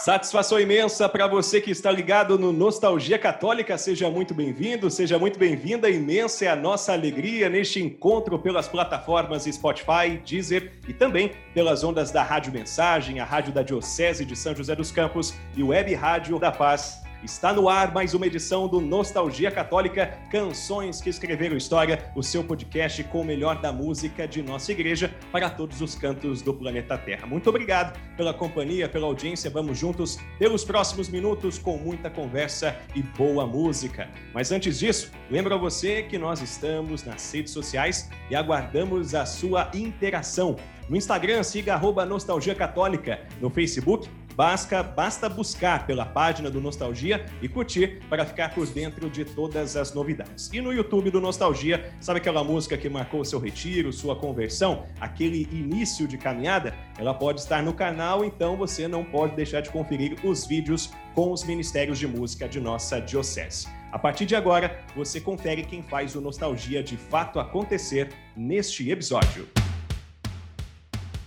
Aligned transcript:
Satisfação 0.00 0.58
imensa 0.58 1.06
para 1.10 1.26
você 1.26 1.60
que 1.60 1.70
está 1.70 1.92
ligado 1.92 2.38
no 2.38 2.54
Nostalgia 2.54 3.18
Católica. 3.18 3.76
Seja 3.76 4.08
muito 4.08 4.32
bem-vindo, 4.32 4.90
seja 4.90 5.18
muito 5.18 5.38
bem-vinda. 5.38 5.90
Imensa 5.90 6.46
é 6.46 6.48
a 6.48 6.56
nossa 6.56 6.94
alegria 6.94 7.50
neste 7.50 7.82
encontro 7.82 8.38
pelas 8.38 8.66
plataformas 8.66 9.44
Spotify, 9.44 10.18
Deezer 10.24 10.72
e 10.88 10.94
também 10.94 11.32
pelas 11.52 11.84
ondas 11.84 12.10
da 12.10 12.22
Rádio 12.22 12.50
Mensagem, 12.50 13.20
a 13.20 13.26
Rádio 13.26 13.52
da 13.52 13.62
Diocese 13.62 14.24
de 14.24 14.34
São 14.34 14.56
José 14.56 14.74
dos 14.74 14.90
Campos 14.90 15.34
e 15.54 15.62
Web 15.62 15.92
Rádio 15.92 16.38
da 16.38 16.50
Paz 16.50 17.02
Está 17.22 17.52
no 17.52 17.68
ar 17.68 17.92
mais 17.92 18.14
uma 18.14 18.26
edição 18.26 18.66
do 18.66 18.80
Nostalgia 18.80 19.50
Católica, 19.50 20.18
Canções 20.30 21.02
que 21.02 21.10
Escreveram 21.10 21.54
História, 21.54 22.10
o 22.16 22.22
seu 22.22 22.42
podcast 22.42 23.04
com 23.04 23.20
o 23.20 23.24
melhor 23.24 23.60
da 23.60 23.70
música 23.70 24.26
de 24.26 24.40
nossa 24.40 24.72
igreja 24.72 25.14
para 25.30 25.50
todos 25.50 25.82
os 25.82 25.94
cantos 25.94 26.40
do 26.40 26.54
planeta 26.54 26.96
Terra. 26.96 27.26
Muito 27.26 27.50
obrigado 27.50 27.98
pela 28.16 28.32
companhia, 28.32 28.88
pela 28.88 29.06
audiência. 29.06 29.50
Vamos 29.50 29.76
juntos 29.76 30.18
pelos 30.38 30.64
próximos 30.64 31.10
minutos 31.10 31.58
com 31.58 31.76
muita 31.76 32.08
conversa 32.08 32.74
e 32.94 33.02
boa 33.02 33.46
música. 33.46 34.08
Mas 34.32 34.50
antes 34.50 34.78
disso, 34.78 35.12
lembro 35.30 35.54
a 35.54 35.58
você 35.58 36.02
que 36.02 36.16
nós 36.16 36.40
estamos 36.40 37.04
nas 37.04 37.30
redes 37.30 37.52
sociais 37.52 38.08
e 38.30 38.34
aguardamos 38.34 39.14
a 39.14 39.26
sua 39.26 39.70
interação. 39.74 40.56
No 40.88 40.96
Instagram, 40.96 41.42
siga 41.42 41.74
arroba 41.74 42.04
Nostalgia 42.04 42.54
Católica. 42.54 43.20
No 43.40 43.48
Facebook, 43.48 44.08
basta, 44.40 44.82
basta 44.82 45.28
buscar 45.28 45.86
pela 45.86 46.06
página 46.06 46.50
do 46.50 46.62
Nostalgia 46.62 47.26
e 47.42 47.48
curtir 47.48 48.00
para 48.08 48.24
ficar 48.24 48.54
por 48.54 48.66
dentro 48.66 49.10
de 49.10 49.22
todas 49.22 49.76
as 49.76 49.92
novidades. 49.92 50.48
E 50.50 50.62
no 50.62 50.72
YouTube 50.72 51.10
do 51.10 51.20
Nostalgia, 51.20 51.92
sabe 52.00 52.20
aquela 52.20 52.42
música 52.42 52.78
que 52.78 52.88
marcou 52.88 53.22
seu 53.22 53.38
retiro, 53.38 53.92
sua 53.92 54.16
conversão, 54.16 54.86
aquele 54.98 55.46
início 55.52 56.08
de 56.08 56.16
caminhada? 56.16 56.74
Ela 56.98 57.12
pode 57.12 57.40
estar 57.40 57.62
no 57.62 57.74
canal, 57.74 58.24
então 58.24 58.56
você 58.56 58.88
não 58.88 59.04
pode 59.04 59.36
deixar 59.36 59.60
de 59.60 59.68
conferir 59.68 60.16
os 60.24 60.46
vídeos 60.46 60.90
com 61.14 61.32
os 61.32 61.44
ministérios 61.44 61.98
de 61.98 62.06
música 62.06 62.48
de 62.48 62.60
nossa 62.60 62.98
diocese. 62.98 63.68
A 63.92 63.98
partir 63.98 64.24
de 64.24 64.34
agora, 64.34 64.82
você 64.96 65.20
confere 65.20 65.64
quem 65.64 65.82
faz 65.82 66.14
o 66.16 66.20
Nostalgia 66.22 66.82
de 66.82 66.96
fato 66.96 67.38
acontecer 67.38 68.08
neste 68.34 68.90
episódio. 68.90 69.59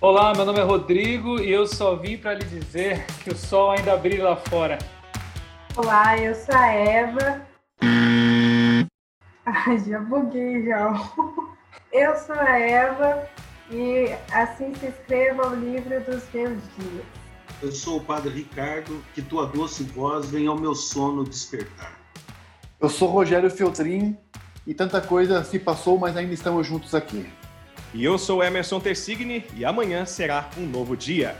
Olá, 0.03 0.33
meu 0.35 0.43
nome 0.43 0.59
é 0.59 0.63
Rodrigo 0.63 1.39
e 1.39 1.49
eu 1.49 1.65
só 1.65 1.95
vim 1.95 2.17
para 2.17 2.33
lhe 2.33 2.43
dizer 2.43 3.05
que 3.23 3.29
o 3.29 3.37
sol 3.37 3.71
ainda 3.71 3.95
brilha 3.95 4.25
lá 4.25 4.35
fora. 4.35 4.77
Olá, 5.77 6.17
eu 6.17 6.35
sou 6.35 6.53
a 6.53 6.67
Eva. 6.67 7.41
Ai, 9.45 9.79
já 9.79 9.99
buguei 10.01 10.65
já. 10.65 10.91
Eu 11.93 12.17
sou 12.17 12.35
a 12.35 12.59
Eva 12.59 13.29
e 13.71 14.13
assim 14.33 14.75
se 14.75 14.87
escreva 14.87 15.47
o 15.47 15.55
livro 15.55 15.97
dos 16.01 16.21
meus 16.33 16.61
dias. 16.77 17.05
Eu 17.61 17.71
sou 17.71 17.99
o 17.99 18.03
Padre 18.03 18.29
Ricardo, 18.31 19.01
que 19.15 19.21
tua 19.21 19.45
doce 19.45 19.83
voz 19.83 20.29
vem 20.29 20.47
ao 20.47 20.59
meu 20.59 20.75
sono 20.75 21.23
despertar. 21.23 21.97
Eu 22.77 22.89
sou 22.89 23.07
Rogério 23.07 23.49
Feltrin 23.49 24.17
e 24.67 24.73
tanta 24.73 24.99
coisa 24.99 25.45
se 25.45 25.57
passou, 25.57 25.97
mas 25.97 26.17
ainda 26.17 26.33
estamos 26.33 26.67
juntos 26.67 26.93
aqui. 26.93 27.25
E 27.93 28.03
eu 28.03 28.17
sou 28.17 28.43
Emerson 28.43 28.79
Tersigni 28.79 29.45
e 29.55 29.63
amanhã 29.63 30.03
será 30.03 30.49
um 30.57 30.65
novo 30.65 30.97
dia. 30.97 31.35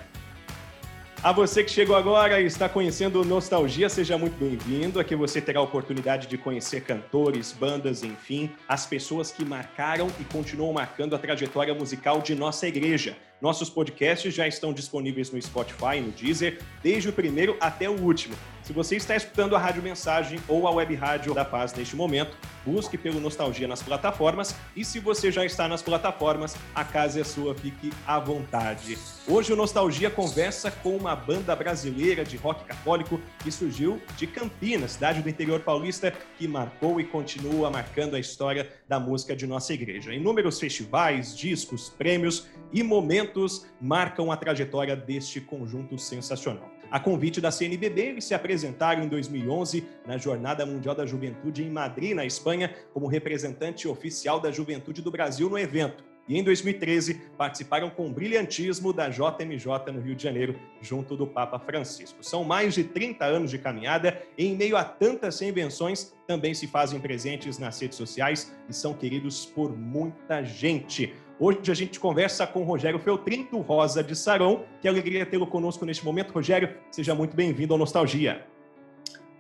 A 1.23 1.32
você 1.32 1.64
que 1.64 1.72
chegou 1.72 1.96
agora 1.96 2.40
e 2.40 2.46
está 2.46 2.70
conhecendo 2.70 3.26
Nostalgia, 3.26 3.90
seja 3.90 4.20
muito 4.20 4.38
bem-vindo. 4.38 5.00
Aqui 5.00 5.16
você 5.16 5.42
terá 5.42 5.59
a 5.59 5.64
oportunidade 5.64 6.28
de 6.28 6.38
conhecer 6.38 6.81
cantores, 6.81 7.52
bandas, 7.52 8.04
enfim, 8.04 8.52
as 8.68 8.86
pessoas 8.86 9.31
que 9.31 9.44
marcaram 9.44 10.08
e 10.20 10.24
continuam 10.26 10.74
marcando 10.74 11.16
a 11.16 11.18
trajetória 11.18 11.74
musical 11.74 12.22
de 12.22 12.36
nossa 12.36 12.68
igreja. 12.68 13.18
Nossos 13.44 13.70
podcasts 13.70 14.34
já 14.34 14.48
estão 14.48 14.72
disponíveis 14.72 15.30
no 15.30 15.42
Spotify, 15.42 16.00
no 16.00 16.14
Deezer, 16.14 16.62
desde 16.82 17.10
o 17.10 17.12
primeiro 17.12 17.58
até 17.59 17.90
o 17.90 18.02
último. 18.02 18.38
Se 18.64 18.72
você 18.72 18.96
está 18.96 19.18
escutando 19.18 19.54
a 19.54 19.59
Rádio 19.59 19.84
Mensagem 19.84 20.40
ou 20.48 20.66
a 20.66 20.72
Web 20.72 20.96
Rádio 20.96 21.34
da 21.34 21.44
Paz 21.44 21.74
neste 21.74 21.98
momento, 21.98 22.38
busque 22.66 22.98
pelo 22.98 23.20
Nostalgia 23.20 23.68
nas 23.68 23.84
plataformas 23.84 24.56
e 24.74 24.86
se 24.86 25.02
você 25.02 25.30
já 25.30 25.46
está 25.46 25.68
nas 25.68 25.82
plataformas, 25.82 26.56
a 26.74 26.86
casa 26.86 27.20
é 27.20 27.26
sua, 27.26 27.53
fique 27.53 27.92
à 28.08 28.18
vontade. 28.18 28.98
Hoje 29.28 29.52
o 29.52 29.56
Nostalgia 29.58 30.09
conversa 30.09 30.72
com 30.72 30.96
uma 30.96 31.14
banda 31.14 31.53
brasileira 31.53 32.24
de 32.24 32.38
rock 32.38 32.64
católico 32.64 33.20
que 33.44 33.52
surgiu 33.52 34.02
de 34.16 34.26
Campinas, 34.26 34.92
cidade 34.92 35.22
do 35.22 35.28
interior 35.28 35.59
paulista, 35.59 36.14
que 36.38 36.48
marcou 36.48 37.02
e 37.02 37.03
continua 37.03 37.70
marcando 37.70 38.16
a 38.16 38.20
história 38.20 38.72
da 38.88 39.00
música 39.00 39.36
de 39.36 39.48
nossa 39.48 39.74
igreja. 39.74 40.14
Inúmeros 40.14 40.60
festivais, 40.60 41.36
discos, 41.36 41.90
prêmios 41.90 42.48
e 42.72 42.84
momentos 42.84 43.66
marcam 43.80 44.32
a 44.32 44.38
trajetória 44.38 44.96
deste 44.96 45.40
conjunto 45.42 45.98
sensacional. 45.98 46.72
A 46.92 47.00
convite 47.00 47.42
da 47.42 47.50
CNBB, 47.50 48.02
eles 48.02 48.26
se 48.26 48.36
apresentaram 48.36 49.04
em 49.04 49.08
2011 49.08 49.84
na 50.06 50.16
Jornada 50.18 50.64
Mundial 50.64 50.94
da 50.94 51.08
Juventude 51.08 51.64
em 51.64 51.70
Madrid, 51.72 52.14
na 52.14 52.24
Espanha, 52.24 52.72
como 52.94 53.08
representante 53.08 53.88
oficial 53.88 54.40
da 54.40 54.52
juventude 54.52 55.02
do 55.02 55.10
Brasil 55.10 55.50
no 55.50 55.58
evento. 55.58 56.04
E 56.28 56.38
em 56.38 56.44
2013 56.44 57.22
participaram 57.38 57.89
com 57.89 58.11
brilhantismo 58.11 58.94
da 58.94 59.09
JMJ 59.09 59.91
no 59.91 60.00
Rio 60.00 60.16
de 60.16 60.23
Janeiro, 60.23 60.56
junto 60.81 61.17
do 61.17 61.28
Papa 61.28 61.59
Francisco. 61.59 62.23
São 62.23 62.45
mais 62.45 62.73
de 62.73 62.84
30 62.85 63.25
anos 63.25 63.51
de 63.51 63.57
caminhada 63.57 64.22
e, 64.38 64.45
em 64.45 64.56
meio 64.56 64.78
a 64.78 64.85
tantas 64.85 65.41
invenções, 65.41 66.13
também 66.25 66.53
se 66.53 66.66
fazem 66.66 67.00
presentes 67.00 67.59
nas 67.59 67.79
redes 67.81 67.97
sociais 67.97 68.56
e 68.69 68.73
são 68.73 68.94
queridos 68.94 69.45
por 69.45 69.78
muita 69.78 70.44
gente. 70.45 71.13
Hoje 71.38 71.69
a 71.69 71.73
gente 71.73 72.00
conversa 72.00 72.47
com 72.47 72.63
Rogério 72.63 73.00
Feltrin, 73.00 73.45
do 73.51 73.59
Rosa 73.59 74.01
de 74.01 74.16
Sarão. 74.16 74.63
Que 74.79 74.88
alegria 74.88 75.25
tê-lo 75.25 75.45
conosco 75.45 75.85
neste 75.85 76.05
momento. 76.05 76.31
Rogério, 76.31 76.73
seja 76.90 77.13
muito 77.13 77.35
bem-vindo 77.35 77.73
ao 77.73 77.78
Nostalgia. 77.78 78.45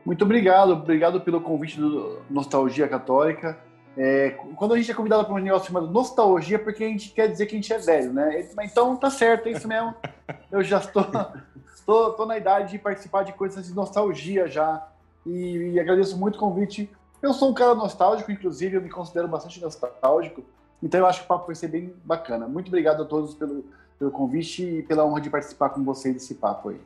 Muito 0.05 0.25
obrigado, 0.25 0.73
obrigado 0.73 1.21
pelo 1.21 1.39
convite 1.39 1.79
do 1.79 2.21
Nostalgia 2.29 2.89
Católica. 2.89 3.57
É, 3.95 4.31
quando 4.55 4.73
a 4.73 4.77
gente 4.77 4.89
é 4.89 4.93
convidado 4.93 5.25
para 5.25 5.33
um 5.35 5.37
negócio 5.37 5.67
chamado 5.67 5.87
nostalgia, 5.87 6.57
porque 6.57 6.83
a 6.83 6.87
gente 6.87 7.11
quer 7.11 7.27
dizer 7.27 7.45
que 7.45 7.55
a 7.55 7.57
gente 7.57 7.71
é 7.71 7.77
velho, 7.77 8.11
né? 8.11 8.49
Então 8.63 8.95
tá 8.95 9.09
certo, 9.09 9.47
é 9.47 9.51
isso 9.51 9.67
mesmo. 9.67 9.93
Eu 10.51 10.63
já 10.63 10.79
estou, 10.79 11.05
estou, 11.75 12.09
estou 12.09 12.25
na 12.25 12.37
idade 12.37 12.71
de 12.71 12.79
participar 12.79 13.23
de 13.23 13.33
coisas 13.33 13.67
de 13.67 13.73
nostalgia 13.73 14.47
já. 14.47 14.87
E, 15.25 15.73
e 15.73 15.79
agradeço 15.79 16.17
muito 16.17 16.35
o 16.35 16.39
convite. 16.39 16.89
Eu 17.21 17.33
sou 17.33 17.49
um 17.49 17.53
cara 17.53 17.75
nostálgico, 17.75 18.31
inclusive, 18.31 18.75
eu 18.75 18.81
me 18.81 18.89
considero 18.89 19.27
bastante 19.27 19.61
nostálgico. 19.61 20.43
Então 20.81 20.99
eu 20.99 21.05
acho 21.05 21.19
que 21.19 21.25
o 21.25 21.27
papo 21.27 21.45
vai 21.45 21.55
ser 21.55 21.69
bem 21.69 21.93
bacana. 22.03 22.47
Muito 22.47 22.67
obrigado 22.67 23.03
a 23.03 23.05
todos 23.05 23.33
pelo, 23.35 23.63
pelo 23.97 24.11
convite 24.11 24.63
e 24.63 24.83
pela 24.83 25.05
honra 25.05 25.21
de 25.21 25.29
participar 25.29 25.69
com 25.69 25.83
vocês 25.83 26.13
desse 26.13 26.35
papo 26.35 26.69
aí. 26.69 26.81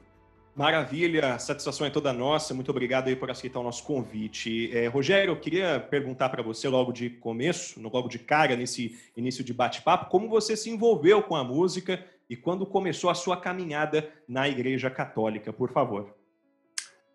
Maravilha, 0.57 1.37
satisfação 1.37 1.85
é 1.85 1.89
toda 1.91 2.11
nossa. 2.11 2.51
Muito 2.51 2.71
obrigado 2.71 3.09
aí 3.09 3.15
por 3.15 3.29
aceitar 3.29 3.59
o 3.59 3.63
nosso 3.63 3.83
convite. 3.83 4.75
É, 4.75 4.87
Rogério, 4.87 5.33
eu 5.33 5.39
queria 5.39 5.79
perguntar 5.79 6.29
para 6.29 6.41
você 6.41 6.67
logo 6.67 6.91
de 6.91 7.11
começo, 7.11 7.79
logo 7.79 8.07
de 8.07 8.17
cara, 8.17 8.55
nesse 8.55 8.99
início 9.15 9.43
de 9.43 9.53
bate-papo, 9.53 10.09
como 10.09 10.27
você 10.27 10.57
se 10.57 10.71
envolveu 10.71 11.21
com 11.21 11.35
a 11.35 11.43
música 11.43 12.03
e 12.27 12.35
quando 12.35 12.65
começou 12.65 13.11
a 13.11 13.13
sua 13.13 13.37
caminhada 13.37 14.09
na 14.27 14.49
Igreja 14.49 14.89
Católica, 14.89 15.53
por 15.53 15.71
favor. 15.71 16.15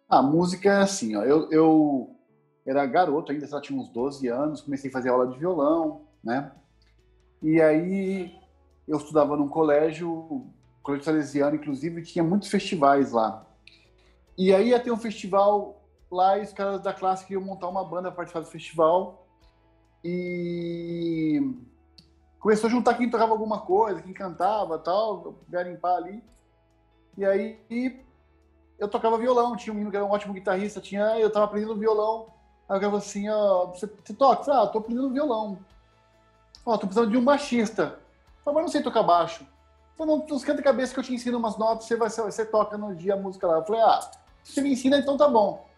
A 0.08 0.22
música 0.22 0.68
é 0.68 0.76
assim, 0.76 1.16
ó, 1.16 1.24
eu, 1.24 1.50
eu 1.50 2.16
era 2.64 2.86
garoto 2.86 3.32
ainda, 3.32 3.48
só 3.48 3.60
tinha 3.60 3.76
uns 3.76 3.88
12 3.88 4.28
anos, 4.28 4.60
comecei 4.60 4.88
a 4.88 4.92
fazer 4.92 5.08
aula 5.08 5.26
de 5.26 5.36
violão, 5.36 6.06
né? 6.22 6.52
E 7.42 7.60
aí 7.60 8.32
eu 8.86 8.98
estudava 8.98 9.36
num 9.36 9.48
colégio, 9.48 10.46
colégio 10.82 11.04
salesiano, 11.04 11.56
inclusive, 11.56 12.02
tinha 12.02 12.24
muitos 12.24 12.48
festivais 12.48 13.12
lá. 13.12 13.46
E 14.36 14.54
aí 14.54 14.68
ia 14.68 14.80
ter 14.80 14.90
um 14.90 14.96
festival 14.96 15.82
lá 16.10 16.38
e 16.38 16.42
os 16.42 16.52
caras 16.52 16.80
da 16.82 16.92
classe 16.92 17.24
queriam 17.24 17.42
montar 17.42 17.68
uma 17.68 17.84
banda 17.84 18.08
para 18.08 18.16
participar 18.16 18.40
do 18.40 18.46
festival. 18.46 19.26
E 20.04 21.54
começou 22.38 22.68
a 22.68 22.70
juntar 22.70 22.94
quem 22.94 23.08
tocava 23.08 23.32
alguma 23.32 23.60
coisa, 23.60 24.02
quem 24.02 24.12
cantava 24.12 24.78
tal, 24.78 25.36
garimpar 25.48 25.96
ali. 25.96 26.22
E 27.16 27.24
aí 27.24 28.04
eu 28.78 28.88
tocava 28.88 29.18
violão, 29.18 29.56
tinha 29.56 29.72
um 29.72 29.76
menino 29.76 29.90
que 29.90 29.96
era 29.96 30.04
um 30.04 30.10
ótimo 30.10 30.34
guitarrista, 30.34 30.80
tinha, 30.80 31.18
eu 31.18 31.30
tava 31.30 31.44
aprendendo 31.44 31.76
violão. 31.76 32.32
Aí 32.68 32.76
eu 32.76 32.80
falava 32.80 32.98
assim, 32.98 33.28
ó, 33.28 33.66
você, 33.66 33.86
você 33.86 34.14
toca? 34.14 34.50
Eu 34.50 34.54
ah, 34.54 34.66
tô 34.66 34.78
aprendendo 34.78 35.10
violão. 35.10 35.58
Ó, 36.64 36.76
tô 36.76 36.86
precisando 36.86 37.10
de 37.10 37.16
um 37.16 37.24
baixista. 37.24 38.00
Falei, 38.44 38.56
mas 38.56 38.64
não 38.64 38.68
sei 38.72 38.82
tocar 38.82 39.02
baixo. 39.02 39.46
Falei, 40.02 40.24
não, 40.28 40.36
esquenta 40.36 40.60
a 40.60 40.64
cabeça 40.64 40.92
que 40.92 40.98
eu 40.98 41.04
te 41.04 41.14
ensino 41.14 41.38
umas 41.38 41.56
notas, 41.56 41.86
você, 41.86 41.96
vai, 41.96 42.10
você 42.10 42.44
toca 42.44 42.76
no 42.76 42.94
dia 42.94 43.14
a 43.14 43.16
música 43.16 43.46
lá. 43.46 43.58
Eu 43.58 43.64
falei, 43.64 43.80
ah, 43.82 44.10
você 44.42 44.60
me 44.60 44.72
ensina, 44.72 44.98
então 44.98 45.16
tá 45.16 45.28
bom. 45.28 45.68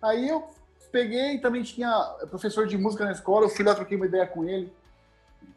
Aí 0.00 0.28
eu 0.28 0.48
peguei, 0.92 1.38
também 1.38 1.62
tinha 1.62 1.90
professor 2.30 2.68
de 2.68 2.78
música 2.78 3.04
na 3.04 3.10
escola, 3.10 3.46
eu 3.46 3.48
fui 3.48 3.64
lá, 3.64 3.74
troquei 3.74 3.96
uma 3.96 4.06
ideia 4.06 4.26
com 4.26 4.44
ele, 4.44 4.72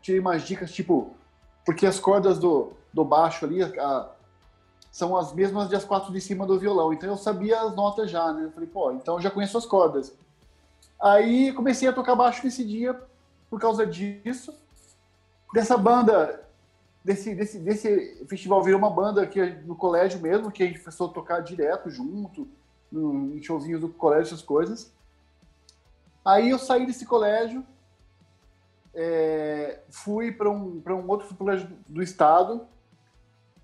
tirei 0.02 0.20
umas 0.20 0.42
dicas, 0.42 0.72
tipo, 0.72 1.16
porque 1.64 1.86
as 1.86 2.00
cordas 2.00 2.40
do, 2.40 2.74
do 2.92 3.06
baixo 3.06 3.46
ali 3.46 3.62
a, 3.62 4.10
são 4.92 5.16
as 5.16 5.32
mesmas 5.32 5.70
das 5.70 5.86
quatro 5.86 6.12
de 6.12 6.20
cima 6.20 6.48
do 6.48 6.58
violão, 6.58 6.92
então 6.92 7.10
eu 7.10 7.18
sabia 7.18 7.62
as 7.62 7.76
notas 7.76 8.10
já, 8.10 8.34
né? 8.34 8.46
Eu 8.46 8.52
falei, 8.52 8.68
pô, 8.68 8.92
então 8.94 9.16
eu 9.18 9.22
já 9.22 9.30
conheço 9.30 9.58
as 9.58 9.66
cordas. 9.66 10.12
Aí 11.00 11.54
comecei 11.54 11.88
a 11.88 11.94
tocar 11.94 12.16
baixo 12.16 12.44
nesse 12.44 12.66
dia 12.66 13.00
por 13.48 13.60
causa 13.60 13.86
disso 13.86 14.56
dessa 15.54 15.78
banda 15.78 16.47
desse, 17.08 17.34
desse, 17.34 17.60
desse 17.60 18.26
festival 18.28 18.62
virou 18.62 18.78
uma 18.78 18.90
banda 18.90 19.24
aqui 19.24 19.40
no 19.66 19.78
colégio 19.78 20.20
mesmo, 20.20 20.52
que 20.52 20.62
a 20.62 20.66
gente 20.66 20.80
começou 20.80 21.10
a 21.10 21.14
tocar 21.14 21.40
direto 21.40 21.90
junto, 21.90 22.46
no, 22.92 23.34
em 23.34 23.42
showzinhos 23.42 23.80
do 23.80 23.88
colégio, 23.88 24.26
essas 24.26 24.42
coisas. 24.42 24.92
Aí 26.26 26.50
eu 26.50 26.60
saí 26.60 26.86
desse 26.86 27.06
colégio, 27.06 27.66
é, 28.94 29.80
fui 29.90 30.34
para 30.34 30.50
um, 30.50 30.84
um 30.86 31.10
outro 31.10 31.34
colégio 31.34 31.70
do 31.88 32.04
estado, 32.04 32.68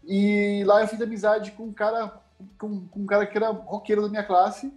e 0.06 0.63
lá 0.66 0.80
eu 0.80 0.88
fiz 0.88 1.01
amizade 1.01 1.51
com 1.51 1.66
um 1.66 1.74
cara, 1.74 2.22
com, 2.57 2.88
com 2.88 3.01
um 3.01 3.06
cara 3.06 3.25
que 3.25 3.38
era 3.38 3.50
roqueiro 3.50 4.04
da 4.04 4.07
minha 4.07 4.24
classe. 4.24 4.68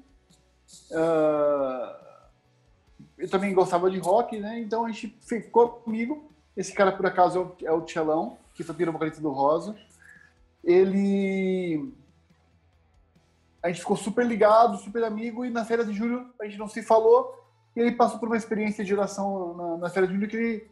Uh, 0.90 2.06
eu 3.16 3.30
também 3.30 3.54
gostava 3.54 3.88
de 3.88 3.98
rock, 4.00 4.40
né? 4.40 4.58
Então 4.58 4.84
a 4.84 4.90
gente 4.90 5.16
ficou 5.20 5.68
comigo. 5.68 6.28
Esse 6.56 6.72
cara, 6.72 6.90
por 6.90 7.06
acaso, 7.06 7.38
é 7.38 7.42
o, 7.42 7.68
é 7.68 7.72
o 7.72 7.82
Tchelão, 7.82 8.38
que 8.56 8.64
foi 8.64 8.86
vocalista 8.86 9.20
do 9.20 9.30
Rosa. 9.30 9.76
Ele. 10.64 11.92
A 13.62 13.68
gente 13.68 13.80
ficou 13.80 13.96
super 13.96 14.24
ligado, 14.24 14.78
super 14.78 15.04
amigo, 15.04 15.44
e 15.44 15.50
na 15.50 15.64
férias 15.64 15.88
de 15.88 15.92
julho 15.92 16.32
a 16.40 16.44
gente 16.44 16.58
não 16.58 16.68
se 16.68 16.82
falou. 16.82 17.44
E 17.74 17.80
ele 17.80 17.92
passou 17.92 18.18
por 18.18 18.28
uma 18.28 18.36
experiência 18.36 18.84
de 18.84 18.94
oração 18.94 19.54
na, 19.54 19.76
na 19.76 19.90
férias 19.90 20.08
de 20.08 20.16
julho 20.16 20.28
que 20.28 20.36
ele 20.36 20.70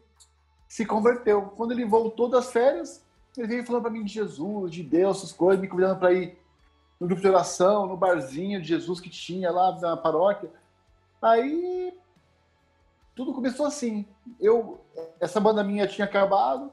se 0.67 0.85
converteu. 0.85 1.43
Quando 1.55 1.71
ele 1.71 1.85
voltou 1.85 2.27
das 2.27 2.51
férias, 2.51 3.05
ele 3.37 3.47
veio 3.47 3.65
falando 3.65 3.83
para 3.83 3.91
mim 3.91 4.03
de 4.03 4.13
Jesus, 4.13 4.71
de 4.71 4.81
Deus, 4.81 5.17
essas 5.17 5.31
coisas, 5.31 5.61
me 5.61 5.67
convidando 5.67 5.99
para 5.99 6.13
ir 6.13 6.37
no 6.99 7.05
grupo 7.05 7.21
de 7.21 7.27
oração, 7.27 7.85
no 7.85 7.97
barzinho 7.97 8.61
de 8.61 8.69
Jesus 8.69 8.99
que 8.99 9.09
tinha 9.09 9.51
lá 9.51 9.77
na 9.79 9.95
paróquia. 9.95 10.49
Aí 11.21 11.93
tudo 13.13 13.33
começou 13.33 13.65
assim. 13.65 14.05
Eu 14.39 14.79
essa 15.19 15.39
banda 15.39 15.63
minha 15.63 15.87
tinha 15.87 16.05
acabado 16.05 16.71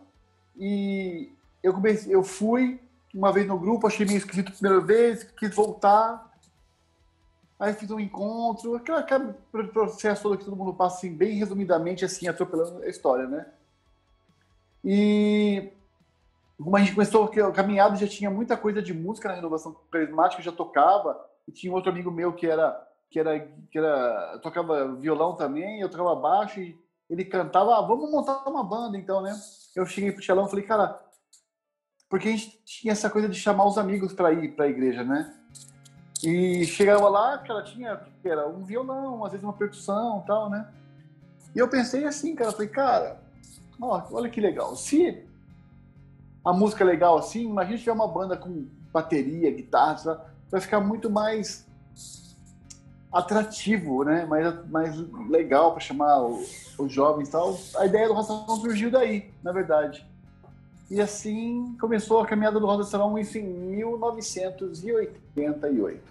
e 0.56 1.32
eu 1.62 1.72
comecei, 1.72 2.14
eu 2.14 2.22
fui 2.22 2.80
uma 3.14 3.32
vez 3.32 3.46
no 3.46 3.58
grupo, 3.58 3.86
achei 3.86 4.06
meio 4.06 4.18
esquisito 4.18 4.48
a 4.48 4.52
primeira 4.52 4.80
vez, 4.80 5.24
quis 5.24 5.54
voltar. 5.54 6.30
Aí 7.58 7.72
fiz 7.74 7.90
um 7.90 8.00
encontro, 8.00 8.74
aquele, 8.74 8.98
aquele 8.98 9.68
processo 9.68 10.22
todo 10.22 10.38
que 10.38 10.44
todo 10.44 10.56
mundo 10.56 10.74
passa 10.74 10.96
assim, 10.96 11.14
bem 11.14 11.36
resumidamente, 11.36 12.04
assim, 12.04 12.26
atropelando 12.26 12.82
a 12.82 12.88
história, 12.88 13.26
né? 13.28 13.46
E 14.84 15.70
como 16.58 16.76
a 16.76 16.80
gente 16.80 16.94
começou, 16.94 17.24
a 17.24 17.52
caminhada 17.52 17.96
já 17.96 18.08
tinha 18.08 18.30
muita 18.30 18.56
coisa 18.56 18.82
de 18.82 18.92
música 18.92 19.28
na 19.28 19.34
renovação 19.34 19.76
carismática, 19.90 20.42
já 20.42 20.50
tocava, 20.50 21.24
e 21.46 21.52
tinha 21.52 21.72
outro 21.72 21.90
amigo 21.90 22.10
meu 22.10 22.32
que 22.32 22.46
era 22.46 22.88
que 23.10 23.20
era, 23.20 23.38
que 23.70 23.78
era 23.78 24.38
tocava 24.38 24.94
violão 24.94 25.34
também, 25.34 25.80
eu 25.80 25.90
tocava 25.90 26.14
baixo 26.16 26.60
e 26.60 26.78
ele 27.12 27.26
cantava, 27.26 27.76
ah, 27.76 27.82
vamos 27.82 28.10
montar 28.10 28.42
uma 28.48 28.64
banda 28.64 28.96
então, 28.96 29.20
né? 29.20 29.38
Eu 29.76 29.84
cheguei 29.84 30.10
pro 30.10 30.22
Tchelão 30.22 30.46
e 30.46 30.50
falei, 30.50 30.64
cara, 30.64 30.98
porque 32.08 32.28
a 32.28 32.30
gente 32.30 32.62
tinha 32.64 32.92
essa 32.92 33.10
coisa 33.10 33.28
de 33.28 33.38
chamar 33.38 33.66
os 33.66 33.76
amigos 33.76 34.14
para 34.14 34.32
ir 34.32 34.56
para 34.56 34.64
a 34.64 34.68
igreja, 34.68 35.04
né? 35.04 35.36
E 36.24 36.64
chegava 36.64 37.06
lá, 37.10 37.36
cara, 37.36 37.62
tinha 37.62 38.00
era 38.24 38.48
um 38.48 38.64
violão, 38.64 39.24
às 39.24 39.32
vezes 39.32 39.44
uma 39.44 39.52
percussão, 39.52 40.24
tal, 40.26 40.48
né? 40.48 40.66
E 41.54 41.58
eu 41.58 41.68
pensei 41.68 42.06
assim, 42.06 42.34
cara, 42.34 42.50
falei, 42.50 42.68
cara, 42.68 43.20
ó, 43.78 44.02
olha 44.10 44.30
que 44.30 44.40
legal. 44.40 44.74
Se 44.74 45.26
a 46.42 46.52
música 46.52 46.82
é 46.82 46.86
legal 46.86 47.18
assim, 47.18 47.42
imagina 47.42 47.76
se 47.76 47.82
tiver 47.82 47.92
uma 47.92 48.08
banda 48.08 48.38
com 48.38 48.66
bateria, 48.90 49.50
guitarra, 49.50 50.32
vai 50.50 50.62
ficar 50.62 50.80
muito 50.80 51.10
mais 51.10 51.66
atrativo, 53.12 54.04
né? 54.04 54.24
Mais, 54.24 54.68
mais 54.68 54.96
legal 55.28 55.72
para 55.72 55.80
chamar 55.80 56.22
os, 56.22 56.70
jovens 56.88 57.28
e 57.28 57.32
tal. 57.32 57.60
A 57.76 57.84
ideia 57.86 58.08
do 58.08 58.14
Roça 58.14 58.32
surgiu 58.60 58.90
daí, 58.90 59.30
na 59.42 59.52
verdade. 59.52 60.04
E 60.90 61.00
assim 61.00 61.76
começou 61.80 62.20
a 62.20 62.26
caminhada 62.26 62.58
do 62.58 62.66
Rosa 62.66 62.90
Salão 62.90 63.16
isso 63.18 63.38
em 63.38 63.44
1988. 63.44 66.02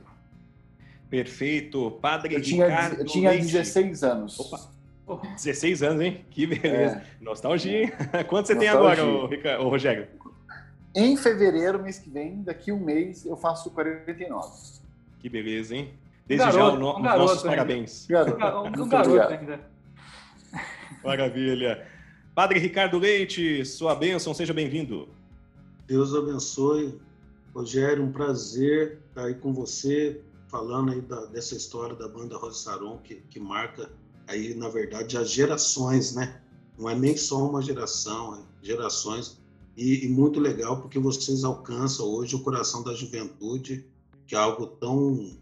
Perfeito. 1.09 1.92
Padre 2.01 2.36
eu 2.36 2.42
tinha, 2.42 2.68
Ricardo 2.68 3.00
Eu 3.00 3.06
tinha 3.06 3.31
16 3.31 4.04
anos. 4.04 4.39
Opa. 4.39 4.71
16 5.36 5.83
anos, 5.83 6.01
hein? 6.01 6.24
Que 6.30 6.47
beleza. 6.47 6.95
É. 6.95 7.04
Nostalgia, 7.19 7.83
hein? 7.83 7.92
Quanto 8.30 8.47
você 8.47 8.56
Nostalgia. 8.56 8.56
tem 8.56 8.69
agora, 8.69 9.27
Ricardo, 9.27 9.68
Rogério? 9.68 10.07
Em 10.95 11.18
fevereiro, 11.18 11.83
mês 11.83 12.00
que 12.00 12.09
vem, 12.09 12.42
daqui 12.44 12.71
um 12.71 12.80
mês, 12.80 13.25
eu 13.25 13.36
faço 13.36 13.69
49. 13.71 14.50
Que 15.19 15.27
beleza, 15.30 15.75
hein? 15.75 15.92
Desde 16.27 16.45
garoto, 16.45 16.59
já 16.59 16.73
o 16.73 16.79
no, 16.79 16.95
um 16.97 17.01
nossos 17.01 17.38
ainda. 17.38 17.50
parabéns. 17.50 18.07
Garoto. 18.07 18.81
Um 18.81 18.89
garoto 18.89 19.33
ainda. 19.33 19.71
Maravilha. 21.03 21.88
Padre 22.33 22.59
Ricardo 22.59 22.97
Leite, 22.97 23.65
sua 23.65 23.94
bênção, 23.95 24.33
seja 24.33 24.53
bem-vindo. 24.53 25.09
Deus 25.88 26.13
abençoe. 26.15 27.00
Rogério, 27.53 28.03
um 28.03 28.12
prazer 28.12 29.01
estar 29.09 29.25
aí 29.25 29.35
com 29.35 29.53
você, 29.53 30.21
falando 30.47 30.91
aí 30.91 31.01
da, 31.01 31.25
dessa 31.25 31.53
história 31.56 31.94
da 31.95 32.07
banda 32.07 32.38
Rosa 32.38 32.57
Saron, 32.57 32.97
que, 33.00 33.15
que 33.29 33.39
marca 33.39 33.89
aí, 34.27 34.53
na 34.53 34.69
verdade, 34.69 35.18
as 35.18 35.29
gerações, 35.29 36.15
né? 36.15 36.39
Não 36.79 36.89
é 36.89 36.95
nem 36.95 37.18
só 37.18 37.45
uma 37.50 37.62
geração, 37.62 38.35
é 38.35 38.65
gerações. 38.65 39.41
E, 39.75 40.06
e 40.06 40.09
muito 40.09 40.39
legal 40.39 40.79
porque 40.79 40.97
vocês 40.97 41.44
alcançam 41.44 42.06
hoje 42.06 42.35
o 42.35 42.39
coração 42.39 42.83
da 42.83 42.94
juventude, 42.94 43.85
que 44.25 44.35
é 44.35 44.38
algo 44.38 44.65
tão 44.65 45.38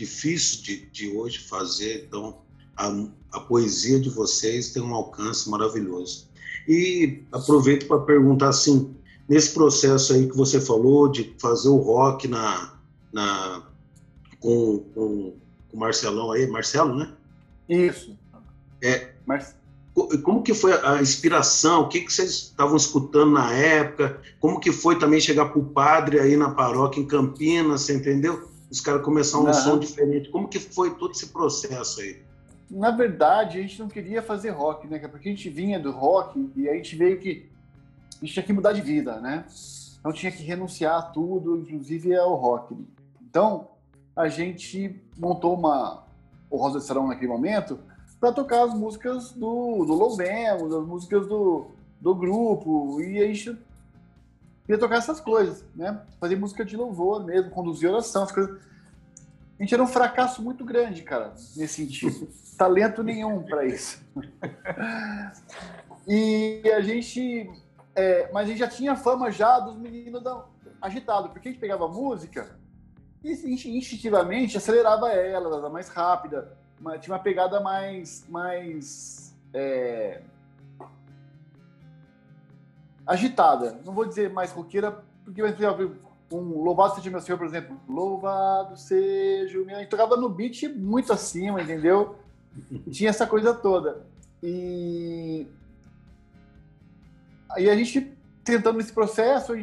difícil 0.00 0.62
de, 0.62 0.86
de 0.86 1.10
hoje 1.10 1.38
fazer. 1.40 2.06
Então, 2.08 2.38
a, 2.76 2.88
a 3.32 3.40
poesia 3.40 4.00
de 4.00 4.08
vocês 4.08 4.70
tem 4.70 4.82
um 4.82 4.94
alcance 4.94 5.48
maravilhoso. 5.50 6.26
E 6.66 7.22
aproveito 7.30 7.86
para 7.86 8.00
perguntar 8.00 8.48
assim, 8.48 8.94
nesse 9.28 9.52
processo 9.52 10.14
aí 10.14 10.26
que 10.26 10.36
você 10.36 10.60
falou 10.60 11.10
de 11.10 11.34
fazer 11.38 11.68
o 11.68 11.76
rock 11.76 12.26
na, 12.26 12.78
na 13.12 13.62
com, 14.38 14.78
com, 14.94 15.34
com 15.70 15.76
o 15.76 15.78
Marcelão 15.78 16.32
aí, 16.32 16.46
Marcelo, 16.46 16.94
né? 16.96 17.12
Isso. 17.68 18.16
É, 18.82 19.12
Mar... 19.26 19.54
Como 20.22 20.42
que 20.42 20.54
foi 20.54 20.72
a 20.72 21.02
inspiração? 21.02 21.82
O 21.82 21.88
que, 21.88 22.00
que 22.00 22.12
vocês 22.12 22.30
estavam 22.30 22.76
escutando 22.76 23.32
na 23.32 23.52
época? 23.52 24.18
Como 24.38 24.58
que 24.58 24.72
foi 24.72 24.98
também 24.98 25.20
chegar 25.20 25.46
para 25.46 25.58
o 25.58 25.64
padre 25.64 26.18
aí 26.18 26.36
na 26.36 26.50
paróquia 26.50 27.00
em 27.00 27.06
Campinas, 27.06 27.82
você 27.82 27.96
entendeu? 27.96 28.49
Os 28.70 28.80
caras 28.80 29.02
começaram 29.02 29.46
um 29.46 29.52
som 29.52 29.78
diferente. 29.78 30.30
Como 30.30 30.48
que 30.48 30.58
foi 30.58 30.94
todo 30.94 31.12
esse 31.12 31.26
processo 31.26 32.00
aí? 32.00 32.22
Na 32.70 32.92
verdade, 32.92 33.58
a 33.58 33.62
gente 33.62 33.80
não 33.80 33.88
queria 33.88 34.22
fazer 34.22 34.50
rock, 34.50 34.86
né? 34.86 34.98
Porque 35.08 35.28
a 35.28 35.32
gente 35.32 35.50
vinha 35.50 35.78
do 35.78 35.90
rock 35.90 36.50
e 36.54 36.68
a 36.68 36.74
gente 36.74 36.94
veio 36.94 37.18
que 37.18 37.50
a 38.22 38.24
gente 38.24 38.34
tinha 38.34 38.44
que 38.44 38.52
mudar 38.52 38.72
de 38.72 38.80
vida, 38.80 39.18
né? 39.20 39.44
Então 39.98 40.12
tinha 40.12 40.30
que 40.30 40.42
renunciar 40.42 40.98
a 40.98 41.02
tudo, 41.02 41.56
inclusive 41.56 42.14
ao 42.14 42.36
rock. 42.36 42.76
Então 43.20 43.68
a 44.14 44.28
gente 44.28 45.00
montou 45.18 45.54
uma 45.54 46.04
o 46.48 46.56
Rosa 46.56 46.80
de 46.80 46.84
Sarão 46.84 47.06
naquele 47.06 47.30
momento 47.30 47.78
para 48.18 48.32
tocar 48.32 48.64
as 48.64 48.74
músicas 48.74 49.32
do, 49.32 49.84
do 49.84 49.94
Louvemos, 49.94 50.74
as 50.74 50.84
músicas 50.84 51.26
do, 51.26 51.68
do 52.00 52.14
grupo 52.14 53.00
e 53.00 53.22
a 53.22 53.26
gente 53.26 53.56
queria 54.70 54.78
tocar 54.78 54.98
essas 54.98 55.20
coisas, 55.20 55.64
né? 55.74 56.00
Fazer 56.20 56.36
música 56.36 56.64
de 56.64 56.76
louvor 56.76 57.24
mesmo, 57.24 57.50
conduzir 57.50 57.90
oração, 57.90 58.22
as 58.22 58.30
coisas. 58.30 58.56
A 59.58 59.62
gente 59.62 59.74
era 59.74 59.82
um 59.82 59.86
fracasso 59.86 60.40
muito 60.40 60.64
grande, 60.64 61.02
cara, 61.02 61.34
nesse 61.56 61.74
sentido. 61.84 62.28
Talento 62.56 63.02
nenhum 63.02 63.42
para 63.42 63.64
isso. 63.64 64.00
e 66.06 66.62
a 66.72 66.80
gente. 66.82 67.50
É, 67.96 68.30
mas 68.32 68.44
a 68.44 68.48
gente 68.48 68.58
já 68.58 68.68
tinha 68.68 68.94
fama 68.94 69.30
já 69.32 69.58
dos 69.58 69.76
meninos 69.76 70.22
da, 70.22 70.44
agitados, 70.80 71.32
porque 71.32 71.48
a 71.48 71.52
gente 71.52 71.60
pegava 71.60 71.88
música 71.88 72.56
e 73.24 73.32
instintivamente 73.32 74.56
acelerava 74.56 75.10
ela, 75.10 75.58
era 75.58 75.68
mais 75.68 75.88
rápida, 75.88 76.56
tinha 77.00 77.14
uma 77.14 77.22
pegada 77.22 77.60
mais. 77.60 78.24
mais 78.28 79.34
é, 79.52 80.22
agitada. 83.06 83.80
Não 83.84 83.92
vou 83.92 84.06
dizer 84.06 84.30
mais 84.30 84.52
roqueira, 84.52 85.02
porque 85.24 85.42
vai 85.42 85.54
um 86.32 86.62
Louvado 86.62 86.94
seja 86.94 87.10
meu 87.10 87.20
Senhor, 87.20 87.38
por 87.38 87.46
exemplo. 87.46 87.80
Louvado 87.88 88.76
seja 88.76 89.60
o 89.60 89.66
meu. 89.66 89.76
A 89.76 89.80
gente 89.80 89.88
tocava 89.88 90.16
no 90.16 90.28
beat 90.28 90.68
muito 90.68 91.12
acima, 91.12 91.60
entendeu? 91.60 92.16
tinha 92.90 93.10
essa 93.10 93.26
coisa 93.26 93.54
toda. 93.54 94.06
E 94.42 95.46
aí 97.50 97.68
a 97.68 97.76
gente 97.76 98.16
tentando 98.44 98.78
nesse 98.78 98.92
processo 98.92 99.54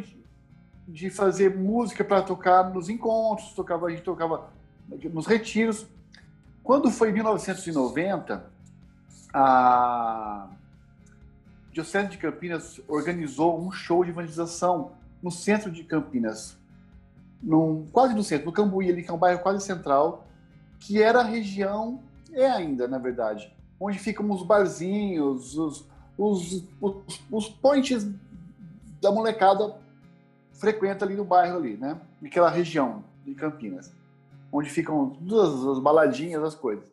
de 0.88 1.10
fazer 1.10 1.56
música 1.56 2.04
para 2.04 2.22
tocar 2.22 2.72
nos 2.74 2.90
encontros, 2.90 3.52
tocava, 3.54 3.88
a 3.88 3.90
gente 3.90 4.04
tocava 4.04 4.50
nos 5.12 5.26
retiros. 5.26 5.86
Quando 6.64 6.92
foi 6.92 7.10
em 7.10 7.14
1990, 7.14 8.52
a 9.34 10.48
Diocese 11.78 12.08
de 12.08 12.18
Campinas 12.18 12.82
organizou 12.88 13.60
um 13.60 13.72
show 13.72 14.04
de 14.04 14.10
evangelização 14.10 14.94
no 15.22 15.30
centro 15.30 15.70
de 15.70 15.84
Campinas, 15.84 16.58
num, 17.40 17.86
quase 17.92 18.16
no 18.16 18.24
centro, 18.24 18.48
no 18.48 18.52
Cambuí, 18.52 18.90
ali, 18.90 19.04
que 19.04 19.12
é 19.12 19.14
um 19.14 19.18
bairro 19.18 19.44
quase 19.44 19.64
central, 19.64 20.26
que 20.80 21.04
era 21.04 21.20
a 21.20 21.24
região, 21.24 22.02
é 22.34 22.50
ainda, 22.50 22.88
na 22.88 22.98
verdade, 22.98 23.56
onde 23.80 24.00
ficam 24.00 24.28
os 24.32 24.42
barzinhos, 24.42 25.56
os, 25.56 25.88
os, 26.18 26.64
os, 26.82 27.24
os 27.32 27.48
points 27.48 28.08
da 29.00 29.12
molecada 29.12 29.76
frequenta 30.54 31.06
ali 31.06 31.14
no 31.14 31.26
bairro 31.26 31.58
ali, 31.58 31.78
né? 31.78 32.02
Naquela 32.20 32.50
região 32.50 33.04
de 33.24 33.36
Campinas, 33.36 33.94
onde 34.52 34.68
ficam 34.68 35.12
todas 35.12 35.78
as 35.78 35.80
baladinhas, 35.80 36.44
as 36.44 36.56
coisas. 36.56 36.92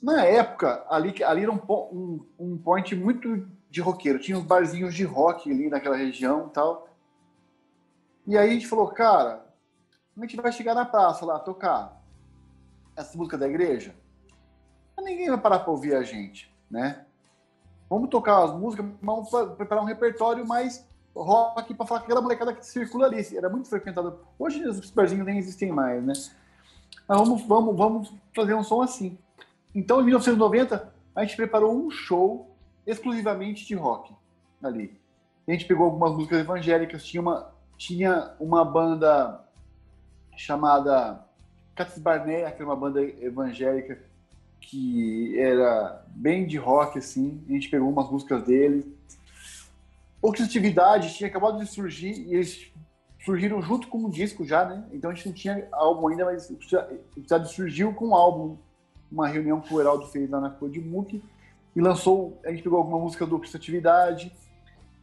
Na 0.00 0.24
época, 0.24 0.86
ali, 0.88 1.24
ali 1.24 1.42
era 1.42 1.50
um, 1.50 1.60
um, 1.68 2.26
um 2.38 2.58
point 2.58 2.94
muito 2.94 3.55
de 3.70 3.80
roqueiro. 3.80 4.18
Tinha 4.18 4.38
uns 4.38 4.44
barzinhos 4.44 4.94
de 4.94 5.04
rock 5.04 5.50
ali 5.50 5.68
naquela 5.68 5.96
região 5.96 6.46
e 6.48 6.50
tal. 6.50 6.88
E 8.26 8.36
aí 8.36 8.50
a 8.50 8.52
gente 8.52 8.66
falou, 8.66 8.88
cara, 8.88 9.46
a 10.16 10.20
gente 10.20 10.36
vai 10.36 10.50
chegar 10.50 10.74
na 10.74 10.84
praça 10.84 11.24
lá, 11.24 11.38
tocar 11.38 12.02
essa 12.96 13.16
música 13.16 13.38
da 13.38 13.46
igreja? 13.46 13.94
Ninguém 14.98 15.28
vai 15.28 15.38
parar 15.38 15.60
para 15.60 15.70
ouvir 15.70 15.94
a 15.94 16.02
gente, 16.02 16.52
né? 16.70 17.04
Vamos 17.88 18.08
tocar 18.08 18.42
as 18.42 18.52
músicas, 18.52 18.86
vamos 19.00 19.30
preparar 19.56 19.84
um 19.84 19.86
repertório 19.86 20.46
mais 20.46 20.84
rock 21.14 21.72
para 21.74 21.86
falar 21.86 22.00
com 22.00 22.06
aquela 22.06 22.20
molecada 22.20 22.52
que 22.52 22.66
circula 22.66 23.06
ali. 23.06 23.24
Era 23.36 23.48
muito 23.48 23.68
frequentado. 23.68 24.18
Hoje 24.38 24.66
os 24.66 24.90
barzinhos 24.90 25.24
nem 25.24 25.38
existem 25.38 25.70
mais, 25.70 26.02
né? 26.02 26.12
Mas 27.06 27.18
vamos, 27.18 27.42
vamos, 27.46 27.76
vamos 27.76 28.14
fazer 28.34 28.54
um 28.54 28.64
som 28.64 28.82
assim. 28.82 29.16
Então, 29.74 30.00
em 30.00 30.04
1990, 30.04 30.92
a 31.14 31.24
gente 31.24 31.36
preparou 31.36 31.76
um 31.76 31.90
show 31.90 32.55
exclusivamente 32.86 33.66
de 33.66 33.74
rock 33.74 34.14
ali. 34.62 34.96
A 35.46 35.52
gente 35.52 35.64
pegou 35.64 35.86
algumas 35.86 36.12
músicas 36.12 36.40
evangélicas, 36.40 37.04
tinha 37.04 37.20
uma, 37.20 37.52
tinha 37.76 38.34
uma 38.40 38.64
banda 38.64 39.44
chamada 40.36 41.24
Catis 41.74 41.98
Barnea, 41.98 42.50
que 42.50 42.62
era 42.62 42.64
uma 42.64 42.76
banda 42.76 43.02
evangélica 43.02 43.98
que 44.60 45.38
era 45.38 46.04
bem 46.08 46.46
de 46.46 46.56
rock, 46.56 46.98
assim. 46.98 47.40
A 47.48 47.52
gente 47.52 47.68
pegou 47.68 47.88
umas 47.88 48.10
músicas 48.10 48.42
dele. 48.44 48.96
Objetividade 50.20 51.14
tinha 51.14 51.28
acabado 51.28 51.58
de 51.58 51.66
surgir 51.66 52.12
e 52.26 52.34
eles 52.34 52.72
surgiram 53.24 53.62
junto 53.62 53.86
com 53.88 54.04
o 54.04 54.10
disco 54.10 54.44
já, 54.44 54.64
né? 54.64 54.84
Então 54.92 55.10
a 55.10 55.14
gente 55.14 55.26
não 55.26 55.34
tinha 55.34 55.68
álbum 55.70 56.08
ainda, 56.08 56.24
mas 56.24 56.50
o 56.50 56.54
Objetividade 56.54 57.52
surgiu 57.52 57.92
com 57.92 58.08
o 58.08 58.14
álbum. 58.14 58.56
Uma 59.10 59.28
reunião 59.28 59.60
que 59.60 59.72
o 59.72 59.80
Heraldo 59.80 60.06
fez 60.08 60.28
lá 60.28 60.40
na 60.40 60.50
Cor 60.50 60.68
de 60.68 60.80
Muque 60.80 61.22
e 61.76 61.80
lançou, 61.80 62.40
a 62.44 62.50
gente 62.50 62.62
pegou 62.62 62.78
alguma 62.78 62.98
música 62.98 63.26
do 63.26 63.36
Objetividade. 63.36 64.32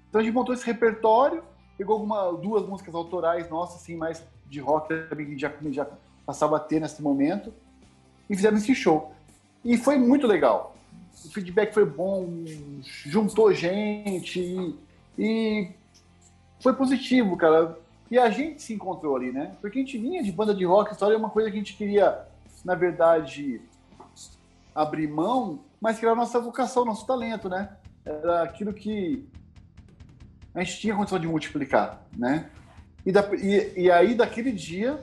Então 0.09 0.19
a 0.19 0.23
gente 0.23 0.33
montou 0.33 0.55
esse 0.55 0.65
repertório, 0.65 1.43
pegou 1.77 1.93
alguma, 1.93 2.33
duas 2.33 2.67
músicas 2.67 2.95
autorais 2.95 3.47
nossas, 3.47 3.83
assim, 3.83 3.95
mais 3.95 4.23
de 4.47 4.59
rock 4.59 4.87
também 5.07 5.27
que 5.27 5.37
já, 5.37 5.53
já 5.69 5.87
passava 6.25 6.57
a 6.57 6.59
ter 6.59 6.81
nesse 6.81 6.99
momento 6.99 7.53
e 8.27 8.35
fizemos 8.35 8.63
esse 8.63 8.73
show. 8.73 9.13
E 9.63 9.77
foi 9.77 9.97
muito 9.97 10.25
legal. 10.25 10.75
O 11.23 11.29
feedback 11.29 11.73
foi 11.73 11.85
bom, 11.85 12.27
juntou 12.81 13.53
gente 13.53 14.39
e, 14.39 14.75
e 15.17 15.69
foi 16.59 16.73
positivo, 16.73 17.37
cara. 17.37 17.77
E 18.09 18.17
a 18.17 18.31
gente 18.31 18.63
se 18.63 18.73
encontrou 18.73 19.15
ali, 19.15 19.31
né? 19.31 19.55
Porque 19.61 19.77
a 19.77 19.81
gente 19.81 19.97
vinha 19.97 20.23
de 20.23 20.31
banda 20.31 20.55
de 20.55 20.65
rock, 20.65 20.91
história 20.91 21.13
é 21.13 21.17
uma 21.17 21.29
coisa 21.29 21.51
que 21.51 21.55
a 21.55 21.59
gente 21.59 21.77
queria, 21.77 22.25
na 22.65 22.73
verdade, 22.73 23.61
abrir 24.73 25.07
mão, 25.07 25.59
mas 25.83 25.99
que 25.99 26.05
era 26.05 26.13
a 26.13 26.15
nossa 26.15 26.39
vocação, 26.39 26.85
nosso 26.85 27.05
talento, 27.05 27.49
né? 27.49 27.75
Era 28.05 28.41
aquilo 28.43 28.73
que 28.73 29.27
a 30.55 30.63
gente 30.63 30.79
tinha 30.79 30.95
condição 30.95 31.19
de 31.19 31.27
multiplicar, 31.27 32.07
né? 32.15 32.49
E, 33.05 33.11
da, 33.11 33.29
e, 33.35 33.81
e 33.81 33.91
aí, 33.91 34.15
daquele 34.15 34.53
dia, 34.53 34.97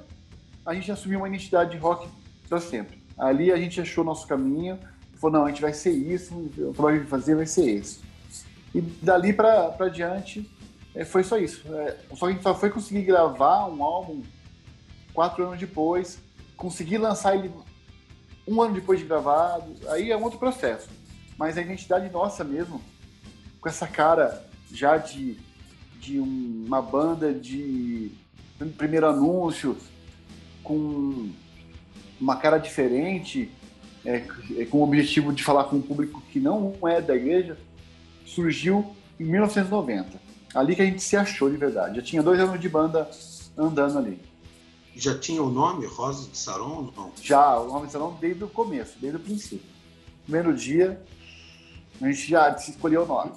a 0.65 0.73
gente 0.73 0.91
assumiu 0.91 1.19
uma 1.19 1.29
identidade 1.29 1.73
de 1.73 1.77
rock 1.77 2.09
para 2.49 2.59
sempre. 2.63 2.99
Ali 3.19 3.53
a 3.53 3.59
gente 3.59 3.79
achou 3.79 4.03
nosso 4.03 4.27
caminho, 4.27 4.79
falou, 5.17 5.41
não, 5.41 5.45
a 5.45 5.51
gente 5.51 5.61
vai 5.61 5.75
ser 5.75 5.91
isso, 5.91 6.35
o 6.35 6.73
trabalho 6.73 7.03
que 7.03 7.09
fazer 7.09 7.35
vai 7.35 7.45
ser 7.45 7.69
esse. 7.69 8.01
E 8.75 8.81
dali 8.81 9.35
para 9.35 9.91
diante, 9.91 10.51
é, 10.95 11.05
foi 11.05 11.23
só 11.23 11.37
isso. 11.37 11.63
É, 11.75 11.99
só 12.15 12.25
que 12.25 12.33
a 12.33 12.33
gente 12.33 12.43
só 12.43 12.55
foi 12.55 12.71
conseguir 12.71 13.03
gravar 13.03 13.67
um 13.67 13.85
álbum 13.85 14.23
quatro 15.13 15.45
anos 15.45 15.61
depois, 15.61 16.19
conseguir 16.57 16.97
lançar 16.97 17.37
ele 17.37 17.53
um 18.51 18.61
ano 18.61 18.75
depois 18.75 18.99
de 18.99 19.07
gravado, 19.07 19.73
aí 19.89 20.11
é 20.11 20.17
um 20.17 20.25
outro 20.25 20.39
processo. 20.39 20.89
Mas 21.39 21.57
a 21.57 21.63
identidade 21.63 22.11
nossa 22.11 22.43
mesmo, 22.43 22.83
com 23.61 23.69
essa 23.69 23.87
cara 23.87 24.45
já 24.73 24.97
de, 24.97 25.39
de 26.01 26.19
uma 26.19 26.83
banda 26.83 27.33
de 27.33 28.11
primeiro 28.77 29.07
anúncio, 29.07 29.77
com 30.65 31.31
uma 32.21 32.37
cara 32.37 32.59
diferente, 32.59 33.51
é, 34.05 34.25
é, 34.59 34.65
com 34.65 34.79
o 34.79 34.83
objetivo 34.83 35.33
de 35.33 35.45
falar 35.45 35.65
com 35.65 35.77
um 35.77 35.83
público 35.83 36.21
que 36.31 36.41
não 36.41 36.75
é 36.87 37.01
da 37.01 37.15
igreja, 37.15 37.57
surgiu 38.27 38.95
em 39.19 39.25
1990. 39.25 40.21
Ali 40.55 40.75
que 40.75 40.83
a 40.83 40.85
gente 40.85 41.03
se 41.03 41.17
achou 41.17 41.49
de 41.49 41.57
verdade. 41.57 41.97
Já 41.97 42.03
tinha 42.03 42.23
dois 42.23 42.41
anos 42.41 42.61
de 42.61 42.69
banda 42.69 43.09
andando 43.57 43.99
ali. 43.99 44.30
Já 45.01 45.19
tinha 45.19 45.43
o 45.43 45.49
nome 45.49 45.87
Rosa 45.87 46.29
de 46.29 46.37
Saron? 46.37 46.93
Não? 46.95 47.11
Já, 47.23 47.59
o 47.59 47.69
nome 47.69 47.87
de 47.87 47.93
Saron 47.93 48.19
desde 48.21 48.45
o 48.45 48.49
começo, 48.49 48.99
desde 49.01 49.17
o 49.17 49.21
princípio. 49.21 49.67
Primeiro 50.25 50.55
dia, 50.55 51.03
a 52.03 52.07
gente 52.07 52.29
já 52.29 52.51
escolheu 52.51 53.05
o 53.05 53.07
nome. 53.07 53.33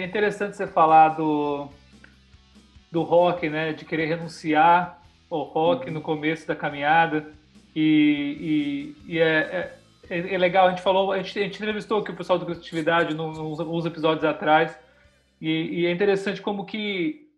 É 0.00 0.04
interessante 0.04 0.56
você 0.56 0.66
falar 0.66 1.10
do, 1.10 1.68
do 2.90 3.02
rock, 3.02 3.48
né? 3.48 3.72
De 3.72 3.84
querer 3.84 4.06
renunciar 4.06 5.00
ao 5.30 5.42
rock 5.42 5.86
uhum. 5.86 5.94
no 5.94 6.00
começo 6.00 6.46
da 6.46 6.56
caminhada. 6.56 7.32
E, 7.74 8.94
e, 9.06 9.14
e 9.14 9.18
é, 9.18 9.72
é, 10.08 10.34
é, 10.34 10.38
legal, 10.38 10.66
a 10.66 10.70
gente 10.70 10.82
falou, 10.82 11.12
a 11.12 11.18
gente, 11.18 11.38
a 11.38 11.42
gente 11.42 11.56
entrevistou 11.56 12.00
aqui 12.00 12.10
o 12.10 12.16
pessoal 12.16 12.38
do 12.38 12.46
Criatividade 12.46 13.14
nos, 13.14 13.38
nos 13.38 13.86
episódios 13.86 14.24
atrás. 14.24 14.78
E, 15.40 15.80
e, 15.80 15.86
é 15.86 15.90
interessante 15.90 16.40
como 16.40 16.64
que 16.64 17.28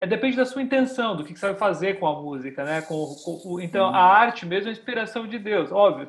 é, 0.00 0.06
depende 0.06 0.36
da 0.36 0.46
sua 0.46 0.62
intenção, 0.62 1.16
do 1.16 1.24
que, 1.24 1.32
que 1.32 1.38
você 1.38 1.46
vai 1.46 1.56
fazer 1.56 1.98
com 1.98 2.06
a 2.06 2.20
música, 2.20 2.64
né? 2.64 2.82
Com, 2.82 3.14
com 3.24 3.60
então, 3.60 3.86
a 3.88 4.02
arte 4.02 4.46
mesmo 4.46 4.68
é 4.68 4.72
inspiração 4.72 5.26
de 5.26 5.38
Deus, 5.38 5.70
óbvio. 5.70 6.08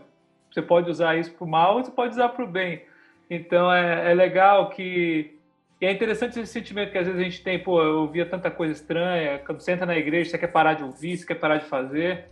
Você 0.51 0.62
pode 0.62 0.89
usar 0.89 1.17
isso 1.17 1.32
para 1.34 1.46
o 1.46 1.48
mal, 1.48 1.84
você 1.84 1.91
pode 1.91 2.13
usar 2.13 2.29
para 2.29 2.44
o 2.44 2.48
bem. 2.48 2.84
Então, 3.29 3.72
é, 3.72 4.12
é 4.12 4.13
legal 4.13 4.70
que 4.70 5.37
e 5.79 5.86
é 5.86 5.91
interessante 5.91 6.39
esse 6.39 6.51
sentimento 6.51 6.91
que 6.91 6.98
às 6.98 7.05
vezes 7.05 7.22
a 7.22 7.24
gente 7.24 7.43
tem, 7.43 7.60
pô, 7.60 7.81
eu 7.84 8.00
ouvia 8.00 8.25
tanta 8.25 8.50
coisa 8.50 8.74
estranha, 8.74 9.39
quando 9.46 9.60
você 9.60 9.74
entra 9.74 9.86
na 9.86 9.96
igreja, 9.96 10.31
você 10.31 10.38
quer 10.38 10.48
parar 10.48 10.74
de 10.74 10.84
ouvir, 10.84 11.17
você 11.17 11.25
quer 11.25 11.36
parar 11.36 11.57
de 11.57 11.65
fazer, 11.65 12.25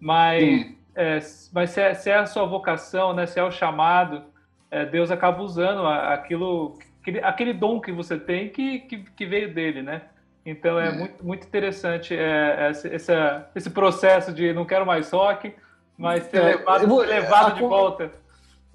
mas, 0.00 0.74
é, 0.94 1.18
mas 1.52 1.70
se 1.70 1.80
é, 1.80 1.94
se 1.94 2.10
é, 2.10 2.16
a 2.16 2.26
sua 2.26 2.46
vocação, 2.46 3.12
né, 3.12 3.26
se 3.26 3.38
é 3.38 3.44
o 3.44 3.50
chamado, 3.50 4.24
é, 4.70 4.86
Deus 4.86 5.10
acaba 5.10 5.42
usando 5.42 5.86
aquilo, 5.86 6.78
aquele, 7.02 7.20
aquele, 7.20 7.52
dom 7.52 7.80
que 7.80 7.92
você 7.92 8.18
tem 8.18 8.48
que, 8.48 8.80
que, 8.80 8.98
que 8.98 9.26
veio 9.26 9.52
dele, 9.52 9.82
né? 9.82 10.02
Então 10.44 10.78
é, 10.78 10.88
é. 10.88 10.92
Muito, 10.92 11.24
muito 11.24 11.46
interessante 11.46 12.16
é, 12.16 12.70
esse, 12.70 12.88
esse, 12.88 13.12
esse 13.54 13.70
processo 13.70 14.32
de 14.32 14.54
não 14.54 14.64
quero 14.64 14.86
mais 14.86 15.10
rock, 15.10 15.54
mas 15.98 16.24
ser 16.24 16.38
é, 16.38 16.44
levado, 16.56 16.86
vou, 16.86 17.00
levado 17.00 17.54
de 17.56 17.60
volta. 17.60 18.10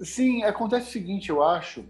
Sim, 0.00 0.44
acontece 0.44 0.88
o 0.88 0.92
seguinte, 0.92 1.28
eu 1.30 1.42
acho, 1.42 1.84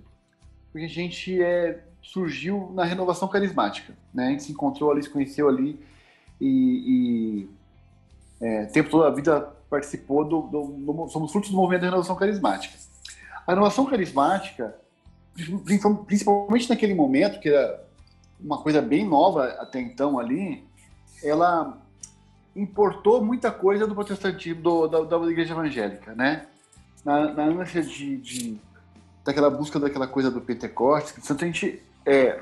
porque 0.70 0.86
a 0.86 0.88
gente 0.88 1.42
é 1.42 1.82
surgiu 2.02 2.70
na 2.74 2.84
renovação 2.84 3.28
carismática. 3.28 3.94
Né? 4.12 4.26
A 4.26 4.30
gente 4.30 4.42
se 4.42 4.52
encontrou 4.52 4.90
ali, 4.90 5.02
se 5.02 5.08
conheceu 5.08 5.48
ali 5.48 5.80
e, 6.40 7.48
e 8.40 8.44
é, 8.44 8.64
tempo 8.66 8.90
toda 8.90 9.06
a 9.06 9.10
vida 9.10 9.40
participou 9.70 10.24
do, 10.24 10.42
do, 10.42 10.62
do, 10.64 11.08
somos 11.08 11.30
frutos 11.30 11.50
do 11.50 11.56
movimento 11.56 11.82
da 11.82 11.86
renovação 11.86 12.16
carismática. 12.16 12.76
A 13.46 13.52
renovação 13.52 13.86
carismática, 13.86 14.76
principalmente 16.04 16.68
naquele 16.68 16.94
momento 16.94 17.40
que 17.40 17.48
era 17.48 17.82
uma 18.38 18.58
coisa 18.58 18.82
bem 18.82 19.08
nova 19.08 19.46
até 19.60 19.80
então 19.80 20.18
ali, 20.18 20.64
ela 21.22 21.78
importou 22.54 23.24
muita 23.24 23.50
coisa 23.50 23.86
do 23.86 23.94
protestantismo 23.94 24.60
do, 24.60 24.88
da, 24.88 25.00
da 25.00 25.30
igreja 25.30 25.54
evangélica, 25.54 26.14
né? 26.14 26.46
Na, 27.04 27.32
na 27.32 27.44
ânsia 27.44 27.82
de, 27.82 28.16
de 28.18 28.60
daquela 29.24 29.48
busca 29.48 29.78
daquela 29.80 30.06
coisa 30.06 30.30
do 30.30 30.40
Pentecostes, 30.40 31.12
que 31.12 31.32
a 31.32 31.46
gente 31.46 31.82
é, 32.04 32.40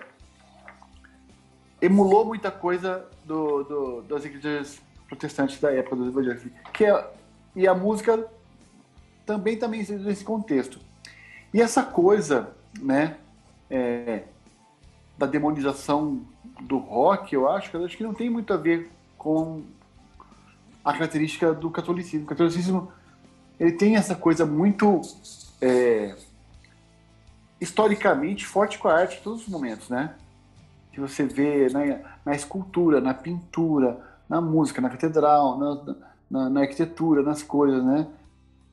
emulou 1.81 2.25
muita 2.25 2.51
coisa 2.51 3.07
do, 3.25 3.65
do, 3.65 4.03
das 4.03 4.25
igrejas 4.25 4.81
protestantes 5.09 5.61
da 5.61 5.73
época 5.73 5.97
dos 5.97 6.09
evangélicos. 6.09 6.51
Que 6.73 6.85
é, 6.85 7.11
e 7.55 7.67
a 7.67 7.75
música 7.75 8.27
também 9.27 9.57
também 9.57 9.85
nesse 9.85 10.25
contexto. 10.25 10.79
E 11.53 11.61
essa 11.61 11.83
coisa, 11.83 12.55
né, 12.81 13.17
é, 13.69 14.25
da 15.19 15.27
demonização 15.27 16.23
do 16.61 16.79
rock, 16.79 17.35
eu 17.35 17.49
acho, 17.49 17.77
eu 17.77 17.85
acho 17.85 17.97
que 17.97 18.05
não 18.05 18.15
tem 18.15 18.31
muito 18.31 18.53
a 18.53 18.57
ver 18.57 18.91
com 19.19 19.63
a 20.85 20.93
característica 20.93 21.53
do 21.53 21.71
catolicismo. 21.71 22.25
O 22.25 22.29
catolicismo 22.29 22.93
ele 23.59 23.73
tem 23.73 23.97
essa 23.97 24.15
coisa 24.15 24.47
muito 24.47 25.03
é, 25.61 26.17
historicamente 27.61 28.47
forte 28.47 28.79
com 28.79 28.89
a 28.89 28.95
arte 28.95 29.19
em 29.19 29.23
todos 29.23 29.43
os 29.43 29.49
momentos, 29.49 29.89
né? 29.89 30.15
Que 30.93 31.01
você 31.01 31.25
vê 31.25 31.69
na, 31.69 31.81
na 32.25 32.35
escultura, 32.35 33.01
na 33.01 33.15
pintura, 33.15 34.01
na 34.29 34.41
música, 34.41 34.81
na 34.81 34.89
catedral, 34.89 35.59
na, 35.59 35.97
na, 36.31 36.51
na 36.51 36.61
arquitetura, 36.61 37.23
nas 37.23 37.43
coisas, 37.43 37.85
né? 37.85 38.07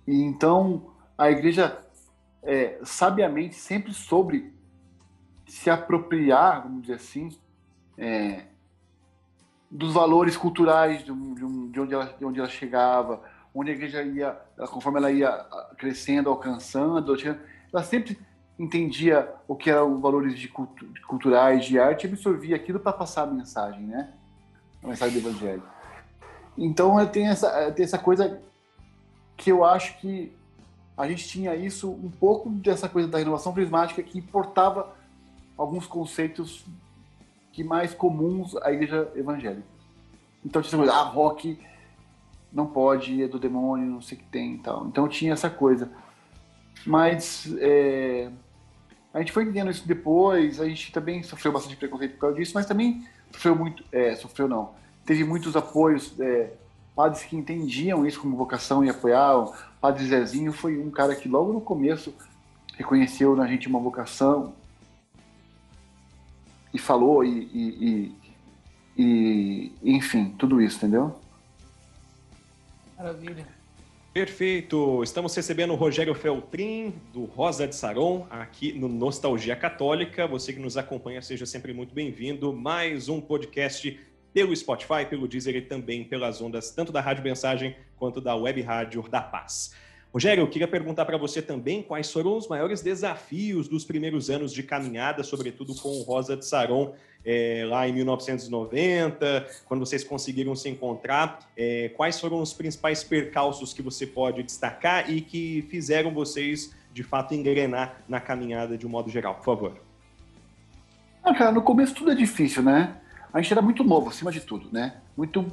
E 0.08 0.22
então 0.22 0.84
a 1.17 1.29
igreja 1.29 1.77
é, 2.44 2.79
sabiamente 2.84 3.56
sempre 3.56 3.94
sobre 3.94 4.53
se 5.46 5.70
apropriar, 5.70 6.63
vamos 6.63 6.82
dizer 6.82 6.96
assim, 6.96 7.29
é, 7.98 8.44
dos 9.70 9.94
valores 9.94 10.38
culturais 10.38 11.03
de, 11.03 11.12
de, 11.12 11.72
de, 11.72 11.79
onde 11.79 11.94
ela, 11.94 12.06
de 12.17 12.25
onde 12.25 12.39
ela 12.39 12.50
chegava, 12.50 13.22
onde 13.53 13.72
a 13.72 13.74
igreja 13.74 14.01
ia, 14.03 14.32
conforme 14.70 15.00
ela 15.00 15.12
ia 15.12 15.32
crescendo, 15.77 16.29
alcançando, 16.29 17.15
ela 17.74 17.84
sempre 17.84 18.17
entendia 18.60 19.34
o 19.48 19.56
que 19.56 19.70
eram 19.70 20.00
valores 20.02 20.38
de 20.38 20.48
cultu 20.48 20.86
culturais, 21.08 21.66
de 21.66 21.80
arte, 21.80 22.06
e 22.06 22.10
absorvia 22.10 22.56
aquilo 22.56 22.80
para 22.80 22.92
passar 22.92 23.24
a 23.24 23.28
mensagem, 23.28 23.82
né? 23.82 24.14
A 24.84 24.88
mensagem 24.88 25.20
do 25.20 25.28
evangelho. 25.28 25.64
Então 26.58 27.06
tem 27.06 27.28
essa, 27.28 27.72
tem 27.72 27.84
essa 27.86 28.00
coisa 28.00 28.42
que 29.36 29.52
eu 29.52 29.64
acho 29.64 30.00
que 30.00 30.36
a 30.98 31.08
gente 31.08 31.28
tinha 31.28 31.56
isso, 31.56 31.92
um 31.92 32.10
pouco 32.10 32.50
dessa 32.50 32.90
coisa 32.90 33.08
da 33.08 33.20
renovação 33.20 33.54
prismática 33.54 34.02
que 34.02 34.18
importava 34.18 34.96
alguns 35.56 35.86
conceitos 35.86 36.66
que 37.52 37.64
mais 37.64 37.94
comuns 37.94 38.56
à 38.58 38.72
igreja 38.72 39.12
evangélica. 39.16 39.68
Então 40.44 40.62
tinha 40.62 40.70
essa 40.70 40.78
coisa, 40.78 40.94
ah, 40.94 41.04
rock 41.04 41.60
não 42.52 42.66
pode, 42.66 43.22
é 43.22 43.28
do 43.28 43.38
demônio, 43.38 43.86
não 43.86 44.02
sei 44.02 44.18
o 44.18 44.22
que 44.22 44.28
tem 44.28 44.56
e 44.56 44.58
tal. 44.60 44.88
Então 44.88 45.08
tinha 45.08 45.34
essa 45.34 45.50
coisa. 45.50 45.92
Mas 46.86 47.54
é, 47.60 48.32
a 49.17 49.19
gente 49.19 49.31
foi 49.31 49.43
entendendo 49.43 49.71
isso 49.71 49.88
depois, 49.88 50.62
a 50.62 50.69
gente 50.69 50.91
também 50.91 51.24
sofreu 51.24 51.51
bastante 51.51 51.75
preconceito 51.75 52.13
por 52.13 52.19
causa 52.19 52.36
disso, 52.36 52.51
mas 52.53 52.67
também 52.67 53.03
sofreu 53.31 53.55
muito, 53.55 53.83
é, 53.91 54.15
sofreu 54.15 54.47
não, 54.47 54.75
teve 55.03 55.24
muitos 55.24 55.55
apoios, 55.55 56.13
é, 56.19 56.53
padres 56.95 57.24
que 57.24 57.36
entendiam 57.36 58.05
isso 58.05 58.21
como 58.21 58.38
vocação 58.38 58.86
e 58.86 58.89
apoiavam. 58.91 59.51
Padre 59.81 60.05
Zezinho 60.05 60.53
foi 60.53 60.77
um 60.77 60.91
cara 60.91 61.15
que 61.15 61.27
logo 61.27 61.51
no 61.51 61.59
começo 61.59 62.13
reconheceu 62.75 63.36
na 63.36 63.47
gente 63.47 63.67
uma 63.67 63.79
vocação 63.79 64.53
e 66.71 66.77
falou 66.77 67.24
e, 67.24 67.50
e, 67.51 68.15
e, 68.95 69.74
e 69.81 69.95
enfim, 69.95 70.36
tudo 70.38 70.62
isso, 70.62 70.77
entendeu? 70.77 71.19
Maravilha. 72.95 73.47
Perfeito. 74.17 75.03
Estamos 75.03 75.36
recebendo 75.36 75.74
o 75.74 75.75
Rogério 75.75 76.15
Feltrin, 76.15 76.91
do 77.13 77.25
Rosa 77.25 77.67
de 77.67 77.75
Saron, 77.75 78.25
aqui 78.31 78.74
no 78.74 78.88
Nostalgia 78.88 79.55
Católica. 79.55 80.25
Você 80.25 80.51
que 80.51 80.59
nos 80.59 80.75
acompanha, 80.75 81.21
seja 81.21 81.45
sempre 81.45 81.71
muito 81.71 81.93
bem-vindo. 81.93 82.51
Mais 82.51 83.09
um 83.09 83.21
podcast 83.21 84.00
pelo 84.33 84.55
Spotify, 84.55 85.05
pelo 85.07 85.27
Deezer 85.27 85.55
e 85.57 85.62
também 85.62 86.03
pelas 86.03 86.41
ondas 86.41 86.71
tanto 86.71 86.91
da 86.91 87.00
Rádio 87.00 87.24
Mensagem 87.24 87.75
quanto 87.95 88.19
da 88.19 88.36
Web 88.36 88.59
Rádio 88.63 89.07
da 89.07 89.21
Paz. 89.21 89.75
Rogério, 90.12 90.41
eu 90.41 90.50
queria 90.50 90.67
perguntar 90.67 91.05
para 91.05 91.15
você 91.15 91.39
também 91.39 91.83
quais 91.83 92.12
foram 92.12 92.36
os 92.36 92.47
maiores 92.47 92.81
desafios 92.81 93.67
dos 93.67 93.86
primeiros 93.86 94.31
anos 94.31 94.51
de 94.51 94.63
caminhada, 94.63 95.21
sobretudo 95.21 95.75
com 95.75 95.89
o 95.89 96.01
Rosa 96.01 96.36
de 96.36 96.43
Saron, 96.43 96.95
é, 97.29 97.65
lá 97.67 97.86
em 97.86 97.91
1990, 97.91 99.45
quando 99.65 99.86
vocês 99.86 100.02
conseguiram 100.02 100.56
se 100.56 100.69
encontrar. 100.69 101.39
É, 101.58 101.91
quais 101.97 102.17
foram 102.17 102.41
os 102.41 102.54
principais 102.54 103.04
percalços 103.04 103.73
que 103.73 103.82
você 103.82 104.08
pode 104.08 104.41
destacar 104.43 105.12
e 105.12 105.19
que 105.19 105.67
fizeram 105.69 106.13
vocês, 106.13 106.73
de 106.93 107.04
fato, 107.04 107.34
engrenar 107.34 107.97
na 108.08 108.21
caminhada 108.21 108.78
de 108.78 108.88
um 108.88 108.89
modo 108.89 109.10
geral? 109.10 109.36
Por 109.36 109.43
favor. 109.43 109.73
Ah, 111.21 111.34
cara, 111.34 111.52
no 111.52 111.62
começo 111.62 111.93
tudo 111.93 112.12
é 112.12 112.15
difícil, 112.15 112.63
né? 112.63 112.95
A 113.34 113.41
gente 113.41 113.52
era 113.52 113.62
muito 113.62 113.84
novo, 113.84 114.10
acima 114.10 114.32
de 114.32 114.39
tudo, 114.39 114.69
né? 114.71 114.95
Muito 115.17 115.45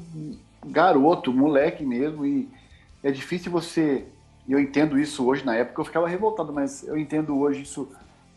garoto, 0.64 1.33
moleque 1.33 1.85
mesmo, 1.85 2.25
e 2.25 2.49
é 3.03 3.11
difícil 3.11 3.51
você. 3.51 4.05
Eu 4.49 4.61
entendo 4.61 4.96
isso 4.96 5.27
hoje, 5.27 5.44
na 5.44 5.57
época 5.57 5.81
eu 5.81 5.85
ficava 5.85 6.07
revoltado, 6.07 6.53
mas 6.53 6.87
eu 6.87 6.96
entendo 6.96 7.37
hoje 7.37 7.62
isso 7.62 7.88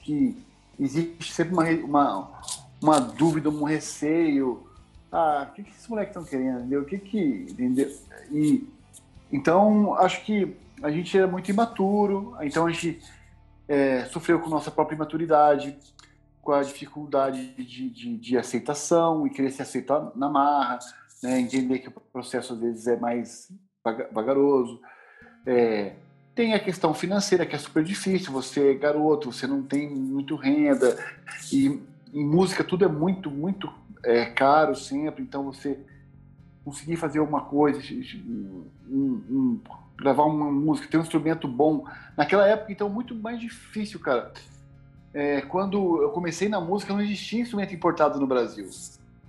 que 0.02 0.36
existe 0.80 1.32
sempre 1.32 1.54
uma, 1.54 1.70
uma, 1.70 2.42
uma 2.82 3.00
dúvida, 3.00 3.50
um 3.50 3.64
receio. 3.64 4.68
Ah, 5.12 5.48
o 5.50 5.54
que, 5.54 5.64
que 5.64 5.72
esses 5.72 5.88
moleques 5.88 6.16
estão 6.16 6.24
querendo? 6.24 6.60
Entendeu? 6.60 6.82
O 6.82 6.86
que 6.86 6.98
que. 6.98 7.48
Entendeu? 7.50 7.92
E, 8.32 8.68
então, 9.32 9.94
acho 9.96 10.24
que 10.24 10.56
a 10.82 10.92
gente 10.92 11.18
era 11.18 11.28
muito 11.28 11.50
imaturo, 11.50 12.36
então 12.42 12.66
a 12.66 12.72
gente 12.72 13.02
é, 13.68 14.06
sofreu 14.06 14.40
com 14.40 14.50
nossa 14.50 14.70
própria 14.70 14.96
imaturidade, 14.96 15.78
com 16.42 16.52
a 16.52 16.62
dificuldade 16.62 17.48
de, 17.56 17.90
de, 17.90 18.18
de 18.18 18.38
aceitação 18.38 19.26
e 19.26 19.30
querer 19.30 19.52
se 19.52 19.62
aceitar 19.62 20.12
na 20.16 20.30
marra, 20.30 20.80
né? 21.22 21.40
entender 21.40 21.80
que 21.80 21.90
o 21.90 21.92
processo 21.92 22.54
às 22.54 22.60
vezes 22.60 22.88
é 22.88 22.96
mais 22.96 23.52
vagaroso. 24.12 24.80
É, 25.46 25.94
tem 26.36 26.54
a 26.54 26.60
questão 26.60 26.94
financeira, 26.94 27.46
que 27.46 27.56
é 27.56 27.60
super 27.60 27.84
difícil, 27.84 28.32
você 28.32 28.72
é 28.72 28.74
garoto, 28.76 29.32
você 29.32 29.48
não 29.48 29.64
tem 29.64 29.90
muito 29.90 30.36
renda, 30.36 30.98
e 31.52 31.82
em 32.14 32.26
música 32.26 32.64
tudo 32.64 32.86
é 32.86 32.88
muito, 32.88 33.30
muito 33.30 33.72
é, 34.04 34.26
caro 34.26 34.76
sempre, 34.76 35.24
então 35.24 35.44
você 35.44 35.80
conseguir 36.64 36.98
fazer 36.98 37.20
alguma 37.20 37.42
coisa, 37.42 37.82
um, 38.20 38.66
um, 38.90 39.60
gravar 39.98 40.26
uma 40.26 40.52
música, 40.52 40.88
ter 40.90 40.98
um 40.98 41.02
instrumento 41.02 41.48
bom. 41.48 41.86
Naquela 42.16 42.46
época, 42.46 42.72
então, 42.72 42.90
muito 42.90 43.16
mais 43.16 43.40
difícil, 43.40 44.00
cara. 44.00 44.34
É, 45.14 45.42
quando 45.42 46.02
eu 46.02 46.10
comecei 46.10 46.50
na 46.50 46.60
música, 46.60 46.94
não 46.94 47.02
existia 47.02 47.42
instrumento 47.42 47.74
importado 47.74 48.20
no 48.20 48.28
Brasil. 48.28 48.70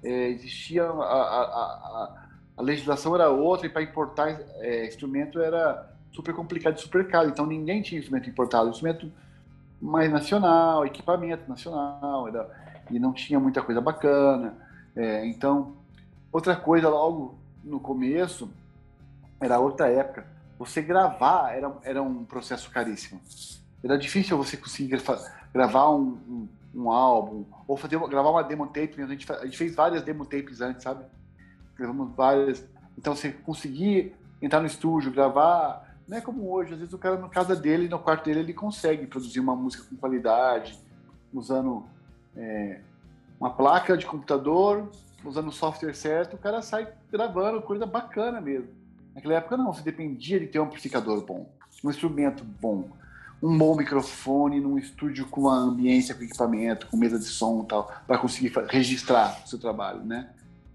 É, 0.02 0.28
existia 0.30 0.84
a, 0.84 0.88
a, 0.88 1.42
a, 1.42 2.26
a, 2.56 2.62
legislação 2.62 3.14
era 3.14 3.30
outra 3.30 3.66
e 3.66 3.70
para 3.70 3.82
importar 3.82 4.28
é, 4.60 4.86
instrumento 4.86 5.40
era 5.40 5.90
super 6.12 6.34
complicado 6.34 6.76
e 6.76 6.80
super 6.80 7.06
caro. 7.08 7.28
Então 7.28 7.46
ninguém 7.46 7.80
tinha 7.82 7.98
instrumento 7.98 8.28
importado, 8.28 8.68
instrumento 8.68 9.10
mais 9.80 10.10
nacional, 10.10 10.84
equipamento 10.84 11.48
nacional. 11.48 12.28
Era, 12.28 12.50
e 12.90 12.98
não 12.98 13.12
tinha 13.12 13.38
muita 13.38 13.62
coisa 13.62 13.80
bacana. 13.80 14.56
É, 14.96 15.26
então, 15.26 15.76
outra 16.32 16.56
coisa, 16.56 16.88
logo 16.88 17.38
no 17.62 17.78
começo, 17.78 18.50
era 19.40 19.58
outra 19.58 19.88
época, 19.88 20.26
você 20.58 20.82
gravar 20.82 21.52
era, 21.54 21.72
era 21.84 22.02
um 22.02 22.24
processo 22.24 22.70
caríssimo. 22.70 23.20
Era 23.82 23.96
difícil 23.96 24.36
você 24.36 24.56
conseguir 24.56 25.00
gravar 25.52 25.90
um, 25.90 26.18
um, 26.28 26.48
um 26.74 26.90
álbum, 26.90 27.44
ou 27.66 27.76
fazer, 27.76 27.98
gravar 28.08 28.30
uma 28.30 28.42
demo 28.42 28.66
tape. 28.66 29.00
A 29.00 29.06
gente, 29.06 29.30
a 29.32 29.44
gente 29.44 29.56
fez 29.56 29.74
várias 29.74 30.02
demo 30.02 30.24
tapes 30.24 30.60
antes, 30.60 30.82
sabe? 30.82 31.04
Gravamos 31.76 32.14
várias. 32.14 32.64
Então, 32.96 33.14
você 33.14 33.30
conseguir 33.30 34.14
entrar 34.42 34.60
no 34.60 34.66
estúdio, 34.66 35.12
gravar. 35.12 35.86
Não 36.08 36.16
é 36.16 36.20
como 36.20 36.50
hoje, 36.50 36.72
às 36.72 36.78
vezes 36.78 36.94
o 36.94 36.98
cara 36.98 37.18
na 37.18 37.28
casa 37.28 37.54
dele, 37.54 37.88
no 37.88 37.98
quarto 37.98 38.24
dele, 38.24 38.40
ele 38.40 38.54
consegue 38.54 39.06
produzir 39.06 39.40
uma 39.40 39.54
música 39.54 39.84
com 39.88 39.94
qualidade, 39.94 40.78
usando 41.32 41.84
é, 42.38 42.80
uma 43.40 43.50
placa 43.50 43.96
de 43.96 44.06
computador, 44.06 44.88
usando 45.24 45.48
o 45.48 45.52
software 45.52 45.94
certo, 45.94 46.34
o 46.34 46.38
cara 46.38 46.62
sai 46.62 46.88
gravando 47.10 47.60
coisa 47.60 47.84
bacana 47.84 48.40
mesmo. 48.40 48.68
Naquela 49.14 49.34
época 49.34 49.56
não, 49.56 49.72
você 49.72 49.82
dependia 49.82 50.38
de 50.38 50.46
ter 50.46 50.60
um 50.60 50.64
amplificador 50.64 51.24
bom, 51.26 51.50
um 51.84 51.90
instrumento 51.90 52.44
bom, 52.44 52.88
um 53.42 53.58
bom 53.58 53.76
microfone 53.76 54.60
num 54.60 54.78
estúdio 54.78 55.26
com 55.26 55.42
uma 55.42 55.56
ambiência, 55.56 56.14
com 56.14 56.22
equipamento, 56.22 56.86
com 56.86 56.96
mesa 56.96 57.18
de 57.18 57.24
som 57.24 57.62
e 57.64 57.66
tal, 57.66 57.92
para 58.06 58.18
conseguir 58.18 58.52
registrar 58.68 59.42
o 59.44 59.48
seu 59.48 59.58
trabalho, 59.58 60.04
né? 60.04 60.30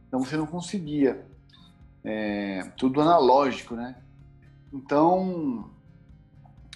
Então 0.07 0.19
você 0.19 0.37
não 0.37 0.45
conseguia. 0.45 1.25
É, 2.05 2.69
tudo 2.75 2.99
analógico, 2.99 3.75
né? 3.75 3.95
Então 4.73 5.69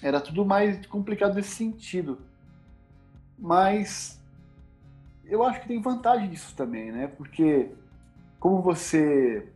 era 0.02 0.22
tudo 0.22 0.42
mais 0.42 0.86
complicado 0.86 1.34
nesse 1.34 1.54
sentido. 1.54 2.18
Mas 3.38 4.17
eu 5.28 5.44
acho 5.44 5.60
que 5.60 5.68
tem 5.68 5.80
vantagem 5.80 6.28
disso 6.30 6.54
também, 6.56 6.90
né? 6.90 7.06
Porque 7.06 7.70
como 8.40 8.62
você 8.62 9.52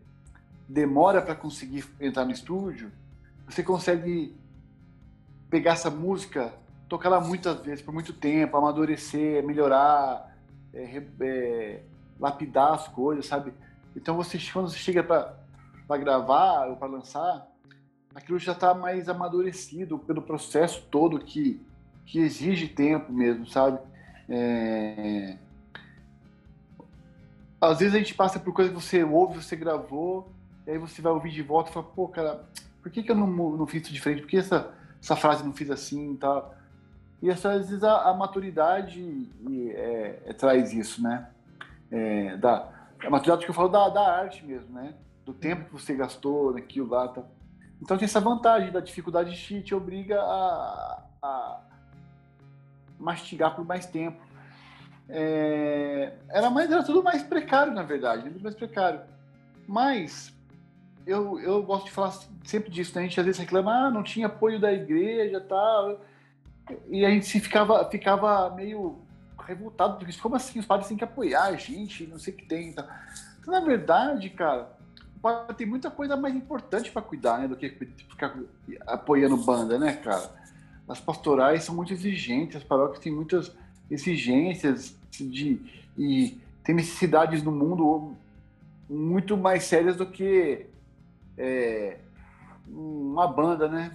demora 0.68 1.22
para 1.22 1.35
conseguir 1.35 1.85
entrar 2.00 2.24
no 2.24 2.30
estúdio, 2.30 2.90
você 3.46 3.62
consegue 3.62 4.35
pegar 5.48 5.72
essa 5.72 5.90
música, 5.90 6.52
tocar 6.88 7.08
ela 7.08 7.20
muitas 7.20 7.61
vezes, 7.61 7.82
por 7.82 7.92
muito 7.92 8.12
tempo, 8.12 8.56
amadurecer, 8.56 9.44
melhorar, 9.44 10.37
é, 10.72 11.02
é, 11.20 11.82
lapidar 12.18 12.74
as 12.74 12.88
coisas, 12.88 13.26
sabe? 13.26 13.52
Então 13.96 14.16
você 14.16 14.38
quando 14.52 14.70
você 14.70 14.78
chega 14.78 15.02
para 15.02 15.98
gravar 15.98 16.68
ou 16.68 16.76
para 16.76 16.88
lançar, 16.88 17.46
aquilo 18.14 18.38
já 18.38 18.52
está 18.52 18.74
mais 18.74 19.08
amadurecido 19.08 19.98
pelo 19.98 20.22
processo 20.22 20.87
todo 20.90 21.18
que, 21.18 21.61
que 22.06 22.18
exige 22.18 22.68
tempo 22.68 23.12
mesmo, 23.12 23.46
sabe? 23.46 23.78
É, 24.28 25.37
às 27.70 27.79
vezes 27.79 27.94
a 27.94 27.98
gente 27.98 28.14
passa 28.14 28.40
por 28.40 28.53
coisas 28.53 28.75
que 28.75 28.81
você 28.81 29.05
ouve, 29.05 29.42
você 29.42 29.55
gravou, 29.55 30.29
e 30.66 30.72
aí 30.72 30.79
você 30.79 31.01
vai 31.01 31.12
ouvir 31.12 31.31
de 31.31 31.42
volta 31.42 31.70
e 31.70 31.72
fala, 31.72 31.87
pô, 31.87 32.09
cara, 32.09 32.44
por 32.83 32.90
que, 32.90 33.03
que 33.03 33.11
eu 33.11 33.14
não, 33.14 33.27
não 33.27 33.66
fiz 33.66 33.83
isso 33.83 33.92
diferente? 33.92 34.22
Por 34.22 34.29
que 34.29 34.37
essa, 34.37 34.75
essa 35.01 35.14
frase 35.14 35.44
não 35.44 35.53
fiz 35.53 35.70
assim 35.70 36.14
e 36.14 36.16
tal? 36.16 36.55
E 37.22 37.31
às 37.31 37.40
vezes 37.40 37.85
a, 37.85 38.11
a 38.11 38.14
maturidade 38.14 39.31
é, 39.75 40.22
é, 40.27 40.33
traz 40.33 40.72
isso, 40.72 41.01
né? 41.01 41.29
É, 41.88 42.37
da, 42.37 42.68
a 43.01 43.11
maturidade 43.11 43.44
que 43.44 43.51
eu 43.51 43.55
falo 43.55 43.68
da, 43.68 43.88
da 43.88 44.18
arte 44.18 44.44
mesmo, 44.44 44.72
né? 44.72 44.94
Do 45.25 45.33
tempo 45.33 45.66
que 45.66 45.72
você 45.72 45.94
gastou 45.94 46.53
naquilo 46.53 46.88
lá. 46.88 47.07
Tá? 47.07 47.22
Então 47.81 47.96
tem 47.96 48.07
essa 48.07 48.20
vantagem 48.20 48.72
da 48.72 48.81
dificuldade 48.81 49.37
te, 49.37 49.62
te 49.62 49.72
obriga 49.72 50.20
a, 50.20 51.03
a 51.22 51.61
mastigar 52.98 53.55
por 53.55 53.64
mais 53.64 53.87
tempo. 53.87 54.20
É, 55.14 56.14
era 56.31 56.48
mais 56.48 56.70
era 56.70 56.83
tudo 56.83 57.03
mais 57.03 57.22
precário 57.22 57.75
na 57.75 57.83
verdade, 57.83 58.31
tudo 58.31 58.42
mais 58.42 58.55
precário. 58.55 59.01
Mas 59.68 60.33
eu, 61.07 61.38
eu 61.38 61.62
gosto 61.62 61.85
de 61.85 61.90
falar 61.90 62.14
sempre 62.44 62.70
disso, 62.70 62.94
né? 62.94 63.03
A 63.03 63.05
gente 63.05 63.20
às 63.20 63.27
vezes 63.27 63.38
reclama, 63.38 63.72
ah, 63.72 63.90
não 63.90 64.03
tinha 64.03 64.27
apoio 64.27 64.59
da 64.59 64.72
igreja, 64.72 65.38
tal. 65.38 66.01
E 66.88 67.05
a 67.05 67.11
gente 67.11 67.27
se 67.27 67.40
ficava 67.40 67.88
ficava 67.90 68.48
meio 68.55 68.98
revoltado 69.46 69.98
porque 69.98 70.18
como 70.18 70.37
assim 70.37 70.59
os 70.59 70.66
padres 70.66 70.88
têm 70.88 70.96
que 70.96 71.05
apoiar 71.05 71.44
a 71.44 71.57
gente, 71.57 72.07
não 72.07 72.18
sei 72.18 72.33
o 72.33 72.37
que 72.37 72.46
tem, 72.46 72.68
então. 72.68 72.87
na 73.46 73.61
verdade, 73.61 74.31
cara, 74.31 74.72
tem 75.57 75.66
muita 75.66 75.90
coisa 75.90 76.16
mais 76.16 76.35
importante 76.35 76.90
para 76.90 77.03
cuidar, 77.03 77.40
né, 77.40 77.48
do 77.48 77.57
que 77.57 77.68
ficar 77.68 78.35
apoiando 78.87 79.37
banda, 79.37 79.79
né, 79.79 79.94
cara? 79.94 80.31
As 80.88 81.01
pastorais 81.01 81.64
são 81.64 81.75
muito 81.75 81.92
exigentes, 81.92 82.57
as 82.57 82.64
paróquias 82.64 83.01
têm 83.01 83.12
muitas 83.12 83.53
exigências 83.90 84.96
de 85.20 85.61
e 85.96 86.38
tem 86.64 86.75
necessidades 86.75 87.42
no 87.42 87.53
mundo 87.53 88.14
muito 88.88 89.37
mais 89.37 89.64
sérias 89.64 89.96
do 89.96 90.07
que 90.07 90.66
é, 91.37 91.98
uma 92.68 93.27
banda, 93.27 93.68
né? 93.68 93.94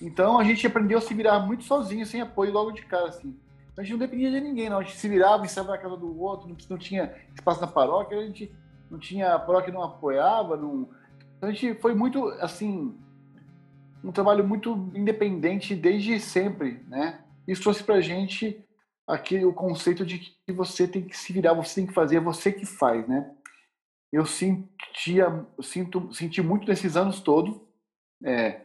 Então 0.00 0.38
a 0.38 0.44
gente 0.44 0.66
aprendeu 0.66 0.98
a 0.98 1.00
se 1.00 1.14
virar 1.14 1.40
muito 1.40 1.64
sozinho, 1.64 2.06
sem 2.06 2.20
apoio 2.20 2.52
logo 2.52 2.70
de 2.70 2.82
cara, 2.82 3.08
assim. 3.08 3.34
A 3.76 3.82
gente 3.82 3.92
não 3.92 3.98
dependia 3.98 4.30
de 4.30 4.40
ninguém, 4.40 4.70
não. 4.70 4.78
A 4.78 4.82
gente 4.82 4.96
se 4.96 5.08
virava, 5.08 5.44
estava 5.44 5.72
na 5.72 5.78
casa 5.78 5.96
do 5.96 6.20
outro, 6.20 6.48
não, 6.48 6.56
não, 6.70 6.78
tinha 6.78 7.14
espaço 7.34 7.60
na 7.60 7.66
paróquia, 7.66 8.18
a 8.18 8.22
gente 8.22 8.50
não 8.90 8.98
tinha, 8.98 9.34
a 9.34 9.38
paróquia 9.38 9.72
não 9.72 9.82
apoiava, 9.82 10.56
não... 10.56 10.88
Então 11.36 11.50
a 11.50 11.52
gente 11.52 11.74
foi 11.74 11.94
muito, 11.94 12.26
assim, 12.40 12.94
um 14.02 14.10
trabalho 14.10 14.46
muito 14.46 14.90
independente 14.94 15.74
desde 15.74 16.18
sempre, 16.18 16.82
né? 16.88 17.20
Isso 17.46 17.62
trouxe 17.62 17.84
pra 17.84 18.00
gente 18.00 18.65
aquele 19.06 19.44
o 19.44 19.52
conceito 19.52 20.04
de 20.04 20.18
que 20.18 20.52
você 20.52 20.88
tem 20.88 21.06
que 21.06 21.16
se 21.16 21.32
virar, 21.32 21.54
você 21.54 21.76
tem 21.76 21.86
que 21.86 21.92
fazer, 21.92 22.16
é 22.16 22.20
você 22.20 22.50
que 22.50 22.66
faz, 22.66 23.06
né? 23.06 23.30
Eu 24.12 24.26
sentia, 24.26 25.46
sinto, 25.62 26.12
senti 26.12 26.42
muito 26.42 26.66
nesses 26.66 26.96
anos 26.96 27.20
todos 27.20 27.60
é, 28.24 28.62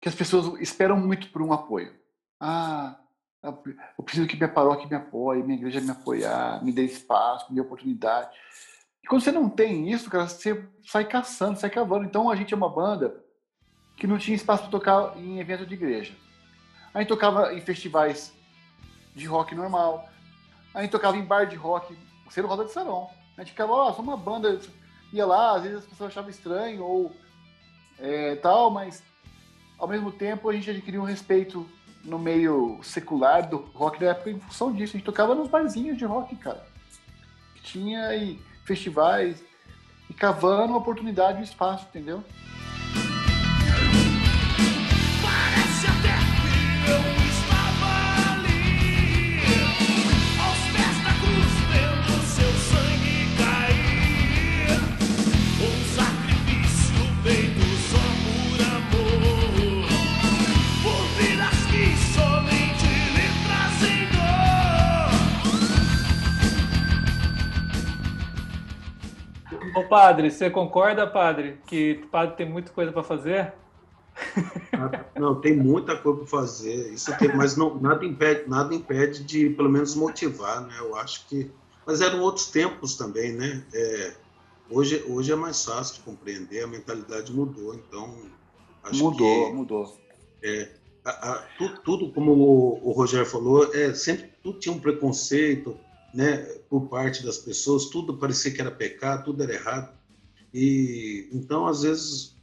que 0.00 0.08
as 0.08 0.14
pessoas 0.14 0.60
esperam 0.60 0.96
muito 0.96 1.30
por 1.30 1.42
um 1.42 1.52
apoio. 1.52 1.94
Ah, 2.40 2.98
eu 3.42 4.04
preciso 4.04 4.26
que 4.26 4.36
minha 4.36 4.48
paróquia 4.48 4.88
me 4.88 4.96
apoie, 4.96 5.42
minha 5.42 5.58
igreja 5.58 5.80
me 5.80 5.90
apoiar, 5.90 6.64
me 6.64 6.72
dê 6.72 6.84
espaço, 6.84 7.46
me 7.48 7.56
dê 7.56 7.60
oportunidade. 7.60 8.36
E 9.02 9.06
quando 9.06 9.22
você 9.22 9.32
não 9.32 9.48
tem 9.48 9.90
isso, 9.90 10.10
cara, 10.10 10.28
você 10.28 10.64
sai 10.84 11.04
caçando, 11.04 11.58
sai 11.58 11.70
cavando. 11.70 12.04
Então 12.04 12.30
a 12.30 12.36
gente 12.36 12.52
é 12.52 12.56
uma 12.56 12.68
banda 12.68 13.22
que 13.96 14.06
não 14.06 14.18
tinha 14.18 14.34
espaço 14.36 14.62
para 14.62 14.70
tocar 14.70 15.16
em 15.16 15.40
evento 15.40 15.66
de 15.66 15.74
igreja. 15.74 16.14
A 16.94 17.00
gente 17.00 17.08
tocava 17.08 17.52
em 17.52 17.60
festivais 17.60 18.32
de 19.18 19.26
rock 19.26 19.54
normal. 19.54 20.08
A 20.72 20.80
gente 20.80 20.90
tocava 20.90 21.16
em 21.16 21.24
bar 21.24 21.44
de 21.44 21.56
rock, 21.56 21.96
sendo 22.30 22.48
roda 22.48 22.64
de 22.64 22.72
salão. 22.72 23.10
A 23.36 23.40
gente 23.40 23.50
ficava, 23.50 23.72
ó, 23.72 23.94
oh, 23.96 24.02
uma 24.02 24.16
banda, 24.16 24.60
ia 25.12 25.26
lá, 25.26 25.56
às 25.56 25.62
vezes 25.62 25.78
as 25.78 25.86
pessoas 25.86 26.10
achavam 26.10 26.30
estranho 26.30 26.84
ou 26.84 27.12
é, 27.98 28.36
tal, 28.36 28.70
mas 28.70 29.02
ao 29.78 29.88
mesmo 29.88 30.12
tempo 30.12 30.48
a 30.48 30.52
gente 30.52 30.70
adquiriu 30.70 31.02
um 31.02 31.04
respeito 31.04 31.68
no 32.04 32.18
meio 32.18 32.80
secular 32.82 33.48
do 33.48 33.56
rock 33.74 33.98
da 33.98 34.10
época 34.10 34.30
em 34.30 34.40
função 34.40 34.72
disso. 34.72 34.96
A 34.96 34.98
gente 34.98 35.06
tocava 35.06 35.34
nos 35.34 35.48
barzinhos 35.48 35.98
de 35.98 36.04
rock, 36.04 36.34
cara. 36.36 36.64
Tinha 37.62 38.14
e 38.14 38.40
festivais 38.64 39.42
e 40.08 40.14
cavando 40.14 40.76
oportunidade 40.76 41.40
e 41.40 41.44
espaço, 41.44 41.86
entendeu? 41.88 42.22
Ô 69.74 69.84
padre, 69.84 70.30
você 70.30 70.50
concorda, 70.50 71.06
padre, 71.06 71.58
que 71.66 72.00
o 72.04 72.08
padre 72.08 72.36
tem 72.36 72.48
muita 72.48 72.72
coisa 72.72 72.92
para 72.92 73.02
fazer? 73.02 73.52
Ah, 74.72 75.04
não, 75.18 75.40
tem 75.40 75.56
muita 75.56 75.96
coisa 75.96 76.18
para 76.18 76.28
fazer. 76.28 76.92
Isso 76.92 77.12
aqui, 77.12 77.28
mas 77.28 77.56
não, 77.56 77.80
nada 77.80 78.04
impede, 78.04 78.48
nada 78.48 78.74
impede 78.74 79.24
de 79.24 79.50
pelo 79.50 79.68
menos 79.68 79.94
motivar, 79.94 80.62
né? 80.62 80.74
Eu 80.78 80.96
acho 80.96 81.26
que, 81.26 81.50
mas 81.86 82.00
eram 82.00 82.20
outros 82.20 82.46
tempos 82.46 82.96
também, 82.96 83.32
né? 83.32 83.64
É, 83.72 84.12
hoje, 84.70 85.04
hoje 85.08 85.32
é 85.32 85.36
mais 85.36 85.64
fácil 85.64 85.96
de 85.96 86.00
compreender. 86.02 86.64
A 86.64 86.66
mentalidade 86.66 87.32
mudou, 87.32 87.74
então 87.74 88.14
mudou, 88.92 89.46
que, 89.46 89.52
mudou. 89.52 89.98
É, 90.42 90.68
a, 91.04 91.10
a, 91.10 91.42
tudo, 91.56 91.80
tudo, 91.82 92.12
como 92.12 92.32
o, 92.32 92.88
o 92.88 92.92
Rogério 92.92 93.26
falou, 93.26 93.72
é 93.74 93.94
sempre 93.94 94.32
tudo 94.42 94.58
tinha 94.58 94.74
um 94.74 94.80
preconceito 94.80 95.78
né, 96.12 96.36
por 96.68 96.88
parte 96.88 97.24
das 97.24 97.38
pessoas, 97.38 97.86
tudo 97.86 98.16
parecia 98.16 98.52
que 98.52 98.60
era 98.60 98.70
pecado, 98.70 99.24
tudo 99.24 99.42
era 99.42 99.54
errado. 99.54 99.98
E 100.52 101.28
então, 101.32 101.66
às 101.66 101.82
vezes, 101.82 102.36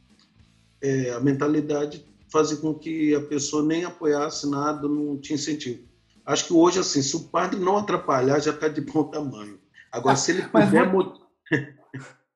é, 0.80 1.10
a 1.10 1.20
mentalidade 1.20 2.06
fazia 2.28 2.56
com 2.58 2.74
que 2.74 3.14
a 3.14 3.20
pessoa 3.20 3.64
nem 3.64 3.84
apoiasse 3.84 4.48
nada, 4.48 4.88
não 4.88 5.16
tinha 5.18 5.36
incentivo. 5.36 5.82
Acho 6.24 6.46
que 6.46 6.52
hoje, 6.52 6.80
assim, 6.80 7.02
se 7.02 7.14
o 7.16 7.24
padre 7.24 7.58
não 7.58 7.76
atrapalhar, 7.76 8.40
já 8.40 8.50
está 8.50 8.68
de 8.68 8.80
bom 8.80 9.04
tamanho. 9.04 9.58
Agora, 9.92 10.14
ah, 10.14 10.16
se 10.16 10.32
ele 10.32 10.42
puder... 10.42 10.92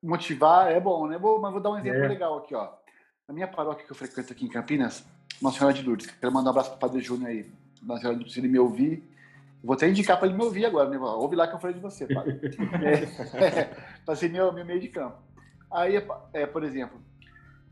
Motivar 0.01 0.71
é 0.71 0.79
bom, 0.79 1.05
né? 1.05 1.17
Vou, 1.19 1.39
mas 1.39 1.51
vou 1.51 1.61
dar 1.61 1.71
um 1.71 1.77
exemplo 1.77 2.05
é. 2.05 2.07
legal 2.07 2.37
aqui, 2.39 2.55
ó. 2.55 2.69
Na 3.27 3.33
minha 3.33 3.47
paróquia 3.47 3.85
que 3.85 3.91
eu 3.91 3.95
frequento 3.95 4.33
aqui 4.33 4.45
em 4.45 4.49
Campinas, 4.49 5.03
Nossa 5.39 5.59
Senhora 5.59 5.75
de 5.75 5.83
Lourdes, 5.83 6.07
quero 6.07 6.33
mandar 6.33 6.49
um 6.49 6.51
abraço 6.51 6.69
para 6.69 6.77
o 6.77 6.79
Padre 6.79 7.01
Júnior 7.01 7.29
aí. 7.29 7.51
Nossa 7.83 8.01
Senhora 8.01 8.17
de 8.17 8.23
Lourdes, 8.23 8.33
se 8.33 8.39
ele 8.39 8.47
me 8.47 8.57
ouvir, 8.57 9.03
Vou 9.63 9.75
até 9.75 9.87
indicar 9.87 10.17
para 10.17 10.27
ele 10.27 10.37
me 10.37 10.43
ouvir 10.43 10.65
agora, 10.65 10.89
né? 10.89 10.97
Ouve 10.97 11.35
lá 11.35 11.47
que 11.47 11.53
eu 11.53 11.59
falei 11.59 11.75
de 11.75 11.81
você, 11.81 12.07
pai. 12.07 12.25
é, 12.81 13.45
é, 13.45 13.77
para 14.03 14.15
ser 14.15 14.29
meu, 14.29 14.51
meu 14.51 14.65
meio 14.65 14.79
de 14.79 14.87
campo. 14.87 15.17
Aí, 15.69 16.03
é, 16.33 16.45
por 16.45 16.63
exemplo, 16.63 16.99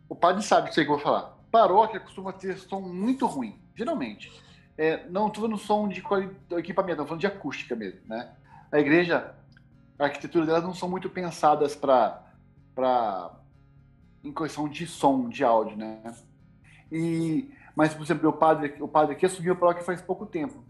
o 0.07 0.15
padre 0.15 0.43
sabe 0.43 0.69
isso 0.69 0.79
aí 0.79 0.85
que 0.85 0.91
eu 0.91 0.95
vou 0.95 1.03
falar. 1.03 1.37
Paróquia 1.51 1.99
costuma 1.99 2.31
ter 2.31 2.57
som 2.57 2.79
muito 2.79 3.25
ruim, 3.25 3.59
geralmente. 3.75 4.31
É, 4.77 5.07
não 5.09 5.27
estou 5.27 5.43
falando 5.43 5.57
som 5.57 5.87
de 5.87 5.99
equipamento, 6.57 6.91
estou 6.91 7.05
falando 7.05 7.19
de 7.19 7.27
acústica 7.27 7.75
mesmo, 7.75 8.01
né? 8.05 8.33
A 8.71 8.79
igreja, 8.79 9.33
a 9.97 10.03
arquitetura 10.05 10.45
delas 10.45 10.63
não 10.63 10.73
são 10.73 10.87
muito 10.87 11.09
pensadas 11.09 11.75
para 11.75 12.23
para 12.75 13.31
em 14.23 14.31
questão 14.31 14.69
de 14.69 14.85
som, 14.85 15.27
de 15.27 15.43
áudio, 15.43 15.75
né? 15.75 16.01
E 16.91 17.51
mas 17.75 17.93
por 17.93 18.03
exemplo, 18.03 18.29
o 18.29 18.33
padre, 18.33 18.75
o 18.79 18.87
padre 18.87 19.15
aqui 19.15 19.25
assumiu 19.25 19.53
a 19.53 19.55
paróquia 19.55 19.83
faz 19.83 20.01
pouco 20.01 20.25
tempo. 20.25 20.63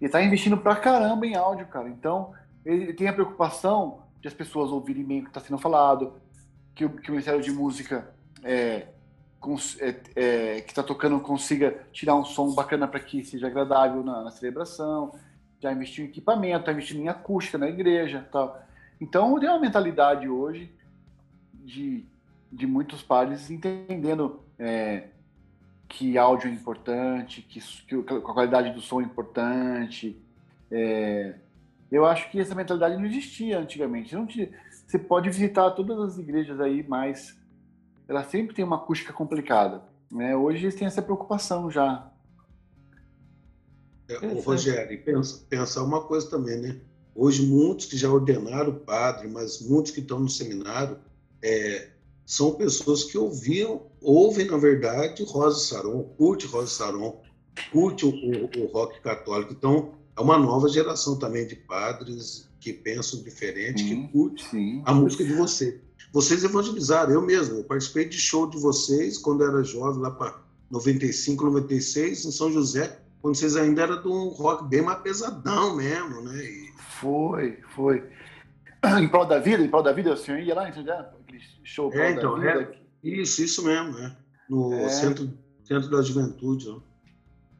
E 0.00 0.06
está 0.06 0.22
investindo 0.22 0.56
pra 0.56 0.76
caramba 0.76 1.26
em 1.26 1.34
áudio, 1.34 1.66
cara. 1.66 1.88
Então, 1.88 2.32
ele 2.64 2.92
tem 2.92 3.08
a 3.08 3.12
preocupação 3.12 4.02
de 4.20 4.28
as 4.28 4.34
pessoas 4.34 4.70
ouvirem 4.70 5.04
bem 5.04 5.20
o 5.20 5.22
que 5.24 5.30
está 5.30 5.40
sendo 5.40 5.58
falado, 5.58 6.14
que 6.74 6.84
o, 6.84 6.90
que 6.90 7.08
o 7.08 7.12
Ministério 7.12 7.40
de 7.40 7.50
Música 7.50 8.08
é, 8.42 8.86
é, 9.80 9.94
é, 10.16 10.60
que 10.60 10.70
está 10.70 10.82
tocando 10.82 11.20
consiga 11.20 11.86
tirar 11.92 12.14
um 12.14 12.24
som 12.24 12.54
bacana 12.54 12.86
para 12.86 13.00
que 13.00 13.24
seja 13.24 13.46
agradável 13.46 14.02
na, 14.02 14.24
na, 14.24 14.30
celebração, 14.30 15.14
já 15.60 15.72
investiu 15.72 16.04
em 16.04 16.08
equipamento, 16.08 16.60
está 16.60 16.72
investindo 16.72 17.00
em 17.00 17.08
acústica 17.08 17.58
na 17.58 17.68
igreja 17.68 18.26
tal. 18.30 18.60
Então, 19.00 19.38
tem 19.38 19.48
uma 19.48 19.60
mentalidade 19.60 20.28
hoje 20.28 20.72
de, 21.52 22.04
de 22.50 22.66
muitos 22.66 23.02
padres 23.02 23.50
entendendo 23.50 24.42
é, 24.58 25.08
que 25.88 26.18
áudio 26.18 26.48
é 26.48 26.52
importante, 26.52 27.42
que, 27.42 27.60
que 27.60 27.94
a 28.14 28.20
qualidade 28.20 28.70
do 28.72 28.80
som 28.80 29.00
é 29.00 29.04
importante. 29.04 30.20
É, 30.70 31.34
eu 31.90 32.04
acho 32.04 32.30
que 32.30 32.38
essa 32.38 32.54
mentalidade 32.54 32.96
não 32.96 33.06
existia 33.06 33.58
antigamente. 33.58 34.14
Não 34.14 34.26
tinha, 34.26 34.50
você 34.86 34.98
pode 34.98 35.30
visitar 35.30 35.70
todas 35.70 35.98
as 35.98 36.18
igrejas 36.18 36.60
aí, 36.60 36.84
mas 36.86 37.36
ela 38.06 38.22
sempre 38.22 38.54
tem 38.54 38.64
uma 38.64 38.76
acústica 38.76 39.12
complicada. 39.12 39.82
Né? 40.12 40.36
Hoje 40.36 40.64
eles 40.64 40.74
têm 40.74 40.86
essa 40.86 41.02
preocupação 41.02 41.70
já. 41.70 42.10
É, 44.08 44.26
o 44.26 44.40
Rogério, 44.40 45.02
pensa, 45.02 45.44
pensa 45.48 45.82
uma 45.82 46.02
coisa 46.02 46.28
também, 46.30 46.58
né? 46.58 46.80
Hoje, 47.14 47.44
muitos 47.44 47.86
que 47.86 47.96
já 47.96 48.08
ordenaram 48.08 48.72
padre, 48.78 49.28
mas 49.28 49.60
muitos 49.60 49.90
que 49.90 50.00
estão 50.00 50.20
no 50.20 50.28
seminário, 50.28 50.98
é, 51.42 51.88
são 52.28 52.56
pessoas 52.56 53.04
que 53.04 53.16
ouviam, 53.16 53.86
ouvem, 54.02 54.46
na 54.46 54.58
verdade, 54.58 55.24
Rosa 55.24 55.60
Saron, 55.60 56.02
curte 56.18 56.46
Rosa 56.46 56.66
Saron, 56.66 57.22
curte 57.72 58.04
o, 58.04 58.10
o, 58.10 58.64
o 58.64 58.66
rock 58.66 59.00
católico. 59.00 59.54
Então, 59.54 59.94
é 60.14 60.20
uma 60.20 60.36
nova 60.36 60.68
geração 60.68 61.18
também 61.18 61.46
de 61.46 61.56
padres 61.56 62.46
que 62.60 62.70
pensam 62.70 63.22
diferente, 63.22 63.82
sim, 63.82 64.02
que 64.02 64.12
curte 64.12 64.44
sim. 64.50 64.82
a 64.84 64.92
música 64.92 65.24
de 65.24 65.32
você. 65.32 65.80
Vocês 66.12 66.44
evangelizaram, 66.44 67.14
eu 67.14 67.22
mesmo, 67.22 67.56
eu 67.56 67.64
participei 67.64 68.06
de 68.06 68.18
show 68.18 68.46
de 68.46 68.58
vocês 68.58 69.16
quando 69.16 69.42
era 69.42 69.64
jovem, 69.64 70.02
lá 70.02 70.10
para 70.10 70.38
95, 70.70 71.46
96, 71.46 72.26
em 72.26 72.30
São 72.30 72.52
José, 72.52 73.00
quando 73.22 73.36
vocês 73.36 73.56
ainda 73.56 73.84
eram 73.84 74.02
de 74.02 74.08
um 74.08 74.28
rock 74.28 74.68
bem 74.68 74.82
mais 74.82 75.00
pesadão 75.00 75.76
mesmo, 75.76 76.20
né? 76.20 76.44
E... 76.44 76.68
Foi, 77.00 77.58
foi. 77.74 78.04
Em 79.00 79.08
prol 79.08 79.26
da 79.26 79.38
vida, 79.38 79.62
em 79.62 79.68
prol 79.68 79.82
da 79.82 79.92
vida, 79.92 80.12
o 80.12 80.16
senhor 80.16 80.40
ia 80.40 80.54
lá 80.54 80.70
José? 80.70 80.92
Aquele 80.92 81.42
show 81.64 81.92
é, 81.92 82.12
então, 82.12 82.42
é, 82.42 82.68
Isso, 83.02 83.42
isso 83.42 83.64
mesmo, 83.64 83.92
né? 83.92 84.16
No 84.48 84.72
é. 84.72 84.88
centro, 84.88 85.30
centro 85.64 85.90
da 85.90 86.02
juventude. 86.02 86.68
Ó. 86.70 86.78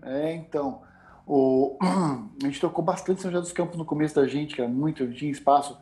É, 0.07 0.35
então. 0.35 0.83
O... 1.27 1.77
A 1.83 2.47
gente 2.47 2.61
tocou 2.61 2.83
bastante 2.85 3.21
São 3.21 3.31
José 3.31 3.43
dos 3.43 3.53
Campos 3.53 3.77
no 3.77 3.85
começo 3.85 4.15
da 4.15 4.27
gente, 4.27 4.55
que 4.55 4.61
era 4.63 4.71
muito, 4.71 5.11
tinha 5.13 5.31
espaço. 5.31 5.77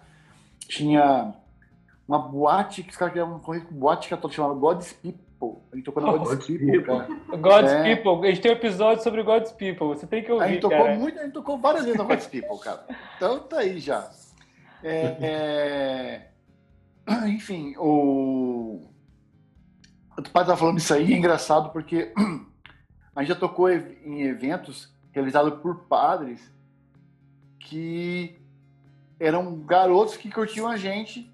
Tinha 0.66 1.34
uma 2.08 2.18
boate, 2.18 2.82
que 2.82 2.90
os 2.90 2.96
caras 2.96 3.12
criavam 3.12 3.36
um 3.36 3.74
boate 3.74 4.08
católica 4.08 4.36
chamada 4.36 4.58
God's 4.58 4.92
People. 4.94 5.62
A 5.70 5.76
gente 5.76 5.84
tocou 5.84 6.02
na 6.02 6.12
oh, 6.12 6.18
God's 6.18 6.46
People, 6.46 6.66
People, 6.66 6.98
cara. 6.98 7.36
God's 7.36 7.72
é. 7.72 7.94
People. 7.94 8.26
A 8.26 8.30
gente 8.30 8.40
tem 8.40 8.50
um 8.50 8.54
episódio 8.54 9.04
sobre 9.04 9.22
God's 9.22 9.52
People. 9.52 9.88
Você 9.88 10.06
tem 10.06 10.24
que 10.24 10.32
ouvir, 10.32 10.44
A 10.44 10.48
gente 10.48 10.60
tocou 10.60 10.78
cara. 10.78 10.98
muito, 10.98 11.18
a 11.18 11.22
gente 11.22 11.32
tocou 11.32 11.58
várias 11.58 11.84
vezes 11.84 11.98
na 11.98 12.04
God's 12.04 12.26
People, 12.26 12.58
cara. 12.58 12.84
Então 13.16 13.38
tá 13.40 13.58
aí 13.58 13.78
já. 13.78 14.10
É, 14.82 16.30
é... 17.06 17.26
Enfim, 17.28 17.74
o... 17.78 18.88
O 20.16 20.22
pai 20.30 20.42
estava 20.42 20.56
falando 20.56 20.78
isso 20.78 20.94
aí, 20.94 21.12
é 21.12 21.16
engraçado, 21.16 21.70
porque 21.70 22.12
a 23.14 23.20
gente 23.20 23.28
já 23.28 23.34
tocou 23.34 23.70
em 23.70 24.22
eventos 24.22 24.90
realizados 25.12 25.60
por 25.60 25.84
padres 25.84 26.50
que 27.58 28.38
eram 29.18 29.60
garotos 29.60 30.16
que 30.16 30.30
curtiam 30.30 30.68
a 30.68 30.76
gente, 30.76 31.30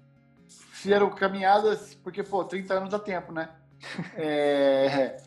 fizeram 0.47 1.09
caminhadas, 1.09 1.93
porque, 2.03 2.23
pô, 2.23 2.43
30 2.43 2.73
anos 2.73 2.89
dá 2.89 2.99
tempo, 2.99 3.31
né? 3.31 3.49
É, 4.15 5.17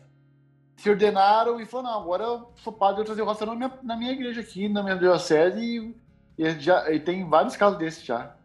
se 0.75 0.89
ordenaram 0.89 1.59
e 1.59 1.65
falaram, 1.65 1.91
não, 1.91 2.01
agora 2.01 2.23
eu 2.23 2.51
sou 2.57 2.73
padre, 2.73 3.01
eu 3.01 3.05
trazer 3.05 3.21
o 3.21 3.45
na 3.45 3.55
minha, 3.55 3.79
na 3.83 3.95
minha 3.95 4.11
igreja 4.11 4.41
aqui, 4.41 4.69
na 4.69 4.83
minha 4.83 4.95
diocese, 4.95 5.59
e, 5.59 5.95
e, 6.37 6.49
já, 6.59 6.91
e 6.91 6.99
tem 6.99 7.27
vários 7.27 7.55
casos 7.55 7.79
desses 7.79 8.03
já. 8.03 8.35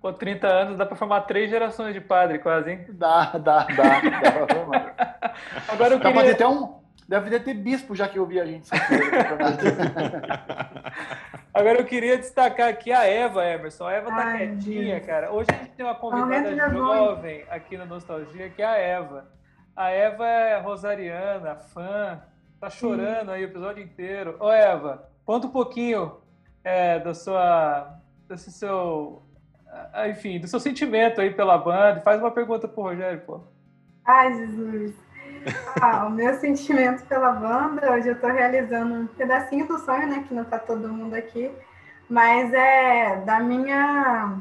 Com 0.00 0.12
30 0.12 0.46
anos 0.46 0.78
dá 0.78 0.86
para 0.86 0.96
formar 0.96 1.22
três 1.22 1.50
gerações 1.50 1.92
de 1.92 2.00
padre, 2.00 2.38
quase, 2.38 2.70
hein? 2.70 2.86
Dá, 2.90 3.32
dá, 3.32 3.64
dá. 3.64 4.00
dá 4.00 4.32
pra 4.32 4.54
formar. 4.54 4.94
Agora 5.68 5.94
eu 5.94 6.00
queria... 6.00 6.32
até 6.32 6.46
um... 6.46 6.80
Deve 7.06 7.40
ter 7.40 7.54
bispo 7.54 7.94
já 7.94 8.08
que 8.08 8.18
eu 8.20 8.24
vi 8.24 8.38
a 8.40 8.46
gente. 8.46 8.70
Agora 11.52 11.80
eu 11.80 11.84
queria 11.84 12.16
destacar 12.16 12.68
aqui 12.68 12.92
a 12.92 13.04
Eva, 13.04 13.44
Emerson. 13.44 13.84
A 13.84 13.92
Eva 13.92 14.10
tá 14.10 14.26
Ai, 14.26 14.38
quietinha, 14.46 14.94
Deus. 14.94 15.06
cara. 15.06 15.32
Hoje 15.32 15.48
a 15.50 15.54
gente 15.54 15.72
tem 15.72 15.84
uma 15.84 15.96
convidada 15.96 16.70
jovem 16.70 17.44
aqui 17.50 17.76
no 17.76 17.84
Nostalgia, 17.84 18.48
que 18.50 18.62
é 18.62 18.66
a 18.66 18.76
Eva. 18.76 19.28
A 19.74 19.90
Eva 19.90 20.24
é 20.24 20.60
rosariana, 20.60 21.56
fã, 21.56 22.22
tá 22.60 22.70
chorando 22.70 23.32
aí 23.32 23.42
o 23.42 23.48
episódio 23.48 23.82
inteiro. 23.82 24.36
Ô, 24.38 24.52
Eva, 24.52 25.08
conta 25.24 25.48
um 25.48 25.50
pouquinho 25.50 26.20
é, 26.64 26.98
da 26.98 27.14
sua, 27.14 27.98
desse 28.28 28.50
seu 28.52 29.22
ah, 29.92 30.08
enfim, 30.08 30.40
do 30.40 30.48
seu 30.48 30.58
sentimento 30.58 31.20
aí 31.20 31.30
pela 31.30 31.56
banda. 31.56 32.00
Faz 32.00 32.20
uma 32.20 32.30
pergunta 32.30 32.66
pro 32.66 32.82
Rogério, 32.82 33.20
pô. 33.20 33.40
Ai, 34.04 34.34
Jesus. 34.34 34.94
Ah, 35.80 36.06
o 36.06 36.10
meu 36.10 36.34
sentimento 36.38 37.04
pela 37.06 37.32
banda, 37.32 37.92
hoje 37.92 38.08
eu 38.08 38.14
estou 38.14 38.30
realizando 38.30 38.94
um 38.94 39.06
pedacinho 39.06 39.66
do 39.66 39.78
sonho, 39.78 40.06
né? 40.08 40.24
Que 40.26 40.34
não 40.34 40.44
tá 40.44 40.58
todo 40.58 40.88
mundo 40.88 41.14
aqui, 41.14 41.50
mas 42.08 42.52
é 42.52 43.16
da 43.24 43.40
minha 43.40 44.36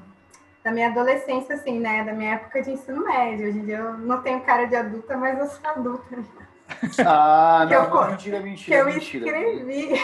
da 0.62 0.72
minha 0.72 0.90
adolescência, 0.90 1.56
assim, 1.56 1.80
né? 1.80 2.04
Da 2.04 2.12
minha 2.12 2.34
época 2.34 2.62
de 2.62 2.72
ensino 2.72 3.06
médio. 3.06 3.48
Hoje 3.48 3.60
em 3.60 3.66
dia 3.66 3.78
eu 3.78 3.98
não 4.00 4.22
tenho 4.22 4.42
cara 4.42 4.66
de 4.66 4.76
adulta, 4.76 5.16
mas 5.16 5.40
eu 5.40 5.48
sou 5.48 5.70
adulta. 5.70 6.18
Ah, 7.06 7.66
não, 7.66 7.84
eu, 7.84 7.90
não, 7.90 8.12
mentira, 8.12 8.40
mentira. 8.40 8.76
Que 8.76 8.82
eu 8.82 8.94
mentira, 8.94 9.26
escrevi. 9.26 10.02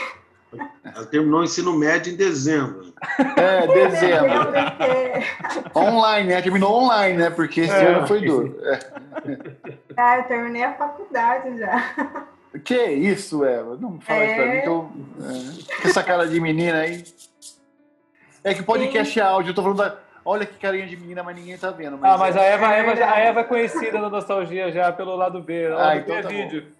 Ela 0.83 1.05
terminou 1.05 1.41
o 1.41 1.43
ensino 1.43 1.77
médio 1.77 2.13
em 2.13 2.15
dezembro. 2.15 2.93
É, 3.37 3.67
dezembro. 3.67 4.53
online, 5.75 6.29
né? 6.29 6.41
Terminou 6.41 6.83
online, 6.83 7.17
né? 7.17 7.29
Porque 7.29 7.61
esse 7.61 7.73
é, 7.73 7.93
ano 7.93 8.07
foi 8.07 8.25
duro. 8.25 8.57
É. 8.63 8.79
Ah, 9.97 10.17
eu 10.17 10.23
terminei 10.23 10.63
a 10.63 10.73
faculdade 10.73 11.57
já. 11.57 11.93
Que 12.63 12.85
isso, 12.85 13.43
Eva? 13.43 13.77
Não 13.77 13.99
fala 13.99 14.19
é... 14.19 14.25
isso 14.25 14.35
pra 14.35 14.45
mim 14.45 14.61
que 14.61 14.67
eu. 14.67 14.91
É. 15.83 15.87
Essa 15.87 16.03
cara 16.03 16.27
de 16.27 16.39
menina 16.39 16.79
aí. 16.79 17.03
É 18.43 18.53
que 18.53 18.63
podcast 18.63 19.13
Sim. 19.13 19.19
é 19.19 19.23
áudio, 19.23 19.51
eu 19.51 19.55
tô 19.55 19.61
falando 19.61 19.77
da. 19.77 19.97
Olha 20.23 20.45
que 20.45 20.57
carinha 20.57 20.87
de 20.87 20.97
menina, 20.97 21.21
mas 21.21 21.35
ninguém 21.35 21.57
tá 21.57 21.69
vendo. 21.69 21.97
Mas 21.97 22.11
ah, 22.11 22.17
mas 22.17 22.35
é. 22.35 22.39
a 22.39 22.43
Eva, 22.43 22.67
a, 22.67 22.73
Eva, 22.73 22.91
a 22.91 23.19
Eva 23.19 23.39
é 23.41 23.43
conhecida 23.43 23.99
na 23.99 24.09
nostalgia 24.09 24.71
já 24.71 24.91
pelo 24.91 25.15
lado 25.15 25.41
B. 25.41 25.67
Ah, 25.77 25.97
então 25.97 26.21
tá 26.21 26.29
vídeo. 26.29 26.61
Bom. 26.61 26.74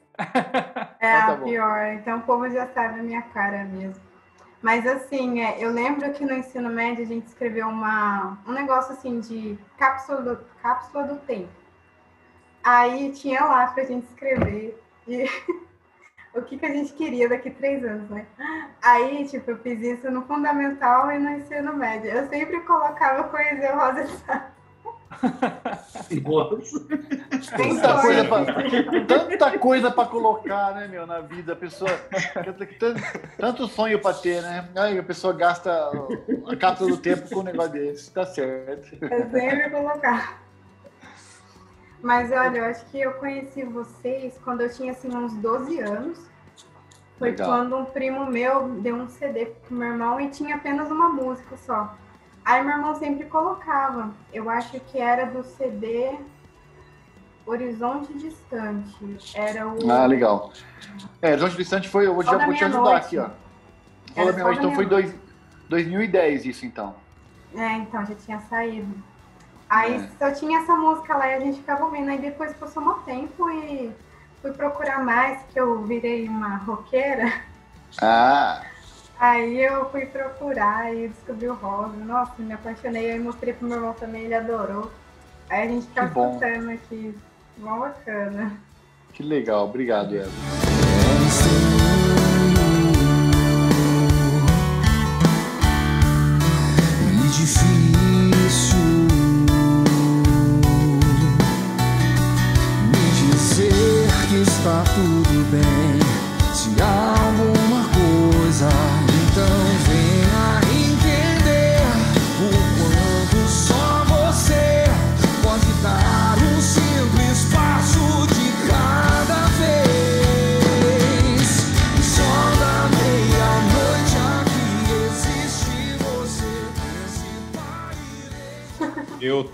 É, 1.00 1.20
então 1.20 1.38
tá 1.38 1.44
pior. 1.44 1.86
Então 1.94 2.18
o 2.18 2.22
povo 2.22 2.50
já 2.50 2.68
sabe 2.68 3.00
a 3.00 3.04
minha 3.04 3.22
cara 3.22 3.64
mesmo. 3.66 4.02
Mas 4.62 4.88
assim, 4.88 5.42
é, 5.42 5.64
eu 5.64 5.72
lembro 5.72 6.12
que 6.14 6.26
no 6.26 6.34
ensino 6.34 6.70
médio 6.70 7.04
a 7.04 7.08
gente 7.08 7.28
escreveu 7.28 7.68
uma, 7.68 8.40
um 8.48 8.52
negócio 8.52 8.94
assim 8.94 9.20
de 9.20 9.60
cápsula 9.78 10.22
do, 10.22 10.46
cápsula 10.62 11.04
do 11.04 11.18
tempo. 11.20 11.50
Aí 12.64 13.12
tinha 13.12 13.46
lá 13.46 13.68
pra 13.68 13.84
gente 13.84 14.06
escrever 14.06 14.82
e 15.08 15.30
o 16.34 16.42
que, 16.42 16.58
que 16.58 16.66
a 16.66 16.74
gente 16.74 16.94
queria 16.94 17.30
daqui 17.30 17.52
três 17.52 17.84
anos, 17.84 18.10
né? 18.10 18.26
Aí, 18.82 19.28
tipo, 19.28 19.52
eu 19.52 19.58
fiz 19.60 19.80
isso 19.82 20.10
no 20.10 20.24
fundamental 20.24 21.12
e 21.12 21.20
no 21.20 21.30
ensino 21.30 21.74
médio. 21.76 22.10
Eu 22.10 22.28
sempre 22.28 22.60
colocava 22.62 23.26
coisa 23.26 23.76
rosa 23.76 24.52
tanta, 27.58 28.02
coisa 28.02 28.26
pra, 28.26 28.46
tanta 29.08 29.58
coisa 29.60 29.92
para 29.92 30.08
colocar, 30.08 30.74
né, 30.76 30.88
meu, 30.88 31.06
na 31.06 31.20
vida. 31.22 31.54
A 31.54 31.56
pessoa. 31.56 31.92
Tanto, 32.80 33.02
tanto 33.38 33.68
sonho 33.68 34.00
para 34.00 34.16
ter, 34.16 34.42
né? 34.42 34.70
Aí 34.76 34.98
a 34.98 35.04
pessoa 35.04 35.34
gasta 35.34 35.92
a 36.48 36.56
cápsula 36.56 36.92
do 36.92 36.98
tempo 36.98 37.30
com 37.30 37.40
um 37.40 37.44
negócio 37.44 37.72
desse. 37.72 38.12
Tá 38.12 38.26
certo. 38.26 38.98
Eu 39.02 39.30
sempre 39.30 39.70
colocar. 39.70 40.42
Mas 42.02 42.32
olha, 42.32 42.60
eu 42.60 42.66
acho 42.66 42.86
que 42.88 43.02
eu 43.02 43.14
conheci 43.14 43.64
vocês 43.64 44.38
quando 44.44 44.62
eu 44.62 44.72
tinha 44.72 44.92
assim, 44.92 45.10
uns 45.16 45.34
12 45.38 45.80
anos. 45.80 46.20
Foi 47.18 47.32
Legal. 47.32 47.48
quando 47.48 47.78
um 47.78 47.86
primo 47.86 48.26
meu 48.26 48.68
deu 48.82 48.96
um 48.96 49.08
CD 49.08 49.46
pro 49.46 49.76
meu 49.76 49.88
irmão 49.88 50.20
e 50.20 50.30
tinha 50.30 50.56
apenas 50.56 50.92
uma 50.92 51.10
música 51.10 51.56
só. 51.58 51.96
Aí 52.46 52.64
meu 52.64 52.78
irmão 52.78 52.96
sempre 52.96 53.26
colocava. 53.26 54.12
Eu 54.32 54.50
acho 54.50 54.80
que 54.80 55.00
era 55.00 55.26
do 55.26 55.44
CD 55.44 56.16
Horizonte 57.44 58.14
Distante. 58.14 58.96
Era 59.34 59.68
o. 59.68 59.92
Ah, 59.92 60.06
legal. 60.06 60.54
É, 61.22 61.32
Horizonte 61.32 61.58
Distante 61.58 61.90
foi. 61.90 62.06
Eu 62.06 62.14
vou, 62.14 62.24
já, 62.24 62.38
vou 62.38 62.54
te 62.54 62.64
ajudar 62.64 62.82
noite. 62.82 63.06
aqui, 63.06 63.18
ó. 63.18 63.30
Fala 64.14 64.32
minha 64.32 64.44
noite. 64.46 64.60
Então 64.60 64.76
foi 64.76 64.86
dois, 64.86 65.14
2010 65.70 66.46
isso, 66.46 66.66
então. 66.68 66.96
É, 67.56 67.74
então, 67.78 68.06
já 68.06 68.14
tinha 68.14 68.40
saído. 68.42 68.94
Aí 69.68 69.96
é. 69.96 70.10
só 70.20 70.32
tinha 70.32 70.60
essa 70.60 70.76
música 70.76 71.18
lá 71.18 71.28
e 71.28 71.34
a 71.34 71.40
gente 71.40 71.58
ficava 71.58 71.86
ouvindo. 71.86 72.10
Aí 72.10 72.20
depois 72.20 72.54
passou 72.54 72.84
um 72.84 72.94
tempo 73.00 73.50
e 73.50 73.92
fui 74.42 74.52
procurar 74.54 75.04
mais, 75.04 75.42
que 75.52 75.60
eu 75.60 75.84
virei 75.84 76.28
uma 76.28 76.58
roqueira. 76.58 77.32
Ah! 78.00 78.62
Aí 79.20 79.62
eu 79.62 79.90
fui 79.90 80.06
procurar 80.06 80.94
e 80.94 81.08
descobri 81.08 81.48
o 81.48 81.54
Rosa. 81.54 81.96
Nossa, 81.98 82.34
me 82.40 82.54
apaixonei. 82.54 83.12
Aí 83.12 83.20
mostrei 83.20 83.54
pro 83.54 83.68
meu 83.68 83.78
irmão 83.78 83.94
também, 83.94 84.24
ele 84.24 84.34
adorou. 84.34 84.92
Aí 85.50 85.68
a 85.68 85.72
gente 85.72 85.88
tá 85.88 86.06
escutando 86.06 86.70
aqui. 86.70 87.16
Mó 87.58 87.80
bacana. 87.80 88.52
Que 89.14 89.24
legal, 89.24 89.66
obrigado, 89.66 90.16
Eva. 90.16 90.30
E 97.24 97.28
difícil 97.30 97.85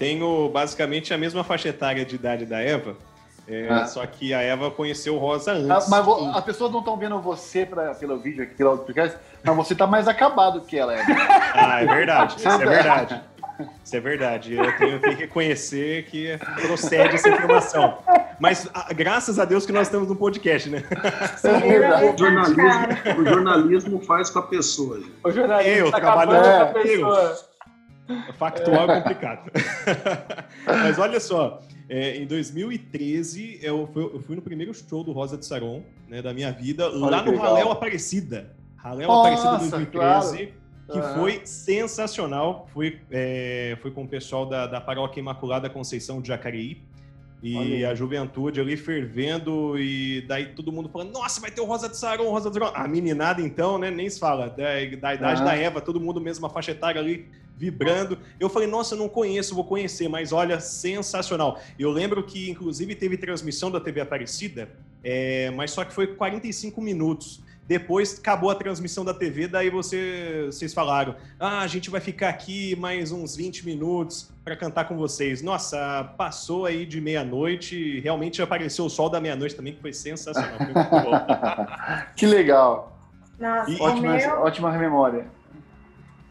tenho 0.01 0.49
basicamente 0.49 1.13
a 1.13 1.17
mesma 1.17 1.43
faixa 1.43 1.69
etária 1.69 2.03
de 2.03 2.15
idade 2.15 2.43
da 2.43 2.59
Eva. 2.59 2.95
É, 3.47 3.67
ah. 3.69 3.85
Só 3.85 4.03
que 4.07 4.33
a 4.33 4.41
Eva 4.41 4.71
conheceu 4.71 5.15
o 5.15 5.19
Rosa 5.19 5.51
antes. 5.51 5.69
Ah, 5.69 5.85
mas 5.89 6.05
que... 6.05 6.37
as 6.37 6.43
pessoas 6.43 6.71
não 6.71 6.79
estão 6.79 6.97
vendo 6.97 7.19
você 7.21 7.67
pra, 7.67 7.93
pelo 7.93 8.17
vídeo 8.17 8.43
aqui, 8.43 8.55
pelo 8.55 8.79
podcast, 8.79 9.19
mas 9.43 9.55
você 9.55 9.75
tá 9.75 9.85
mais 9.85 10.07
acabado 10.07 10.61
que 10.61 10.75
ela, 10.75 10.95
Eva. 10.95 11.05
Ah, 11.53 11.81
é 11.81 11.85
verdade. 11.85 12.37
Isso 12.37 12.47
é 12.47 12.57
verdade. 12.57 13.21
Isso 13.83 13.95
é 13.95 13.99
verdade. 13.99 14.55
Eu 14.55 14.77
tenho 14.77 14.99
que 14.99 15.09
reconhecer 15.09 16.05
que 16.05 16.39
procede 16.61 17.15
essa 17.15 17.29
informação. 17.29 17.97
Mas 18.39 18.67
a, 18.73 18.91
graças 18.93 19.37
a 19.37 19.45
Deus 19.45 19.67
que 19.67 19.71
nós 19.71 19.87
estamos 19.87 20.07
no 20.07 20.15
podcast, 20.15 20.67
né? 20.67 20.83
É 21.43 21.59
verdade. 21.59 22.05
O 22.05 22.17
jornalismo, 22.17 23.21
o 23.21 23.25
jornalismo 23.25 24.01
faz 24.01 24.31
com 24.31 24.39
a 24.39 24.43
pessoa. 24.43 24.97
Gente. 24.97 25.13
O 25.23 25.31
jornalismo 25.31 25.85
eu 25.85 25.91
tá 25.91 25.99
trabalho 25.99 26.31
com 26.31 26.37
a 26.37 26.65
pessoa. 26.67 27.50
Factual 28.33 28.89
é 28.89 29.01
complicado. 29.01 29.51
Mas 30.65 30.97
olha 30.99 31.19
só, 31.19 31.61
é, 31.89 32.17
em 32.17 32.25
2013 32.25 33.59
eu 33.61 33.87
fui, 33.91 34.03
eu 34.03 34.19
fui, 34.21 34.35
no 34.35 34.41
primeiro 34.41 34.73
show 34.73 35.03
do 35.03 35.11
Rosa 35.11 35.37
de 35.37 35.45
Saron, 35.45 35.83
né, 36.07 36.21
da 36.21 36.33
minha 36.33 36.51
vida, 36.51 36.89
olha 36.89 37.17
lá 37.17 37.23
no 37.23 37.37
Raléu 37.37 37.71
Aparecida. 37.71 38.55
Raléu 38.77 39.11
Aparecida 39.11 39.57
2013. 39.57 39.91
Claro 39.91 40.61
que 40.91 41.01
foi 41.15 41.41
sensacional. 41.45 42.67
Fui, 42.73 42.99
é, 43.09 43.77
fui 43.81 43.91
com 43.91 44.03
o 44.03 44.07
pessoal 44.07 44.45
da, 44.45 44.67
da 44.67 44.81
Paróquia 44.81 45.19
Imaculada 45.19 45.69
Conceição 45.69 46.21
de 46.21 46.27
Jacareí. 46.27 46.81
E 47.43 47.83
a 47.83 47.95
juventude 47.95 48.61
ali 48.61 48.77
fervendo, 48.77 49.75
e 49.79 50.21
daí 50.27 50.47
todo 50.47 50.71
mundo 50.71 50.89
falando: 50.89 51.11
Nossa, 51.11 51.41
vai 51.41 51.49
ter 51.49 51.59
o 51.59 51.65
Rosa 51.65 51.89
de 51.89 51.97
Saron, 51.97 52.29
Rosa 52.29 52.51
de 52.51 52.59
Saron. 52.59 52.71
A 52.75 52.87
meninada, 52.87 53.41
então, 53.41 53.79
né? 53.79 53.89
Nem 53.89 54.07
se 54.07 54.19
fala. 54.19 54.47
Da, 54.47 54.85
da 54.99 55.13
idade 55.15 55.39
uhum. 55.41 55.47
da 55.47 55.55
Eva, 55.55 55.81
todo 55.81 55.99
mundo 55.99 56.21
mesma 56.21 56.49
faixa 56.51 56.71
etária 56.71 57.01
ali 57.01 57.27
vibrando. 57.57 58.19
Eu 58.39 58.47
falei: 58.47 58.67
Nossa, 58.67 58.93
eu 58.93 58.99
não 58.99 59.09
conheço, 59.09 59.55
vou 59.55 59.63
conhecer, 59.63 60.07
mas 60.07 60.31
olha, 60.31 60.59
sensacional. 60.59 61.59
Eu 61.79 61.89
lembro 61.89 62.21
que, 62.23 62.47
inclusive, 62.47 62.93
teve 62.93 63.17
transmissão 63.17 63.71
da 63.71 63.79
TV 63.79 64.01
Aparecida, 64.01 64.69
é, 65.03 65.49
mas 65.49 65.71
só 65.71 65.83
que 65.83 65.93
foi 65.93 66.07
45 66.07 66.79
minutos. 66.79 67.41
Depois 67.71 68.19
acabou 68.19 68.49
a 68.49 68.55
transmissão 68.55 69.05
da 69.05 69.13
TV, 69.13 69.47
daí 69.47 69.69
você, 69.69 70.47
vocês 70.47 70.73
falaram: 70.73 71.15
ah, 71.39 71.61
a 71.61 71.67
gente 71.67 71.89
vai 71.89 72.01
ficar 72.01 72.27
aqui 72.27 72.75
mais 72.75 73.13
uns 73.13 73.33
20 73.33 73.65
minutos 73.65 74.29
para 74.43 74.57
cantar 74.57 74.89
com 74.89 74.97
vocês. 74.97 75.41
Nossa, 75.41 76.13
passou 76.17 76.65
aí 76.65 76.85
de 76.85 76.99
meia-noite, 76.99 78.01
realmente 78.01 78.41
apareceu 78.41 78.83
o 78.83 78.89
sol 78.89 79.09
da 79.09 79.21
meia-noite 79.21 79.55
também, 79.55 79.73
que 79.73 79.79
foi 79.79 79.93
sensacional. 79.93 80.57
Foi 80.57 80.67
que 82.17 82.25
legal. 82.25 82.99
Nossa, 83.39 83.71
ótima, 83.81 84.17
meu... 84.17 84.41
ótima 84.41 84.71
memória. 84.71 85.25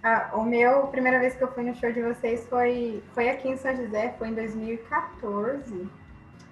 Ah, 0.03 0.33
o 0.35 0.43
meu, 0.43 0.81
a 0.81 0.87
primeira 0.89 1.19
vez 1.19 1.35
que 1.37 1.43
eu 1.43 1.49
fui 1.49 1.63
no 1.63 1.75
show 1.75 1.91
de 1.91 2.03
vocês 2.03 2.47
foi, 2.51 3.03
foi 3.15 3.31
aqui 3.31 3.49
em 3.49 3.57
São 3.57 3.75
José, 3.75 4.15
foi 4.19 4.29
em 4.29 4.35
2014. 4.35 5.89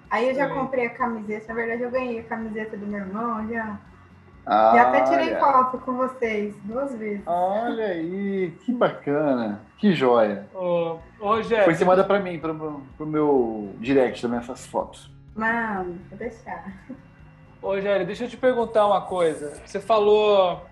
Aí 0.09 0.29
eu 0.29 0.33
já 0.33 0.49
comprei 0.49 0.87
a 0.87 0.89
camiseta, 0.89 1.49
na 1.49 1.53
verdade 1.53 1.83
eu 1.83 1.91
ganhei 1.91 2.21
a 2.21 2.23
camiseta 2.23 2.75
do 2.75 2.87
meu 2.87 3.01
irmão, 3.01 3.47
já 3.47 3.79
ah, 4.51 4.73
e 4.75 4.79
até 4.79 5.03
tirei 5.03 5.35
foto 5.35 5.77
com 5.77 5.93
vocês 5.93 6.55
duas 6.63 6.95
vezes. 6.95 7.21
Olha 7.27 7.85
aí, 7.85 8.51
que 8.65 8.71
bacana, 8.71 9.61
que 9.77 9.93
joia. 9.93 10.47
Ô, 10.55 10.97
ô 11.19 11.39
Jeff. 11.43 11.65
Foi 11.65 11.75
você 11.75 11.85
manda 11.85 12.03
pra 12.03 12.19
mim, 12.19 12.39
pro, 12.39 12.83
pro 12.97 13.05
meu 13.05 13.75
direct 13.77 14.19
também 14.19 14.39
essas 14.39 14.65
fotos. 14.65 15.11
Mano, 15.35 15.99
vou 16.09 16.17
deixar. 16.17 16.65
Ô, 17.61 17.79
Gério, 17.79 18.07
deixa 18.07 18.23
eu 18.23 18.29
te 18.29 18.37
perguntar 18.37 18.87
uma 18.87 19.01
coisa. 19.01 19.53
Você 19.63 19.79
falou 19.79 20.65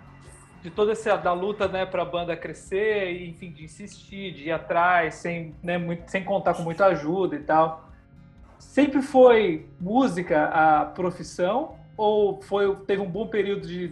de 0.64 0.72
toda 0.72 0.94
essa 0.94 1.16
da 1.16 1.32
luta, 1.32 1.68
né, 1.68 1.86
para 1.86 2.02
a 2.02 2.06
banda 2.06 2.36
crescer, 2.36 3.12
e, 3.12 3.30
enfim, 3.30 3.52
de 3.52 3.64
insistir, 3.66 4.34
de 4.34 4.46
ir 4.46 4.52
atrás, 4.52 5.16
sem, 5.16 5.54
né, 5.62 5.78
muito, 5.78 6.10
sem 6.10 6.24
contar 6.24 6.56
com 6.56 6.64
muita 6.64 6.88
ajuda 6.88 7.36
e 7.36 7.44
tal. 7.44 7.88
Sempre 8.58 9.04
foi 9.04 9.68
música 9.80 10.46
a 10.46 10.84
profissão 10.84 11.77
ou 11.98 12.40
foi, 12.44 12.74
teve 12.86 13.02
um 13.02 13.10
bom 13.10 13.28
período 13.28 13.68
de, 13.68 13.92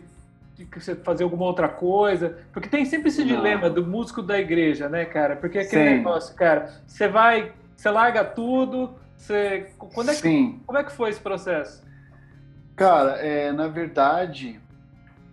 de 0.55 0.65
você 0.65 0.95
fazer 0.95 1.23
alguma 1.23 1.45
outra 1.45 1.67
coisa? 1.67 2.37
Porque 2.53 2.69
tem 2.69 2.85
sempre 2.85 3.09
esse 3.09 3.25
Não. 3.25 3.35
dilema 3.35 3.69
do 3.69 3.85
músico 3.85 4.21
da 4.21 4.39
igreja, 4.39 4.87
né, 4.87 5.03
cara? 5.03 5.35
Porque 5.35 5.57
aquele 5.57 5.89
Sim. 5.89 5.95
negócio, 5.97 6.35
cara, 6.35 6.71
você 6.85 7.07
vai, 7.07 7.51
você 7.75 7.89
larga 7.89 8.23
tudo, 8.23 8.93
você. 9.17 9.71
Quando 9.77 10.11
é 10.11 10.15
que, 10.15 10.59
Como 10.65 10.77
é 10.77 10.83
que 10.83 10.91
foi 10.91 11.09
esse 11.09 11.19
processo? 11.19 11.83
Cara, 12.75 13.17
é, 13.17 13.51
na 13.51 13.67
verdade, 13.67 14.59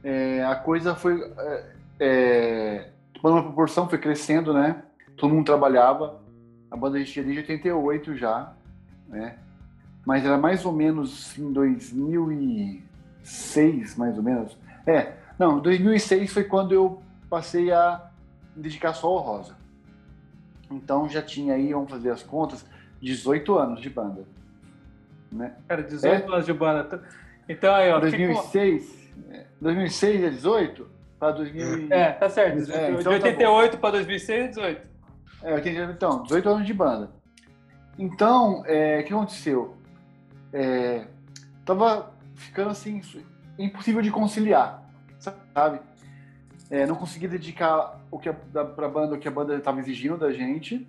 é, 0.03 0.43
a 0.45 0.55
coisa 0.55 0.95
foi. 0.95 1.21
É, 1.39 1.65
é 2.01 2.89
tomando 3.21 3.37
uma 3.37 3.43
proporção, 3.45 3.89
foi 3.89 3.99
crescendo, 3.99 4.53
né? 4.53 4.83
Todo 5.17 5.33
mundo 5.33 5.47
trabalhava. 5.47 6.21
A 6.71 6.77
banda 6.77 6.97
a 6.97 6.99
gente 6.99 7.13
tinha 7.13 7.25
desde 7.25 7.43
88 7.43 8.17
já, 8.17 8.53
né? 9.09 9.37
Mas 10.05 10.25
era 10.25 10.37
mais 10.37 10.65
ou 10.65 10.73
menos 10.73 11.39
em 11.39 11.53
2006, 11.53 13.97
mais 13.97 14.17
ou 14.17 14.23
menos. 14.23 14.57
É, 14.87 15.13
não, 15.39 15.61
2006 15.61 16.33
foi 16.33 16.43
quando 16.45 16.73
eu 16.73 17.03
passei 17.31 17.73
a 17.73 18.11
me 18.55 18.63
dedicar 18.63 18.95
só 18.95 19.09
ao 19.09 19.19
Rosa. 19.19 19.57
Então 20.71 21.09
já 21.09 21.23
tinha 21.23 21.55
aí, 21.55 21.73
vamos 21.73 21.91
fazer 21.91 22.11
as 22.11 22.23
contas, 22.23 22.65
18 23.01 23.59
anos 23.59 23.81
de 23.81 23.91
banda. 23.91 24.25
Né? 25.31 25.55
Cara, 25.69 25.83
18 25.83 26.07
é? 26.07 26.25
anos 26.35 26.47
de 26.47 26.53
banda. 26.53 27.03
Então 27.49 27.75
aí, 27.75 27.91
ó. 27.91 27.99
2006, 28.01 28.85
ficou... 28.85 29.03
2006 29.61 30.25
é 30.25 30.31
18? 30.31 30.91
Para 31.19 31.33
2000. 31.33 31.93
É, 31.93 32.13
tá 32.13 32.29
certo. 32.29 32.71
É, 32.73 32.91
então 32.91 33.03
de 33.03 33.09
88 33.09 33.73
tá 33.73 33.79
para 33.79 33.91
2006 33.93 34.41
é 34.41 34.49
18. 34.49 34.93
É, 35.45 35.57
então, 35.91 36.23
18 36.23 36.49
anos 36.49 36.67
de 36.67 36.75
banda. 36.75 37.11
Então, 37.99 38.63
é, 38.67 39.01
o 39.01 39.05
que 39.05 39.13
aconteceu? 39.13 39.77
É, 40.53 41.07
tava 41.65 42.13
ficando 42.35 42.71
assim 42.71 43.01
impossível 43.59 44.03
de 44.03 44.11
conciliar, 44.11 44.83
sabe? 45.19 45.81
É, 46.71 46.87
não 46.87 46.95
conseguia 46.95 47.29
dedicar 47.29 48.01
o 48.11 48.19
que 48.19 48.29
a 48.29 48.33
banda 48.33 49.15
o 49.15 49.19
que 49.19 49.29
a 49.29 49.31
banda 49.31 49.55
estava 49.57 49.79
exigindo 49.79 50.17
da 50.17 50.33
gente. 50.33 50.87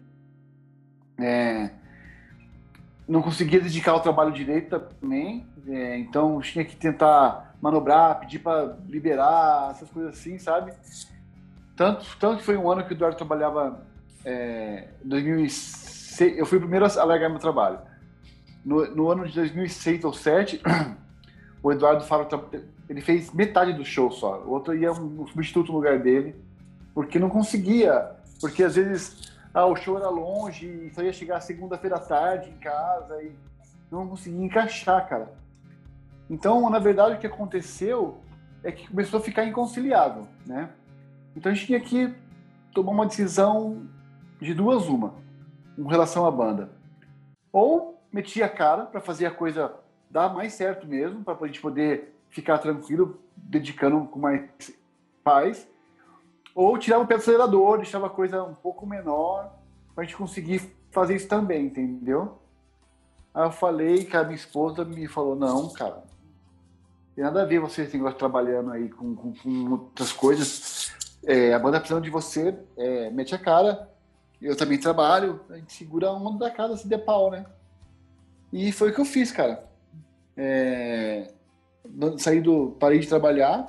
É, 1.17 1.69
não 3.07 3.21
conseguia 3.21 3.59
dedicar 3.59 3.93
o 3.93 3.99
trabalho 3.99 4.31
direito 4.31 4.79
também, 4.79 5.45
é, 5.67 5.97
então 5.97 6.39
tinha 6.41 6.63
que 6.63 6.75
tentar 6.75 7.55
manobrar, 7.61 8.19
pedir 8.19 8.39
para 8.39 8.77
liberar, 8.87 9.71
essas 9.71 9.89
coisas 9.89 10.17
assim, 10.17 10.37
sabe? 10.37 10.73
Tanto, 11.75 12.05
tanto 12.19 12.37
que 12.37 12.43
foi 12.43 12.57
um 12.57 12.69
ano 12.71 12.83
que 12.83 12.93
o 12.93 12.95
Eduardo 12.95 13.17
trabalhava 13.17 13.81
é, 14.25 14.87
2006, 15.03 16.37
eu 16.37 16.45
fui 16.45 16.57
o 16.57 16.61
primeiro 16.61 16.85
a 16.85 17.03
largar 17.03 17.29
meu 17.29 17.39
trabalho. 17.39 17.79
No, 18.63 18.95
no 18.95 19.09
ano 19.09 19.27
de 19.27 19.35
2006 19.35 20.03
ou 20.03 20.11
2007, 20.11 20.61
o 21.61 21.71
Eduardo 21.71 22.03
Faro 22.03 22.27
ele 22.89 23.01
fez 23.01 23.31
metade 23.33 23.73
do 23.73 23.83
show 23.83 24.11
só. 24.11 24.41
O 24.41 24.51
outro 24.51 24.75
ia 24.75 24.91
um 24.91 25.25
substituto 25.27 25.71
no 25.71 25.77
lugar 25.77 25.99
dele, 25.99 26.35
porque 26.93 27.19
não 27.19 27.29
conseguia. 27.29 28.11
Porque 28.39 28.63
às 28.63 28.75
vezes 28.75 29.33
ah, 29.53 29.65
o 29.65 29.75
show 29.75 29.97
era 29.97 30.09
longe 30.09 30.91
só 30.95 31.03
ia 31.03 31.13
chegar 31.13 31.39
segunda-feira 31.39 31.97
à 31.97 31.99
tarde 31.99 32.49
em 32.49 32.57
casa 32.57 33.21
e 33.21 33.31
não 33.91 34.07
conseguia 34.07 34.43
encaixar, 34.43 35.07
cara. 35.07 35.31
Então, 36.29 36.67
na 36.69 36.79
verdade, 36.79 37.15
o 37.15 37.19
que 37.19 37.27
aconteceu 37.27 38.17
é 38.63 38.71
que 38.71 38.87
começou 38.87 39.19
a 39.19 39.23
ficar 39.23 39.45
inconciliável, 39.45 40.27
né? 40.45 40.69
Então 41.35 41.51
a 41.51 41.55
gente 41.55 41.67
tinha 41.67 41.79
que 41.79 42.13
tomar 42.73 42.91
uma 42.91 43.05
decisão 43.05 43.85
de 44.41 44.53
duas 44.53 44.87
uma, 44.87 45.13
em 45.77 45.87
relação 45.87 46.25
à 46.25 46.31
banda. 46.31 46.71
Ou 47.51 47.92
metia 48.13 48.45
a 48.45 48.49
cara 48.49 48.85
para 48.85 49.01
fazer 49.01 49.25
a 49.25 49.31
coisa 49.31 49.73
dar 50.09 50.31
mais 50.31 50.53
certo 50.53 50.85
mesmo, 50.85 51.23
para 51.23 51.35
a 51.41 51.47
gente 51.47 51.59
poder 51.59 52.15
ficar 52.29 52.59
tranquilo, 52.59 53.19
dedicando 53.35 54.05
com 54.05 54.19
mais 54.19 54.47
paz, 55.23 55.67
ou 56.53 56.77
tirava 56.77 57.03
o 57.03 57.07
pé 57.07 57.15
do 57.15 57.21
acelerador, 57.21 57.77
deixava 57.77 58.05
a 58.05 58.11
coisa 58.11 58.43
um 58.43 58.53
pouco 58.53 58.85
menor, 58.85 59.51
para 59.95 60.03
a 60.03 60.05
gente 60.05 60.15
conseguir 60.15 60.61
fazer 60.91 61.15
isso 61.15 61.27
também, 61.27 61.65
entendeu? 61.65 62.37
Aí 63.33 63.45
eu 63.45 63.51
falei 63.51 64.05
que 64.05 64.15
a 64.15 64.23
minha 64.23 64.35
esposa 64.35 64.85
me 64.85 65.07
falou, 65.07 65.35
não, 65.35 65.69
cara, 65.73 66.03
tem 67.15 67.23
nada 67.23 67.41
a 67.41 67.45
ver 67.45 67.59
você 67.59 67.81
esse 67.81 67.99
trabalhando 68.13 68.71
aí 68.71 68.89
com, 68.89 69.15
com, 69.15 69.33
com 69.33 69.71
outras 69.71 70.11
coisas. 70.11 70.91
É, 71.25 71.53
a 71.53 71.59
banda 71.59 71.79
precisando 71.79 72.03
de 72.03 72.11
você, 72.11 72.55
é, 72.77 73.09
mete 73.09 73.33
a 73.33 73.39
cara, 73.39 73.89
eu 74.39 74.55
também 74.55 74.77
trabalho, 74.77 75.39
a 75.49 75.55
gente 75.55 75.73
segura 75.73 76.07
a 76.07 76.13
onda 76.13 76.45
da 76.45 76.51
casa 76.51 76.77
se 76.77 76.87
der 76.87 76.99
pau, 76.99 77.31
né? 77.31 77.45
E 78.53 78.71
foi 78.71 78.91
o 78.91 78.93
que 78.93 79.01
eu 79.01 79.05
fiz, 79.05 79.31
cara. 79.31 79.67
É, 80.37 81.33
saí 82.19 82.39
do. 82.39 82.77
Parei 82.79 82.99
de 82.99 83.07
trabalhar, 83.07 83.67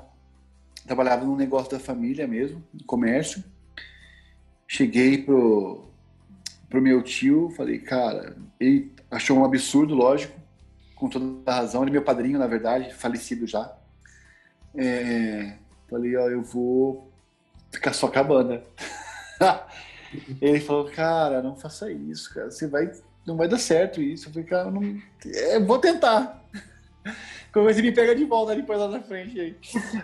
trabalhava 0.86 1.24
num 1.24 1.36
negócio 1.36 1.70
da 1.70 1.80
família 1.80 2.28
mesmo, 2.28 2.62
comércio. 2.86 3.42
Cheguei 4.68 5.22
pro, 5.22 5.88
pro 6.68 6.82
meu 6.82 7.02
tio, 7.02 7.48
falei, 7.56 7.78
cara, 7.78 8.36
ele 8.60 8.92
achou 9.10 9.38
um 9.38 9.44
absurdo, 9.44 9.94
lógico, 9.94 10.38
com 10.94 11.08
toda 11.08 11.50
a 11.50 11.54
razão. 11.54 11.82
Ele 11.82 11.90
é 11.90 11.92
meu 11.92 12.04
padrinho, 12.04 12.38
na 12.38 12.46
verdade, 12.46 12.92
falecido 12.92 13.46
já. 13.46 13.74
É, 14.76 15.56
falei, 15.88 16.14
ó, 16.14 16.28
eu 16.28 16.42
vou 16.42 17.10
ficar 17.72 17.94
só 17.94 18.08
com 18.08 18.18
a 18.18 18.22
banda. 18.22 18.64
Ele 20.40 20.60
falou, 20.60 20.90
cara, 20.90 21.42
não 21.42 21.56
faça 21.56 21.90
isso, 21.90 22.32
cara. 22.32 22.50
Você 22.50 22.68
vai. 22.68 22.92
Não 23.26 23.36
vai 23.36 23.48
dar 23.48 23.58
certo 23.58 24.02
isso. 24.02 24.28
Eu 24.28 24.32
falei, 24.32 24.48
cara, 24.48 24.70
não. 24.70 25.00
É, 25.26 25.58
vou 25.58 25.78
tentar. 25.78 26.42
Comecei 27.52 27.82
a 27.82 27.84
me 27.84 27.92
pegar 27.92 28.14
de 28.14 28.24
volta 28.24 28.54
depois 28.54 28.78
lá 28.78 28.88
na 28.88 29.00
frente 29.00 29.40
aí. 29.40 29.56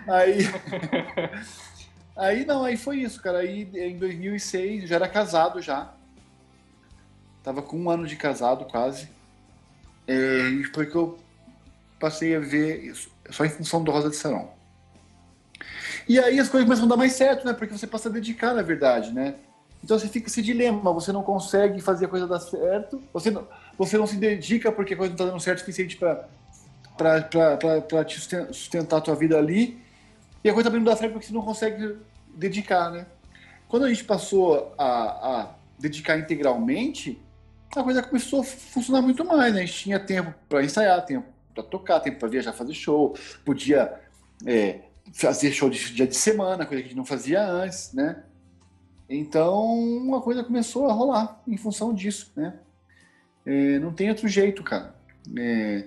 Aí. 0.07 0.37
Aí 2.15 2.45
não, 2.45 2.65
aí 2.65 2.77
foi 2.77 2.97
isso, 2.97 3.21
cara. 3.21 3.39
Aí 3.39 3.67
em 3.73 3.97
2006 3.97 4.87
já 4.87 4.95
era 4.95 5.07
casado 5.07 5.61
já. 5.61 5.93
Tava 7.43 7.61
com 7.61 7.79
um 7.79 7.89
ano 7.89 8.05
de 8.05 8.15
casado 8.15 8.65
quase. 8.65 9.09
É, 10.07 10.49
e 10.49 10.63
foi 10.65 10.85
que 10.85 10.95
eu 10.95 11.17
passei 11.99 12.35
a 12.35 12.39
ver 12.39 12.83
isso, 12.83 13.09
só 13.29 13.45
em 13.45 13.49
função 13.49 13.83
do 13.83 13.91
Rosa 13.91 14.09
de 14.09 14.15
Saron. 14.15 14.53
E 16.07 16.19
aí 16.19 16.39
as 16.39 16.49
coisas 16.49 16.67
começam 16.67 16.85
a 16.85 16.89
dar 16.89 16.97
mais 16.97 17.13
certo, 17.13 17.45
né? 17.45 17.53
Porque 17.53 17.77
você 17.77 17.87
passa 17.87 18.09
a 18.09 18.11
dedicar, 18.11 18.53
na 18.53 18.61
verdade, 18.61 19.11
né? 19.11 19.35
Então 19.83 19.97
você 19.97 20.07
fica 20.07 20.27
esse 20.27 20.41
dilema, 20.41 20.93
você 20.93 21.11
não 21.11 21.23
consegue 21.23 21.81
fazer 21.81 22.05
a 22.05 22.07
coisa 22.07 22.27
dar 22.27 22.39
certo, 22.39 23.01
você 23.11 23.31
não, 23.31 23.47
você 23.77 23.97
não 23.97 24.05
se 24.05 24.15
dedica 24.15 24.71
porque 24.71 24.93
a 24.93 24.97
coisa 24.97 25.09
não 25.11 25.15
está 25.15 25.25
dando 25.25 25.39
certo 25.39 25.57
o 25.57 25.59
suficiente 25.61 25.97
para 25.97 26.27
te 28.05 28.19
sustentar 28.53 28.97
a 28.97 29.01
tua 29.01 29.15
vida 29.15 29.37
ali, 29.37 29.81
e 30.43 30.49
a 30.49 30.53
coisa 30.53 30.69
também 30.69 30.83
não 30.83 30.91
dá 30.91 30.97
certo 30.97 31.13
porque 31.13 31.27
você 31.27 31.33
não 31.33 31.41
consegue 31.41 31.97
dedicar, 32.35 32.91
né? 32.91 33.05
Quando 33.67 33.85
a 33.85 33.89
gente 33.89 34.03
passou 34.03 34.73
a, 34.77 34.85
a 34.85 35.55
dedicar 35.79 36.17
integralmente, 36.17 37.19
a 37.75 37.83
coisa 37.83 38.03
começou 38.03 38.41
a 38.41 38.43
funcionar 38.43 39.01
muito 39.01 39.23
mais, 39.25 39.53
né? 39.53 39.61
A 39.61 39.65
gente 39.65 39.83
tinha 39.83 39.99
tempo 39.99 40.33
para 40.47 40.63
ensaiar, 40.63 41.05
tempo 41.05 41.27
para 41.53 41.63
tocar, 41.63 41.99
tempo 41.99 42.19
para 42.19 42.27
viajar, 42.27 42.53
fazer 42.53 42.73
show, 42.73 43.15
podia 43.45 43.93
é, 44.45 44.81
fazer 45.13 45.51
show 45.51 45.69
de 45.69 45.93
dia 45.93 46.07
de 46.07 46.15
semana, 46.15 46.65
coisa 46.65 46.81
que 46.81 46.87
a 46.87 46.89
gente 46.89 46.97
não 46.97 47.05
fazia 47.05 47.43
antes, 47.43 47.93
né? 47.93 48.23
Então, 49.13 49.61
uma 49.65 50.21
coisa 50.21 50.43
começou 50.43 50.89
a 50.89 50.93
rolar 50.93 51.41
em 51.45 51.57
função 51.57 51.93
disso, 51.93 52.31
né? 52.35 52.53
É, 53.45 53.77
não 53.79 53.91
tem 53.91 54.09
outro 54.09 54.27
jeito, 54.27 54.63
cara. 54.63 54.95
É, 55.37 55.85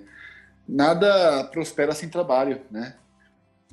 nada 0.67 1.43
prospera 1.45 1.93
sem 1.93 2.07
trabalho, 2.07 2.61
né? 2.69 2.95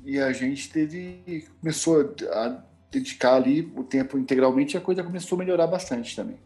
E 0.03 0.19
a 0.19 0.33
gente 0.33 0.71
teve, 0.71 1.45
começou 1.61 2.13
a 2.31 2.63
dedicar 2.91 3.35
ali 3.35 3.71
o 3.75 3.83
tempo 3.83 4.17
integralmente 4.17 4.75
e 4.75 4.77
a 4.77 4.81
coisa 4.81 5.03
começou 5.03 5.35
a 5.35 5.39
melhorar 5.39 5.67
bastante 5.67 6.15
também. 6.15 6.37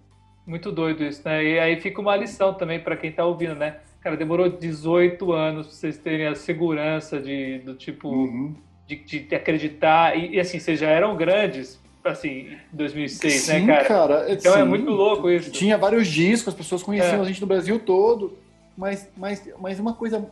Muito 0.46 0.72
doido 0.72 1.04
isso, 1.04 1.22
né? 1.26 1.44
E 1.44 1.60
aí 1.60 1.80
fica 1.80 2.02
uma 2.02 2.16
lição 2.16 2.54
também 2.54 2.80
para 2.80 2.98
quem 2.98 3.10
está 3.10 3.26
ouvindo, 3.26 3.56
né? 3.56 3.78
Cara, 4.02 4.16
demorou 4.16 4.50
18 4.50 5.32
anos 5.32 5.68
para 5.68 5.76
vocês 5.76 5.98
terem 5.98 6.28
a 6.28 6.36
segurança 6.36 7.20
de, 7.20 7.60
do 7.60 7.74
tipo, 7.74 8.10
uhum. 8.10 8.56
de, 8.86 8.96
de, 8.98 9.36
acreditar. 9.36 10.18
E, 10.18 10.36
e, 10.36 10.40
assim, 10.40 10.60
vocês 10.60 10.80
já 10.80 10.88
eram 10.88 11.18
grandes, 11.18 11.82
assim, 12.04 12.58
em 12.74 12.76
2006, 12.76 13.48
né, 13.48 13.60
sim, 13.60 13.66
né, 13.66 13.84
cara? 13.84 13.88
cara 13.88 14.34
então 14.34 14.54
é 14.54 14.56
sim. 14.56 14.62
é 14.62 14.66
muito 14.66 14.90
louco 14.90 15.30
isso. 15.30 15.52
Tinha 15.52 15.78
vários 15.78 16.08
discos, 16.08 16.54
as 16.54 16.58
pessoas 16.58 16.84
conheciam 16.84 17.20
é. 17.20 17.22
a 17.22 17.26
gente 17.26 17.42
no 17.42 17.48
Brasil 17.48 17.80
todo. 17.80 18.38
Mas, 18.78 19.10
mas, 19.18 19.50
mas 19.60 19.80
uma 19.80 19.94
coisa 19.94 20.24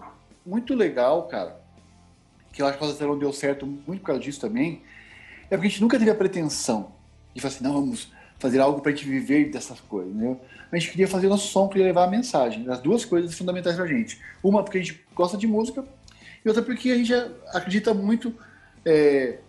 muito 0.46 0.76
legal, 0.76 1.24
cara, 1.24 1.60
que 2.54 2.62
eu 2.62 2.68
acho 2.68 2.78
que 2.78 3.04
a 3.04 3.08
não 3.08 3.18
deu 3.18 3.34
certo 3.34 3.66
muito 3.66 4.02
por 4.02 4.08
causa 4.08 4.22
disso 4.22 4.40
também, 4.40 4.84
é 5.50 5.56
porque 5.56 5.68
a 5.68 5.70
gente 5.70 5.82
nunca 5.82 5.98
teve 5.98 6.12
a 6.12 6.16
pretensão 6.16 6.92
de 7.34 7.42
falar 7.42 7.54
assim, 7.54 7.64
não, 7.64 7.74
vamos 7.74 8.14
fazer 8.38 8.60
algo 8.60 8.82
para 8.82 8.92
a 8.92 8.96
gente 8.96 9.08
viver 9.08 9.50
dessas 9.50 9.80
coisas, 9.80 10.14
entendeu? 10.14 10.40
A 10.72 10.78
gente 10.78 10.92
queria 10.92 11.08
fazer 11.08 11.28
nosso 11.28 11.48
som, 11.48 11.68
queria 11.68 11.88
levar 11.88 12.04
a 12.04 12.08
mensagem. 12.08 12.70
As 12.70 12.80
duas 12.80 13.06
coisas 13.06 13.34
fundamentais 13.36 13.76
para 13.76 13.86
a 13.86 13.88
gente. 13.88 14.20
Uma 14.44 14.64
porque 14.64 14.78
a 14.78 14.82
gente 14.82 15.04
gosta 15.14 15.38
de 15.38 15.48
música 15.48 15.86
e 16.44 16.48
outra 16.48 16.62
porque 16.64 16.92
a 16.92 16.96
gente 16.96 17.14
acredita 17.54 17.94
muito 17.94 18.34
é, 18.86 19.40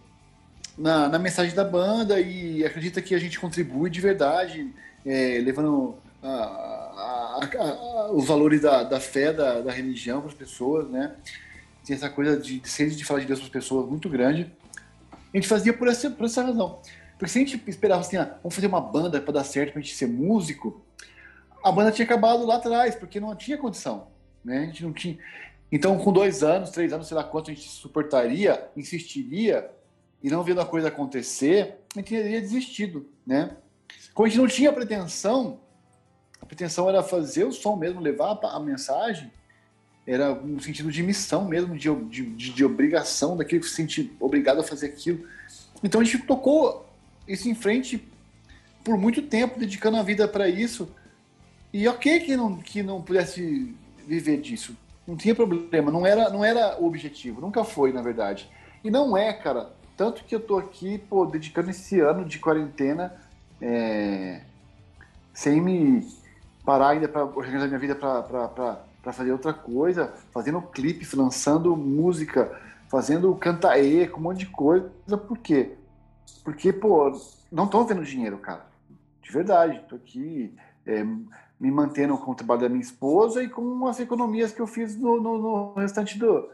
na, 0.76 1.08
na, 1.08 1.18
mensagem 1.18 1.54
da 1.54 1.64
banda 1.64 2.20
e 2.20 2.64
acredita 2.64 3.00
que 3.00 3.14
a 3.14 3.18
gente 3.18 3.38
contribui 3.38 3.88
de 3.90 4.00
verdade, 4.00 4.72
é, 5.04 5.40
levando 5.42 5.96
a, 6.22 6.28
a, 6.28 7.40
a, 7.58 8.12
os 8.12 8.26
valores 8.26 8.60
da, 8.60 8.82
da 8.82 9.00
fé, 9.00 9.32
da, 9.32 9.60
da 9.60 9.72
religião 9.72 10.20
para 10.20 10.30
as 10.30 10.36
pessoas, 10.36 10.88
né? 10.90 11.14
Tem 11.84 11.94
essa 11.94 12.10
coisa 12.10 12.36
de, 12.36 12.58
de 12.58 12.96
de 12.96 13.04
falar 13.04 13.20
de 13.20 13.26
Deus 13.26 13.38
para 13.38 13.46
as 13.46 13.52
pessoas 13.52 13.88
muito 13.88 14.08
grande. 14.08 14.50
A 15.32 15.36
gente 15.36 15.46
fazia 15.46 15.72
por 15.72 15.88
essa, 15.88 16.10
por 16.10 16.26
essa 16.26 16.42
razão. 16.42 16.80
Porque 17.18 17.30
se 17.30 17.38
a 17.38 17.42
gente 17.42 17.62
esperava 17.68 18.00
assim, 18.00 18.16
ah, 18.16 18.36
vamos 18.42 18.54
fazer 18.54 18.66
uma 18.66 18.80
banda 18.80 19.20
para 19.20 19.34
dar 19.34 19.44
certo, 19.44 19.72
para 19.72 19.80
a 19.80 19.82
gente 19.82 19.94
ser 19.94 20.06
músico, 20.06 20.84
a 21.62 21.72
banda 21.72 21.92
tinha 21.92 22.04
acabado 22.04 22.44
lá 22.44 22.56
atrás, 22.56 22.94
porque 22.94 23.20
não 23.20 23.34
tinha 23.34 23.56
condição. 23.56 24.08
Né? 24.44 24.58
A 24.58 24.66
gente 24.66 24.82
não 24.82 24.92
tinha. 24.92 25.16
Então, 25.70 25.98
com 25.98 26.12
dois 26.12 26.42
anos, 26.42 26.70
três 26.70 26.92
anos, 26.92 27.08
sei 27.08 27.16
lá 27.16 27.24
quanto 27.24 27.50
a 27.50 27.54
gente 27.54 27.68
suportaria, 27.68 28.68
insistiria, 28.76 29.68
e 30.26 30.28
não 30.28 30.42
vendo 30.42 30.60
a 30.60 30.66
coisa 30.66 30.88
acontecer, 30.88 31.76
a 31.94 32.00
gente 32.00 32.08
teria 32.08 32.40
desistido. 32.40 33.08
Né? 33.24 33.56
Como 34.12 34.26
a 34.26 34.28
gente 34.28 34.40
não 34.40 34.48
tinha 34.48 34.72
pretensão, 34.72 35.60
a 36.42 36.44
pretensão 36.44 36.88
era 36.88 37.00
fazer 37.00 37.44
o 37.44 37.52
som 37.52 37.76
mesmo, 37.76 38.00
levar 38.00 38.36
a 38.42 38.58
mensagem, 38.58 39.30
era 40.04 40.32
um 40.32 40.58
sentido 40.58 40.90
de 40.90 41.00
missão 41.00 41.46
mesmo, 41.46 41.78
de, 41.78 41.94
de, 42.06 42.24
de 42.52 42.64
obrigação, 42.64 43.36
daquele 43.36 43.60
que 43.60 43.68
se 43.68 43.76
sentir 43.76 44.16
obrigado 44.18 44.58
a 44.58 44.64
fazer 44.64 44.86
aquilo. 44.86 45.24
Então 45.80 46.00
a 46.00 46.04
gente 46.04 46.18
tocou 46.26 46.84
isso 47.28 47.48
em 47.48 47.54
frente 47.54 48.02
por 48.82 48.98
muito 48.98 49.22
tempo, 49.22 49.60
dedicando 49.60 49.96
a 49.96 50.02
vida 50.02 50.26
para 50.26 50.48
isso. 50.48 50.88
E 51.72 51.86
ok 51.86 52.18
que 52.18 52.36
não, 52.36 52.56
que 52.56 52.82
não 52.82 53.00
pudesse 53.00 53.72
viver 54.04 54.40
disso. 54.40 54.76
Não 55.06 55.16
tinha 55.16 55.36
problema, 55.36 55.92
não 55.92 56.04
era, 56.04 56.28
não 56.30 56.44
era 56.44 56.80
o 56.80 56.84
objetivo, 56.84 57.40
nunca 57.40 57.62
foi, 57.62 57.92
na 57.92 58.02
verdade. 58.02 58.50
E 58.82 58.90
não 58.90 59.16
é, 59.16 59.32
cara. 59.32 59.76
Tanto 59.96 60.24
que 60.24 60.34
eu 60.34 60.40
tô 60.40 60.58
aqui, 60.58 60.98
pô, 60.98 61.24
dedicando 61.24 61.70
esse 61.70 62.00
ano 62.00 62.24
de 62.24 62.38
quarentena, 62.38 63.14
é, 63.60 64.42
sem 65.32 65.60
me 65.60 66.06
parar 66.64 66.88
ainda 66.88 67.08
para 67.08 67.24
organizar 67.24 67.66
minha 67.66 67.78
vida 67.78 67.94
para 67.94 69.12
fazer 69.12 69.32
outra 69.32 69.54
coisa, 69.54 70.12
fazendo 70.32 70.60
clipe, 70.60 71.06
lançando 71.16 71.74
música, 71.74 72.60
fazendo 72.88 73.34
cantaê, 73.36 74.06
com 74.06 74.20
um 74.20 74.24
monte 74.24 74.40
de 74.40 74.46
coisa. 74.46 74.90
Por 75.26 75.38
quê? 75.38 75.72
Porque, 76.44 76.72
pô, 76.72 77.10
não 77.50 77.66
tô 77.66 77.82
vendo 77.84 78.04
dinheiro, 78.04 78.36
cara. 78.38 78.66
De 79.22 79.32
verdade. 79.32 79.82
Tô 79.88 79.96
aqui 79.96 80.54
é, 80.84 81.02
me 81.58 81.70
mantendo 81.70 82.18
com 82.18 82.32
o 82.32 82.34
trabalho 82.34 82.60
da 82.60 82.68
minha 82.68 82.82
esposa 82.82 83.42
e 83.42 83.48
com 83.48 83.86
as 83.86 83.98
economias 83.98 84.52
que 84.52 84.60
eu 84.60 84.66
fiz 84.66 84.94
no, 84.96 85.20
no, 85.20 85.38
no 85.38 85.74
restante 85.74 86.18
do, 86.18 86.48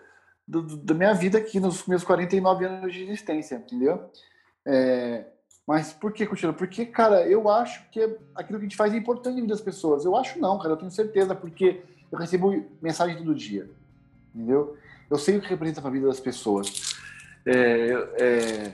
do, 0.47 0.63
do, 0.63 0.77
da 0.77 0.95
minha 0.95 1.15
vida 1.15 1.39
aqui, 1.39 1.61
nos 1.61 1.87
meus 1.87 2.05
49 2.05 2.65
anos 2.65 2.93
de 2.93 3.03
existência, 3.03 3.57
entendeu? 3.57 4.11
É, 4.67 5.25
mas 5.67 5.93
por 5.93 6.13
que, 6.13 6.27
Coutinho? 6.27 6.53
Porque, 6.53 6.85
cara, 6.85 7.27
eu 7.27 7.49
acho 7.49 7.89
que 7.91 8.01
aquilo 8.35 8.59
que 8.59 8.65
a 8.65 8.69
gente 8.69 8.77
faz 8.77 8.93
é 8.93 8.97
importante 8.97 9.35
na 9.35 9.41
vida 9.43 9.55
das 9.55 9.61
pessoas. 9.61 10.05
Eu 10.05 10.17
acho 10.17 10.39
não, 10.39 10.59
cara, 10.59 10.71
eu 10.71 10.77
tenho 10.77 10.91
certeza, 10.91 11.35
porque 11.35 11.83
eu 12.11 12.19
recebo 12.19 12.65
mensagem 12.81 13.17
todo 13.17 13.35
dia, 13.35 13.71
entendeu? 14.35 14.77
Eu 15.09 15.19
sei 15.19 15.37
o 15.37 15.41
que 15.41 15.49
representa 15.49 15.81
para 15.81 15.91
a 15.91 15.93
vida 15.93 16.07
das 16.07 16.21
pessoas. 16.21 16.97
É, 17.47 17.93
é, 18.21 18.73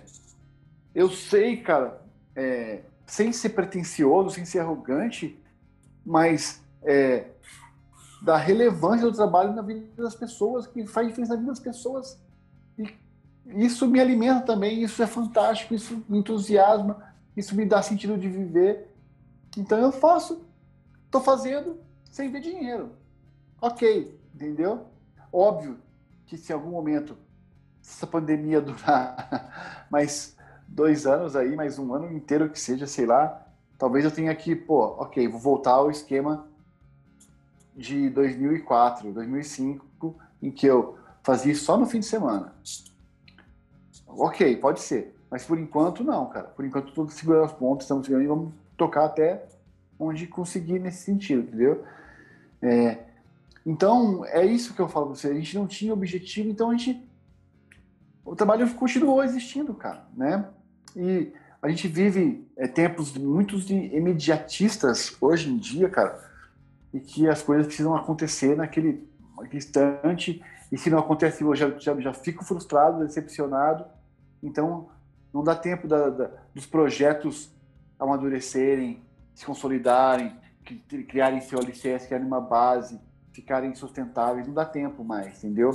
eu 0.95 1.11
sei, 1.11 1.59
cara, 1.59 2.01
é, 2.35 2.81
sem 3.07 3.33
ser 3.33 3.51
pretencioso, 3.51 4.31
sem 4.31 4.45
ser 4.45 4.61
arrogante, 4.61 5.39
mas 6.05 6.63
é, 6.83 7.27
da 8.21 8.37
relevância 8.37 9.07
do 9.07 9.13
trabalho 9.13 9.55
na 9.55 9.63
vida 9.63 10.03
das 10.03 10.15
pessoas, 10.15 10.67
que 10.67 10.87
faz 10.87 11.07
diferença 11.07 11.35
na 11.35 11.41
vida 11.41 11.53
das 11.53 11.61
pessoas. 11.61 12.21
E 12.77 12.93
isso 13.47 13.87
me 13.87 14.01
alimenta 14.01 14.45
também, 14.45 14.83
isso 14.83 15.03
é 15.03 15.07
fantástico, 15.07 15.75
isso 15.75 16.05
me 16.09 16.19
entusiasma, 16.19 17.03
isso 17.37 17.55
me 17.55 17.65
dá 17.65 17.81
sentido 17.81 18.19
de 18.19 18.29
viver. 18.29 18.95
Então 19.57 19.79
eu 19.79 19.93
faço, 19.93 20.45
estou 21.07 21.21
fazendo 21.21 21.79
sem 22.11 22.31
ver 22.31 22.41
dinheiro. 22.41 22.91
Ok, 23.61 24.19
entendeu? 24.35 24.87
Óbvio 25.33 25.79
que 26.27 26.37
se 26.37 26.53
em 26.53 26.55
algum 26.55 26.71
momento 26.71 27.17
essa 27.83 28.07
pandemia 28.07 28.61
durar 28.61 29.87
mais 29.91 30.37
dois 30.67 31.07
anos 31.07 31.35
aí, 31.35 31.57
mais 31.57 31.79
um 31.79 31.95
ano 31.95 32.13
inteiro 32.13 32.51
que 32.51 32.61
seja, 32.61 32.87
sei 32.87 33.07
lá, 33.07 33.47
talvez 33.79 34.05
eu 34.05 34.11
tenha 34.11 34.35
que, 34.35 34.55
pô, 34.55 34.81
ok, 34.99 35.27
vou 35.29 35.41
voltar 35.41 35.73
ao 35.73 35.91
esquema 35.91 36.48
de 37.79 38.11
2004, 38.11 39.13
2005, 39.13 40.17
em 40.43 40.51
que 40.51 40.67
eu 40.67 40.99
fazia 41.23 41.55
só 41.55 41.77
no 41.77 41.87
fim 41.87 42.01
de 42.01 42.07
semana. 42.07 42.53
Ok, 44.07 44.57
pode 44.57 44.81
ser. 44.81 45.15
Mas 45.31 45.45
por 45.45 45.59
enquanto, 45.59 46.03
não, 46.03 46.27
cara. 46.27 46.49
Por 46.49 46.65
enquanto, 46.65 46.93
tudo 46.93 47.13
segurando 47.13 47.45
as 47.45 47.53
pontas, 47.53 47.85
estamos 47.85 48.05
segurando 48.05 48.25
e 48.25 48.29
vamos 48.29 48.53
tocar 48.77 49.05
até 49.05 49.47
onde 49.99 50.27
conseguir 50.27 50.81
nesse 50.81 51.05
sentido, 51.05 51.43
entendeu? 51.43 51.85
É, 52.61 52.99
então, 53.65 54.25
é 54.25 54.45
isso 54.45 54.75
que 54.75 54.81
eu 54.81 54.89
falo 54.89 55.07
pra 55.07 55.15
você. 55.15 55.29
A 55.29 55.35
gente 55.35 55.57
não 55.57 55.67
tinha 55.67 55.93
objetivo, 55.93 56.49
então 56.51 56.71
a 56.71 56.77
gente. 56.77 57.07
O 58.25 58.35
trabalho 58.35 58.69
continuou 58.75 59.23
existindo, 59.23 59.73
cara, 59.73 60.05
né? 60.17 60.49
E 60.97 61.33
a 61.63 61.69
gente 61.69 61.87
vive 61.87 62.45
é, 62.57 62.67
tempos 62.67 63.17
muitos 63.17 63.71
imediatistas 63.71 65.17
hoje 65.21 65.51
em 65.51 65.57
dia, 65.57 65.89
cara, 65.89 66.28
e 66.93 67.01
que 67.01 67.29
as 67.29 67.43
coisas 67.43 67.67
precisam 67.67 67.95
acontecer 67.95 68.57
naquele, 68.57 69.09
instante, 69.53 70.43
e 70.71 70.77
se 70.77 70.91
não 70.91 70.99
acontece, 70.99 71.43
eu 71.43 71.55
já, 71.55 71.71
já, 71.79 71.99
já 72.01 72.13
fico 72.13 72.45
frustrado, 72.45 73.05
decepcionado. 73.05 73.85
Então, 74.43 74.89
não 75.33 75.43
dá 75.43 75.55
tempo 75.55 75.87
da, 75.87 76.11
da, 76.11 76.31
dos 76.55 76.67
projetos 76.67 77.51
amadurecerem, 77.99 79.03
se 79.35 79.45
consolidarem, 79.45 80.37
criarem 81.09 81.41
seu 81.41 81.59
alicerce, 81.59 82.07
criarem 82.07 82.27
uma 82.27 82.41
base, 82.41 83.01
ficarem 83.33 83.75
sustentáveis, 83.75 84.47
não 84.47 84.55
dá 84.55 84.65
tempo 84.65 85.05
mais, 85.05 85.39
entendeu? 85.39 85.71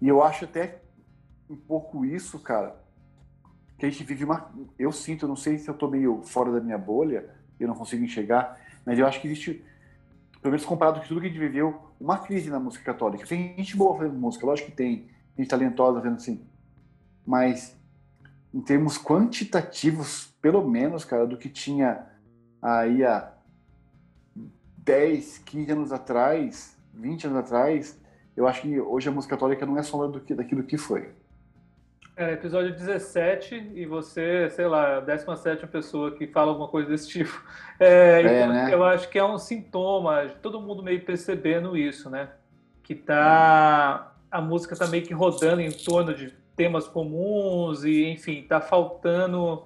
E 0.00 0.08
eu 0.08 0.22
acho 0.22 0.44
até 0.44 0.82
um 1.48 1.56
pouco 1.56 2.04
isso, 2.04 2.38
cara, 2.38 2.76
que 3.78 3.86
a 3.86 3.90
gente 3.90 4.04
vive 4.04 4.24
uma. 4.24 4.50
Eu 4.78 4.92
sinto, 4.92 5.26
não 5.26 5.36
sei 5.36 5.58
se 5.58 5.68
eu 5.68 5.74
tô 5.74 5.88
meio 5.88 6.22
fora 6.22 6.52
da 6.52 6.60
minha 6.60 6.78
bolha, 6.78 7.28
eu 7.58 7.66
não 7.66 7.74
consigo 7.74 8.04
enxergar, 8.04 8.60
mas 8.84 8.98
eu 8.98 9.06
acho 9.06 9.20
que 9.20 9.26
existe, 9.26 9.64
pelo 10.42 10.52
menos 10.52 10.66
comparado 10.66 11.00
com 11.00 11.06
tudo 11.06 11.20
que 11.20 11.26
a 11.28 11.30
gente 11.30 11.38
viveu, 11.38 11.80
uma 12.00 12.18
crise 12.18 12.50
na 12.50 12.58
música 12.58 12.84
católica. 12.84 13.24
Tem 13.24 13.54
gente 13.56 13.76
boa 13.76 13.96
fazendo 13.96 14.18
música, 14.18 14.44
lógico 14.44 14.70
que 14.70 14.76
tem, 14.76 15.08
gente 15.38 15.48
talentosa 15.48 16.00
fazendo 16.00 16.16
assim, 16.16 16.44
mas 17.24 17.78
em 18.52 18.60
termos 18.60 18.98
quantitativos, 18.98 20.34
pelo 20.42 20.68
menos, 20.68 21.04
cara, 21.04 21.26
do 21.26 21.36
que 21.36 21.48
tinha 21.48 22.06
aí 22.60 23.04
há 23.04 23.32
10, 24.78 25.38
15 25.38 25.72
anos 25.72 25.92
atrás, 25.92 26.76
20 26.92 27.28
anos 27.28 27.38
atrás, 27.38 27.98
eu 28.36 28.46
acho 28.48 28.62
que 28.62 28.80
hoje 28.80 29.08
a 29.08 29.12
música 29.12 29.36
católica 29.36 29.64
não 29.64 29.78
é 29.78 29.82
sombra 29.82 30.08
do 30.08 30.20
que, 30.20 30.34
daquilo 30.34 30.64
que 30.64 30.76
foi. 30.76 31.10
É, 32.14 32.32
episódio 32.32 32.72
17 32.72 33.72
e 33.74 33.86
você, 33.86 34.50
sei 34.50 34.66
lá, 34.66 34.98
a 34.98 35.00
17 35.00 35.66
pessoa 35.66 36.10
que 36.10 36.26
fala 36.26 36.50
alguma 36.50 36.68
coisa 36.68 36.90
desse 36.90 37.08
tipo. 37.08 37.42
É, 37.80 38.20
é, 38.20 38.20
então, 38.20 38.52
né? 38.52 38.68
Eu 38.72 38.84
acho 38.84 39.08
que 39.08 39.18
é 39.18 39.24
um 39.24 39.38
sintoma, 39.38 40.26
todo 40.42 40.60
mundo 40.60 40.82
meio 40.82 41.02
percebendo 41.04 41.76
isso, 41.76 42.10
né? 42.10 42.28
Que 42.82 42.94
tá. 42.94 44.12
A 44.30 44.40
música 44.40 44.76
tá 44.76 44.86
meio 44.86 45.04
que 45.04 45.12
rodando 45.12 45.62
em 45.62 45.70
torno 45.70 46.14
de 46.14 46.32
temas 46.54 46.86
comuns 46.86 47.82
e, 47.82 48.04
enfim, 48.04 48.44
tá 48.46 48.60
faltando. 48.60 49.64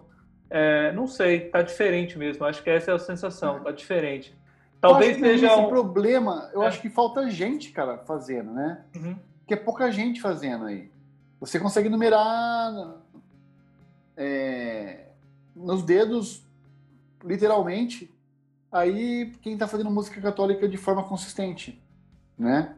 É, 0.49 0.93
não 0.93 1.07
sei, 1.07 1.41
tá 1.41 1.63
diferente 1.63 2.17
mesmo. 2.17 2.45
Acho 2.47 2.63
que 2.63 2.71
essa 2.71 2.93
é 2.93 2.95
a 2.95 2.99
sensação, 2.99 3.61
tá 3.61 3.73
diferente. 3.73 4.35
Talvez 4.81 5.19
seja 5.19 5.47
esse 5.47 5.57
um 5.57 5.69
problema. 5.69 6.49
Eu 6.55 6.63
é. 6.63 6.69
acho 6.69 6.81
que 6.81 6.89
falta 6.89 7.29
gente, 7.29 7.73
cara, 7.73 7.99
fazendo, 7.99 8.53
né? 8.53 8.85
Uhum. 8.95 9.17
Que 9.47 9.55
é 9.55 9.57
pouca 9.57 9.91
gente 9.91 10.21
fazendo 10.21 10.67
aí. 10.67 10.91
Você 11.47 11.61
consegue 11.61 11.89
numerar 11.89 12.97
é, 14.17 15.11
nos 15.55 15.83
dedos, 15.85 16.45
literalmente, 17.25 18.13
aí 18.71 19.33
quem 19.41 19.53
está 19.53 19.69
fazendo 19.69 19.89
música 19.89 20.21
católica 20.21 20.69
de 20.69 20.77
forma 20.77 21.05
consistente, 21.05 21.81
né? 22.37 22.75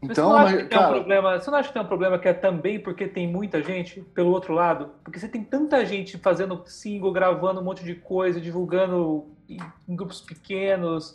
Então, 0.00 0.14
você 0.14 0.20
não, 0.20 0.36
acha 0.36 0.56
que 0.56 0.64
tem 0.64 0.78
um 0.78 0.88
problema, 0.88 1.40
você 1.40 1.50
não 1.50 1.58
acha 1.58 1.68
que 1.68 1.74
tem 1.74 1.82
um 1.82 1.86
problema 1.86 2.18
que 2.18 2.28
é 2.28 2.32
também 2.32 2.80
porque 2.80 3.08
tem 3.08 3.26
muita 3.26 3.60
gente 3.60 4.00
pelo 4.00 4.30
outro 4.30 4.52
lado? 4.52 4.90
Porque 5.02 5.18
você 5.18 5.28
tem 5.28 5.42
tanta 5.42 5.84
gente 5.84 6.18
fazendo 6.18 6.62
single, 6.66 7.12
gravando 7.12 7.60
um 7.60 7.64
monte 7.64 7.84
de 7.84 7.94
coisa, 7.96 8.40
divulgando 8.40 9.26
em, 9.48 9.58
em 9.88 9.96
grupos 9.96 10.20
pequenos, 10.20 11.14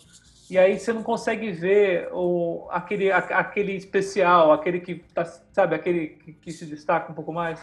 e 0.50 0.58
aí 0.58 0.80
você 0.80 0.94
não 0.94 1.04
consegue 1.04 1.52
ver 1.52 2.10
o, 2.14 2.68
aquele, 2.70 3.12
aquele 3.12 3.74
especial, 3.74 4.52
aquele 4.52 4.80
que 4.80 4.96
tá, 5.14 5.26
sabe, 5.52 5.76
aquele 5.76 6.08
que, 6.08 6.34
que, 6.34 6.52
se 6.52 6.66
destaca 6.66 7.12
um 7.12 7.16
pouco 7.16 7.34
mais? 7.34 7.60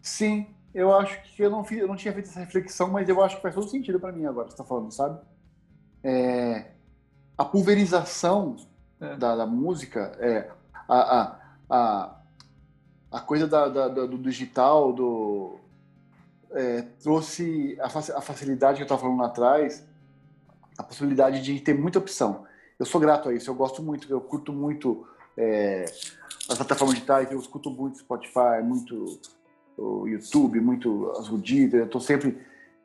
Sim, 0.00 0.46
eu 0.74 0.94
acho 0.94 1.22
que 1.22 1.42
eu 1.42 1.50
não, 1.50 1.62
fiz, 1.62 1.78
eu 1.78 1.88
não 1.88 1.96
tinha 1.96 2.12
feito 2.12 2.28
essa 2.28 2.40
reflexão, 2.40 2.90
mas 2.90 3.08
eu 3.08 3.22
acho 3.22 3.36
que 3.36 3.42
faz 3.42 3.54
todo 3.54 3.68
sentido 3.68 4.00
para 4.00 4.12
mim 4.12 4.24
agora, 4.24 4.48
você 4.48 4.54
está 4.54 4.64
falando, 4.64 4.90
sabe? 4.90 5.20
É, 6.02 6.70
a 7.36 7.44
pulverização 7.44 8.56
é. 9.02 9.16
Da, 9.16 9.34
da, 9.34 9.46
música, 9.46 10.16
é, 10.20 10.48
a, 10.88 11.20
a, 11.20 11.40
a, 11.68 12.20
a 13.10 13.20
coisa 13.20 13.48
da, 13.48 13.68
da, 13.68 13.88
do 13.88 14.16
digital, 14.16 14.92
do, 14.92 15.58
é, 16.52 16.82
trouxe 17.02 17.76
a, 17.80 17.88
facilidade 18.20 18.76
que 18.76 18.82
eu 18.82 18.84
estava 18.84 19.00
falando 19.00 19.18
lá 19.18 19.26
atrás, 19.26 19.84
a 20.82 20.86
possibilidade 20.86 21.40
de 21.42 21.60
ter 21.60 21.74
muita 21.74 21.98
opção. 21.98 22.44
Eu 22.78 22.84
sou 22.84 23.00
grato 23.00 23.28
a 23.28 23.34
isso, 23.34 23.48
eu 23.48 23.54
gosto 23.54 23.82
muito, 23.82 24.10
eu 24.12 24.20
curto 24.20 24.52
muito 24.52 25.06
é, 25.36 25.84
as 26.48 26.56
plataformas 26.56 26.94
digitais, 26.96 27.30
eu 27.30 27.38
escuto 27.38 27.70
muito 27.70 27.98
Spotify, 27.98 28.62
muito 28.62 29.20
o 29.78 30.06
YouTube, 30.06 30.60
muito 30.60 31.10
as 31.16 31.28
Ruditas, 31.28 31.80
eu 31.80 31.86
estou 31.86 32.00
sempre 32.00 32.38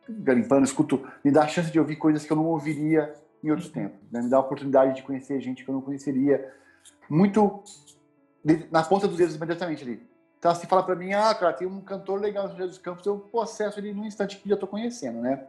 garimpando, 0.08 0.64
escuto, 0.64 1.06
me 1.24 1.32
dá 1.32 1.44
a 1.44 1.48
chance 1.48 1.72
de 1.72 1.80
ouvir 1.80 1.98
coisas 1.98 2.26
que 2.26 2.32
eu 2.32 2.38
não 2.38 2.46
ouviria 2.46 3.14
em 3.44 3.50
outros 3.50 3.70
tempos, 3.70 4.00
né? 4.12 4.22
me 4.22 4.30
dá 4.30 4.38
a 4.38 4.42
oportunidade 4.42 4.96
de 4.96 5.04
conhecer 5.04 5.40
gente 5.42 5.64
que 5.64 5.70
eu 5.70 5.74
não 5.74 5.82
conheceria, 5.82 6.54
muito 7.10 7.64
na 8.72 8.84
ponta 8.84 9.08
dos 9.08 9.18
dedos 9.18 9.36
imediatamente 9.36 9.84
ali. 9.84 10.08
Então, 10.40 10.54
se 10.54 10.68
fala 10.68 10.84
para 10.84 10.96
mim, 10.96 11.14
ah, 11.14 11.34
cara, 11.34 11.52
tem 11.52 11.68
um 11.68 11.82
cantor 11.82 12.22
legal 12.22 12.44
no 12.44 12.50
São 12.50 12.58
José 12.58 12.70
dos 12.70 12.78
Campos, 12.78 13.06
eu 13.06 13.20
processo 13.20 13.80
ele 13.80 13.94
num 13.94 14.06
instante 14.06 14.38
que 14.38 14.48
já 14.48 14.54
estou 14.54 14.70
conhecendo, 14.70 15.20
né? 15.20 15.48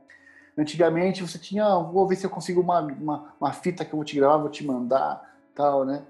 Antigamente 0.59 1.23
você 1.23 1.39
tinha, 1.39 1.79
vou 1.79 2.09
ver 2.09 2.17
se 2.17 2.27
eu 2.27 2.31
consigo 2.31 2.61
uma, 2.61 2.81
uma, 2.81 3.35
uma, 3.41 3.53
fita 3.53 3.85
que 3.85 3.93
eu 3.93 3.97
vou 3.97 4.05
te 4.05 4.17
gravar, 4.17 4.39
vou 4.39 4.51
te 4.51 4.67
mandar, 4.67 5.39
tal, 5.55 5.85
né? 5.85 6.03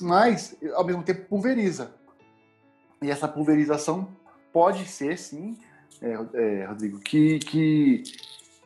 Mas, 0.00 0.56
ao 0.74 0.84
mesmo 0.84 1.04
tempo, 1.04 1.28
pulveriza. 1.28 1.92
E 3.00 3.08
essa 3.08 3.28
pulverização 3.28 4.08
pode 4.52 4.86
ser, 4.86 5.16
sim, 5.16 5.56
é, 6.02 6.18
é, 6.34 6.64
Rodrigo, 6.64 6.98
que, 6.98 7.38
que, 7.38 8.02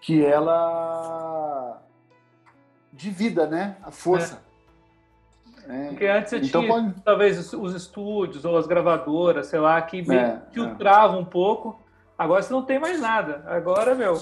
que 0.00 0.24
ela 0.24 1.82
divida, 2.90 3.46
né? 3.46 3.76
A 3.82 3.90
força. 3.90 4.42
É. 5.68 5.88
Porque 5.88 6.06
antes 6.06 6.30
você 6.30 6.38
então, 6.38 6.62
tinha, 6.62 6.72
pode... 6.72 7.00
talvez, 7.02 7.52
os 7.52 7.74
estúdios 7.74 8.44
ou 8.44 8.56
as 8.56 8.66
gravadoras, 8.66 9.46
sei 9.48 9.60
lá, 9.60 9.80
que 9.82 10.00
é, 10.10 10.40
filtravam 10.50 11.20
um 11.20 11.24
pouco. 11.24 11.78
Agora 12.16 12.42
você 12.42 12.52
não 12.52 12.64
tem 12.64 12.78
mais 12.78 13.00
nada. 13.00 13.42
Agora, 13.46 13.94
meu, 13.94 14.16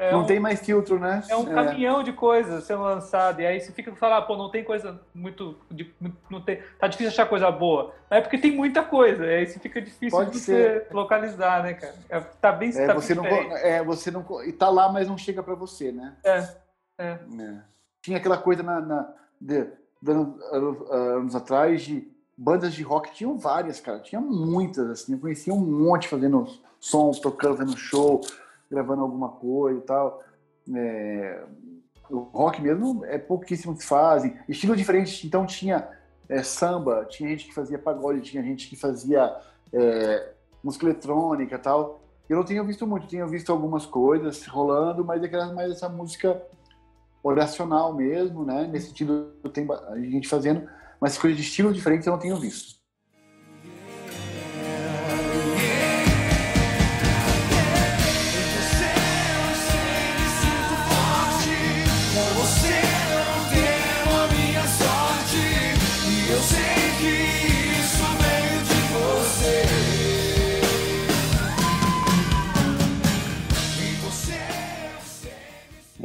é 0.00 0.12
não 0.12 0.20
um, 0.20 0.26
tem 0.26 0.40
mais 0.40 0.60
filtro, 0.60 0.98
né? 0.98 1.22
É 1.28 1.36
um 1.36 1.50
é. 1.50 1.54
caminhão 1.54 2.02
de 2.02 2.12
coisas 2.12 2.64
sendo 2.64 2.82
lançado. 2.82 3.40
E 3.40 3.46
aí 3.46 3.60
você 3.60 3.70
fica 3.70 3.94
falando, 3.94 4.18
ah, 4.18 4.22
pô, 4.22 4.34
não 4.34 4.50
tem 4.50 4.64
coisa 4.64 4.98
muito. 5.14 5.58
De, 5.70 5.92
não 6.30 6.40
tem, 6.40 6.62
tá 6.78 6.86
difícil 6.86 7.12
achar 7.12 7.26
coisa 7.26 7.50
boa. 7.50 7.92
É 8.08 8.20
porque 8.20 8.38
tem 8.38 8.50
muita 8.50 8.82
coisa. 8.82 9.24
Aí 9.24 9.46
você 9.46 9.58
fica 9.58 9.80
difícil 9.80 10.18
Pode 10.18 10.30
de 10.30 10.38
ser. 10.38 10.86
você 10.88 10.94
localizar, 10.94 11.62
né, 11.62 11.74
cara? 11.74 11.94
É, 12.08 12.18
tá 12.18 12.50
bem 12.50 12.70
é, 12.70 12.86
tá 12.86 12.94
você 12.94 13.14
não 13.14 13.26
É, 13.26 13.82
você 13.82 14.10
não. 14.10 14.24
E 14.42 14.52
tá 14.52 14.70
lá, 14.70 14.90
mas 14.90 15.06
não 15.06 15.18
chega 15.18 15.42
para 15.42 15.54
você, 15.54 15.92
né? 15.92 16.16
É. 16.24 16.48
é. 16.98 17.18
é. 17.38 17.56
Tinha 18.02 18.16
aquela 18.16 18.38
coisa 18.38 18.62
na. 18.62 18.80
na 18.80 19.14
de, 19.38 19.64
de, 20.00 20.10
anos, 20.10 20.90
anos 20.90 21.34
atrás 21.36 21.82
de 21.82 22.10
bandas 22.40 22.72
de 22.72 22.82
rock 22.82 23.12
tinham 23.12 23.36
várias, 23.36 23.80
cara. 23.80 23.98
Tinha 23.98 24.20
muitas, 24.20 24.88
assim. 24.88 25.12
Eu 25.12 25.18
conhecia 25.18 25.52
um 25.52 25.60
monte 25.60 26.08
fazendo 26.08 26.48
som, 26.80 27.10
tocando, 27.12 27.58
fazendo 27.58 27.76
show 27.76 28.22
gravando 28.70 29.02
alguma 29.02 29.28
coisa 29.30 29.78
e 29.78 29.82
tal. 29.82 30.22
É, 30.74 31.42
o 32.08 32.18
rock 32.20 32.62
mesmo 32.62 33.04
é 33.04 33.18
pouquíssimo 33.18 33.76
que 33.76 33.84
fazem. 33.84 34.38
Estilo 34.48 34.76
diferente, 34.76 35.26
então 35.26 35.44
tinha 35.44 35.88
é, 36.28 36.42
samba, 36.42 37.04
tinha 37.06 37.28
gente 37.28 37.46
que 37.46 37.54
fazia 37.54 37.78
pagode, 37.78 38.20
tinha 38.20 38.42
gente 38.42 38.68
que 38.68 38.76
fazia 38.76 39.36
é, 39.72 40.32
música 40.62 40.86
eletrônica 40.86 41.54
e 41.54 41.58
tal. 41.58 42.00
Eu 42.28 42.36
não 42.36 42.44
tinha 42.44 42.62
visto 42.62 42.86
muito, 42.86 43.08
tinha 43.08 43.26
visto 43.26 43.50
algumas 43.50 43.84
coisas 43.84 44.46
rolando, 44.46 45.04
mas 45.04 45.20
é 45.22 45.52
mais 45.52 45.72
essa 45.72 45.88
música 45.88 46.40
oracional 47.22 47.92
mesmo, 47.92 48.44
né? 48.44 48.68
Nesse 48.68 48.88
sentido, 48.88 49.34
tem 49.52 49.66
a 49.88 49.96
gente 49.98 50.28
fazendo, 50.28 50.68
mas 51.00 51.18
coisas 51.18 51.36
de 51.36 51.44
estilo 51.44 51.72
diferente 51.72 52.06
eu 52.06 52.12
não 52.12 52.20
tenho 52.20 52.36
visto. 52.36 52.79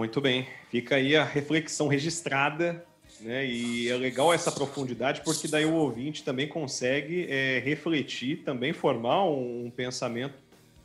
Muito 0.05 0.21
bem. 0.21 0.47
Fica 0.69 0.97
aí 0.97 1.15
a 1.15 1.23
reflexão 1.23 1.87
registrada, 1.87 2.85
né? 3.21 3.43
E 3.43 3.89
é 3.89 3.97
legal 3.97 4.31
essa 4.31 4.51
profundidade, 4.51 5.21
porque 5.21 5.47
daí 5.47 5.65
o 5.65 5.73
ouvinte 5.73 6.23
também 6.23 6.47
consegue 6.47 7.25
é, 7.27 7.57
refletir, 7.57 8.43
também 8.43 8.71
formar 8.71 9.25
um, 9.25 9.65
um 9.65 9.71
pensamento 9.71 10.35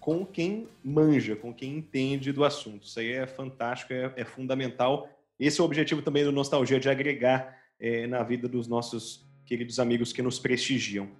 com 0.00 0.24
quem 0.24 0.66
manja, 0.82 1.36
com 1.36 1.52
quem 1.52 1.76
entende 1.76 2.32
do 2.32 2.44
assunto. 2.44 2.86
Isso 2.86 2.98
aí 2.98 3.12
é 3.12 3.26
fantástico, 3.26 3.92
é, 3.92 4.10
é 4.16 4.24
fundamental. 4.24 5.06
Esse 5.38 5.60
é 5.60 5.62
o 5.62 5.66
objetivo 5.66 6.00
também 6.00 6.24
do 6.24 6.32
Nostalgia, 6.32 6.80
de 6.80 6.88
agregar 6.88 7.58
é, 7.78 8.06
na 8.06 8.22
vida 8.22 8.48
dos 8.48 8.66
nossos 8.66 9.28
queridos 9.44 9.78
amigos 9.78 10.14
que 10.14 10.22
nos 10.22 10.38
prestigiam. 10.38 11.10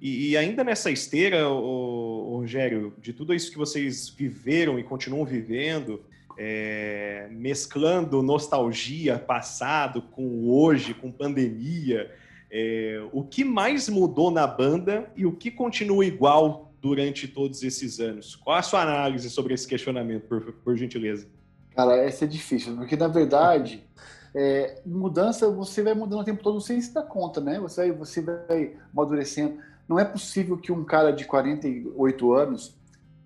E, 0.00 0.30
e 0.30 0.36
ainda 0.36 0.64
nessa 0.64 0.90
esteira, 0.90 1.48
o, 1.48 2.32
o, 2.32 2.36
Rogério, 2.38 2.92
de 2.98 3.12
tudo 3.12 3.32
isso 3.32 3.52
que 3.52 3.56
vocês 3.56 4.08
viveram 4.08 4.76
e 4.76 4.82
continuam 4.82 5.24
vivendo, 5.24 6.04
é, 6.36 7.28
mesclando 7.30 8.22
nostalgia, 8.22 9.18
passado 9.18 10.02
com 10.02 10.48
hoje, 10.48 10.94
com 10.94 11.10
pandemia. 11.10 12.10
É, 12.50 13.02
o 13.12 13.24
que 13.24 13.44
mais 13.44 13.88
mudou 13.88 14.30
na 14.30 14.46
banda 14.46 15.10
e 15.16 15.26
o 15.26 15.32
que 15.32 15.50
continua 15.50 16.04
igual 16.04 16.72
durante 16.80 17.26
todos 17.26 17.62
esses 17.62 17.98
anos? 17.98 18.36
Qual 18.36 18.56
a 18.56 18.62
sua 18.62 18.82
análise 18.82 19.28
sobre 19.30 19.54
esse 19.54 19.66
questionamento, 19.66 20.28
por, 20.28 20.52
por 20.52 20.76
gentileza? 20.76 21.26
Cara, 21.74 21.96
essa 21.96 22.24
é 22.24 22.28
difícil, 22.28 22.76
porque 22.76 22.96
na 22.96 23.08
verdade, 23.08 23.82
é, 24.34 24.80
mudança 24.84 25.50
você 25.50 25.82
vai 25.82 25.94
mudando 25.94 26.20
o 26.20 26.24
tempo 26.24 26.42
todo 26.42 26.60
sem 26.60 26.80
se 26.80 26.92
dar 26.92 27.02
conta, 27.02 27.40
né? 27.40 27.58
Você 27.60 27.88
vai, 27.88 27.92
você 27.92 28.20
vai 28.20 28.76
amadurecendo. 28.92 29.58
Não 29.88 29.98
é 29.98 30.04
possível 30.04 30.56
que 30.56 30.72
um 30.72 30.84
cara 30.84 31.12
de 31.12 31.24
48 31.24 32.32
anos, 32.32 32.76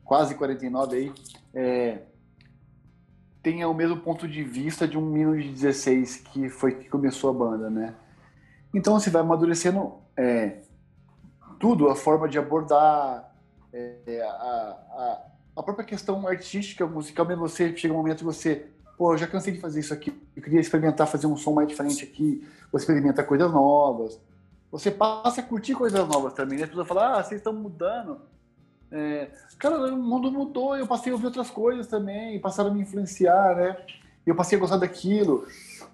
quase 0.05 0.35
49 0.35 0.97
aí, 0.97 1.13
é, 1.55 1.99
tenha 3.49 3.67
o 3.67 3.73
mesmo 3.73 3.97
ponto 3.97 4.29
de 4.29 4.45
vista 4.45 4.87
de 4.87 4.99
um 4.99 5.01
menino 5.01 5.41
de 5.41 5.49
16 5.49 6.19
que 6.19 6.51
foi 6.51 6.75
que 6.75 6.87
começou 6.91 7.31
a 7.31 7.33
banda, 7.33 7.71
né? 7.71 7.95
Então 8.75 9.01
você 9.01 9.09
vai 9.09 9.23
amadurecendo 9.23 9.95
é, 10.15 10.59
tudo, 11.59 11.89
a 11.89 11.97
forma 11.97 12.29
de 12.29 12.39
abordar, 12.39 13.33
é, 13.73 14.21
a, 14.23 14.29
a, 14.29 15.23
a 15.57 15.63
própria 15.63 15.87
questão 15.87 16.29
artística, 16.29 16.87
musical, 16.87 17.25
mesmo 17.25 17.49
você 17.49 17.75
chega 17.75 17.95
um 17.95 17.97
momento 17.97 18.19
que 18.19 18.25
você, 18.25 18.67
pô, 18.99 19.15
eu 19.15 19.19
já 19.19 19.27
cansei 19.27 19.55
de 19.55 19.61
fazer 19.61 19.81
isso 19.81 19.95
aqui, 19.95 20.13
eu 20.37 20.43
queria 20.43 20.61
experimentar 20.61 21.07
fazer 21.07 21.27
um 21.27 21.37
som 21.37 21.55
mais 21.55 21.69
diferente 21.69 22.05
aqui, 22.05 22.47
você 22.71 22.83
experimenta 22.83 23.25
coisas 23.25 23.51
novas. 23.51 24.21
Você 24.71 24.91
passa 24.91 25.41
a 25.41 25.45
curtir 25.45 25.73
coisas 25.73 26.07
novas 26.07 26.35
também, 26.35 26.59
né? 26.59 26.65
As 26.65 26.69
pessoas 26.69 26.87
falam, 26.87 27.15
ah, 27.15 27.23
vocês 27.23 27.41
estão 27.41 27.55
mudando. 27.55 28.21
É, 28.91 29.31
cara, 29.59 29.95
o 29.95 30.03
mundo 30.03 30.33
mudou, 30.33 30.77
eu 30.77 30.87
passei 30.87 31.13
a 31.13 31.15
ouvir 31.15 31.27
outras 31.27 31.51
coisas 31.51 31.87
também, 31.87 32.41
passaram 32.41 32.71
a 32.71 32.75
me 32.75 32.81
influenciar, 32.81 33.57
né? 33.57 33.77
Eu 34.27 34.35
passei 34.35 34.57
a 34.57 34.61
gostar 34.61 34.79
daquilo. 34.79 35.47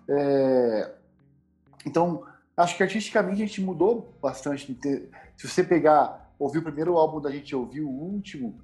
É, 0.08 0.94
então, 1.86 2.24
acho 2.56 2.76
que 2.76 2.82
artisticamente 2.82 3.42
a 3.42 3.46
gente 3.46 3.60
mudou 3.60 4.14
bastante. 4.20 4.78
Se 5.36 5.48
você 5.48 5.62
pegar, 5.62 6.32
ouvir 6.38 6.58
o 6.58 6.62
primeiro 6.62 6.96
álbum 6.96 7.20
da 7.20 7.30
gente, 7.30 7.54
ouvir 7.54 7.80
o 7.80 7.90
último, 7.90 8.60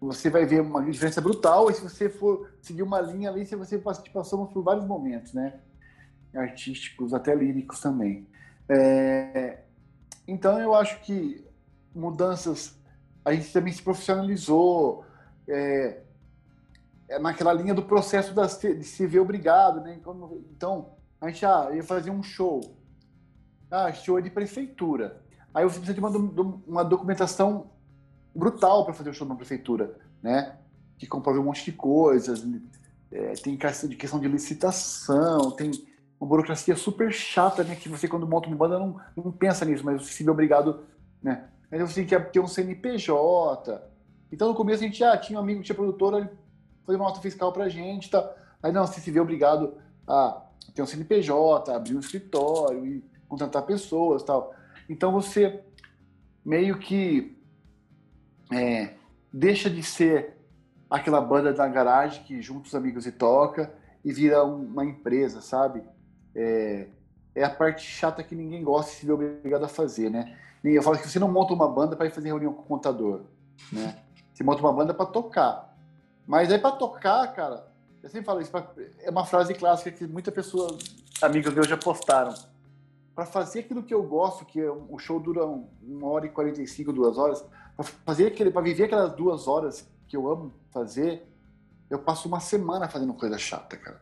você 0.00 0.28
vai 0.30 0.44
ver 0.44 0.60
uma 0.60 0.82
diferença 0.84 1.20
brutal. 1.20 1.70
E 1.70 1.74
se 1.74 1.82
você 1.82 2.08
for 2.08 2.50
seguir 2.60 2.82
uma 2.82 3.00
linha 3.00 3.30
ali, 3.30 3.44
você 3.44 3.78
passamos 3.78 4.52
por 4.52 4.62
vários 4.62 4.86
momentos, 4.86 5.32
né? 5.32 5.60
Artísticos, 6.34 7.14
até 7.14 7.34
líricos 7.34 7.80
também. 7.80 8.26
É, 8.68 9.60
então 10.26 10.58
eu 10.58 10.74
acho 10.74 11.00
que 11.00 11.44
mudanças, 11.94 12.76
a 13.26 13.34
gente 13.34 13.52
também 13.52 13.72
se 13.72 13.82
profissionalizou. 13.82 15.04
É, 15.48 16.00
é 17.08 17.18
naquela 17.18 17.52
linha 17.52 17.74
do 17.74 17.82
processo 17.82 18.32
das, 18.32 18.56
de 18.58 18.84
se 18.84 19.04
ver 19.04 19.18
obrigado, 19.18 19.80
né? 19.80 19.98
Então, 20.56 20.90
a 21.20 21.28
gente 21.28 21.44
ah, 21.44 21.70
ia 21.74 21.82
fazer 21.82 22.10
um 22.10 22.22
show. 22.22 22.60
Ah, 23.68 23.92
show 23.92 24.16
é 24.16 24.22
de 24.22 24.30
prefeitura. 24.30 25.20
Aí 25.52 25.64
você 25.64 25.80
precisa 25.80 25.94
de 25.94 26.00
uma, 26.00 26.10
uma 26.66 26.84
documentação 26.84 27.70
brutal 28.32 28.84
para 28.84 28.94
fazer 28.94 29.10
o 29.10 29.14
show 29.14 29.26
na 29.26 29.34
prefeitura, 29.34 29.98
né? 30.22 30.56
Que 30.96 31.06
comprova 31.06 31.40
um 31.40 31.44
monte 31.44 31.64
de 31.64 31.72
coisas, 31.72 32.44
é, 33.10 33.32
tem 33.34 33.56
questão 33.56 34.20
de 34.20 34.28
licitação, 34.28 35.50
tem 35.50 35.72
uma 36.20 36.28
burocracia 36.28 36.76
super 36.76 37.12
chata, 37.12 37.64
né? 37.64 37.74
Que 37.74 37.88
você, 37.88 38.06
quando 38.06 38.26
monta 38.26 38.46
uma 38.46 38.56
banda, 38.56 38.78
não, 38.78 39.00
não 39.16 39.32
pensa 39.32 39.64
nisso, 39.64 39.84
mas 39.84 40.00
você 40.00 40.12
se 40.12 40.22
vê 40.22 40.30
obrigado, 40.30 40.84
né? 41.20 41.48
Aí 41.70 41.78
você 41.80 42.04
tem 42.04 42.06
que 42.06 42.30
ter 42.30 42.40
um 42.40 42.46
CNPJ. 42.46 43.82
Então, 44.30 44.48
no 44.48 44.54
começo, 44.54 44.82
a 44.82 44.86
gente 44.86 45.02
ah, 45.02 45.16
tinha 45.16 45.38
um 45.38 45.42
amigo 45.42 45.60
que 45.60 45.66
tinha 45.66 45.76
produtora, 45.76 46.32
fazer 46.84 46.96
uma 46.96 47.06
nota 47.06 47.20
fiscal 47.20 47.52
pra 47.52 47.68
gente, 47.68 48.10
tá? 48.10 48.34
Aí, 48.62 48.72
não, 48.72 48.86
você 48.86 49.00
se 49.00 49.10
vê 49.10 49.20
obrigado 49.20 49.74
a 50.06 50.46
ter 50.74 50.82
um 50.82 50.86
CNPJ, 50.86 51.72
abrir 51.72 51.96
um 51.96 52.00
escritório 52.00 52.86
e 52.86 53.04
contratar 53.28 53.62
pessoas 53.62 54.22
tal. 54.22 54.54
Então, 54.88 55.12
você 55.12 55.62
meio 56.44 56.78
que 56.78 57.36
é, 58.52 58.94
deixa 59.32 59.68
de 59.68 59.82
ser 59.82 60.36
aquela 60.88 61.20
banda 61.20 61.52
da 61.52 61.66
garagem 61.66 62.22
que 62.22 62.40
junta 62.40 62.68
os 62.68 62.74
amigos 62.74 63.06
e 63.06 63.12
toca 63.12 63.72
e 64.04 64.12
vira 64.12 64.44
uma 64.44 64.84
empresa, 64.84 65.40
sabe? 65.40 65.82
É, 66.34 66.86
é 67.34 67.44
a 67.44 67.50
parte 67.50 67.82
chata 67.82 68.22
que 68.22 68.34
ninguém 68.34 68.62
gosta 68.62 68.92
de 68.92 68.98
se 68.98 69.06
ver 69.06 69.12
obrigado 69.12 69.64
a 69.64 69.68
fazer, 69.68 70.10
né? 70.10 70.38
Eu 70.74 70.82
falo 70.82 70.98
que 70.98 71.08
você 71.08 71.18
não 71.18 71.30
monta 71.30 71.52
uma 71.54 71.68
banda 71.68 71.96
para 71.96 72.06
ir 72.06 72.10
fazer 72.10 72.28
reunião 72.28 72.52
com 72.52 72.62
o 72.62 72.64
contador, 72.64 73.22
né? 73.72 73.98
Você 74.32 74.42
monta 74.42 74.60
uma 74.60 74.72
banda 74.72 74.92
para 74.92 75.06
tocar. 75.06 75.76
Mas 76.26 76.50
aí 76.50 76.58
para 76.58 76.72
tocar, 76.72 77.26
cara, 77.34 77.66
eu 78.02 78.10
sempre 78.10 78.26
falo 78.26 78.40
isso, 78.40 78.50
é 79.00 79.10
uma 79.10 79.24
frase 79.24 79.54
clássica 79.54 79.90
que 79.90 80.06
muitas 80.06 80.34
pessoas, 80.34 80.78
amigos 81.22 81.54
meus 81.54 81.68
já 81.68 81.76
postaram. 81.76 82.34
Para 83.14 83.24
fazer 83.24 83.60
aquilo 83.60 83.82
que 83.82 83.94
eu 83.94 84.02
gosto, 84.02 84.44
que 84.44 84.60
é 84.60 84.70
o 84.70 84.98
show 84.98 85.18
dura 85.18 85.44
uma 85.44 86.08
hora 86.08 86.26
e 86.26 86.28
45, 86.28 86.92
duas 86.92 87.16
horas, 87.16 87.44
para 87.74 87.84
fazer 87.84 88.26
aquele, 88.26 88.50
para 88.50 88.62
viver 88.62 88.84
aquelas 88.84 89.14
duas 89.14 89.48
horas 89.48 89.88
que 90.08 90.16
eu 90.16 90.30
amo 90.30 90.52
fazer, 90.70 91.26
eu 91.88 91.98
passo 91.98 92.28
uma 92.28 92.40
semana 92.40 92.88
fazendo 92.88 93.14
coisa 93.14 93.38
chata, 93.38 93.76
cara. 93.76 94.00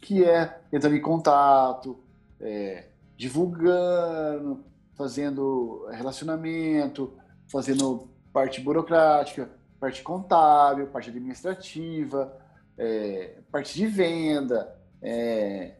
Que 0.00 0.24
é 0.24 0.60
entrando 0.72 0.96
em 0.96 1.00
contato, 1.00 1.98
é, 2.40 2.88
divulgando, 3.16 4.64
fazendo 4.98 5.86
relacionamento, 5.92 7.16
fazendo 7.50 8.10
parte 8.32 8.60
burocrática, 8.60 9.48
parte 9.78 10.02
contábil, 10.02 10.88
parte 10.88 11.08
administrativa, 11.08 12.36
é, 12.76 13.38
parte 13.50 13.74
de 13.74 13.86
venda, 13.86 14.76
é, 15.00 15.76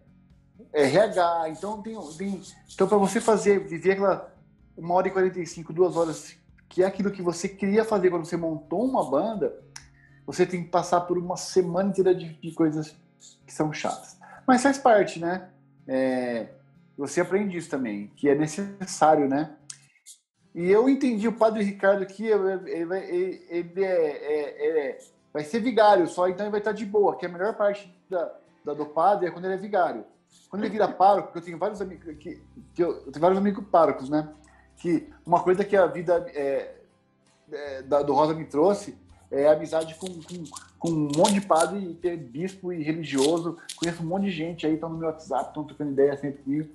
RH. 0.73 1.49
Então, 1.51 1.83
tem, 1.83 1.99
tem 2.17 2.41
então 2.73 2.87
para 2.87 2.97
você 2.97 3.21
fazer, 3.21 3.59
viver 3.67 3.93
aquela 3.93 4.33
uma 4.77 4.95
hora 4.95 5.09
e 5.09 5.11
45, 5.11 5.73
duas 5.73 5.97
horas 5.97 6.37
que 6.69 6.85
é 6.85 6.87
aquilo 6.87 7.11
que 7.11 7.21
você 7.21 7.49
queria 7.49 7.85
fazer 7.85 8.11
quando 8.11 8.25
você 8.25 8.37
montou 8.37 8.85
uma 8.85 9.11
banda, 9.11 9.59
você 10.25 10.47
tem 10.47 10.63
que 10.63 10.69
passar 10.69 11.01
por 11.01 11.19
uma 11.19 11.37
semana 11.37 11.89
inteira 11.89 12.15
de, 12.15 12.35
de 12.35 12.53
coisas 12.53 12.95
que 13.45 13.53
são 13.53 13.73
chatas. 13.73 14.17
Mas 14.47 14.63
faz 14.63 14.79
parte, 14.79 15.19
né? 15.19 15.49
É, 15.87 16.49
você 16.99 17.21
aprende 17.21 17.57
isso 17.57 17.71
também, 17.71 18.09
que 18.17 18.29
é 18.29 18.35
necessário, 18.35 19.29
né? 19.29 19.57
E 20.55 20.71
eu 20.71 20.89
entendi 20.89 21.29
o 21.29 21.37
Padre 21.37 21.63
Ricardo 21.63 22.03
aqui, 22.03 22.27
ele, 22.27 22.71
ele, 22.71 23.47
ele 23.49 23.85
é, 23.85 23.87
é, 23.87 24.89
é, 24.91 24.99
vai 25.33 25.45
ser 25.45 25.61
vigário 25.61 26.09
só, 26.09 26.29
então 26.29 26.45
ele 26.45 26.51
vai 26.51 26.61
estar 26.61 26.73
de 26.73 26.85
boa, 26.85 27.17
que 27.17 27.27
a 27.27 27.29
melhor 27.29 27.55
parte 27.55 27.95
da, 28.11 28.35
da, 28.65 28.75
do 28.75 28.87
padre 28.87 29.29
é 29.29 29.31
quando 29.31 29.45
ele 29.45 29.55
é 29.55 29.59
vigário. 29.59 30.05
Quando 30.51 30.63
ele 30.63 30.73
vira 30.73 30.89
pároco, 30.89 31.37
eu 31.37 31.43
tenho 31.43 31.59
vários 31.59 31.81
amigos 31.81 32.17
que, 32.19 32.43
que 32.75 32.83
eu, 32.83 32.91
eu 33.07 33.13
tenho 33.13 33.21
vários 33.21 33.39
amigos 33.39 33.65
párocos, 33.71 34.11
né? 34.11 34.29
que 34.79 35.09
uma 35.27 35.43
coisa 35.43 35.65
que 35.65 35.77
a 35.77 35.87
vida 35.87 36.25
é, 36.35 36.75
é, 37.53 37.83
da, 37.83 38.03
do 38.03 38.15
Rosa 38.15 38.35
me 38.35 38.45
trouxe 38.45 38.97
é 39.31 39.49
amizade 39.49 39.95
com, 39.95 40.07
com, 40.07 40.45
com, 40.79 40.89
um 40.91 41.09
monte 41.17 41.35
de 41.35 41.41
padre, 41.41 41.97
que 42.01 42.09
é 42.09 42.17
bispo 42.17 42.73
e 42.73 42.83
religioso. 42.83 43.59
Conheço 43.77 44.03
um 44.03 44.07
monte 44.07 44.25
de 44.25 44.31
gente 44.31 44.67
aí, 44.67 44.75
estão 44.75 44.89
no 44.89 44.99
meu 44.99 45.09
WhatsApp, 45.09 45.49
estão 45.49 45.65
trocando 45.65 45.93
ideia 45.93 46.17
sempre 46.17 46.43
comigo. 46.43 46.69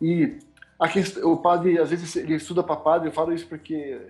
E 0.00 0.38
aqui, 0.78 1.00
o 1.22 1.36
padre, 1.36 1.78
às 1.78 1.90
vezes, 1.90 2.16
ele 2.16 2.34
estuda 2.34 2.62
para 2.62 2.76
padre, 2.76 3.08
eu 3.08 3.12
falo 3.12 3.32
isso 3.32 3.46
porque 3.46 4.00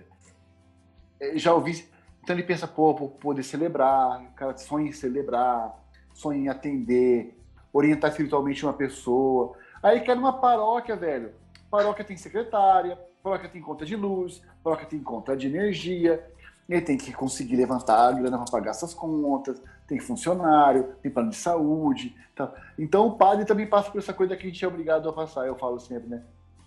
é, 1.19 1.37
já 1.37 1.53
ouvi. 1.53 1.85
Então 2.21 2.35
ele 2.35 2.43
pensa, 2.43 2.67
pô, 2.67 2.93
poder 2.93 3.43
celebrar, 3.43 4.21
o 4.21 4.33
cara 4.33 4.57
sonha 4.57 4.89
em 4.89 4.93
celebrar, 4.93 5.77
sonha 6.13 6.39
em 6.39 6.49
atender, 6.49 7.37
orientar 7.71 8.09
espiritualmente 8.11 8.65
uma 8.65 8.73
pessoa. 8.73 9.57
Aí 9.81 10.01
quer 10.01 10.17
uma 10.17 10.33
paróquia, 10.33 10.95
velho 10.95 11.43
paróquia 11.73 12.05
tem 12.05 12.15
secretária, 12.15 12.99
paróquia 13.23 13.49
tem 13.49 13.59
conta 13.59 13.83
de 13.83 13.95
luz, 13.95 14.43
paróquia 14.63 14.85
tem 14.85 14.99
conta 14.99 15.35
de 15.35 15.47
energia, 15.47 16.23
ele 16.69 16.81
tem 16.81 16.97
que 16.97 17.11
conseguir 17.11 17.55
levantar 17.55 18.07
a 18.07 18.11
grana 18.11 18.37
para 18.37 18.51
pagar 18.51 18.71
essas 18.71 18.93
contas, 18.93 19.61
tem 19.87 19.99
funcionário, 19.99 20.95
tem 21.01 21.11
plano 21.11 21.29
de 21.29 21.35
saúde. 21.35 22.15
Tá. 22.35 22.51
Então 22.77 23.07
o 23.07 23.17
padre 23.17 23.45
também 23.45 23.67
passa 23.67 23.91
por 23.91 23.99
essa 23.99 24.13
coisa 24.13 24.35
que 24.35 24.47
a 24.47 24.49
gente 24.49 24.63
é 24.63 24.67
obrigado 24.67 25.07
a 25.07 25.13
passar, 25.13 25.45
eu 25.45 25.55
falo 25.55 25.79
sempre, 25.79 26.09
né? 26.09 26.23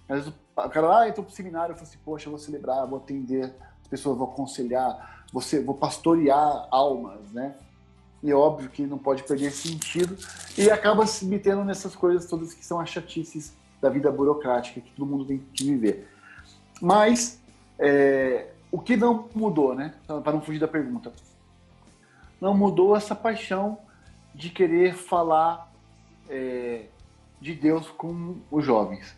Às 0.09 0.19
vezes 0.19 0.33
o 0.33 0.69
cara, 0.69 1.01
ah, 1.01 1.09
eu 1.09 1.15
pro 1.15 1.31
seminário, 1.31 1.73
eu 1.73 1.77
falo 1.77 1.89
assim, 1.89 1.99
poxa, 2.05 2.29
eu 2.29 2.31
vou 2.31 2.39
celebrar, 2.39 2.87
vou 2.87 2.99
atender, 2.99 3.53
as 3.83 3.89
pessoas 3.89 4.17
vão 4.17 4.29
aconselhar, 4.29 5.25
vou 5.33 5.75
pastorear 5.75 6.69
almas, 6.71 7.33
né? 7.33 7.55
E 8.23 8.31
é 8.31 8.35
óbvio 8.35 8.69
que 8.71 8.87
não 8.87 8.99
pode 8.99 9.23
perder 9.25 9.47
esse 9.47 9.69
sentido 9.69 10.17
e 10.57 10.71
acaba 10.71 11.07
se 11.07 11.25
metendo 11.27 11.65
nessas 11.65 11.95
coisas 11.95 12.27
todas 12.27 12.55
que 12.55 12.65
são 12.65 12.81
as 12.81 12.89
chatices 12.89 13.55
da 13.81 13.91
vida 13.91 14.11
burocrática 14.11 14.81
que 14.81 14.91
todo 14.93 15.07
mundo 15.07 15.27
tem 15.27 15.39
que 15.39 15.65
viver. 15.65 16.09
Mas 16.81 17.41
é, 17.79 18.49
o 18.71 18.79
que 18.81 18.97
não 18.97 19.29
mudou, 19.35 19.75
né? 19.75 19.95
Para 20.07 20.33
não 20.33 20.41
fugir 20.41 20.59
da 20.59 20.69
pergunta, 20.69 21.13
não 22.41 22.55
mudou 22.55 22.97
essa 22.97 23.15
paixão 23.15 23.79
de 24.35 24.51
querer 24.51 24.95
falar 24.95 25.73
é, 26.29 26.87
de 27.41 27.55
Deus 27.55 27.89
com 27.91 28.37
os 28.51 28.65
jovens. 28.65 29.15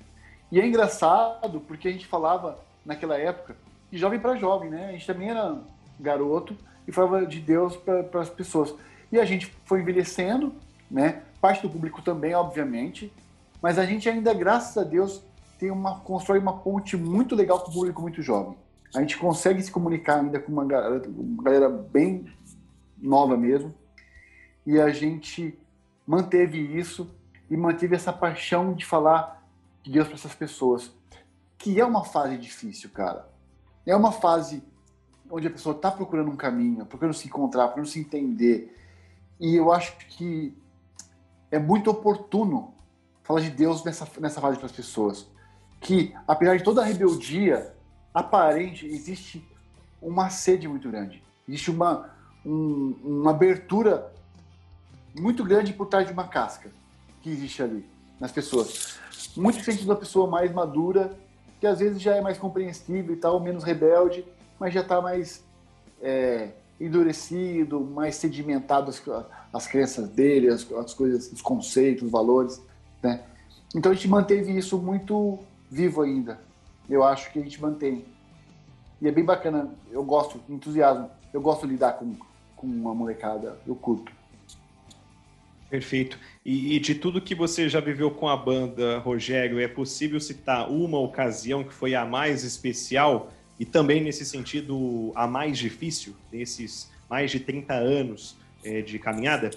E 0.50 0.60
é 0.60 0.66
engraçado 0.66 1.60
porque 1.60 1.88
a 1.88 1.92
gente 1.92 2.06
falava 2.06 2.58
naquela 2.84 3.18
época 3.18 3.56
de 3.90 3.98
jovem 3.98 4.18
para 4.18 4.36
jovem, 4.36 4.70
né? 4.70 4.88
A 4.88 4.92
gente 4.92 5.06
também 5.06 5.30
era 5.30 5.58
garoto 5.98 6.56
e 6.86 6.92
falava 6.92 7.26
de 7.26 7.40
Deus 7.40 7.76
para 7.76 8.20
as 8.20 8.30
pessoas. 8.30 8.74
E 9.10 9.18
a 9.18 9.24
gente 9.24 9.46
foi 9.64 9.80
envelhecendo, 9.80 10.54
né? 10.90 11.22
Parte 11.40 11.62
do 11.62 11.70
público 11.70 12.02
também, 12.02 12.34
obviamente, 12.34 13.12
mas 13.60 13.78
a 13.78 13.84
gente 13.84 14.08
ainda, 14.08 14.32
graças 14.32 14.76
a 14.76 14.84
Deus, 14.84 15.22
tem 15.58 15.70
uma 15.70 16.00
constrói 16.00 16.38
uma 16.38 16.58
ponte 16.58 16.96
muito 16.96 17.34
legal 17.34 17.60
com 17.60 17.70
o 17.70 17.74
público 17.74 18.00
muito 18.00 18.22
jovem. 18.22 18.56
A 18.94 19.00
gente 19.00 19.16
consegue 19.18 19.62
se 19.62 19.70
comunicar 19.70 20.20
ainda 20.20 20.40
com 20.40 20.50
uma 20.50 20.64
galera, 20.64 21.08
uma 21.08 21.42
galera 21.42 21.68
bem 21.68 22.26
nova 22.96 23.36
mesmo. 23.36 23.74
E 24.66 24.80
a 24.80 24.90
gente 24.90 25.58
manteve 26.06 26.58
isso 26.58 27.14
e 27.50 27.56
manteve 27.56 27.94
essa 27.94 28.12
paixão 28.12 28.72
de 28.72 28.84
falar 28.84 29.46
de 29.82 29.92
Deus 29.92 30.06
para 30.06 30.16
essas 30.16 30.34
pessoas. 30.34 30.92
Que 31.56 31.80
é 31.80 31.84
uma 31.84 32.04
fase 32.04 32.38
difícil, 32.38 32.90
cara. 32.90 33.28
É 33.84 33.94
uma 33.94 34.12
fase 34.12 34.62
onde 35.30 35.46
a 35.46 35.50
pessoa 35.50 35.74
está 35.74 35.90
procurando 35.90 36.30
um 36.30 36.36
caminho, 36.36 36.86
procurando 36.86 37.14
se 37.14 37.26
encontrar, 37.26 37.64
procurando 37.64 37.88
se 37.88 38.00
entender. 38.00 38.74
E 39.38 39.54
eu 39.54 39.72
acho 39.72 39.96
que 39.98 40.56
é 41.50 41.58
muito 41.58 41.90
oportuno 41.90 42.74
falar 43.22 43.40
de 43.40 43.50
Deus 43.50 43.84
nessa, 43.84 44.08
nessa 44.20 44.40
fase 44.40 44.56
para 44.56 44.66
as 44.66 44.72
pessoas. 44.72 45.28
Que, 45.80 46.14
apesar 46.26 46.56
de 46.56 46.64
toda 46.64 46.80
a 46.80 46.84
rebeldia 46.84 47.74
aparente, 48.20 48.86
existe 48.86 49.46
uma 50.00 50.30
sede 50.30 50.68
muito 50.68 50.88
grande. 50.88 51.22
Existe 51.48 51.70
uma, 51.70 52.10
um, 52.44 52.94
uma 53.02 53.30
abertura 53.30 54.12
muito 55.18 55.44
grande 55.44 55.72
por 55.72 55.86
trás 55.86 56.06
de 56.06 56.12
uma 56.12 56.28
casca 56.28 56.70
que 57.22 57.30
existe 57.30 57.62
ali 57.62 57.84
nas 58.20 58.32
pessoas. 58.32 58.98
Muito 59.36 59.58
diferente 59.58 59.86
da 59.86 59.96
pessoa 59.96 60.28
mais 60.28 60.52
madura, 60.52 61.16
que 61.60 61.66
às 61.66 61.78
vezes 61.80 62.00
já 62.00 62.14
é 62.14 62.20
mais 62.20 62.38
compreensível 62.38 63.14
e 63.14 63.16
tal, 63.16 63.40
menos 63.40 63.64
rebelde, 63.64 64.24
mas 64.58 64.72
já 64.72 64.80
está 64.80 65.00
mais 65.00 65.44
é, 66.00 66.50
endurecido, 66.80 67.80
mais 67.80 68.16
sedimentado 68.16 68.90
as, 68.90 69.02
as 69.52 69.66
crenças 69.66 70.08
dele, 70.08 70.48
as, 70.48 70.70
as 70.72 70.94
coisas, 70.94 71.32
os 71.32 71.42
conceitos, 71.42 72.04
os 72.04 72.10
valores, 72.10 72.62
né? 73.02 73.22
Então 73.74 73.92
a 73.92 73.94
gente 73.94 74.08
manteve 74.08 74.56
isso 74.56 74.78
muito 74.78 75.38
vivo 75.70 76.02
ainda. 76.02 76.40
Eu 76.88 77.04
acho 77.04 77.32
que 77.32 77.38
a 77.38 77.42
gente 77.42 77.60
mantém. 77.60 78.04
E 79.00 79.06
é 79.06 79.12
bem 79.12 79.24
bacana, 79.24 79.70
eu 79.90 80.02
gosto, 80.02 80.40
entusiasmo, 80.48 81.10
eu 81.32 81.40
gosto 81.40 81.66
de 81.66 81.72
lidar 81.72 81.92
com, 81.92 82.16
com 82.56 82.66
uma 82.66 82.94
molecada, 82.94 83.58
eu 83.66 83.76
curto. 83.76 84.10
Perfeito. 85.70 86.18
E, 86.44 86.74
e, 86.76 86.80
de 86.80 86.94
tudo 86.94 87.20
que 87.20 87.34
você 87.34 87.68
já 87.68 87.78
viveu 87.78 88.10
com 88.10 88.26
a 88.26 88.36
banda, 88.36 88.98
Rogério, 88.98 89.60
é 89.60 89.68
possível 89.68 90.18
citar 90.18 90.70
uma 90.70 90.98
ocasião 90.98 91.62
que 91.62 91.72
foi 91.72 91.94
a 91.94 92.06
mais 92.06 92.42
especial 92.42 93.30
e 93.60 93.66
também, 93.66 94.02
nesse 94.02 94.24
sentido, 94.24 95.12
a 95.14 95.26
mais 95.26 95.58
difícil, 95.58 96.14
nesses 96.32 96.90
mais 97.08 97.30
de 97.30 97.40
30 97.40 97.74
anos 97.74 98.36
é, 98.64 98.80
de 98.80 98.98
caminhada? 98.98 99.50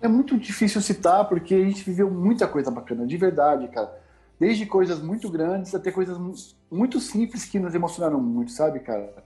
É 0.00 0.08
muito 0.08 0.36
difícil 0.38 0.80
citar, 0.80 1.28
porque 1.28 1.54
a 1.54 1.64
gente 1.64 1.82
viveu 1.84 2.10
muita 2.10 2.48
coisa 2.48 2.70
bacana, 2.70 3.06
de 3.06 3.16
verdade, 3.16 3.68
cara. 3.68 3.92
Desde 4.38 4.66
coisas 4.66 5.02
muito 5.02 5.28
grandes 5.30 5.74
até 5.74 5.90
coisas 5.90 6.16
muito 6.70 7.00
simples 7.00 7.44
que 7.44 7.58
nos 7.58 7.74
emocionaram 7.74 8.20
muito, 8.20 8.52
sabe, 8.52 8.80
cara? 8.80 9.24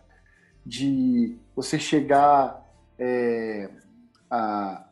De 0.65 1.37
você 1.55 1.79
chegar 1.79 2.67
é, 2.99 3.71
a 4.31 4.85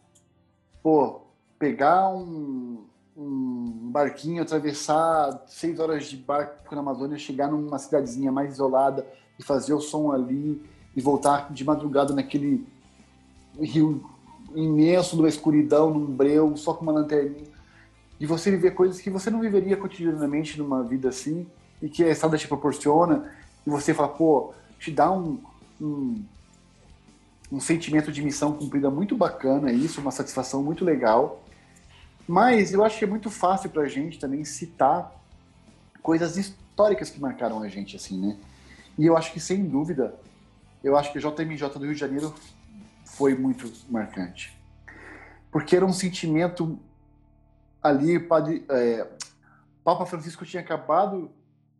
pô, 0.82 1.22
pegar 1.58 2.08
um, 2.08 2.84
um 3.16 3.90
barquinho, 3.90 4.42
atravessar 4.42 5.44
seis 5.46 5.78
horas 5.78 6.06
de 6.06 6.16
barco 6.16 6.74
na 6.74 6.80
Amazônia, 6.80 7.18
chegar 7.18 7.50
numa 7.50 7.78
cidadezinha 7.78 8.32
mais 8.32 8.52
isolada 8.52 9.06
e 9.38 9.42
fazer 9.42 9.74
o 9.74 9.80
som 9.80 10.12
ali 10.12 10.62
e 10.96 11.00
voltar 11.00 11.52
de 11.52 11.64
madrugada 11.64 12.14
naquele 12.14 12.66
rio 13.58 14.04
imenso, 14.54 15.16
numa 15.16 15.28
escuridão, 15.28 15.92
num 15.92 16.06
breu, 16.06 16.56
só 16.56 16.74
com 16.74 16.82
uma 16.82 16.92
lanterninha. 16.92 17.59
E 18.20 18.26
você 18.26 18.50
viver 18.50 18.72
coisas 18.72 19.00
que 19.00 19.10
você 19.10 19.30
não 19.30 19.40
viveria 19.40 19.76
cotidianamente 19.76 20.58
numa 20.58 20.84
vida 20.84 21.08
assim 21.08 21.46
e 21.80 21.88
que 21.88 22.04
a 22.04 22.08
estrada 22.10 22.36
te 22.36 22.46
proporciona. 22.46 23.32
E 23.66 23.70
você 23.70 23.94
fala, 23.94 24.10
pô, 24.10 24.52
te 24.78 24.90
dá 24.90 25.10
um, 25.10 25.40
um 25.80 26.22
um 27.50 27.58
sentimento 27.58 28.12
de 28.12 28.22
missão 28.22 28.52
cumprida 28.52 28.90
muito 28.90 29.16
bacana, 29.16 29.72
isso, 29.72 30.00
uma 30.00 30.12
satisfação 30.12 30.62
muito 30.62 30.84
legal. 30.84 31.42
Mas 32.26 32.72
eu 32.72 32.84
acho 32.84 32.98
que 32.98 33.04
é 33.04 33.08
muito 33.08 33.28
fácil 33.28 33.70
para 33.70 33.82
a 33.82 33.88
gente 33.88 34.18
também 34.18 34.44
citar 34.44 35.12
coisas 36.00 36.36
históricas 36.36 37.10
que 37.10 37.20
marcaram 37.20 37.60
a 37.60 37.68
gente, 37.68 37.96
assim, 37.96 38.20
né? 38.20 38.36
E 38.96 39.04
eu 39.04 39.16
acho 39.16 39.32
que, 39.32 39.40
sem 39.40 39.64
dúvida, 39.64 40.14
eu 40.84 40.96
acho 40.96 41.12
que 41.12 41.18
a 41.18 41.20
JMJ 41.20 41.68
do 41.70 41.84
Rio 41.84 41.94
de 41.94 42.00
Janeiro 42.00 42.32
foi 43.04 43.34
muito 43.34 43.70
marcante. 43.88 44.56
Porque 45.50 45.74
era 45.74 45.84
um 45.84 45.92
sentimento 45.92 46.78
ali, 47.82 48.18
padre, 48.18 48.64
é, 48.68 49.06
Papa 49.82 50.06
Francisco 50.06 50.44
tinha 50.44 50.62
acabado 50.62 51.30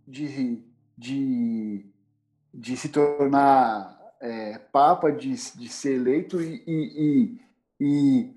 de, 0.07 0.65
de, 0.97 1.87
de 2.53 2.77
se 2.77 2.89
tornar 2.89 3.99
é, 4.21 4.59
Papa 4.59 5.11
de, 5.11 5.31
de 5.31 5.69
ser 5.69 5.95
eleito 5.95 6.41
e, 6.41 6.63
e, 6.67 7.41
e, 7.81 8.35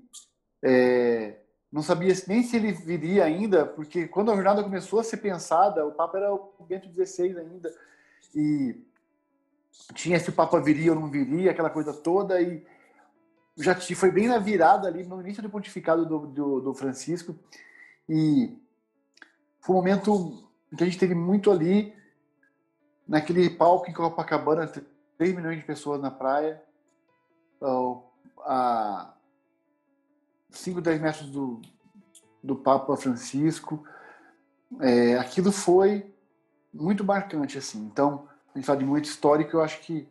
é, 0.62 1.36
não 1.70 1.82
sabia 1.82 2.14
nem 2.28 2.42
se 2.42 2.56
ele 2.56 2.72
viria 2.72 3.24
ainda, 3.24 3.66
porque 3.66 4.06
quando 4.06 4.30
a 4.30 4.34
jornada 4.34 4.62
começou 4.62 5.00
a 5.00 5.04
ser 5.04 5.16
pensada, 5.18 5.84
o 5.84 5.92
Papa 5.92 6.18
era 6.18 6.32
o 6.32 6.64
Bento 6.68 6.88
XVI 6.88 7.38
ainda, 7.38 7.74
e 8.34 8.80
tinha 9.92 10.18
se 10.18 10.30
o 10.30 10.32
Papa 10.32 10.60
viria 10.60 10.92
ou 10.92 11.00
não 11.00 11.10
viria, 11.10 11.50
aquela 11.50 11.68
coisa 11.68 11.92
toda, 11.92 12.40
e 12.40 12.64
já 13.56 13.74
foi 13.74 14.10
bem 14.10 14.28
na 14.28 14.38
virada 14.38 14.88
ali, 14.88 15.04
no 15.04 15.20
início 15.20 15.42
do 15.42 15.50
pontificado 15.50 16.04
do, 16.04 16.26
do, 16.26 16.60
do 16.60 16.74
Francisco, 16.74 17.36
e 18.08 18.58
foi 19.60 19.74
um 19.74 19.78
momento 19.78 20.48
que 20.76 20.82
a 20.82 20.86
gente 20.86 20.98
teve 20.98 21.14
muito 21.14 21.50
ali, 21.50 21.94
naquele 23.06 23.48
palco 23.50 23.88
em 23.88 23.92
Copacabana, 23.92 24.70
3 25.16 25.34
milhões 25.34 25.58
de 25.58 25.64
pessoas 25.64 26.00
na 26.00 26.10
praia, 26.10 26.62
a 28.40 29.14
5, 30.50 30.80
10 30.80 31.00
metros 31.00 31.30
do, 31.30 31.62
do 32.42 32.56
Papa 32.56 32.96
Francisco. 32.96 33.84
É, 34.80 35.16
aquilo 35.16 35.52
foi 35.52 36.12
muito 36.72 37.04
marcante, 37.04 37.56
assim. 37.56 37.78
Então, 37.86 38.28
a 38.54 38.58
gente 38.58 38.66
fala 38.66 38.78
de 38.78 38.84
momento 38.84 39.06
histórico, 39.06 39.56
eu 39.56 39.62
acho 39.62 39.80
que 39.80 40.08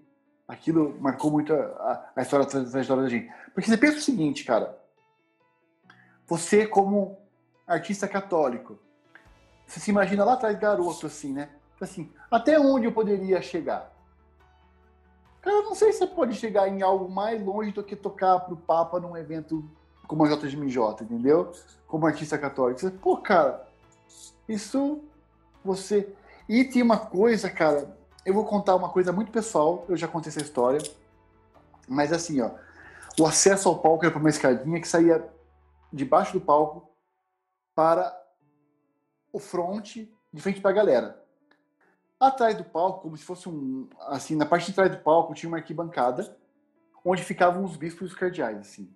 aquilo 0.53 0.95
marcou 0.99 1.31
muito 1.31 1.53
a, 1.53 2.11
a 2.15 2.21
história, 2.21 2.45
a 2.45 2.95
da 2.95 3.09
gente. 3.09 3.31
Porque 3.53 3.69
você 3.69 3.77
pensa 3.77 3.97
o 3.97 4.01
seguinte, 4.01 4.43
cara, 4.43 4.77
você 6.25 6.65
como 6.65 7.17
artista 7.67 8.07
católico, 8.07 8.77
você 9.65 9.79
se 9.79 9.91
imagina 9.91 10.23
lá 10.23 10.33
atrás 10.33 10.57
garoto, 10.57 11.07
assim, 11.07 11.33
né? 11.33 11.49
Assim, 11.81 12.11
até 12.31 12.59
onde 12.59 12.85
eu 12.85 12.91
poderia 12.91 13.41
chegar? 13.41 13.91
Cara, 15.41 15.57
eu 15.57 15.63
não 15.63 15.75
sei 15.75 15.91
se 15.91 15.99
você 15.99 16.07
pode 16.07 16.35
chegar 16.35 16.69
em 16.69 16.81
algo 16.81 17.09
mais 17.09 17.43
longe 17.43 17.71
do 17.71 17.83
que 17.83 17.95
tocar 17.95 18.39
pro 18.39 18.55
Papa 18.55 18.99
num 18.99 19.17
evento 19.17 19.69
como 20.07 20.23
a 20.23 20.27
JMJ, 20.29 20.77
entendeu? 21.01 21.51
Como 21.87 22.05
artista 22.05 22.37
católico. 22.37 22.79
Você, 22.79 22.91
pô, 22.91 23.17
cara, 23.17 23.67
isso 24.47 25.03
você. 25.63 26.13
E 26.47 26.63
tem 26.63 26.81
uma 26.81 26.97
coisa, 26.97 27.49
cara, 27.49 27.97
eu 28.25 28.33
vou 28.33 28.45
contar 28.45 28.75
uma 28.75 28.89
coisa 28.89 29.11
muito 29.11 29.31
pessoal, 29.31 29.85
eu 29.89 29.97
já 29.97 30.07
contei 30.07 30.29
essa 30.29 30.41
história, 30.41 30.81
mas 31.87 32.13
assim, 32.13 32.41
ó, 32.41 32.51
o 33.19 33.25
acesso 33.25 33.67
ao 33.69 33.79
palco 33.79 34.05
era 34.05 34.13
por 34.13 34.19
uma 34.19 34.29
escadinha 34.29 34.79
que 34.79 34.87
saía 34.87 35.27
debaixo 35.91 36.33
do 36.33 36.41
palco 36.41 36.89
para 37.75 38.17
o 39.31 39.39
front, 39.39 39.97
de 40.31 40.41
frente 40.41 40.61
para 40.61 40.71
a 40.71 40.73
galera. 40.73 41.23
Atrás 42.19 42.55
do 42.55 42.63
palco, 42.63 43.01
como 43.01 43.17
se 43.17 43.23
fosse 43.23 43.49
um. 43.49 43.89
Assim, 44.07 44.35
na 44.35 44.45
parte 44.45 44.67
de 44.67 44.73
trás 44.73 44.89
do 44.89 44.97
palco 44.97 45.33
tinha 45.33 45.49
uma 45.49 45.57
arquibancada 45.57 46.37
onde 47.03 47.21
ficavam 47.21 47.65
os 47.65 47.75
bispos 47.75 48.09
e 48.09 48.13
os 48.13 48.17
cardeais, 48.17 48.57
assim. 48.59 48.89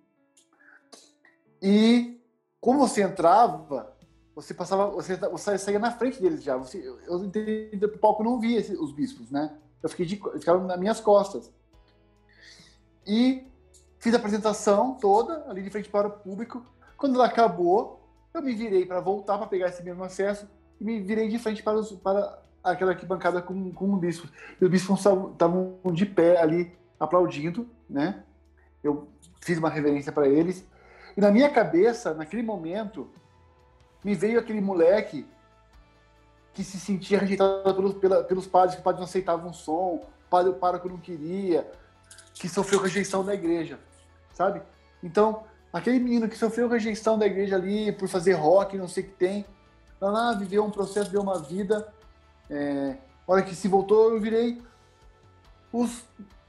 E 1.60 2.18
como 2.60 2.78
você 2.78 3.02
entrava, 3.02 3.94
você 4.40 4.54
passava, 4.54 4.86
você, 4.90 5.16
você 5.16 5.58
saía 5.58 5.80
na 5.80 5.90
frente 5.90 6.22
deles 6.22 6.44
já. 6.44 6.56
Você, 6.56 6.78
eu 7.08 7.24
entendi 7.24 7.84
o 7.84 7.98
palco 7.98 8.22
não 8.22 8.38
via 8.38 8.60
os 8.80 8.92
bispos, 8.92 9.30
né? 9.32 9.52
Eu 9.82 9.88
fiquei 9.88 10.06
de, 10.06 10.16
ficaram 10.38 10.64
nas 10.64 10.78
minhas 10.78 11.00
costas. 11.00 11.52
E 13.04 13.44
fiz 13.98 14.14
a 14.14 14.16
apresentação 14.16 14.94
toda 14.94 15.44
ali 15.50 15.60
de 15.60 15.70
frente 15.70 15.88
para 15.88 16.06
o 16.06 16.10
público. 16.12 16.62
Quando 16.96 17.16
ela 17.16 17.26
acabou, 17.26 18.08
eu 18.32 18.40
me 18.40 18.54
virei 18.54 18.86
para 18.86 19.00
voltar 19.00 19.38
para 19.38 19.48
pegar 19.48 19.68
esse 19.70 19.82
mesmo 19.82 20.04
acesso 20.04 20.48
e 20.80 20.84
me 20.84 21.00
virei 21.00 21.28
de 21.28 21.38
frente 21.40 21.60
para, 21.60 21.76
os, 21.76 21.90
para 21.90 22.40
aquela 22.62 22.92
arquibancada 22.92 23.42
com, 23.42 23.72
com 23.72 23.92
o 23.92 23.96
bispo. 23.96 24.28
E 24.60 24.64
os 24.64 24.70
bispos 24.70 25.00
estavam 25.00 25.80
de 25.92 26.06
pé 26.06 26.40
ali, 26.40 26.72
aplaudindo, 27.00 27.68
né? 27.90 28.22
Eu 28.84 29.08
fiz 29.40 29.58
uma 29.58 29.68
reverência 29.68 30.12
para 30.12 30.28
eles. 30.28 30.64
E 31.16 31.20
na 31.20 31.32
minha 31.32 31.50
cabeça, 31.50 32.14
naquele 32.14 32.44
momento, 32.44 33.10
me 34.04 34.14
veio 34.14 34.38
aquele 34.38 34.60
moleque 34.60 35.26
que 36.54 36.64
se 36.64 36.78
sentia 36.78 37.18
rejeitado 37.18 37.74
pelos, 37.74 37.94
pela, 37.94 38.24
pelos 38.24 38.46
padres, 38.46 38.74
que 38.74 38.80
os 38.80 38.84
padres 38.84 39.00
não 39.00 39.06
aceitavam 39.06 39.50
o 39.50 39.54
som, 39.54 39.94
o 39.94 40.06
padre 40.30 40.50
o 40.50 40.54
pároco 40.54 40.88
não 40.88 40.98
queria, 40.98 41.70
que 42.34 42.48
sofreu 42.48 42.80
rejeição 42.80 43.24
da 43.24 43.34
igreja, 43.34 43.78
sabe? 44.32 44.62
Então, 45.02 45.44
aquele 45.72 45.98
menino 45.98 46.28
que 46.28 46.36
sofreu 46.36 46.68
rejeição 46.68 47.18
da 47.18 47.26
igreja 47.26 47.56
ali 47.56 47.92
por 47.92 48.08
fazer 48.08 48.32
rock, 48.32 48.76
não 48.76 48.88
sei 48.88 49.04
o 49.04 49.06
que 49.06 49.12
tem, 49.12 49.44
lá, 50.00 50.32
viveu 50.32 50.64
um 50.64 50.70
processo, 50.70 51.06
viveu 51.06 51.22
uma 51.22 51.38
vida 51.38 51.92
é, 52.50 52.96
hora 53.26 53.42
que 53.42 53.54
se 53.54 53.68
voltou, 53.68 54.14
eu 54.14 54.20
virei. 54.20 54.60
Os 55.72 56.02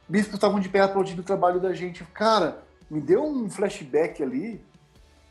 bispos 0.07 0.35
estavam 0.35 0.59
de 0.59 0.69
pé 0.69 0.79
aplaudindo 0.79 1.21
o 1.21 1.25
trabalho 1.25 1.59
da 1.59 1.73
gente. 1.73 2.03
Cara, 2.05 2.63
me 2.89 3.01
deu 3.01 3.23
um 3.23 3.49
flashback 3.49 4.23
ali, 4.23 4.63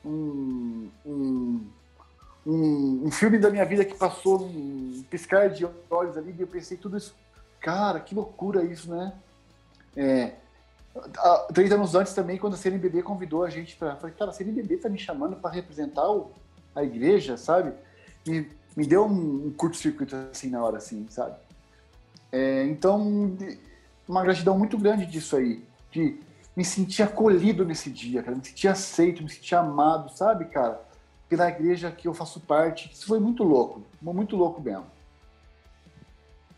um, 0.04 0.90
um, 1.06 1.66
um, 2.48 3.02
um 3.04 3.10
filme 3.10 3.38
da 3.38 3.50
minha 3.50 3.64
vida 3.66 3.84
que 3.84 3.94
passou 3.94 4.42
um 4.42 5.04
piscar 5.10 5.50
de 5.50 5.68
olhos 5.90 6.16
ali, 6.16 6.34
e 6.36 6.40
eu 6.40 6.46
pensei 6.46 6.78
tudo 6.78 6.96
isso. 6.96 7.14
Cara, 7.60 8.00
que 8.00 8.14
loucura 8.14 8.64
isso, 8.64 8.90
né? 8.90 9.12
É, 9.94 10.32
três 11.52 11.70
anos 11.70 11.94
antes 11.94 12.14
também, 12.14 12.38
quando 12.38 12.54
a 12.54 12.56
CNBB 12.56 13.02
convidou 13.02 13.44
a 13.44 13.50
gente 13.50 13.76
para. 13.76 13.96
Falei, 13.96 14.16
cara, 14.16 14.30
a 14.30 14.34
CNBB 14.34 14.78
tá 14.78 14.88
me 14.88 14.98
chamando 14.98 15.36
para 15.36 15.50
representar 15.50 16.10
o, 16.10 16.32
a 16.74 16.82
igreja, 16.82 17.36
sabe? 17.36 17.74
E 18.26 18.46
me 18.74 18.86
deu 18.86 19.04
um, 19.04 19.48
um 19.48 19.52
curto-circuito 19.54 20.16
assim 20.32 20.48
na 20.48 20.64
hora, 20.64 20.78
assim, 20.78 21.06
sabe? 21.10 21.36
É, 22.32 22.64
então, 22.64 23.36
uma 24.08 24.22
gratidão 24.22 24.58
muito 24.58 24.78
grande 24.78 25.04
disso 25.04 25.36
aí, 25.36 25.62
de 25.90 26.18
me 26.56 26.64
sentir 26.64 27.02
acolhido 27.02 27.62
nesse 27.62 27.90
dia, 27.90 28.22
cara, 28.22 28.36
me 28.36 28.44
sentir 28.44 28.68
aceito, 28.68 29.22
me 29.22 29.28
sentir 29.28 29.54
amado, 29.54 30.10
sabe, 30.16 30.46
cara? 30.46 30.87
Pela 31.28 31.48
igreja 31.48 31.90
que 31.90 32.08
eu 32.08 32.14
faço 32.14 32.40
parte. 32.40 32.90
Isso 32.92 33.06
foi 33.06 33.20
muito 33.20 33.42
louco, 33.42 33.82
muito 34.00 34.36
louco 34.36 34.62
mesmo. 34.62 34.86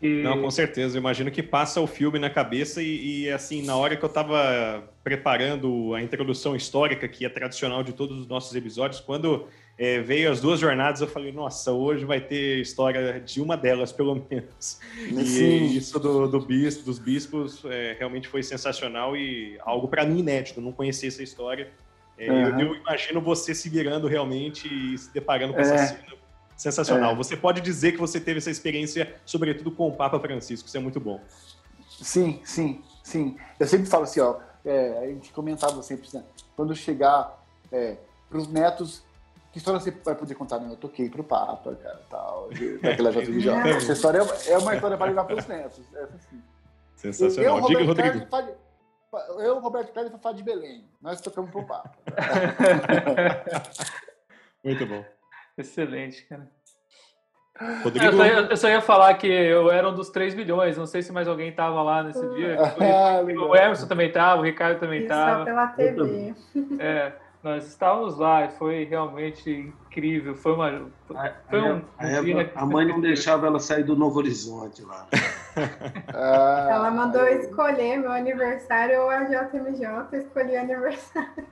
E... 0.01 0.23
Não, 0.23 0.41
com 0.41 0.49
certeza. 0.49 0.97
Eu 0.97 0.99
imagino 0.99 1.29
que 1.29 1.43
passa 1.43 1.79
o 1.79 1.85
filme 1.85 2.17
na 2.17 2.29
cabeça 2.29 2.81
e, 2.81 3.25
e, 3.25 3.31
assim, 3.31 3.63
na 3.63 3.75
hora 3.75 3.95
que 3.95 4.03
eu 4.03 4.07
estava 4.07 4.83
preparando 5.03 5.93
a 5.93 6.01
introdução 6.01 6.55
histórica, 6.55 7.07
que 7.07 7.23
é 7.23 7.29
tradicional 7.29 7.83
de 7.83 7.93
todos 7.93 8.19
os 8.19 8.27
nossos 8.27 8.55
episódios, 8.55 8.99
quando 8.99 9.47
é, 9.77 9.99
veio 9.99 10.31
as 10.31 10.41
duas 10.41 10.59
jornadas, 10.59 11.01
eu 11.01 11.07
falei, 11.07 11.31
nossa, 11.31 11.71
hoje 11.71 12.03
vai 12.03 12.19
ter 12.19 12.59
história 12.59 13.19
de 13.19 13.39
uma 13.39 13.55
delas, 13.55 13.91
pelo 13.93 14.15
menos. 14.29 14.79
E 14.97 15.25
Sim. 15.25 15.65
isso 15.65 15.99
do, 15.99 16.27
do 16.27 16.39
bispo, 16.39 16.83
dos 16.83 16.97
bispos 16.97 17.63
é, 17.65 17.95
realmente 17.97 18.27
foi 18.27 18.41
sensacional 18.41 19.15
e 19.15 19.57
algo 19.61 19.87
para 19.87 20.03
mim 20.03 20.19
inédito. 20.19 20.59
Eu 20.59 20.63
não 20.63 20.71
conhecia 20.71 21.09
essa 21.09 21.21
história. 21.21 21.69
É, 22.17 22.31
uhum. 22.31 22.59
eu, 22.59 22.67
eu, 22.67 22.75
imagino 22.75 23.21
você 23.21 23.55
se 23.55 23.69
virando 23.69 24.07
realmente 24.07 24.67
e 24.67 24.97
se 24.97 25.11
deparando 25.13 25.53
com 25.53 25.59
essa 25.59 25.73
é. 25.73 25.87
cena 25.87 26.21
Sensacional. 26.61 27.13
É. 27.13 27.15
Você 27.15 27.35
pode 27.35 27.59
dizer 27.59 27.93
que 27.93 27.97
você 27.97 28.19
teve 28.19 28.37
essa 28.37 28.51
experiência, 28.51 29.15
sobretudo 29.25 29.71
com 29.71 29.87
o 29.87 29.91
Papa 29.91 30.19
Francisco, 30.19 30.67
isso 30.67 30.77
é 30.77 30.79
muito 30.79 30.99
bom. 30.99 31.19
Sim, 31.89 32.39
sim, 32.43 32.83
sim. 33.03 33.35
Eu 33.59 33.65
sempre 33.65 33.87
falo 33.87 34.03
assim, 34.03 34.19
ó, 34.19 34.35
é, 34.63 34.99
a 34.99 35.07
gente 35.07 35.31
comentava 35.31 35.81
sempre, 35.81 36.07
né? 36.13 36.23
quando 36.55 36.75
chegar 36.75 37.43
é, 37.71 37.97
para 38.29 38.37
os 38.37 38.47
netos, 38.47 39.03
que 39.51 39.57
história 39.57 39.79
você 39.79 39.89
vai 39.89 40.13
poder 40.13 40.35
contar? 40.35 40.59
Né? 40.59 40.71
Eu 40.71 40.75
toquei 40.75 41.09
para 41.09 41.21
o 41.21 41.23
Papa, 41.23 41.75
cara, 41.81 42.01
tal, 42.07 42.49
daquela 42.83 43.11
JVJ. 43.11 43.49
Essa 43.49 43.93
história 43.93 44.19
é, 44.19 44.51
é 44.51 44.57
uma 44.59 44.75
história 44.75 44.95
para 44.95 45.07
levar 45.07 45.23
para 45.23 45.39
os 45.39 45.47
netos. 45.47 45.83
Sensacional. 46.95 47.57
Eu, 47.57 47.65
Diga, 47.65 47.83
Rodrigo. 47.85 48.25
Carlos, 48.27 48.53
eu, 49.39 49.59
Roberto 49.59 49.93
Carlos 49.93 50.11
e 50.11 50.15
Fafá 50.15 50.31
de 50.31 50.43
Belém. 50.43 50.85
Nós 51.01 51.21
tocamos 51.21 51.51
para 51.51 51.61
o 51.61 51.65
Papa. 51.65 51.91
muito 54.63 54.85
bom. 54.85 55.03
Excelente, 55.57 56.25
cara. 56.25 56.49
Rodrigo... 57.83 58.05
Eu, 58.05 58.13
só 58.13 58.25
ia, 58.25 58.33
eu, 58.33 58.57
só 58.57 58.69
ia, 58.69 58.81
falar 58.81 59.13
que 59.15 59.27
eu 59.27 59.69
era 59.69 59.87
um 59.87 59.93
dos 59.93 60.09
3 60.09 60.33
milhões, 60.33 60.77
não 60.77 60.85
sei 60.85 61.01
se 61.01 61.11
mais 61.11 61.27
alguém 61.27 61.49
estava 61.49 61.81
lá 61.83 62.01
nesse 62.01 62.27
dia. 62.29 62.57
Ah, 62.59 63.21
o 63.21 63.55
Emerson 63.55 63.87
também 63.87 64.07
estava, 64.07 64.41
o 64.41 64.43
Ricardo 64.43 64.79
também 64.79 65.03
estava. 65.03 65.45
pela 65.45 65.67
TV. 65.67 66.33
É, 66.79 67.13
nós 67.43 67.67
estávamos 67.67 68.17
lá 68.17 68.45
e 68.45 68.51
foi 68.51 68.85
realmente 68.85 69.51
incrível. 69.51 70.35
Foi 70.35 70.53
uma. 70.53 70.89
Foi 71.49 71.59
a, 71.59 71.63
um, 71.63 71.81
a, 71.97 72.07
Eva, 72.07 72.51
a 72.55 72.65
mãe 72.65 72.87
não 72.87 72.99
deixava 72.99 73.47
ela 73.47 73.59
sair 73.59 73.83
do 73.83 73.95
Novo 73.95 74.19
Horizonte 74.19 74.83
lá. 74.83 75.07
Ah. 76.13 76.67
ela 76.69 76.91
mandou 76.91 77.27
escolher 77.27 77.97
meu 77.97 78.11
aniversário 78.11 79.01
ou 79.01 79.09
a 79.09 79.23
JMJ, 79.23 79.85
eu 80.11 80.19
escolhi 80.19 80.55
o 80.55 80.59
aniversário. 80.59 81.45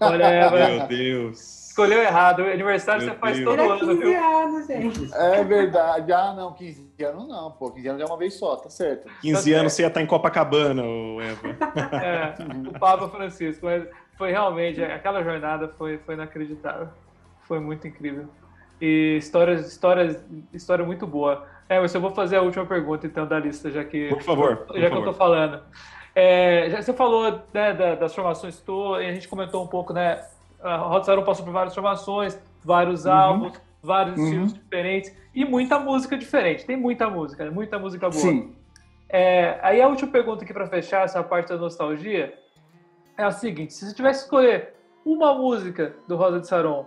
Olha, 0.00 0.24
Eva. 0.28 0.56
Meu 0.56 0.86
Deus 0.86 1.68
escolheu 1.78 2.02
errado. 2.02 2.40
O 2.40 2.50
aniversário 2.50 3.04
Meu 3.04 3.14
você 3.14 3.20
faz 3.20 3.36
Deus. 3.36 3.48
todo 3.48 3.60
Era 3.60 3.72
ano, 3.72 3.80
15 3.80 4.00
viu? 4.00 4.24
anos, 4.24 4.66
gente. 4.66 5.14
É 5.14 5.44
verdade. 5.44 6.12
Ah, 6.12 6.34
não, 6.34 6.52
15 6.52 6.92
anos 7.04 7.28
não, 7.28 7.52
pô. 7.52 7.70
15 7.70 7.88
anos 7.88 8.02
é 8.02 8.04
uma 8.04 8.16
vez 8.16 8.34
só, 8.34 8.56
tá 8.56 8.68
certo. 8.68 9.08
15 9.20 9.52
tá 9.52 9.60
anos 9.60 9.72
você 9.72 9.82
ia 9.82 9.88
estar 9.88 10.02
em 10.02 10.06
Copacabana, 10.06 10.82
Eva. 10.82 11.56
É, 12.02 12.34
o 12.68 12.78
Papa 12.78 13.08
Francisco. 13.08 13.66
Mas 13.66 13.86
foi 14.16 14.32
realmente, 14.32 14.82
aquela 14.82 15.22
jornada 15.22 15.68
foi, 15.78 15.98
foi 15.98 16.14
inacreditável. 16.14 16.88
Foi 17.42 17.60
muito 17.60 17.86
incrível. 17.86 18.26
E 18.80 19.16
histórias, 19.16 19.66
histórias, 19.68 20.24
história 20.52 20.84
muito 20.84 21.06
boa. 21.06 21.46
É, 21.68 21.80
mas 21.80 21.94
eu 21.94 22.00
vou 22.00 22.10
fazer 22.10 22.36
a 22.36 22.42
última 22.42 22.64
pergunta, 22.64 23.06
então, 23.06 23.26
da 23.26 23.38
lista, 23.38 23.70
já 23.70 23.84
que, 23.84 24.08
por 24.08 24.22
favor, 24.22 24.56
por 24.58 24.78
já 24.78 24.88
favor. 24.88 25.02
que 25.02 25.08
eu 25.08 25.12
tô 25.12 25.18
falando. 25.18 25.60
É, 26.14 26.70
já, 26.70 26.82
você 26.82 26.92
falou 26.92 27.42
né, 27.52 27.74
das 27.96 28.14
formações 28.14 28.58
todas, 28.58 29.04
e 29.04 29.06
a 29.08 29.12
gente 29.12 29.28
comentou 29.28 29.62
um 29.62 29.66
pouco, 29.66 29.92
né? 29.92 30.24
a 30.62 31.02
Saron 31.02 31.22
passou 31.22 31.44
por 31.44 31.52
várias 31.52 31.74
formações, 31.74 32.38
vários 32.64 33.04
uhum. 33.04 33.12
álbuns, 33.12 33.60
vários 33.82 34.18
uhum. 34.18 34.24
estilos 34.24 34.54
diferentes 34.54 35.16
e 35.34 35.44
muita 35.44 35.78
música 35.78 36.16
diferente. 36.16 36.66
Tem 36.66 36.76
muita 36.76 37.08
música, 37.08 37.44
né? 37.44 37.50
muita 37.50 37.78
música 37.78 38.08
boa. 38.08 38.20
Sim. 38.20 38.54
É, 39.08 39.58
aí 39.62 39.80
a 39.80 39.88
última 39.88 40.10
pergunta 40.10 40.44
aqui 40.44 40.52
para 40.52 40.66
fechar 40.66 41.04
essa 41.04 41.22
parte 41.22 41.48
da 41.48 41.56
nostalgia 41.56 42.34
é 43.16 43.22
a 43.22 43.30
seguinte: 43.30 43.72
se 43.72 43.86
você 43.86 43.94
tivesse 43.94 44.20
que 44.20 44.24
escolher 44.24 44.74
uma 45.04 45.34
música 45.34 45.94
do 46.06 46.16
Rosa 46.16 46.40
de 46.40 46.48
Saron, 46.48 46.86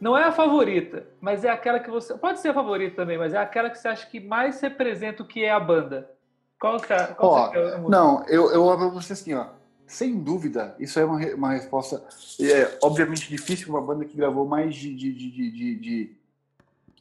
não 0.00 0.16
é 0.16 0.24
a 0.24 0.32
favorita, 0.32 1.06
mas 1.20 1.44
é 1.44 1.50
aquela 1.50 1.80
que 1.80 1.90
você. 1.90 2.14
Pode 2.14 2.40
ser 2.40 2.48
a 2.48 2.54
favorita 2.54 2.96
também, 2.96 3.16
mas 3.16 3.32
é 3.32 3.38
aquela 3.38 3.70
que 3.70 3.78
você 3.78 3.88
acha 3.88 4.06
que 4.06 4.20
mais 4.20 4.60
representa 4.60 5.22
o 5.22 5.26
que 5.26 5.44
é 5.44 5.50
a 5.50 5.60
banda. 5.60 6.10
Qual 6.58 6.80
que 6.80 6.92
é, 6.92 7.06
qual 7.08 7.32
ó, 7.32 7.48
que 7.48 7.56
é 7.56 7.60
a 7.60 7.78
música? 7.78 7.88
Não, 7.88 8.24
eu, 8.26 8.50
eu 8.50 8.62
vou 8.62 8.76
pra 8.76 8.88
você 8.88 9.12
assim, 9.12 9.34
ó. 9.34 9.48
Sem 9.86 10.18
dúvida, 10.18 10.74
isso 10.80 10.98
é 10.98 11.04
uma, 11.04 11.18
uma 11.34 11.52
resposta. 11.52 12.02
É, 12.40 12.76
obviamente 12.82 13.28
difícil 13.28 13.68
uma 13.68 13.80
banda 13.80 14.04
que 14.04 14.16
gravou 14.16 14.44
mais 14.44 14.74
de, 14.74 14.92
de, 14.92 15.12
de, 15.12 15.30
de, 15.30 15.76
de 15.76 16.16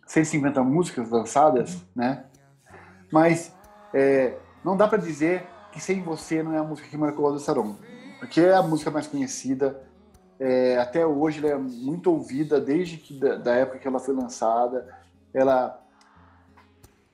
150 0.05 0.63
músicas 0.63 1.09
lançadas, 1.09 1.83
né? 1.95 2.25
Mas 3.11 3.51
é, 3.93 4.37
não 4.63 4.77
dá 4.77 4.87
para 4.87 4.99
dizer 4.99 5.47
que 5.71 5.79
Sem 5.81 6.01
Você 6.03 6.43
não 6.43 6.53
é 6.53 6.59
a 6.59 6.63
música 6.63 6.87
que 6.87 6.97
marcou 6.97 7.25
o 7.25 7.39
Saron, 7.39 7.75
porque 8.19 8.39
é 8.39 8.53
a 8.53 8.61
música 8.61 8.91
mais 8.91 9.07
conhecida. 9.07 9.83
É, 10.39 10.77
até 10.77 11.05
hoje 11.05 11.39
ela 11.39 11.55
é 11.55 11.57
muito 11.57 12.11
ouvida 12.11 12.59
desde 12.59 12.97
que 12.97 13.13
da, 13.13 13.35
da 13.35 13.55
época 13.55 13.79
que 13.79 13.87
ela 13.87 13.99
foi 13.99 14.13
lançada. 14.13 14.93
Ela 15.33 15.81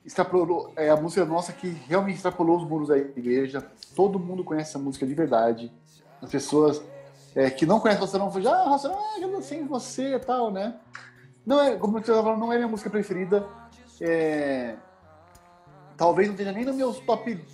extrapolou, 0.04 0.72
é 0.76 0.90
a 0.90 0.96
música 0.96 1.24
nossa 1.24 1.52
que 1.52 1.68
realmente 1.68 2.16
extrapolou 2.16 2.56
os 2.56 2.68
muros 2.68 2.88
da 2.88 2.98
igreja. 2.98 3.64
Todo 3.94 4.18
mundo 4.18 4.44
conhece 4.44 4.70
essa 4.70 4.78
música 4.78 5.06
de 5.06 5.14
verdade. 5.14 5.72
As 6.20 6.30
pessoas 6.30 6.82
é, 7.34 7.50
que 7.50 7.64
não 7.64 7.80
conhecem 7.80 8.18
não 8.18 8.30
falam, 8.30 8.52
ah, 8.52 8.68
Rossanão, 8.68 8.98
ah, 8.98 9.20
eu 9.20 9.42
sei 9.42 9.62
você 9.64 10.14
e 10.14 10.18
tal, 10.18 10.50
né? 10.50 10.74
Não 11.44 11.60
é, 11.60 11.76
como 11.76 11.94
você 11.94 12.00
estava 12.00 12.22
falando, 12.22 12.40
não 12.40 12.52
é 12.52 12.56
minha 12.56 12.68
música 12.68 12.90
preferida. 12.90 13.46
É, 14.00 14.76
talvez 15.96 16.28
não 16.28 16.34
esteja 16.34 16.52
nem 16.52 16.64
no 16.64 16.74
meu 16.74 16.92
top 16.92 17.44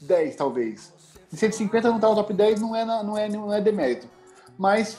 10, 0.00 0.36
talvez. 0.36 0.92
De 1.30 1.36
150 1.36 1.90
não 1.90 2.00
tá 2.00 2.08
no 2.08 2.14
top 2.14 2.32
10, 2.32 2.60
não 2.60 2.74
é, 2.74 2.84
na, 2.84 3.02
não 3.02 3.16
é, 3.16 3.28
não 3.28 3.52
é 3.52 3.60
demérito. 3.60 4.08
Mas, 4.60 4.94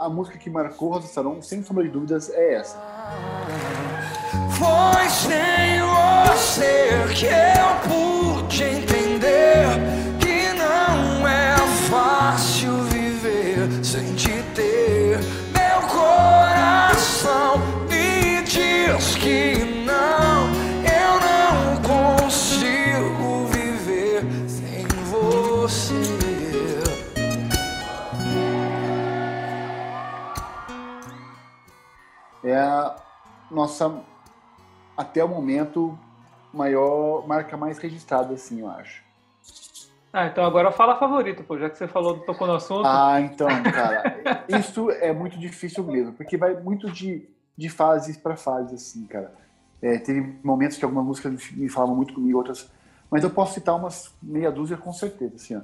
a 0.00 0.08
música 0.08 0.36
que 0.36 0.50
marcou 0.50 0.90
Rosa 0.90 1.06
Saron, 1.06 1.40
sem 1.40 1.62
sombra 1.62 1.84
de 1.84 1.90
dúvidas, 1.90 2.28
é 2.28 2.54
essa. 2.54 2.76
Foi 4.58 5.08
sem 5.08 5.80
você 5.80 7.14
que 7.14 7.26
eu 7.26 7.88
pude 7.88 8.15
nossa 33.56 34.02
até 34.94 35.24
o 35.24 35.28
momento, 35.28 35.98
maior 36.52 37.26
marca 37.26 37.56
mais 37.56 37.78
registrada, 37.78 38.34
assim, 38.34 38.60
eu 38.60 38.68
acho. 38.68 39.02
Ah, 40.12 40.26
então 40.26 40.44
agora 40.44 40.70
fala 40.70 40.92
a 40.94 40.98
favorita, 40.98 41.42
pô, 41.42 41.58
já 41.58 41.68
que 41.68 41.76
você 41.76 41.88
falou, 41.88 42.20
tocou 42.20 42.46
no 42.46 42.54
assunto. 42.54 42.86
Ah, 42.86 43.20
então, 43.20 43.48
cara, 43.64 44.20
isso 44.48 44.90
é 44.90 45.12
muito 45.12 45.38
difícil 45.38 45.84
mesmo, 45.84 46.12
porque 46.12 46.36
vai 46.36 46.54
muito 46.54 46.90
de, 46.90 47.28
de 47.56 47.68
fases 47.68 48.16
para 48.16 48.36
fases, 48.36 48.74
assim, 48.74 49.06
cara. 49.06 49.34
É, 49.80 49.98
teve 49.98 50.38
momentos 50.42 50.76
que 50.76 50.84
algumas 50.84 51.04
músicas 51.04 51.50
me 51.52 51.68
falavam 51.68 51.96
muito 51.96 52.14
comigo, 52.14 52.38
outras. 52.38 52.70
Mas 53.10 53.24
eu 53.24 53.30
posso 53.30 53.54
citar 53.54 53.74
umas 53.74 54.14
meia 54.22 54.50
dúzia 54.50 54.76
com 54.76 54.92
certeza, 54.92 55.36
assim, 55.36 55.56
ó. 55.56 55.60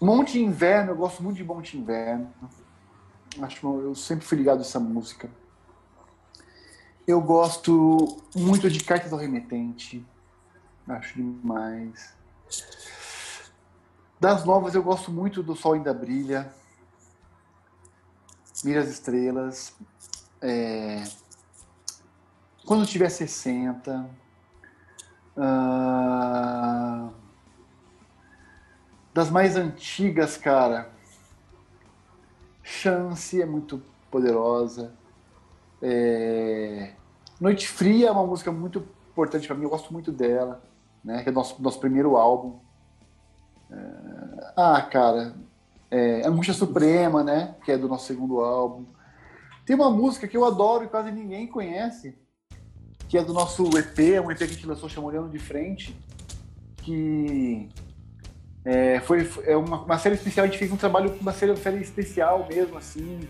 Monte 0.00 0.38
Inverno, 0.38 0.92
eu 0.92 0.96
gosto 0.96 1.22
muito 1.22 1.36
de 1.36 1.44
Monte 1.44 1.76
Inverno. 1.76 2.28
Acho 3.40 3.66
eu 3.80 3.94
sempre 3.94 4.24
fui 4.24 4.38
ligado 4.38 4.58
a 4.58 4.62
essa 4.62 4.80
música. 4.80 5.28
Eu 7.06 7.20
gosto 7.20 8.22
muito 8.34 8.70
de 8.70 8.82
Cartas 8.84 9.10
do 9.10 9.16
Remetente. 9.16 10.06
Acho 10.86 11.16
demais. 11.16 12.14
Das 14.20 14.44
novas, 14.44 14.74
eu 14.74 14.82
gosto 14.84 15.10
muito 15.10 15.42
do 15.42 15.56
Sol 15.56 15.72
Ainda 15.72 15.92
Brilha. 15.92 16.54
Mira 18.62 18.80
as 18.80 18.88
Estrelas. 18.88 19.74
É... 20.40 21.02
Quando 22.64 22.86
tiver 22.86 23.08
60. 23.08 24.08
Uh... 25.36 27.12
Das 29.12 29.28
mais 29.28 29.56
antigas, 29.56 30.36
cara. 30.36 30.92
Chance 32.62 33.42
é 33.42 33.46
muito 33.46 33.82
poderosa. 34.08 34.94
É... 35.82 36.92
Noite 37.40 37.66
Fria 37.66 38.08
é 38.08 38.12
uma 38.12 38.26
música 38.26 38.52
muito 38.52 38.86
importante 39.10 39.46
para 39.46 39.56
mim, 39.56 39.64
eu 39.64 39.70
gosto 39.70 39.92
muito 39.92 40.12
dela, 40.12 40.62
né? 41.04 41.22
Que 41.22 41.28
é 41.28 41.32
nosso 41.32 41.60
nosso 41.60 41.80
primeiro 41.80 42.16
álbum. 42.16 42.60
É... 43.70 44.52
Ah, 44.56 44.82
cara, 44.82 45.34
é... 45.90 46.26
Angústia 46.26 46.54
Suprema, 46.54 47.24
né? 47.24 47.56
Que 47.64 47.72
é 47.72 47.78
do 47.78 47.88
nosso 47.88 48.06
segundo 48.06 48.40
álbum. 48.40 48.86
Tem 49.66 49.76
uma 49.76 49.90
música 49.90 50.26
que 50.26 50.36
eu 50.36 50.44
adoro 50.44 50.84
e 50.84 50.88
quase 50.88 51.10
ninguém 51.10 51.46
conhece, 51.46 52.18
que 53.08 53.18
é 53.18 53.24
do 53.24 53.32
nosso 53.32 53.64
EP, 53.76 54.24
um 54.24 54.30
EP 54.30 54.38
que 54.38 54.44
a 54.44 54.46
gente 54.46 54.66
lançou 54.66 54.88
chamado 54.88 55.10
Olhando 55.10 55.30
de 55.30 55.38
Frente, 55.38 55.96
que 56.78 57.68
é, 58.64 59.00
foi 59.00 59.28
é 59.44 59.56
uma, 59.56 59.82
uma, 59.82 59.98
série 59.98 60.14
especial, 60.14 60.44
a 60.44 60.48
gente 60.48 60.58
fez 60.58 60.70
um 60.70 60.76
trabalho 60.76 61.14
uma 61.20 61.32
série, 61.32 61.56
série 61.56 61.80
especial 61.80 62.46
mesmo, 62.48 62.76
assim, 62.76 63.20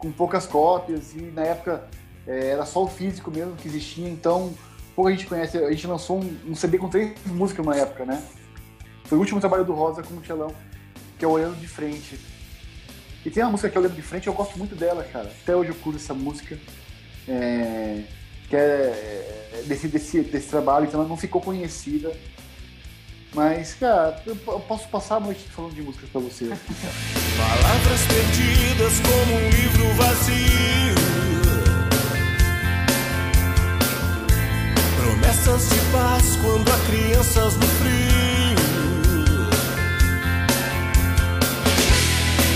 com 0.00 0.10
poucas 0.10 0.46
cópias, 0.46 1.14
e 1.14 1.20
na 1.20 1.42
época 1.42 1.88
é, 2.26 2.48
era 2.48 2.64
só 2.64 2.82
o 2.82 2.88
físico 2.88 3.30
mesmo 3.30 3.54
que 3.54 3.68
existia, 3.68 4.08
então 4.08 4.52
pouca 4.96 5.10
gente 5.10 5.26
conhece. 5.26 5.58
A 5.58 5.70
gente 5.70 5.86
lançou 5.86 6.20
um, 6.20 6.36
um 6.48 6.54
CD 6.54 6.78
com 6.78 6.88
três 6.88 7.14
músicas 7.26 7.64
na 7.64 7.76
época, 7.76 8.04
né? 8.04 8.22
Foi 9.04 9.18
o 9.18 9.20
último 9.20 9.40
trabalho 9.40 9.64
do 9.64 9.72
Rosa 9.72 10.02
com 10.02 10.14
o 10.14 10.20
Telão, 10.20 10.52
que 11.18 11.24
é 11.24 11.28
Olhando 11.28 11.56
de 11.56 11.68
Frente. 11.68 12.18
E 13.24 13.30
tem 13.30 13.42
uma 13.42 13.52
música 13.52 13.68
que 13.68 13.76
é 13.76 13.80
Olhando 13.80 13.94
de 13.94 14.02
Frente, 14.02 14.26
eu 14.26 14.32
gosto 14.32 14.58
muito 14.58 14.74
dela, 14.74 15.04
cara. 15.04 15.30
Até 15.42 15.54
hoje 15.54 15.70
eu 15.70 15.74
curto 15.76 15.98
essa 15.98 16.14
música. 16.14 16.58
É, 17.28 18.02
que 18.48 18.56
é, 18.56 19.50
é 19.52 19.62
desse, 19.66 19.86
desse, 19.86 20.22
desse 20.22 20.48
trabalho, 20.48 20.86
então 20.86 21.00
ela 21.00 21.08
não 21.08 21.16
ficou 21.16 21.40
conhecida. 21.40 22.12
Mas, 23.32 23.74
cara, 23.74 24.20
eu 24.26 24.34
posso 24.36 24.88
passar 24.88 25.16
a 25.16 25.20
noite 25.20 25.46
falando 25.54 25.74
de 25.74 25.82
músicas 25.82 26.10
pra 26.10 26.20
você. 26.20 26.46
Palavras 26.46 28.00
perdidas 28.08 29.00
como 29.00 29.36
um 29.36 29.50
livro 29.50 29.94
vazio. 29.94 30.94
Promessas 34.96 35.68
de 35.68 35.80
paz 35.92 36.36
quando 36.42 36.68
há 36.72 36.78
crianças 36.86 37.54
no 37.54 37.66
frio. 37.66 38.58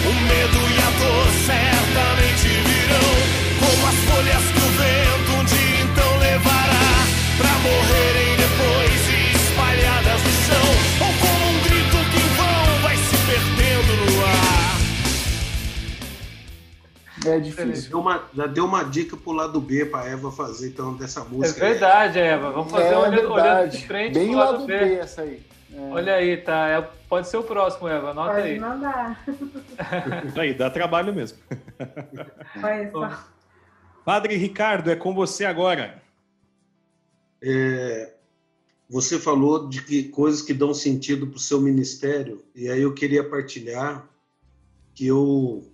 O 0.07 0.13
medo 0.13 0.59
e 0.71 0.79
a 0.79 0.91
dor 0.99 1.27
certamente 1.47 2.49
virão 2.49 3.15
como 3.61 3.87
as 3.87 3.99
folhas 4.11 4.45
que 4.51 4.59
o 4.59 4.71
vento 4.73 5.31
um 5.41 5.45
dia 5.45 5.81
então 5.85 6.19
levará 6.19 7.07
pra 7.39 7.53
morrerem 7.61 8.34
É 17.27 17.39
difícil. 17.39 17.91
Deu 17.91 18.01
uma, 18.01 18.25
já 18.35 18.47
deu 18.47 18.65
uma 18.65 18.83
dica 18.83 19.17
pro 19.17 19.33
lado 19.33 19.61
B 19.61 19.87
pra 19.87 20.07
Eva 20.07 20.31
fazer 20.31 20.69
então 20.69 20.95
dessa 20.95 21.25
música. 21.25 21.65
É 21.65 21.71
verdade, 21.71 22.19
Eva. 22.19 22.51
Vamos 22.51 22.71
fazer 22.71 22.93
é, 22.93 22.99
olhando, 22.99 23.33
olhando 23.33 23.71
de 23.71 23.87
frente 23.87 24.15
Bem 24.15 24.29
pro 24.29 24.39
lado, 24.39 24.53
lado 24.53 24.67
B. 24.67 24.79
B 24.79 24.95
essa 24.95 25.23
aí. 25.23 25.43
É. 25.73 25.81
Olha 25.91 26.15
aí, 26.15 26.37
tá? 26.37 26.69
É, 26.69 26.81
pode 27.09 27.29
ser 27.29 27.37
o 27.37 27.43
próximo, 27.43 27.89
Eva. 27.89 28.11
Anota 28.11 28.35
Pode 28.35 28.47
aí. 28.47 28.59
mandar. 28.61 29.25
Aí, 30.39 30.55
dá 30.55 30.71
trabalho 30.71 31.13
mesmo. 31.13 31.39
Olha 32.63 32.91
só. 32.91 33.25
Padre 34.05 34.37
Ricardo, 34.37 34.91
é 34.91 34.97
com 34.97 35.15
você 35.15 35.45
agora. 35.45 36.01
É, 37.43 38.13
você 38.89 39.19
falou 39.19 39.69
de 39.69 39.83
que 39.83 40.05
coisas 40.05 40.43
que 40.43 40.55
dão 40.55 40.73
sentido 40.73 41.27
para 41.27 41.37
o 41.37 41.41
seu 41.41 41.61
ministério, 41.61 42.45
e 42.55 42.69
aí 42.69 42.83
eu 42.83 42.95
queria 42.95 43.29
partilhar 43.29 44.09
que 44.95 45.07
eu 45.07 45.65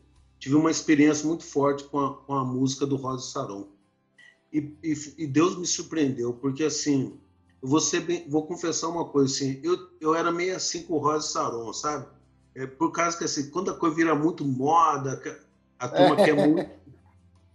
tive 0.41 0.57
uma 0.57 0.71
experiência 0.71 1.29
muito 1.29 1.45
forte 1.45 1.85
com 1.85 2.01
a, 2.01 2.15
com 2.17 2.35
a 2.35 2.45
música 2.45 2.87
do 2.87 2.97
Rosa 2.97 3.31
Saron. 3.31 3.69
E, 4.53 4.75
e, 4.83 4.95
e 5.19 5.27
Deus 5.27 5.57
me 5.57 5.67
surpreendeu, 5.67 6.33
porque 6.33 6.65
assim, 6.65 7.17
eu 7.63 7.69
vou, 7.69 7.81
bem, 8.05 8.29
vou 8.29 8.47
confessar 8.47 8.89
uma 8.89 9.05
coisa, 9.05 9.33
assim, 9.33 9.61
eu, 9.63 9.79
eu 10.01 10.15
era 10.15 10.33
meio 10.33 10.57
assim 10.57 10.83
com 10.83 10.95
o 10.95 10.99
Rosa 10.99 11.29
Saron, 11.29 11.73
sabe? 11.73 12.07
É, 12.55 12.67
por 12.67 12.91
causa 12.91 13.17
que 13.17 13.25
assim, 13.25 13.51
quando 13.51 13.71
a 13.71 13.75
coisa 13.75 13.95
vira 13.95 14.15
muito 14.15 14.45
moda, 14.45 15.23
a 15.79 15.89
turma 15.89 16.17
quer 16.17 16.35
muito. 16.49 16.81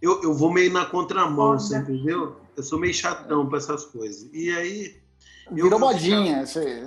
Eu, 0.00 0.22
eu 0.22 0.32
vou 0.32 0.52
meio 0.52 0.72
na 0.72 0.86
contramão, 0.86 1.48
Moda. 1.48 1.58
você 1.58 1.76
entendeu? 1.76 2.36
Eu 2.56 2.62
sou 2.62 2.78
meio 2.78 2.94
chatão 2.94 3.48
para 3.48 3.58
essas 3.58 3.84
coisas. 3.84 4.28
E 4.32 4.50
aí. 4.50 5.02
Virou 5.50 5.72
eu 5.72 5.78
modinha. 5.78 6.42
isso 6.42 6.58
aí. 6.58 6.86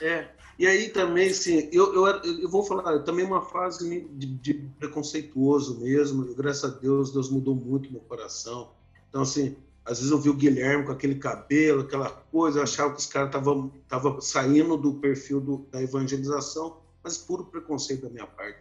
é. 0.00 0.28
E 0.58 0.66
aí 0.66 0.88
também, 0.88 1.30
assim, 1.30 1.68
eu, 1.70 1.94
eu, 1.94 2.06
eu 2.40 2.48
vou 2.48 2.64
falar, 2.64 2.98
também 3.04 3.24
uma 3.24 3.40
fase 3.42 4.06
de, 4.10 4.26
de 4.26 4.54
preconceituoso 4.78 5.78
mesmo, 5.78 6.28
e 6.28 6.34
graças 6.34 6.64
a 6.64 6.74
Deus, 6.76 7.12
Deus 7.12 7.30
mudou 7.30 7.54
muito 7.54 7.90
meu 7.92 8.00
coração. 8.00 8.72
Então, 9.08 9.22
assim, 9.22 9.56
às 9.84 9.98
vezes 9.98 10.10
eu 10.10 10.18
vi 10.18 10.28
o 10.28 10.34
Guilherme 10.34 10.84
com 10.84 10.90
aquele 10.90 11.14
cabelo, 11.14 11.82
aquela 11.82 12.10
coisa, 12.10 12.58
eu 12.58 12.62
achava 12.64 12.92
que 12.92 12.98
os 12.98 13.06
caras 13.06 13.28
estavam 13.28 13.70
tava 13.88 14.20
saindo 14.20 14.76
do 14.76 14.94
perfil 14.94 15.40
do- 15.40 15.66
da 15.70 15.80
evangelização, 15.80 16.78
mas 17.04 17.16
puro 17.16 17.44
preconceito 17.44 18.02
da 18.02 18.10
minha 18.10 18.26
parte. 18.26 18.58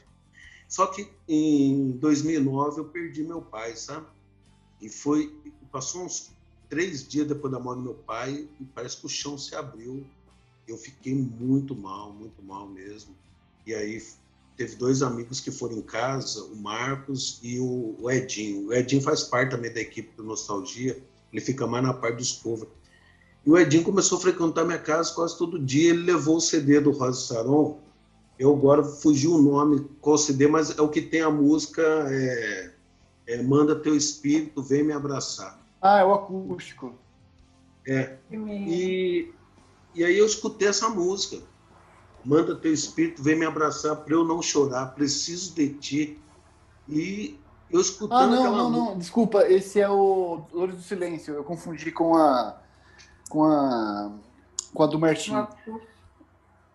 Só 0.69 0.85
que 0.87 1.09
em 1.27 1.91
2009 1.91 2.79
eu 2.79 2.85
perdi 2.85 3.23
meu 3.23 3.41
pai, 3.41 3.75
sabe? 3.75 4.05
E 4.79 4.87
foi, 4.87 5.33
passou 5.71 6.03
uns 6.03 6.31
três 6.69 7.07
dias 7.07 7.27
depois 7.27 7.51
da 7.51 7.59
morte 7.59 7.79
do 7.79 7.85
meu 7.85 7.95
pai, 7.95 8.47
e 8.59 8.65
parece 8.65 8.97
que 8.97 9.05
o 9.07 9.09
chão 9.09 9.35
se 9.37 9.55
abriu 9.55 10.05
eu 10.67 10.77
fiquei 10.77 11.15
muito 11.15 11.75
mal, 11.75 12.11
muito 12.11 12.41
mal 12.43 12.67
mesmo. 12.67 13.15
E 13.65 13.73
aí 13.73 14.01
teve 14.55 14.75
dois 14.75 15.01
amigos 15.01 15.39
que 15.39 15.51
foram 15.51 15.77
em 15.77 15.81
casa, 15.81 16.43
o 16.45 16.55
Marcos 16.55 17.39
e 17.41 17.59
o 17.59 18.09
Edinho. 18.09 18.67
O 18.67 18.73
Edinho 18.73 19.01
faz 19.01 19.23
parte 19.23 19.51
também 19.51 19.71
da 19.71 19.79
equipe 19.79 20.15
do 20.17 20.23
Nostalgia, 20.23 20.97
ele 21.31 21.41
fica 21.41 21.67
mais 21.67 21.83
na 21.83 21.93
parte 21.93 22.17
dos 22.17 22.33
covers. 22.33 22.71
E 23.45 23.49
o 23.49 23.57
Edinho 23.57 23.83
começou 23.83 24.17
a 24.17 24.21
frequentar 24.21 24.65
minha 24.65 24.79
casa 24.79 25.13
quase 25.13 25.37
todo 25.37 25.59
dia, 25.59 25.91
ele 25.91 26.03
levou 26.03 26.37
o 26.37 26.41
CD 26.41 26.81
do 26.81 26.91
Rosa 26.91 27.21
Saron, 27.21 27.79
eu 28.37 28.53
agora 28.53 28.83
fugiu 28.83 29.33
o 29.33 29.41
nome, 29.41 29.87
qual 29.99 30.17
CD, 30.17 30.47
mas 30.47 30.77
é 30.77 30.81
o 30.81 30.89
que 30.89 31.01
tem 31.01 31.21
a 31.21 31.29
música 31.29 31.81
é, 32.09 32.71
é 33.25 33.41
Manda 33.41 33.75
Teu 33.75 33.95
Espírito, 33.95 34.61
Vem 34.61 34.83
Me 34.83 34.93
Abraçar. 34.93 35.59
Ah, 35.81 35.99
é 35.99 36.03
o 36.03 36.13
acústico. 36.13 36.93
É, 37.87 38.17
e, 38.31 39.31
e 39.97 40.03
aí 40.05 40.17
eu 40.17 40.25
escutei 40.25 40.67
essa 40.67 40.87
música. 40.89 41.41
Manda 42.23 42.55
teu 42.55 42.73
espírito, 42.73 43.23
vem 43.23 43.37
me 43.37 43.45
abraçar 43.45 43.95
para 43.97 44.13
eu 44.13 44.23
não 44.23 44.41
chorar, 44.41 44.87
preciso 44.95 45.53
de 45.55 45.69
ti. 45.75 46.19
E 46.87 47.39
eu 47.71 47.79
escutando 47.81 48.21
Ah, 48.21 48.27
não, 48.27 48.39
aquela 48.39 48.57
não, 48.57 48.69
música. 48.71 48.89
não. 48.91 48.97
Desculpa, 48.97 49.47
esse 49.47 49.79
é 49.79 49.89
o 49.89 50.41
Dores 50.51 50.75
do 50.75 50.81
Silêncio. 50.81 51.33
Eu 51.33 51.43
confundi 51.43 51.91
com 51.91 52.15
a. 52.17 52.57
com 53.29 53.43
a. 53.43 54.11
com 54.73 54.83
a 54.83 54.87
do 54.87 54.99
Martinho. 54.99 55.47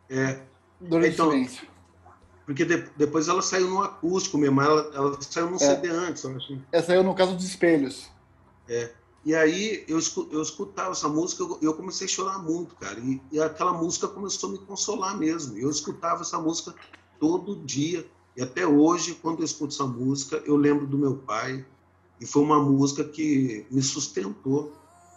É, 0.09 0.41
Dores 0.81 1.15
Então, 1.15 1.27
do 1.27 1.33
Silêncio. 1.33 1.67
porque 2.47 2.65
de- 2.65 2.89
depois 2.97 3.29
ela 3.29 3.41
saiu 3.43 3.69
no 3.69 3.83
acústico 3.83 4.37
mesmo, 4.39 4.61
ela, 4.61 4.91
ela 4.95 5.19
saiu 5.23 5.51
num 5.51 5.59
CD 5.59 5.89
antes, 5.89 6.25
eu 6.25 6.37
acho. 6.37 6.59
Essa 6.71 6.93
aí 6.93 6.99
é 6.99 7.03
no 7.03 7.15
caso 7.15 7.35
dos 7.35 7.45
espelhos. 7.45 8.11
E 9.25 9.35
aí 9.35 9.85
eu, 9.87 10.01
eu 10.33 10.43
escutava 10.43 10.91
essa 10.91 11.09
música 11.09 11.45
eu 11.63 11.75
comecei 11.75 12.07
a 12.07 12.11
chorar 12.11 12.39
muito, 12.39 12.75
cara. 12.75 12.99
E, 12.99 13.21
e 13.31 13.41
aquela 13.41 13.73
música 13.73 14.09
começou 14.09 14.51
a 14.51 14.53
me 14.53 14.59
consolar 14.59 15.17
mesmo. 15.17 15.57
Eu 15.57 15.71
escutava 15.71 16.23
essa 16.23 16.39
música 16.39 16.75
todo 17.21 17.57
dia. 17.65 18.07
E 18.37 18.43
até 18.43 18.67
hoje, 18.67 19.15
quando 19.15 19.41
eu 19.41 19.45
escuto 19.45 19.75
essa 19.75 19.87
música, 19.87 20.43
eu 20.45 20.57
lembro 20.57 20.87
do 20.87 20.99
meu 20.99 21.17
pai. 21.17 21.65
E 22.21 22.27
foi 22.27 22.43
uma 22.43 22.61
música 22.61 23.05
que 23.05 23.65
me 23.71 23.83
sustentou 23.83 24.73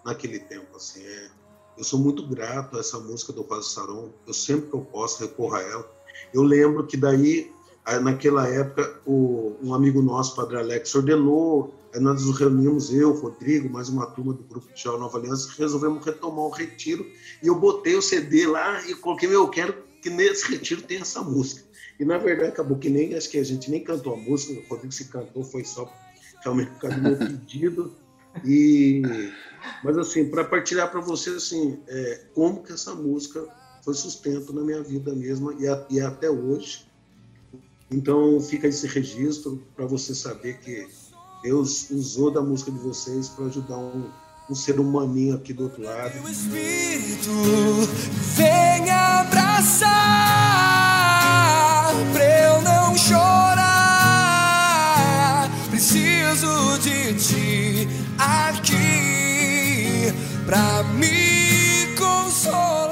naquele 0.06 0.40
tempo. 0.40 0.76
Assim, 0.76 1.02
é. 1.02 1.30
Eu 1.78 1.84
sou 1.84 2.00
muito 2.00 2.26
grato 2.28 2.78
a 2.78 2.80
essa 2.80 3.00
música 3.00 3.34
do 3.34 3.42
Rosa 3.42 3.70
Saron. 3.70 4.12
Eu 4.26 4.34
sempre 4.34 4.70
que 4.70 4.76
eu 4.76 4.82
posso 4.82 5.22
recorro 5.22 5.56
a 5.56 5.62
ela. 5.62 5.92
Eu 6.34 6.44
lembro 6.44 6.86
que 6.86 6.96
daí, 6.96 7.52
naquela 8.02 8.48
época, 8.48 9.02
o, 9.06 9.56
um 9.62 9.74
amigo 9.74 10.02
nosso, 10.02 10.36
Padre 10.36 10.58
Alex, 10.58 10.94
ordenou 10.96 11.74
nós 12.00 12.26
nos 12.26 12.38
reunimos, 12.38 12.94
eu, 12.94 13.14
Rodrigo, 13.14 13.70
mais 13.70 13.90
uma 13.90 14.06
turma 14.08 14.34
do 14.34 14.44
grupo 14.44 14.68
de 14.74 14.86
Nova 14.86 15.18
Aliança, 15.18 15.50
resolvemos 15.58 16.06
retomar 16.06 16.46
o 16.46 16.50
retiro. 16.50 17.06
E 17.42 17.48
eu 17.48 17.56
botei 17.56 17.96
o 17.96 18.02
CD 18.02 18.46
lá 18.48 18.86
e 18.88 18.96
coloquei, 18.96 19.30
meu, 19.30 19.44
eu 19.44 19.50
quero 19.50 19.74
que 20.02 20.10
nesse 20.10 20.52
retiro 20.52 20.82
tenha 20.82 21.02
essa 21.02 21.22
música. 21.22 21.64
E 22.00 22.06
na 22.06 22.18
verdade 22.18 22.50
acabou 22.50 22.78
que 22.78 22.90
nem, 22.90 23.16
acho 23.16 23.30
que 23.30 23.38
a 23.38 23.44
gente 23.44 23.72
nem 23.72 23.84
cantou 23.84 24.14
a 24.14 24.18
música, 24.18 24.60
o 24.60 24.70
Rodrigo 24.70 24.92
se 24.92 25.06
cantou, 25.06 25.44
foi 25.44 25.64
só 25.64 25.92
realmente 26.44 26.72
por 26.72 26.82
causa 26.82 26.98
do 26.98 27.02
meu 27.02 27.18
pedido. 27.18 27.96
E, 28.44 29.02
mas 29.84 29.98
assim, 29.98 30.30
para 30.30 30.44
partilhar 30.44 30.92
para 30.92 31.00
você 31.00 31.32
assim, 31.32 31.80
é, 31.88 32.26
como 32.34 32.62
que 32.62 32.74
essa 32.74 32.94
música 32.94 33.48
foi 33.84 33.94
sustento 33.94 34.52
na 34.52 34.62
minha 34.62 34.84
vida 34.84 35.14
mesma 35.14 35.54
e, 35.58 35.68
a, 35.68 35.86
e 35.90 36.02
até 36.02 36.30
hoje. 36.30 36.86
Então 37.90 38.42
fica 38.42 38.68
esse 38.68 38.88
registro 38.88 39.64
para 39.76 39.86
você 39.86 40.14
saber 40.14 40.60
que 40.60 40.88
Deus 41.46 41.90
usou 41.92 42.32
da 42.32 42.42
música 42.42 42.72
de 42.72 42.80
vocês 42.80 43.30
para 43.30 43.46
ajudar 43.46 43.78
um, 43.78 44.10
um 44.50 44.56
ser 44.56 44.80
humaninho 44.80 45.36
aqui 45.36 45.54
do 45.54 45.66
outro 45.66 45.84
lado. 45.84 46.20
O 46.24 46.28
Espírito 46.28 47.30
vem 48.36 48.90
abraçar 48.90 49.92
pra 52.12 52.46
eu 52.46 52.64
não 52.64 52.98
chorar. 52.98 53.62
Preciso 55.70 56.80
de 56.80 57.14
ti 57.14 57.88
aqui 58.18 60.12
pra 60.48 60.82
me 60.96 61.96
consolar. 61.96 62.90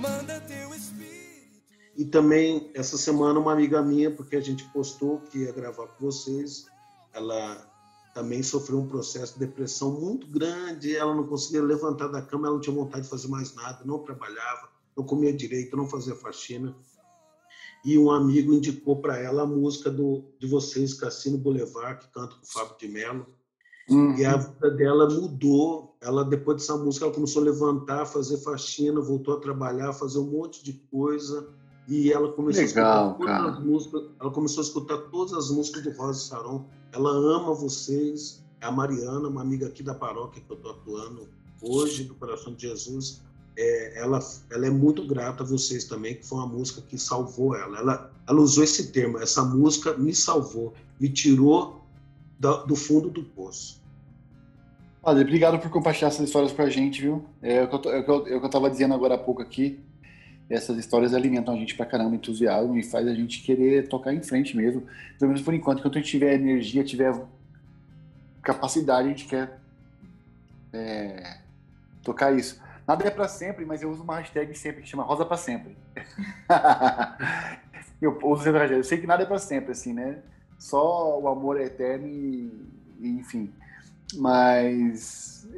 Manda 0.00 0.40
teu 0.48 0.74
Espírito. 0.74 1.60
E 1.98 2.06
também 2.06 2.70
essa 2.74 2.96
semana 2.96 3.38
uma 3.38 3.52
amiga 3.52 3.82
minha, 3.82 4.10
porque 4.10 4.36
a 4.36 4.40
gente 4.40 4.64
postou 4.72 5.20
que 5.30 5.40
ia 5.40 5.52
gravar 5.52 5.86
com 5.86 6.06
vocês, 6.06 6.64
ela 7.12 7.70
também 8.14 8.42
sofreu 8.42 8.78
um 8.78 8.88
processo 8.88 9.34
de 9.34 9.46
depressão 9.46 9.92
muito 10.00 10.26
grande, 10.26 10.96
ela 10.96 11.14
não 11.14 11.26
conseguia 11.26 11.62
levantar 11.62 12.08
da 12.08 12.22
cama, 12.22 12.46
ela 12.46 12.56
não 12.56 12.60
tinha 12.60 12.74
vontade 12.74 13.04
de 13.04 13.10
fazer 13.10 13.28
mais 13.28 13.54
nada, 13.54 13.84
não 13.84 13.98
trabalhava, 14.00 14.68
não 14.96 15.04
comia 15.04 15.32
direito, 15.32 15.76
não 15.76 15.86
fazia 15.86 16.14
faxina. 16.14 16.74
E 17.84 17.96
um 17.96 18.10
amigo 18.10 18.52
indicou 18.52 19.00
para 19.00 19.18
ela 19.18 19.42
a 19.42 19.46
música 19.46 19.90
do, 19.90 20.24
de 20.38 20.46
vocês, 20.46 20.92
Cassino 20.92 21.38
Boulevard, 21.38 22.04
que 22.04 22.12
canta 22.12 22.34
com 22.34 22.42
o 22.42 22.46
Fábio 22.46 22.76
de 22.78 22.88
Mello. 22.88 23.26
Uhum. 23.88 24.16
E 24.16 24.24
a 24.24 24.36
vida 24.36 24.70
dela 24.70 25.08
mudou. 25.08 25.96
Ela, 26.00 26.24
depois 26.24 26.58
dessa 26.58 26.76
música, 26.76 27.06
ela 27.06 27.14
começou 27.14 27.42
a 27.42 27.46
levantar, 27.46 28.04
fazer 28.06 28.36
faxina, 28.38 29.00
voltou 29.00 29.34
a 29.34 29.40
trabalhar, 29.40 29.92
fazer 29.94 30.18
um 30.18 30.30
monte 30.30 30.62
de 30.62 30.74
coisa. 30.90 31.48
E 31.90 32.12
ela 32.12 32.30
começou 32.32 32.62
Legal, 32.62 33.08
a 33.08 33.10
escutar 33.10 33.18
todas 33.18 33.26
cara. 33.26 33.50
as 33.50 33.64
músicas. 33.64 34.02
Ela 34.20 34.30
começou 34.30 34.62
a 34.62 34.64
escutar 34.64 34.96
todas 35.10 35.32
as 35.34 35.50
músicas 35.50 35.82
do 35.82 35.90
Rosa 35.90 36.20
Saron. 36.20 36.64
Ela 36.92 37.10
ama 37.10 37.52
vocês. 37.52 38.44
É 38.60 38.66
a 38.66 38.70
Mariana, 38.70 39.26
uma 39.28 39.40
amiga 39.40 39.66
aqui 39.66 39.82
da 39.82 39.94
paróquia 39.94 40.40
que 40.40 40.52
eu 40.52 40.56
estou 40.56 40.70
atuando 40.70 41.26
hoje, 41.60 42.04
do 42.04 42.14
Coração 42.14 42.54
de 42.54 42.68
Jesus. 42.68 43.22
É, 43.56 44.00
ela, 44.00 44.20
ela 44.52 44.66
é 44.66 44.70
muito 44.70 45.04
grata 45.04 45.42
a 45.42 45.46
vocês 45.46 45.84
também, 45.84 46.14
que 46.14 46.24
foi 46.24 46.38
uma 46.38 46.46
música 46.46 46.80
que 46.80 46.96
salvou 46.96 47.56
ela. 47.56 47.78
Ela, 47.78 48.12
ela 48.28 48.40
usou 48.40 48.62
esse 48.62 48.92
termo, 48.92 49.18
essa 49.18 49.42
música 49.42 49.96
me 49.96 50.14
salvou, 50.14 50.72
me 51.00 51.08
tirou 51.08 51.80
do, 52.38 52.66
do 52.66 52.76
fundo 52.76 53.10
do 53.10 53.24
poço. 53.24 53.80
Padre, 55.02 55.24
obrigado 55.24 55.58
por 55.58 55.70
compartilhar 55.70 56.08
essas 56.08 56.26
histórias 56.26 56.52
com 56.52 56.62
a 56.62 56.70
gente, 56.70 57.00
viu? 57.00 57.24
É 57.42 57.64
o 57.64 57.68
que 57.68 57.88
eu, 57.88 57.92
é 57.92 58.00
o 58.00 58.22
que 58.24 58.32
eu 58.32 58.46
estava 58.46 58.70
dizendo 58.70 58.94
agora 58.94 59.14
há 59.14 59.18
pouco 59.18 59.42
aqui 59.42 59.80
essas 60.50 60.76
histórias 60.76 61.14
alimentam 61.14 61.54
a 61.54 61.56
gente 61.56 61.76
pra 61.76 61.86
caramba, 61.86 62.16
entusiasmo 62.16 62.76
e 62.76 62.82
faz 62.82 63.06
a 63.06 63.14
gente 63.14 63.40
querer 63.40 63.88
tocar 63.88 64.12
em 64.12 64.20
frente 64.20 64.56
mesmo. 64.56 64.82
Pelo 65.16 65.30
menos 65.30 65.42
por 65.42 65.54
enquanto, 65.54 65.78
enquanto 65.78 65.96
a 65.96 66.00
gente 66.00 66.10
tiver 66.10 66.34
energia, 66.34 66.82
tiver 66.82 67.14
capacidade, 68.42 69.06
a 69.06 69.10
gente 69.10 69.26
quer 69.26 69.60
é, 70.72 71.38
tocar 72.02 72.36
isso. 72.36 72.60
Nada 72.84 73.06
é 73.06 73.10
para 73.10 73.28
sempre, 73.28 73.64
mas 73.64 73.80
eu 73.80 73.90
uso 73.90 74.02
uma 74.02 74.16
hashtag 74.16 74.52
sempre 74.58 74.82
que 74.82 74.88
chama 74.88 75.04
Rosa 75.04 75.24
para 75.24 75.36
sempre. 75.36 75.76
eu 78.02 78.18
uso 78.20 78.42
sempre 78.42 78.74
Eu 78.74 78.82
sei 78.82 78.98
que 78.98 79.06
nada 79.06 79.22
é 79.22 79.26
para 79.26 79.38
sempre, 79.38 79.70
assim, 79.70 79.92
né? 79.92 80.18
Só 80.58 81.16
o 81.20 81.28
amor 81.28 81.60
é 81.60 81.66
eterno 81.66 82.08
e, 82.08 82.50
e 82.98 83.08
enfim. 83.08 83.52
Mas 84.16 85.48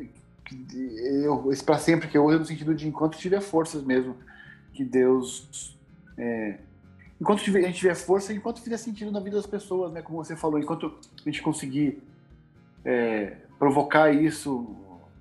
eu, 1.24 1.50
esse 1.50 1.64
para 1.64 1.78
sempre 1.78 2.08
que 2.08 2.18
eu 2.18 2.26
uso 2.26 2.40
no 2.40 2.44
sentido 2.44 2.74
de 2.74 2.86
enquanto 2.86 3.16
tiver 3.16 3.40
forças 3.40 3.82
mesmo 3.82 4.14
que 4.82 4.84
Deus. 4.84 5.78
É, 6.18 6.58
enquanto 7.20 7.40
a 7.40 7.60
gente 7.60 7.78
tiver 7.78 7.94
força, 7.94 8.32
enquanto 8.32 8.60
fizer 8.60 8.76
sentido 8.76 9.12
na 9.12 9.20
vida 9.20 9.36
das 9.36 9.46
pessoas, 9.46 9.92
né? 9.92 10.02
Como 10.02 10.22
você 10.22 10.36
falou, 10.36 10.58
enquanto 10.58 10.98
a 11.20 11.24
gente 11.24 11.40
conseguir 11.40 12.02
é, 12.84 13.36
provocar 13.58 14.12
isso, 14.12 14.76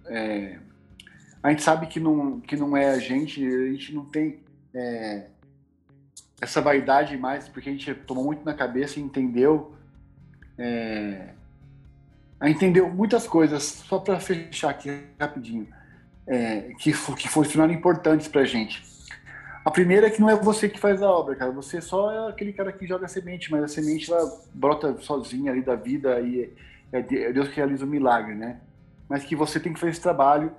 é, 0.05 0.57
a 1.43 1.49
gente 1.49 1.61
sabe 1.61 1.87
que 1.87 1.99
não, 1.99 2.39
que 2.39 2.55
não 2.55 2.75
é 2.75 2.89
a 2.89 2.99
gente, 2.99 3.45
a 3.45 3.71
gente 3.71 3.93
não 3.93 4.05
tem 4.05 4.39
é, 4.73 5.27
essa 6.41 6.61
vaidade 6.61 7.15
mais, 7.17 7.47
porque 7.47 7.69
a 7.69 7.71
gente 7.71 7.93
tomou 7.93 8.25
muito 8.25 8.43
na 8.43 8.53
cabeça 8.53 8.99
e 8.99 9.03
entendeu. 9.03 9.73
É, 10.57 11.29
a 12.39 12.49
entendeu 12.49 12.89
muitas 12.89 13.27
coisas, 13.27 13.61
só 13.63 13.99
para 13.99 14.19
fechar 14.19 14.71
aqui 14.71 14.89
rapidinho, 15.19 15.67
é, 16.25 16.73
que, 16.79 16.91
que 16.91 17.29
tornaram 17.31 17.71
importantes 17.71 18.27
para 18.27 18.41
a 18.41 18.45
gente. 18.45 18.83
A 19.63 19.69
primeira 19.69 20.07
é 20.07 20.09
que 20.09 20.19
não 20.19 20.29
é 20.29 20.35
você 20.35 20.67
que 20.67 20.79
faz 20.79 21.01
a 21.01 21.09
obra, 21.09 21.35
cara. 21.35 21.51
Você 21.51 21.79
só 21.79 22.11
é 22.11 22.29
aquele 22.29 22.51
cara 22.51 22.71
que 22.71 22.87
joga 22.87 23.05
a 23.05 23.09
semente, 23.09 23.51
mas 23.51 23.63
a 23.63 23.67
semente 23.67 24.11
ela 24.11 24.39
brota 24.53 24.97
sozinha 24.99 25.51
ali 25.51 25.61
da 25.61 25.75
vida 25.75 26.19
e 26.19 26.51
é, 26.91 26.99
é 26.99 27.31
Deus 27.31 27.47
que 27.47 27.57
realiza 27.57 27.85
o 27.85 27.87
milagre, 27.87 28.33
né? 28.33 28.59
Mas 29.07 29.23
que 29.23 29.35
você 29.35 29.59
tem 29.59 29.71
que 29.71 29.79
fazer 29.79 29.91
esse 29.91 30.01
trabalho. 30.01 30.51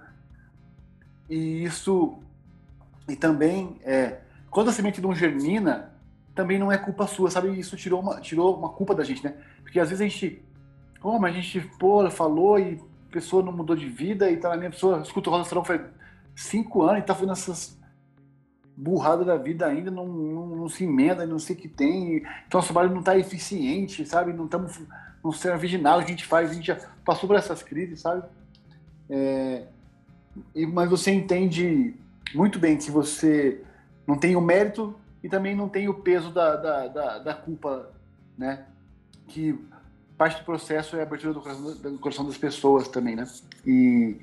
E 1.28 1.64
isso. 1.64 2.18
E 3.08 3.16
também, 3.16 3.80
é, 3.84 4.20
quando 4.50 4.68
a 4.70 4.72
semente 4.72 5.00
não 5.00 5.14
germina, 5.14 5.92
também 6.32 6.58
não 6.58 6.70
é 6.70 6.78
culpa 6.78 7.06
sua, 7.08 7.28
sabe? 7.28 7.58
Isso 7.58 7.76
tirou 7.76 8.00
uma, 8.00 8.20
tirou 8.20 8.56
uma 8.56 8.68
culpa 8.68 8.94
da 8.94 9.02
gente, 9.02 9.24
né? 9.24 9.34
Porque 9.62 9.80
às 9.80 9.88
vezes 9.88 10.00
a 10.00 10.08
gente. 10.08 10.40
Pô, 11.00 11.18
mas 11.18 11.34
a 11.34 11.40
gente, 11.40 11.60
pô, 11.76 12.08
falou 12.08 12.56
e 12.60 12.80
a 13.08 13.12
pessoa 13.12 13.42
não 13.42 13.52
mudou 13.52 13.74
de 13.74 13.88
vida 13.88 14.30
e 14.30 14.36
tá 14.36 14.50
na 14.50 14.56
minha 14.56 14.70
pessoa, 14.70 15.00
escuta 15.00 15.28
o 15.28 15.32
Rosa 15.32 15.48
Sarão 15.48 15.64
faz 15.64 15.80
cinco 16.36 16.82
anos 16.82 17.02
e 17.02 17.06
tá 17.06 17.12
fazendo 17.12 17.32
essas 17.32 17.81
burrada 18.76 19.24
da 19.24 19.36
vida 19.36 19.66
ainda, 19.66 19.90
não, 19.90 20.06
não, 20.06 20.46
não 20.46 20.68
se 20.68 20.84
emenda, 20.84 21.26
não 21.26 21.38
sei 21.38 21.54
o 21.54 21.58
que 21.58 21.68
tem. 21.68 22.22
Então 22.46 22.60
o 22.60 22.64
trabalho 22.64 22.90
não 22.90 23.00
está 23.00 23.18
eficiente, 23.18 24.04
sabe? 24.06 24.32
Não 24.32 24.46
estamos 24.46 24.80
não 25.22 25.30
sendo 25.30 25.54
original, 25.54 26.00
a 26.00 26.04
gente 26.04 26.24
faz, 26.24 26.50
a 26.50 26.54
gente 26.54 26.66
já 26.66 26.76
passou 27.04 27.28
por 27.28 27.36
essas 27.36 27.62
crises, 27.62 28.00
sabe? 28.00 28.24
É, 29.08 29.66
e, 30.54 30.66
mas 30.66 30.90
você 30.90 31.12
entende 31.12 31.94
muito 32.34 32.58
bem 32.58 32.76
que 32.76 32.90
você 32.90 33.62
não 34.06 34.18
tem 34.18 34.34
o 34.34 34.40
mérito 34.40 34.94
e 35.22 35.28
também 35.28 35.54
não 35.54 35.68
tem 35.68 35.88
o 35.88 35.94
peso 35.94 36.30
da, 36.30 36.56
da, 36.56 36.88
da, 36.88 37.18
da 37.18 37.34
culpa, 37.34 37.90
né? 38.36 38.64
Que 39.28 39.58
parte 40.18 40.40
do 40.40 40.44
processo 40.44 40.96
é 40.96 41.00
a 41.00 41.02
abertura 41.02 41.32
do 41.32 41.40
coração, 41.40 41.74
do 41.76 41.98
coração 41.98 42.26
das 42.26 42.36
pessoas 42.36 42.88
também, 42.88 43.14
né? 43.14 43.24
E, 43.64 44.16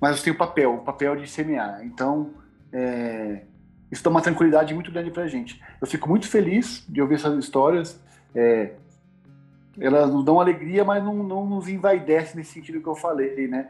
mas 0.00 0.18
você 0.18 0.24
tem 0.24 0.32
o 0.32 0.36
papel, 0.36 0.74
o 0.74 0.78
papel 0.78 1.16
de 1.16 1.26
semear. 1.26 1.84
Então, 1.84 2.30
é, 2.72 3.44
isso 3.92 4.02
dá 4.02 4.08
uma 4.08 4.22
tranquilidade 4.22 4.72
muito 4.72 4.90
grande 4.90 5.10
para 5.10 5.24
a 5.24 5.28
gente. 5.28 5.62
Eu 5.78 5.86
fico 5.86 6.08
muito 6.08 6.26
feliz 6.26 6.82
de 6.88 7.02
ouvir 7.02 7.16
essas 7.16 7.38
histórias. 7.38 8.00
É, 8.34 8.72
elas 9.78 10.10
nos 10.10 10.24
dão 10.24 10.40
alegria, 10.40 10.82
mas 10.82 11.04
não, 11.04 11.22
não 11.22 11.46
nos 11.46 11.68
envaidece 11.68 12.34
nesse 12.34 12.54
sentido 12.54 12.80
que 12.80 12.88
eu 12.88 12.94
falei, 12.94 13.46
né? 13.46 13.68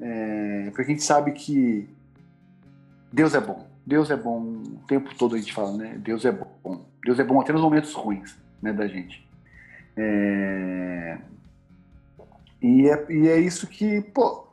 É, 0.00 0.64
porque 0.70 0.80
a 0.80 0.84
gente 0.86 1.02
sabe 1.02 1.32
que 1.32 1.86
Deus 3.12 3.34
é 3.34 3.40
bom. 3.40 3.68
Deus 3.86 4.10
é 4.10 4.16
bom 4.16 4.40
o 4.40 4.86
tempo 4.86 5.14
todo 5.14 5.34
a 5.34 5.38
gente 5.38 5.52
fala, 5.52 5.76
né? 5.76 5.98
Deus 5.98 6.24
é 6.24 6.32
bom. 6.32 6.86
Deus 7.04 7.18
é 7.18 7.24
bom 7.24 7.38
até 7.38 7.52
nos 7.52 7.62
momentos 7.62 7.92
ruins, 7.92 8.38
né, 8.62 8.72
da 8.72 8.88
gente. 8.88 9.28
É... 9.96 11.18
E, 12.62 12.88
é, 12.88 13.06
e 13.12 13.28
é 13.28 13.38
isso 13.38 13.66
que, 13.66 14.00
pô, 14.00 14.48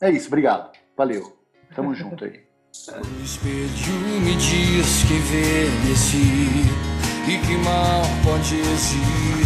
é 0.00 0.10
isso. 0.10 0.28
Obrigado. 0.28 0.70
Valeu. 0.96 1.36
Tamo 1.74 1.92
junto 1.94 2.24
aí. 2.24 2.51
O 2.74 3.22
espelho 3.22 4.00
me 4.22 4.34
diz 4.34 5.04
que 5.06 5.12
envelheci 5.12 6.64
e 7.28 7.38
que 7.46 7.56
mal 7.58 8.02
pode 8.24 8.56
existir. 8.56 9.42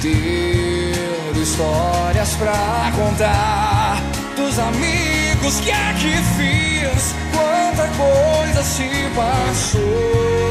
Ter 0.00 1.40
histórias 1.42 2.36
pra 2.36 2.92
contar 2.94 4.00
dos 4.36 4.60
amigos 4.60 5.58
que 5.60 5.72
aqui 5.72 6.14
fiz, 6.36 7.14
quanta 7.32 7.88
coisa 7.96 8.62
se 8.62 8.88
passou. 9.16 10.41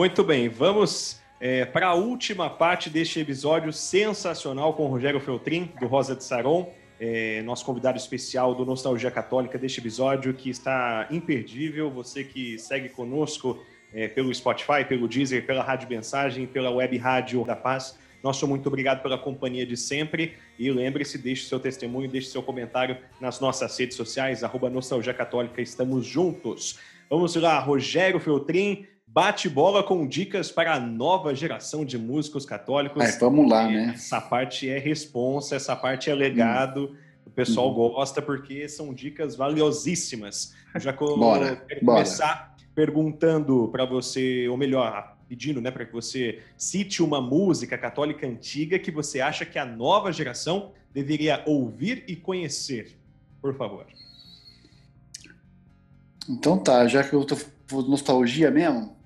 Muito 0.00 0.24
bem, 0.24 0.48
vamos 0.48 1.20
é, 1.38 1.66
para 1.66 1.88
a 1.88 1.94
última 1.94 2.48
parte 2.48 2.88
deste 2.88 3.20
episódio 3.20 3.70
sensacional 3.70 4.72
com 4.72 4.86
o 4.86 4.88
Rogério 4.88 5.20
Feltrin, 5.20 5.70
do 5.78 5.86
Rosa 5.86 6.16
de 6.16 6.24
Saron, 6.24 6.72
é, 6.98 7.42
nosso 7.42 7.66
convidado 7.66 7.98
especial 7.98 8.54
do 8.54 8.64
Nostalgia 8.64 9.10
Católica 9.10 9.58
deste 9.58 9.78
episódio, 9.78 10.32
que 10.32 10.48
está 10.48 11.06
imperdível. 11.10 11.90
Você 11.90 12.24
que 12.24 12.58
segue 12.58 12.88
conosco 12.88 13.62
é, 13.92 14.08
pelo 14.08 14.34
Spotify, 14.34 14.86
pelo 14.88 15.06
Deezer, 15.06 15.44
pela 15.44 15.62
Rádio 15.62 15.86
Mensagem, 15.86 16.46
pela 16.46 16.70
Web 16.70 16.96
Rádio 16.96 17.44
da 17.44 17.54
Paz, 17.54 17.98
Nosso 18.24 18.48
muito 18.48 18.66
obrigado 18.68 19.02
pela 19.02 19.18
companhia 19.18 19.66
de 19.66 19.76
sempre 19.76 20.32
e 20.58 20.70
lembre-se, 20.70 21.18
deixe 21.18 21.46
seu 21.46 21.60
testemunho, 21.60 22.08
deixe 22.08 22.28
seu 22.28 22.42
comentário 22.42 22.96
nas 23.20 23.38
nossas 23.38 23.78
redes 23.78 23.98
sociais, 23.98 24.42
arroba 24.42 24.70
Nostalgia 24.70 25.12
Católica, 25.12 25.60
estamos 25.60 26.06
juntos. 26.06 26.78
Vamos 27.10 27.36
lá, 27.36 27.58
Rogério 27.58 28.18
Feltrin, 28.18 28.86
bate 29.12 29.48
bola 29.48 29.82
com 29.82 30.06
dicas 30.06 30.50
para 30.50 30.74
a 30.74 30.80
nova 30.80 31.34
geração 31.34 31.84
de 31.84 31.98
músicos 31.98 32.46
católicos. 32.46 33.02
É, 33.02 33.18
vamos 33.18 33.48
lá, 33.48 33.66
né? 33.66 33.92
Essa 33.94 34.20
parte 34.20 34.68
é 34.68 34.78
responsa, 34.78 35.56
essa 35.56 35.74
parte 35.74 36.10
é 36.10 36.14
legado. 36.14 36.90
Hum. 36.92 36.96
O 37.26 37.30
pessoal 37.30 37.68
uhum. 37.68 37.92
gosta 37.92 38.22
porque 38.22 38.68
são 38.68 38.94
dicas 38.94 39.36
valiosíssimas. 39.36 40.54
já 40.76 40.92
bora, 40.92 41.56
quero 41.56 41.84
começar 41.84 42.56
perguntando 42.74 43.68
para 43.68 43.84
você, 43.84 44.48
ou 44.48 44.56
melhor, 44.56 45.16
pedindo 45.28 45.60
né, 45.60 45.70
para 45.70 45.84
que 45.84 45.92
você 45.92 46.40
cite 46.56 47.02
uma 47.02 47.20
música 47.20 47.76
católica 47.76 48.26
antiga 48.26 48.78
que 48.78 48.90
você 48.90 49.20
acha 49.20 49.44
que 49.44 49.58
a 49.58 49.64
nova 49.64 50.12
geração 50.12 50.72
deveria 50.92 51.42
ouvir 51.46 52.04
e 52.08 52.16
conhecer. 52.16 52.96
Por 53.40 53.56
favor. 53.56 53.86
Então 56.28 56.58
tá, 56.58 56.86
já 56.86 57.02
que 57.02 57.12
eu 57.12 57.24
tô 57.24 57.36
nostalgia 57.70 58.50
mesmo, 58.50 58.96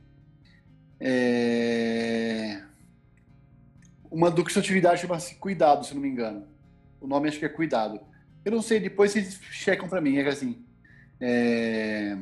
é... 1.07 2.63
uma 4.11 4.31
do 4.31 4.41
atividade 4.41 5.03
chama-se 5.03 5.35
Cuidado, 5.35 5.85
se 5.85 5.93
não 5.93 6.01
me 6.01 6.09
engano. 6.09 6.47
O 6.99 7.07
nome 7.07 7.29
acho 7.29 7.39
que 7.39 7.45
é 7.45 7.49
Cuidado. 7.49 8.01
Eu 8.43 8.53
não 8.53 8.63
sei, 8.63 8.81
depois 8.81 9.13
vocês 9.13 9.39
checam 9.51 9.87
para 9.87 10.01
mim, 10.01 10.17
é 10.17 10.27
assim. 10.27 10.65
É... 11.21 12.17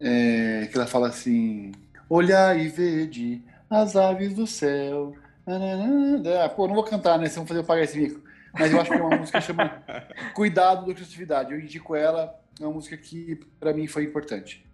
É... 0.00 0.68
que 0.70 0.76
ela 0.76 0.86
fala 0.86 1.08
assim: 1.08 1.72
Olhar 2.08 2.56
e 2.56 2.68
vede 2.68 3.42
as 3.68 3.96
aves 3.96 4.34
do 4.34 4.46
céu. 4.46 5.14
Ah, 5.46 6.48
pô, 6.48 6.68
não 6.68 6.74
vou 6.74 6.84
cantar, 6.84 7.18
né? 7.18 7.28
Se 7.28 7.36
vão 7.36 7.46
fazer 7.46 7.60
eu 7.60 7.64
pagar 7.64 7.82
esse 7.82 7.98
mico. 7.98 8.20
Mas 8.52 8.72
eu 8.72 8.80
acho 8.80 8.90
que 8.90 8.96
é 8.96 9.02
uma 9.02 9.16
música 9.16 9.40
que 9.40 9.46
chama 9.46 9.82
Cuidado 10.34 10.84
do 10.86 10.94
Cristividade. 10.94 11.52
Eu 11.52 11.58
indico 11.58 11.96
ela, 11.96 12.38
é 12.60 12.64
uma 12.64 12.74
música 12.74 12.96
que 12.96 13.40
para 13.58 13.72
mim 13.72 13.88
foi 13.88 14.04
importante. 14.04 14.64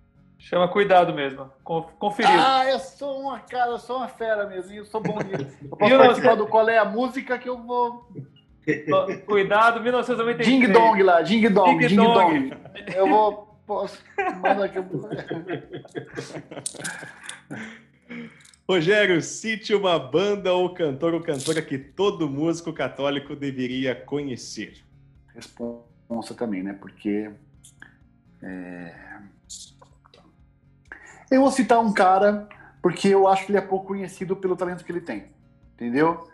Chama 0.46 0.68
Cuidado 0.68 1.12
mesmo. 1.12 1.50
Conferido. 1.64 2.32
Ah, 2.38 2.64
eu 2.70 2.78
sou 2.78 3.20
uma 3.22 3.40
cara, 3.40 3.72
eu 3.72 3.80
sou 3.80 3.96
uma 3.96 4.06
fera 4.06 4.46
mesmo. 4.46 4.72
Eu 4.72 4.84
sou 4.84 5.00
bom 5.00 5.18
nisso. 5.18 5.44
Eu 5.64 5.76
posso 5.76 5.96
participar 5.98 6.36
do 6.36 6.46
qual 6.46 6.68
é 6.68 6.78
a 6.78 6.84
música 6.84 7.36
que 7.36 7.48
eu 7.48 7.60
vou. 7.60 8.08
Cuidado, 9.26 9.80
1993. 9.82 10.46
Ding 10.46 10.72
Dong 10.72 11.02
lá, 11.02 11.20
Ding 11.20 11.48
Dong, 11.48 11.78
Ding, 11.78 11.88
Ding 11.88 11.96
Dong. 11.96 12.50
Dong. 12.50 12.56
Eu 12.94 13.08
vou. 13.08 13.58
Posso. 13.66 13.98
Manda 14.40 14.66
aqui. 14.66 14.78
Rogério, 18.68 19.20
cite 19.20 19.74
uma 19.74 19.98
banda 19.98 20.52
ou 20.52 20.72
cantor 20.72 21.12
ou 21.12 21.20
cantora 21.20 21.60
que 21.60 21.76
todo 21.76 22.28
músico 22.28 22.72
católico 22.72 23.34
deveria 23.34 23.96
conhecer. 23.96 24.74
Responsa 25.34 26.34
também, 26.36 26.62
né? 26.62 26.72
Porque. 26.80 27.32
É... 28.40 28.94
Eu 31.30 31.40
vou 31.40 31.50
citar 31.50 31.80
um 31.80 31.92
cara 31.92 32.48
porque 32.82 33.08
eu 33.08 33.26
acho 33.26 33.44
que 33.44 33.52
ele 33.52 33.58
é 33.58 33.62
pouco 33.62 33.88
conhecido 33.88 34.36
pelo 34.36 34.56
talento 34.56 34.84
que 34.84 34.92
ele 34.92 35.00
tem. 35.00 35.26
Entendeu? 35.74 36.28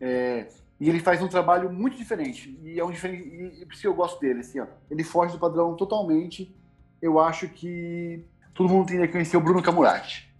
É... 0.00 0.46
E 0.80 0.88
ele 0.88 0.98
faz 0.98 1.22
um 1.22 1.28
trabalho 1.28 1.70
muito 1.70 1.96
diferente. 1.96 2.58
E 2.62 2.80
é 2.80 2.84
um 2.84 2.90
diferente. 2.90 3.28
E 3.60 3.66
por 3.66 3.74
isso 3.74 3.86
eu 3.86 3.94
gosto 3.94 4.20
dele. 4.20 4.40
Assim, 4.40 4.58
ó. 4.58 4.66
Ele 4.90 5.04
foge 5.04 5.32
do 5.32 5.38
padrão 5.38 5.76
totalmente. 5.76 6.56
Eu 7.00 7.20
acho 7.20 7.48
que 7.48 8.24
todo 8.54 8.68
mundo 8.68 8.88
tem 8.88 9.00
que 9.00 9.08
conhecer 9.08 9.36
o 9.36 9.40
Bruno 9.40 9.62
Camurati. 9.62 10.32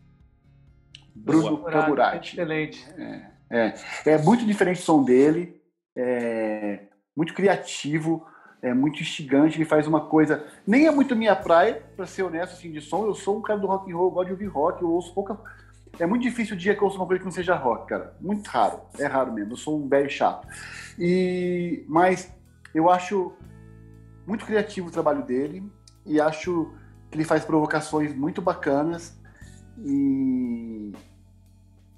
Bruno 1.14 1.59
Boa. 1.59 1.70
Camurati. 1.70 2.32
Excelente. 2.32 2.85
É, 2.97 3.32
é, 3.51 3.74
é, 4.06 4.19
muito 4.19 4.44
diferente 4.47 4.81
o 4.81 4.85
som 4.85 5.05
dele, 5.05 5.60
é 5.94 6.85
muito 7.14 7.35
criativo, 7.35 8.27
é 8.62 8.72
muito 8.72 9.02
instigante. 9.02 9.59
Ele 9.59 9.64
faz 9.64 9.86
uma 9.86 10.06
coisa. 10.06 10.47
Nem 10.66 10.86
é 10.86 10.90
muito 10.90 11.16
minha 11.16 11.34
praia, 11.34 11.82
para 11.97 12.06
ser 12.06 12.22
honesto, 12.22 12.55
assim, 12.55 12.70
de 12.70 12.80
som. 12.80 13.05
Eu 13.05 13.14
sou 13.14 13.39
um 13.39 13.43
cara 13.43 13.59
do 13.59 13.66
rock 13.66 13.93
and 13.93 13.97
roll, 13.97 14.06
eu 14.06 14.10
gosto 14.12 14.26
de 14.28 14.32
ouvir 14.32 14.47
rock, 14.47 14.82
eu 14.82 14.90
ouço 14.90 15.12
pouca. 15.12 15.36
É 15.98 16.06
muito 16.06 16.22
difícil 16.22 16.55
o 16.55 16.59
dia 16.59 16.74
que 16.74 16.80
eu 16.80 16.86
ouço 16.86 16.97
uma 16.97 17.06
coisa 17.06 17.18
que 17.18 17.24
não 17.24 17.32
seja 17.32 17.55
rock, 17.55 17.89
cara. 17.89 18.16
Muito 18.20 18.47
raro. 18.47 18.80
É 18.98 19.06
raro 19.06 19.32
mesmo. 19.32 19.52
Eu 19.52 19.56
sou 19.56 19.78
um 19.78 19.89
velho 19.89 20.09
chato. 20.09 20.47
E, 20.98 21.84
mas 21.89 22.32
eu 22.74 22.89
acho 22.89 23.32
muito 24.26 24.47
criativo 24.47 24.89
o 24.89 24.90
trabalho 24.90 25.22
dele 25.24 25.62
e 26.06 26.20
acho 26.20 26.72
que 27.10 27.16
ele 27.16 27.24
faz 27.24 27.44
provocações 27.44 28.14
muito 28.14 28.40
bacanas 28.40 29.20
e 29.84 30.93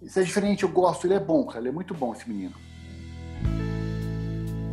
isso 0.02 0.18
é 0.18 0.22
diferente, 0.22 0.64
eu 0.64 0.68
gosto, 0.68 1.06
ele 1.06 1.14
é 1.14 1.20
bom, 1.20 1.46
cara, 1.46 1.60
ele 1.60 1.68
é 1.68 1.72
muito 1.72 1.94
bom 1.94 2.12
esse 2.12 2.28
menino. 2.28 2.54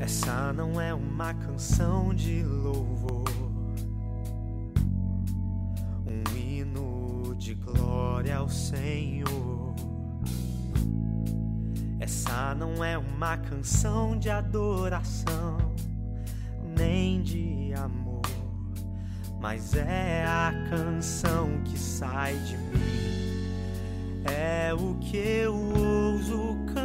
Essa 0.02 0.52
não 0.52 0.82
é 0.82 0.94
uma 0.94 1.32
canção 1.34 2.14
de 2.14 2.42
louvor, 2.44 3.24
um 6.08 6.36
hino 6.36 7.36
de 7.38 7.54
glória 7.54 8.38
ao 8.38 8.50
Senhor. 8.50 9.76
Essa 12.00 12.56
não 12.56 12.84
é 12.84 12.98
uma 12.98 13.38
canção 13.38 14.18
de 14.18 14.30
adoração, 14.30 15.58
nem 16.76 17.22
de 17.22 17.72
amor 17.76 18.22
mas 19.42 19.76
é 19.76 20.24
a 20.24 20.54
canção 20.70 21.62
que 21.66 21.78
sai 21.78 22.36
de 22.36 22.56
mim. 22.58 22.82
É 24.24 24.72
o 24.72 24.94
que 25.00 25.18
eu 25.18 25.56
ouso 25.56 26.56
cantar. 26.68 26.81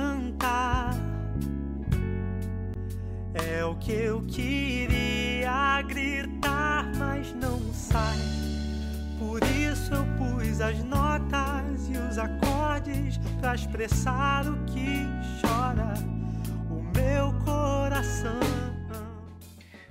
É 3.44 3.62
o 3.62 3.74
que 3.76 3.92
eu 3.92 4.24
queria 4.26 5.82
gritar, 5.82 6.90
mas 6.96 7.34
não 7.34 7.60
sai. 7.74 8.16
Por 9.18 9.42
isso 9.44 9.92
eu 9.92 10.06
pus 10.16 10.60
as 10.62 10.82
notas 10.82 11.88
e 11.90 11.98
os 11.98 12.16
acordes 12.16 13.18
para 13.38 13.54
expressar 13.54 14.46
o 14.48 14.64
que 14.64 15.04
chora 15.42 15.92
o 16.70 16.82
meu 16.96 17.32
coração. 17.44 18.40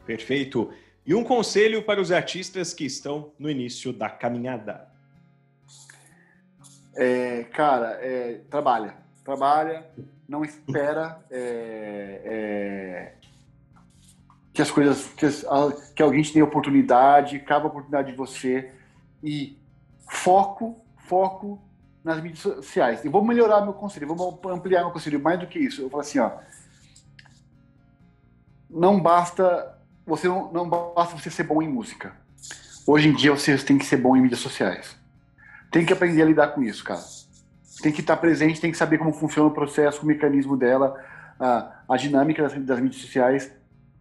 Perfeito. 0.07 0.73
E 1.05 1.13
um 1.13 1.23
conselho 1.23 1.83
para 1.83 2.01
os 2.01 2.11
artistas 2.11 2.73
que 2.73 2.83
estão 2.85 3.31
no 3.37 3.47
início 3.47 3.93
da 3.93 4.09
caminhada. 4.09 4.87
É, 6.95 7.43
cara, 7.43 7.99
é, 8.01 8.41
trabalha. 8.49 8.95
Trabalha, 9.23 9.87
não 10.27 10.43
espera 10.43 11.23
é, 11.29 12.21
é 13.21 13.24
que 14.55 14.61
as 14.61 14.71
coisas. 14.71 15.05
Que, 15.15 15.25
as, 15.25 15.45
que 15.93 16.01
alguém 16.01 16.23
te 16.23 16.33
dê 16.33 16.41
oportunidade, 16.41 17.37
cabe 17.39 17.65
a 17.65 17.67
oportunidade 17.67 18.11
de 18.11 18.17
você. 18.17 18.71
E 19.21 19.59
foco, 20.09 20.83
foco 21.07 21.61
nas 22.03 22.21
mídias 22.21 22.39
sociais. 22.39 23.03
E 23.05 23.09
vou 23.09 23.23
melhorar 23.23 23.61
meu 23.61 23.73
conselho, 23.73 24.07
vou 24.15 24.39
ampliar 24.45 24.81
meu 24.81 24.91
conselho 24.91 25.19
mais 25.19 25.39
do 25.39 25.45
que 25.45 25.59
isso. 25.59 25.81
Eu 25.81 25.89
falo 25.89 26.01
assim, 26.01 26.19
ó. 26.19 26.31
Não 28.69 28.99
basta 28.99 29.75
você 30.05 30.27
não, 30.27 30.51
não 30.51 30.69
basta 30.69 31.17
você 31.17 31.31
ser 31.31 31.43
bom 31.43 31.61
em 31.61 31.67
música. 31.67 32.13
Hoje 32.85 33.09
em 33.09 33.13
dia 33.13 33.31
você 33.31 33.57
tem 33.57 33.77
que 33.77 33.85
ser 33.85 33.97
bom 33.97 34.15
em 34.15 34.21
mídias 34.21 34.39
sociais. 34.39 34.95
Tem 35.71 35.85
que 35.85 35.91
aprender 35.91 36.21
a 36.21 36.25
lidar 36.25 36.47
com 36.49 36.61
isso, 36.61 36.83
cara. 36.83 37.01
Tem 37.81 37.91
que 37.91 38.01
estar 38.01 38.15
presente, 38.17 38.61
tem 38.61 38.71
que 38.71 38.77
saber 38.77 38.99
como 38.99 39.11
funciona 39.11 39.49
o 39.49 39.53
processo, 39.53 40.03
o 40.03 40.05
mecanismo 40.05 40.55
dela, 40.55 40.95
a, 41.39 41.81
a 41.89 41.97
dinâmica 41.97 42.43
das, 42.43 42.53
das 42.53 42.79
mídias 42.79 43.01
sociais. 43.01 43.51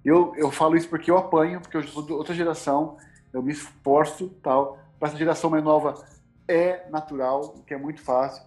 Eu, 0.04 0.34
eu 0.36 0.50
falo 0.50 0.76
isso 0.76 0.88
porque 0.88 1.10
eu 1.10 1.16
apanho, 1.16 1.60
porque 1.60 1.76
eu 1.76 1.82
sou 1.84 2.02
de 2.02 2.12
outra 2.12 2.34
geração, 2.34 2.96
eu 3.32 3.42
me 3.42 3.52
esforço, 3.52 4.28
tal. 4.42 4.78
Para 4.98 5.08
essa 5.08 5.16
geração 5.16 5.48
mais 5.50 5.64
nova 5.64 6.04
é 6.46 6.88
natural, 6.90 7.54
que 7.66 7.72
é 7.72 7.78
muito 7.78 8.02
fácil. 8.02 8.42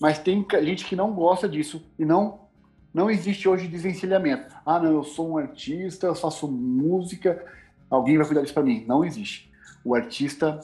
Mas 0.00 0.18
tem 0.18 0.44
gente 0.62 0.84
que 0.84 0.96
não 0.96 1.12
gosta 1.12 1.48
disso 1.48 1.84
e 1.98 2.04
não 2.04 2.46
não 2.92 3.10
existe 3.10 3.48
hoje 3.48 3.68
desvencilhamento. 3.68 4.56
Ah, 4.64 4.80
não, 4.80 4.90
eu 4.90 5.04
sou 5.04 5.30
um 5.30 5.38
artista, 5.38 6.06
eu 6.06 6.14
faço 6.14 6.50
música, 6.50 7.44
alguém 7.88 8.16
vai 8.16 8.26
cuidar 8.26 8.40
disso 8.40 8.54
para 8.54 8.62
mim. 8.62 8.84
Não 8.88 9.04
existe. 9.04 9.52
O 9.84 9.94
artista 9.94 10.58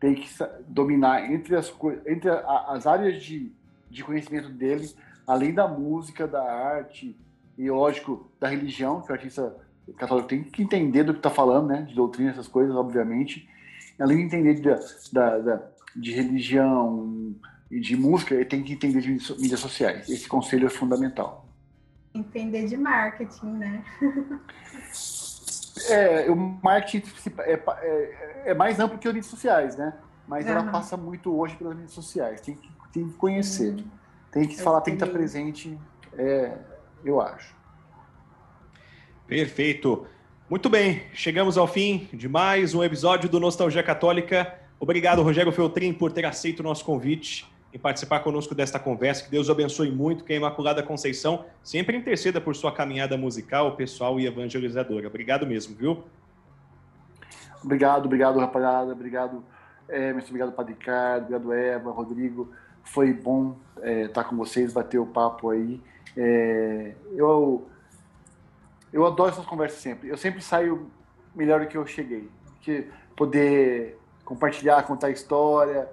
tem 0.00 0.14
que 0.14 0.28
dominar 0.66 1.30
entre 1.30 1.56
as, 1.56 1.72
entre 2.06 2.30
as 2.30 2.86
áreas 2.86 3.22
de, 3.22 3.52
de 3.90 4.04
conhecimento 4.04 4.48
dele, 4.48 4.90
além 5.26 5.52
da 5.52 5.66
música, 5.66 6.26
da 6.26 6.42
arte 6.42 7.14
e, 7.58 7.68
lógico, 7.68 8.30
da 8.38 8.46
religião, 8.46 9.02
que 9.02 9.10
o 9.10 9.12
artista 9.12 9.56
católico 9.96 10.28
tem 10.28 10.44
que 10.44 10.62
entender 10.62 11.02
do 11.02 11.12
que 11.12 11.18
está 11.18 11.28
falando, 11.28 11.66
né? 11.66 11.82
De 11.82 11.94
doutrina, 11.94 12.30
essas 12.30 12.46
coisas, 12.46 12.74
obviamente. 12.74 13.48
Além 13.98 14.18
de 14.18 14.22
entender 14.22 14.54
de, 14.54 15.12
da, 15.12 15.38
da, 15.38 15.62
de 15.96 16.12
religião 16.12 17.34
e 17.68 17.80
de 17.80 17.96
música, 17.96 18.34
ele 18.34 18.44
tem 18.44 18.62
que 18.62 18.74
entender 18.74 19.00
de 19.00 19.10
mídias 19.10 19.58
sociais. 19.58 20.08
Esse 20.08 20.28
conselho 20.28 20.66
é 20.66 20.70
fundamental. 20.70 21.48
Entender 22.14 22.66
de 22.66 22.76
marketing, 22.76 23.46
né? 23.54 23.84
é, 25.90 26.30
o 26.30 26.36
marketing 26.62 27.02
é, 27.40 27.52
é, 27.54 28.42
é, 28.46 28.54
mais 28.54 28.78
amplo 28.78 28.98
que 28.98 29.08
as 29.08 29.14
redes 29.14 29.28
sociais, 29.28 29.76
né? 29.76 29.94
Mas 30.28 30.46
uhum. 30.46 30.52
ela 30.52 30.64
passa 30.70 30.96
muito 30.96 31.36
hoje 31.36 31.56
pelas 31.56 31.76
redes 31.76 31.92
sociais. 31.92 32.40
Tem 32.40 32.54
que, 32.54 32.70
tem 32.92 33.08
que 33.08 33.14
conhecer. 33.14 33.74
Uhum. 33.74 33.84
Tem 34.30 34.46
que 34.46 34.60
falar, 34.60 34.80
tem 34.80 34.96
que 34.96 35.02
estar 35.02 35.12
presente. 35.12 35.76
É, 36.16 36.56
eu 37.04 37.20
acho. 37.20 37.54
Perfeito. 39.26 40.06
Muito 40.48 40.70
bem, 40.70 41.02
chegamos 41.12 41.58
ao 41.58 41.66
fim 41.66 42.08
de 42.12 42.28
mais 42.28 42.74
um 42.74 42.82
episódio 42.82 43.28
do 43.28 43.38
Nostalgia 43.38 43.82
Católica. 43.82 44.58
Obrigado, 44.80 45.22
Rogério 45.22 45.52
Feltrin, 45.52 45.92
por 45.92 46.10
ter 46.10 46.24
aceito 46.24 46.60
o 46.60 46.62
nosso 46.62 46.84
convite 46.84 47.46
e 47.72 47.78
participar 47.78 48.20
conosco 48.20 48.54
desta 48.54 48.78
conversa. 48.78 49.24
Que 49.24 49.30
Deus 49.30 49.50
abençoe 49.50 49.90
muito, 49.90 50.24
que 50.24 50.32
a 50.32 50.36
Imaculada 50.36 50.82
Conceição 50.82 51.44
sempre 51.62 51.96
interceda 51.96 52.40
por 52.40 52.56
sua 52.56 52.72
caminhada 52.72 53.16
musical, 53.16 53.76
pessoal 53.76 54.18
e 54.18 54.26
evangelizadora. 54.26 55.06
Obrigado 55.06 55.46
mesmo, 55.46 55.76
viu? 55.76 56.02
Obrigado, 57.62 58.06
obrigado, 58.06 58.38
rapaziada. 58.38 58.92
Obrigado, 58.92 59.44
Emerson. 59.88 60.28
Obrigado, 60.28 60.52
Padre 60.52 60.74
Ricardo. 60.74 61.34
Obrigado, 61.34 61.52
Eva, 61.52 61.90
Rodrigo. 61.90 62.50
Foi 62.82 63.12
bom 63.12 63.56
é, 63.82 64.04
estar 64.04 64.24
com 64.24 64.36
vocês, 64.36 64.72
bater 64.72 64.98
o 64.98 65.06
papo 65.06 65.50
aí. 65.50 65.80
É, 66.16 66.94
eu, 67.14 67.68
eu 68.92 69.06
adoro 69.06 69.30
essas 69.30 69.46
conversas 69.46 69.80
sempre. 69.80 70.08
Eu 70.08 70.16
sempre 70.16 70.40
saio 70.40 70.90
melhor 71.34 71.60
do 71.60 71.66
que 71.66 71.76
eu 71.76 71.86
cheguei. 71.86 72.28
Que 72.60 72.88
poder 73.16 73.98
compartilhar, 74.24 74.82
contar 74.82 75.10
história. 75.10 75.88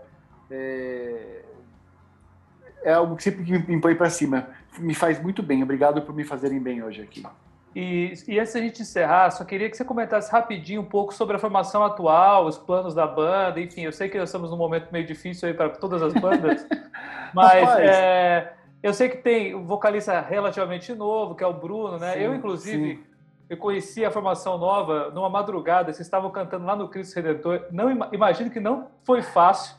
É, 0.50 1.42
é 2.84 2.94
algo 2.94 3.16
que 3.16 3.24
sempre 3.24 3.44
me 3.44 3.82
põe 3.82 3.96
para 3.96 4.10
cima. 4.10 4.50
Me 4.78 4.94
faz 4.94 5.22
muito 5.22 5.42
bem. 5.42 5.64
Obrigado 5.64 6.02
por 6.02 6.14
me 6.14 6.24
fazerem 6.24 6.60
bem 6.60 6.84
hoje 6.84 7.02
aqui. 7.02 7.24
E, 7.76 8.14
e 8.30 8.40
antes 8.40 8.54
da 8.54 8.62
gente 8.62 8.82
encerrar, 8.82 9.32
só 9.32 9.44
queria 9.44 9.70
que 9.70 9.76
você 9.76 9.84
comentasse 9.84 10.32
rapidinho 10.32 10.80
um 10.80 10.86
pouco 10.86 11.14
sobre 11.14 11.36
a 11.36 11.40
formação 11.40 11.84
atual, 11.84 12.46
os 12.46 12.58
planos 12.58 12.96
da 12.96 13.06
banda, 13.06 13.60
enfim, 13.60 13.82
eu 13.82 13.92
sei 13.92 14.08
que 14.08 14.18
nós 14.18 14.30
estamos 14.30 14.50
num 14.50 14.56
momento 14.56 14.90
meio 14.94 15.06
difícil 15.06 15.50
aí 15.50 15.54
para 15.54 15.68
todas 15.72 16.02
as 16.02 16.14
bandas, 16.14 16.66
mas 17.36 17.80
é, 17.80 18.54
eu 18.86 18.94
sei 18.94 19.10
que 19.10 19.18
tem 19.18 19.56
um 19.56 19.66
vocalista 19.66 20.22
relativamente 20.22 20.94
novo, 20.94 21.34
que 21.34 21.44
é 21.44 21.48
o 21.48 21.54
Bruno, 21.54 21.98
né? 21.98 22.14
Sim, 22.14 22.20
eu, 22.20 22.36
inclusive, 22.36 22.98
sim. 22.98 23.04
eu 23.50 23.58
conheci 23.58 24.06
a 24.06 24.12
formação 24.12 24.60
nova 24.60 25.10
numa 25.10 25.28
madrugada, 25.28 25.92
vocês 25.92 26.06
estavam 26.06 26.30
cantando 26.30 26.68
lá 26.68 26.76
no 26.76 26.88
Cristo 26.88 27.16
Redentor, 27.16 27.66
não 27.72 27.90
imagino 28.14 28.52
que 28.52 28.60
não 28.60 28.92
foi 29.04 29.24
fácil, 29.24 29.76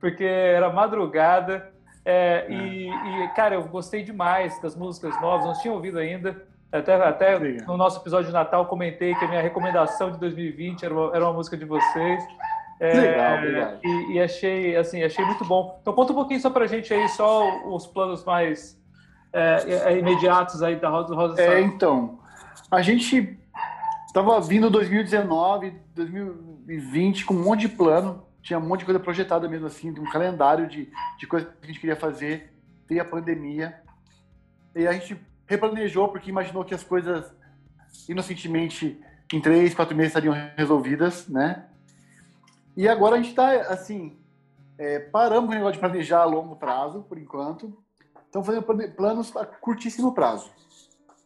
porque 0.00 0.24
era 0.24 0.72
madrugada, 0.72 1.72
é, 2.04 2.46
é. 2.48 2.52
E, 2.52 2.88
e, 2.90 3.28
cara, 3.28 3.54
eu 3.54 3.62
gostei 3.62 4.02
demais 4.02 4.60
das 4.60 4.74
músicas 4.74 5.14
novas, 5.20 5.46
não 5.46 5.62
tinha 5.62 5.72
ouvido 5.72 5.96
ainda, 5.96 6.44
até, 6.72 6.96
até 6.96 7.38
no 7.38 7.76
nosso 7.76 8.00
episódio 8.00 8.26
de 8.26 8.32
Natal 8.32 8.66
comentei 8.66 9.14
que 9.14 9.24
a 9.24 9.28
minha 9.28 9.40
recomendação 9.40 10.10
de 10.10 10.18
2020 10.18 10.84
era 10.84 10.92
uma, 10.92 11.14
era 11.14 11.24
uma 11.24 11.32
música 11.32 11.56
de 11.56 11.64
vocês. 11.64 12.24
É, 12.80 12.92
Legal, 12.92 13.38
obrigado. 13.38 13.80
E, 13.84 14.12
e, 14.12 14.20
achei, 14.20 14.76
assim, 14.76 15.02
achei 15.02 15.24
muito 15.24 15.44
bom. 15.44 15.78
Então 15.80 15.92
conta 15.92 16.12
um 16.12 16.16
pouquinho 16.16 16.40
só 16.40 16.48
pra 16.48 16.66
gente 16.66 16.92
aí, 16.94 17.08
só 17.08 17.66
os 17.66 17.86
planos 17.86 18.24
mais 18.24 18.80
é, 19.32 19.92
é 19.92 19.98
imediatos 19.98 20.62
aí 20.62 20.76
da 20.76 20.88
Rosa 20.88 21.14
Rosa 21.14 21.42
É, 21.42 21.60
então, 21.60 22.20
a 22.70 22.80
gente 22.80 23.38
tava 24.14 24.40
vindo 24.40 24.70
2019, 24.70 25.74
2020 25.94 27.24
com 27.24 27.34
um 27.34 27.42
monte 27.42 27.60
de 27.60 27.68
plano, 27.68 28.24
tinha 28.42 28.58
um 28.58 28.66
monte 28.66 28.80
de 28.80 28.86
coisa 28.86 29.00
projetada 29.00 29.48
mesmo 29.48 29.66
assim, 29.66 29.90
um 29.90 30.10
calendário 30.10 30.66
de, 30.68 30.88
de 31.18 31.26
coisas 31.26 31.48
que 31.48 31.64
a 31.64 31.66
gente 31.66 31.80
queria 31.80 31.96
fazer, 31.96 32.52
veio 32.88 33.02
a 33.02 33.04
pandemia, 33.04 33.74
e 34.74 34.86
a 34.86 34.92
gente 34.92 35.20
replanejou 35.46 36.08
porque 36.08 36.30
imaginou 36.30 36.64
que 36.64 36.74
as 36.74 36.84
coisas 36.84 37.32
inocentemente 38.08 39.00
em 39.32 39.40
três, 39.40 39.74
quatro 39.74 39.96
meses 39.96 40.10
estariam 40.10 40.34
resolvidas, 40.56 41.28
né? 41.28 41.64
E 42.78 42.88
agora 42.88 43.16
a 43.16 43.18
gente 43.18 43.30
está 43.30 43.50
assim, 43.72 44.16
é, 44.78 45.00
paramos 45.00 45.50
o 45.50 45.52
negócio 45.52 45.72
de 45.72 45.80
planejar 45.80 46.20
a 46.20 46.24
longo 46.24 46.54
prazo, 46.54 47.02
por 47.08 47.18
enquanto. 47.18 47.76
Estamos 48.24 48.46
fazendo 48.46 48.92
planos 48.94 49.36
a 49.36 49.44
curtíssimo 49.44 50.14
prazo, 50.14 50.48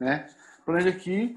né? 0.00 0.28
Planeja 0.64 0.88
aqui 0.88 1.36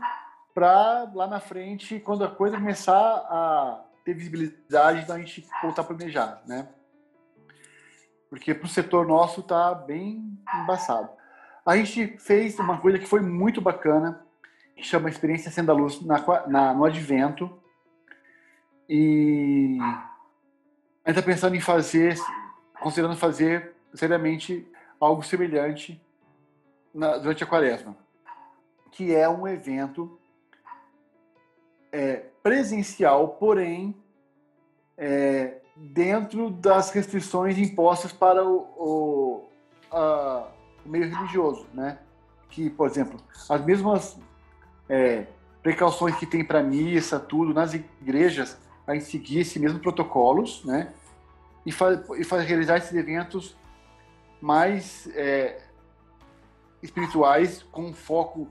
para 0.54 1.12
lá 1.14 1.28
na 1.28 1.42
frente, 1.42 2.00
quando 2.00 2.24
a 2.24 2.32
coisa 2.32 2.56
começar 2.56 2.96
a 2.96 3.84
ter 4.06 4.14
visibilidade, 4.14 5.02
então 5.02 5.18
a 5.18 5.20
gente 5.20 5.46
voltar 5.62 5.82
a 5.82 5.86
planejar, 5.86 6.42
né? 6.48 6.70
Porque 8.30 8.54
para 8.54 8.68
o 8.68 8.70
setor 8.70 9.06
nosso 9.06 9.42
está 9.42 9.76
bem 9.76 10.40
embaçado. 10.62 11.10
A 11.66 11.76
gente 11.76 12.18
fez 12.20 12.58
uma 12.58 12.78
coisa 12.78 12.98
que 12.98 13.06
foi 13.06 13.20
muito 13.20 13.60
bacana, 13.60 14.26
que 14.78 14.84
chama 14.84 15.10
Experiência 15.10 15.52
Sendo 15.52 15.74
a 15.74 15.76
Luz 15.76 16.00
na, 16.06 16.48
na, 16.48 16.74
no 16.74 16.86
Advento. 16.86 17.62
E 18.88 19.78
a 21.04 21.10
gente 21.10 21.20
está 21.20 21.22
pensando 21.22 21.56
em 21.56 21.60
fazer, 21.60 22.18
considerando 22.80 23.18
fazer 23.18 23.74
seriamente 23.94 24.68
algo 25.00 25.24
semelhante 25.24 26.02
na, 26.94 27.18
durante 27.18 27.44
a 27.44 27.48
quaresma, 27.48 27.96
que 28.92 29.14
é 29.14 29.28
um 29.28 29.48
evento 29.48 30.20
é, 31.92 32.26
presencial, 32.42 33.30
porém 33.30 33.96
é, 34.98 35.62
dentro 35.76 36.50
das 36.50 36.92
restrições 36.92 37.58
impostas 37.58 38.12
para 38.12 38.46
o, 38.46 38.58
o 38.78 39.50
a, 39.92 40.48
meio 40.86 41.10
religioso, 41.10 41.66
né? 41.74 42.00
Que, 42.50 42.70
por 42.70 42.88
exemplo, 42.88 43.20
as 43.50 43.62
mesmas 43.66 44.18
é, 44.88 45.26
precauções 45.62 46.16
que 46.18 46.26
tem 46.26 46.46
para 46.46 46.62
missa, 46.62 47.20
tudo, 47.20 47.54
nas 47.54 47.74
igrejas, 47.74 48.58
gente 48.94 49.06
seguir 49.06 49.40
esses 49.40 49.58
mesmos 49.58 49.82
protocolos, 49.82 50.64
né? 50.64 50.94
E, 51.66 51.72
faz, 51.72 52.00
e 52.18 52.24
faz, 52.24 52.46
realizar 52.46 52.78
esses 52.78 52.94
eventos 52.94 53.58
mais 54.40 55.08
é, 55.16 55.64
espirituais, 56.84 57.64
com 57.72 57.92
foco 57.94 58.48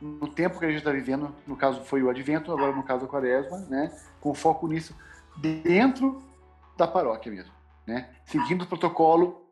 no 0.00 0.28
tempo 0.28 0.58
que 0.58 0.64
a 0.64 0.68
gente 0.68 0.78
está 0.78 0.90
vivendo, 0.90 1.34
no 1.46 1.56
caso 1.56 1.82
foi 1.84 2.02
o 2.02 2.10
Advento, 2.10 2.52
agora 2.52 2.74
no 2.74 2.82
caso 2.82 3.04
a 3.04 3.08
Quaresma, 3.08 3.58
né? 3.68 3.94
Com 4.20 4.34
foco 4.34 4.66
nisso 4.66 4.96
dentro 5.36 6.22
da 6.76 6.86
paróquia 6.86 7.30
mesmo, 7.30 7.52
né? 7.86 8.10
Seguindo 8.24 8.62
o 8.62 8.66
protocolo 8.66 9.46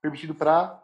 permitido 0.00 0.34
para 0.34 0.82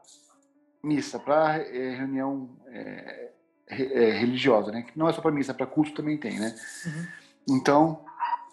missa, 0.83 1.19
para 1.19 1.59
é, 1.59 1.95
reunião 1.97 2.51
é, 2.67 3.31
é, 3.67 4.11
religiosa, 4.13 4.71
né? 4.71 4.87
Não 4.95 5.09
é 5.09 5.13
só 5.13 5.21
para 5.21 5.31
missa, 5.31 5.53
é 5.53 5.55
para 5.55 5.67
culto 5.67 5.93
também 5.93 6.19
tem, 6.19 6.39
né? 6.39 6.55
Uhum. 6.87 7.07
Então, 7.57 8.05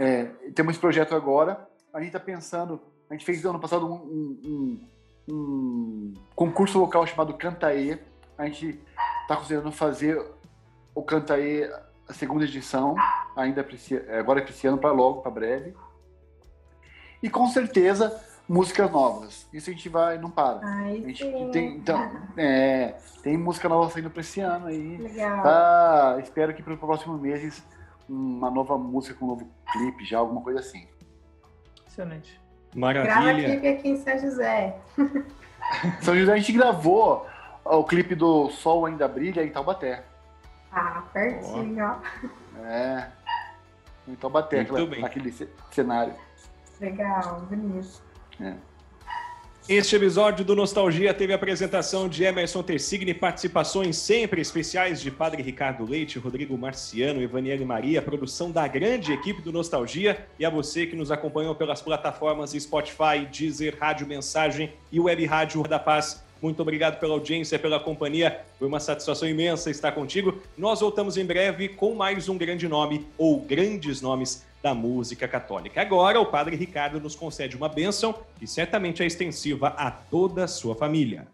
é, 0.02 0.26
temos 0.56 0.72
esse 0.72 0.80
projeto 0.80 1.14
agora. 1.14 1.68
A 1.94 1.99
gente 1.99 2.07
está 2.07 2.19
pensando, 2.19 2.82
a 3.07 3.14
gente 3.14 3.23
fez 3.23 3.44
no 3.44 3.52
ano 3.52 3.60
passado 3.60 3.86
um, 3.86 3.94
um, 3.94 4.88
um, 5.30 5.34
um 5.34 6.14
concurso 6.36 6.80
local 6.80 7.06
chamado 7.06 7.36
Cantaê. 7.36 7.99
A 8.36 8.45
gente 8.45 8.82
está 9.22 9.36
considerando 9.36 9.72
fazer 9.72 10.19
o 10.95 11.03
Cantaê 11.03 11.69
a 12.10 12.14
segunda 12.14 12.45
edição, 12.45 12.95
ainda 13.36 13.65
agora 14.18 14.41
para 14.41 14.49
esse 14.49 14.68
ano, 14.68 14.78
para 14.78 14.91
logo, 14.91 15.22
para 15.22 15.32
breve. 15.32 15.73
E 17.22 17.30
com 17.30 17.48
certeza 17.48 18.19
músicas 18.49 18.91
novas. 18.91 19.48
Isso 19.53 19.69
a 19.69 19.73
gente 19.73 19.88
vai, 19.88 20.18
não 20.18 20.32
para. 20.32 20.60
Ai, 20.64 20.98
a 20.98 21.07
gente 21.07 21.23
sim. 21.23 21.52
tem, 21.52 21.76
então, 21.76 22.11
é, 22.36 22.95
tem 23.22 23.38
música 23.38 23.69
nova 23.69 23.90
saindo 23.91 24.10
para 24.10 24.22
esse 24.22 24.41
ano 24.41 24.65
aí. 24.65 24.98
Legal. 24.98 25.44
Tá, 25.44 26.18
espero 26.19 26.53
que 26.53 26.64
para 26.64 26.73
os 26.73 26.80
próximos 26.80 27.22
meses 27.22 27.64
uma 28.12 28.52
nova 28.52 28.78
música 28.78 29.16
com 29.16 29.26
um 29.26 29.30
novo 29.30 29.50
clipe, 29.72 30.04
já 30.04 30.20
alguma 30.20 30.42
coisa 30.42 30.60
assim. 30.60 30.88
Excelente. 31.88 32.40
Maravilha. 32.76 33.14
Grava 33.14 33.34
clipe 33.34 33.68
aqui 33.68 33.90
em 33.90 33.98
São 33.98 34.18
José. 34.18 34.78
São 36.02 36.16
José 36.16 36.34
a 36.34 36.38
gente 36.38 36.52
gravou 36.52 37.26
o 37.64 37.84
clipe 37.84 38.14
do 38.14 38.50
Sol 38.50 38.86
Ainda 38.86 39.08
Brilha 39.08 39.44
em 39.44 39.50
Taubaté. 39.50 40.04
Ah, 40.72 41.04
pertinho, 41.14 41.84
ó. 41.86 42.66
É. 42.66 43.10
Em 44.08 44.16
Taubaté, 44.16 44.62
aquela, 44.62 45.06
aquele 45.06 45.34
cenário. 45.72 46.14
Legal, 46.80 47.42
bonito. 47.42 48.02
É. 48.40 48.56
Este 49.73 49.95
episódio 49.95 50.43
do 50.43 50.53
Nostalgia 50.53 51.14
teve 51.14 51.31
a 51.31 51.38
apresentação 51.38 52.10
de 52.10 52.26
Emerson 52.26 52.61
Tersigni, 52.61 53.14
participações 53.14 53.95
sempre 53.95 54.41
especiais 54.41 54.99
de 54.99 55.10
Padre 55.10 55.41
Ricardo 55.41 55.89
Leite, 55.89 56.19
Rodrigo 56.19 56.57
Marciano, 56.57 57.22
Evaniele 57.22 57.64
Maria, 57.64 58.02
produção 58.02 58.52
da 58.52 58.68
grande 58.68 59.14
equipe 59.14 59.41
do 59.41 59.49
Nostalgia 59.49 60.27
e 60.38 60.43
a 60.43 60.49
você 60.49 60.85
que 60.85 60.93
nos 60.98 61.10
acompanhou 61.10 61.56
pelas 61.56 61.81
plataformas 61.81 62.52
Spotify, 62.52 63.26
Deezer, 63.31 63.77
Rádio 63.80 64.06
Mensagem 64.06 64.73
e 64.91 64.99
Web 64.99 65.26
Rádio 65.26 65.64
da 65.64 65.80
Paz. 65.80 66.22
Muito 66.41 66.61
obrigado 66.61 66.99
pela 66.99 67.14
audiência, 67.14 67.57
pela 67.57 67.80
companhia. 67.80 68.41
Foi 68.60 68.68
uma 68.68 68.81
satisfação 68.81 69.26
imensa 69.26 69.72
estar 69.72 69.93
contigo. 69.93 70.38
Nós 70.57 70.81
voltamos 70.81 71.15
em 71.15 71.23
breve 71.23 71.69
com 71.69 71.95
mais 71.95 72.27
um 72.27 72.38
grande 72.38 72.68
nome 72.68 73.07
ou 73.18 73.39
grandes 73.39 74.02
nomes 74.02 74.43
da 74.62 74.74
música 74.74 75.28
católica. 75.28 75.82
Agora, 75.82 76.20
o 76.20 76.26
Padre 76.26 76.56
Ricardo 76.56 77.00
nos 77.00 77.16
concede 77.16 77.56
uma 77.56 77.70
bênção 77.70 78.14
que 78.38 78.46
certamente 78.46 79.02
é 79.02 79.06
extensiva 79.06 79.70
a 79.70 79.90
toda 79.90 80.44
a 80.44 80.48
sua 80.48 80.76
família. 80.76 81.28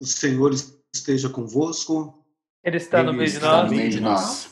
O 0.00 0.06
Senhor 0.06 0.52
esteja 0.94 1.28
convosco. 1.28 2.22
Ele 2.62 2.76
está 2.76 3.00
Ele 3.00 3.10
no 3.10 3.14
meio 3.14 3.30
de 3.30 3.40
nós. 3.40 3.70
meio 3.70 3.90
de 3.90 4.00
nós. 4.00 4.50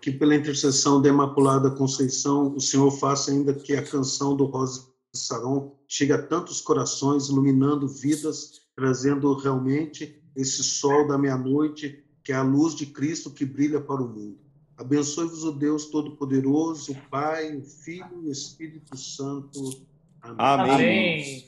Que 0.00 0.10
pela 0.10 0.34
intercessão 0.34 1.00
da 1.00 1.08
Imaculada 1.08 1.70
Conceição, 1.70 2.54
o 2.54 2.60
Senhor 2.60 2.90
faça 2.90 3.30
ainda 3.30 3.54
que 3.54 3.74
a 3.74 3.82
canção 3.82 4.34
do 4.34 4.46
Rosa 4.46 4.88
Saron 5.14 5.76
chegue 5.86 6.12
a 6.12 6.22
tantos 6.22 6.60
corações, 6.60 7.28
iluminando 7.28 7.86
vidas 7.86 8.60
trazendo 8.80 9.34
realmente 9.34 10.22
esse 10.34 10.64
sol 10.64 11.06
da 11.06 11.18
meia-noite, 11.18 12.02
que 12.24 12.32
é 12.32 12.36
a 12.36 12.42
luz 12.42 12.74
de 12.74 12.86
Cristo 12.86 13.30
que 13.30 13.44
brilha 13.44 13.78
para 13.78 14.02
o 14.02 14.08
mundo. 14.08 14.39
Abençoe-vos 14.80 15.44
o 15.44 15.52
Deus 15.52 15.84
Todo-Poderoso, 15.90 16.92
o 16.92 16.96
Pai, 17.10 17.54
o 17.54 17.62
Filho 17.62 18.22
e 18.24 18.28
o 18.28 18.32
Espírito 18.32 18.96
Santo. 18.96 19.82
Amém. 20.22 20.74
Amém. 20.74 21.44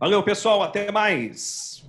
Valeu, 0.00 0.20
pessoal. 0.24 0.64
Até 0.64 0.90
mais. 0.90 1.86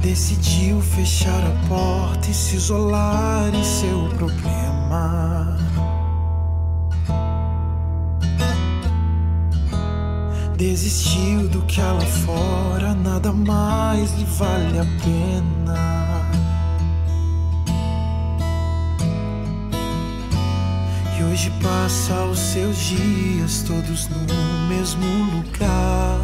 Decidiu 0.00 0.80
fechar 0.80 1.44
a 1.44 1.68
porta 1.68 2.30
e 2.30 2.34
se 2.34 2.56
isolar 2.56 3.54
em 3.54 3.62
seu 3.62 4.08
problema. 4.16 5.65
Desistiu 10.56 11.48
do 11.48 11.60
que 11.66 11.82
há 11.82 11.92
lá 11.92 12.00
fora, 12.00 12.94
nada 12.94 13.30
mais 13.30 14.10
lhe 14.12 14.24
vale 14.24 14.78
a 14.78 14.86
pena. 15.04 16.26
E 21.18 21.22
hoje 21.24 21.52
passa 21.62 22.14
os 22.24 22.38
seus 22.38 22.74
dias 22.78 23.64
todos 23.68 24.08
no 24.08 24.68
mesmo 24.68 25.04
lugar. 25.36 26.18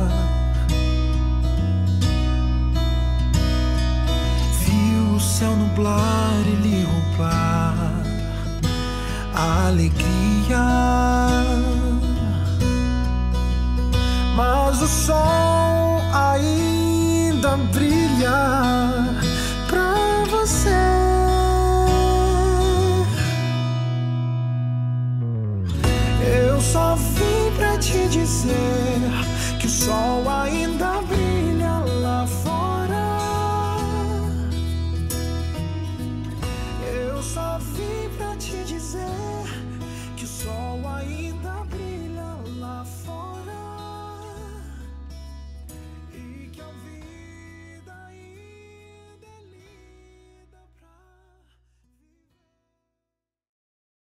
Viu 4.65 5.15
o 5.15 5.21
céu 5.21 5.55
nublar 5.55 6.43
e 6.47 6.55
lhe 6.67 6.85
roubar 6.85 8.03
a 9.35 9.67
alegria 9.67 10.23
mas 14.35 14.81
o 14.81 14.87
sol 14.87 16.01
ainda 16.13 17.57
brilha 17.73 19.15
pra 19.69 19.95
você. 20.31 20.71
Eu 26.25 26.61
só 26.61 26.95
vim 26.95 27.57
pra 27.57 27.77
te 27.79 28.09
dizer 28.09 29.01
que 29.59 29.67
o 29.67 29.71
sol 29.71 30.29
ainda 30.29 31.03
brilha. 31.09 31.52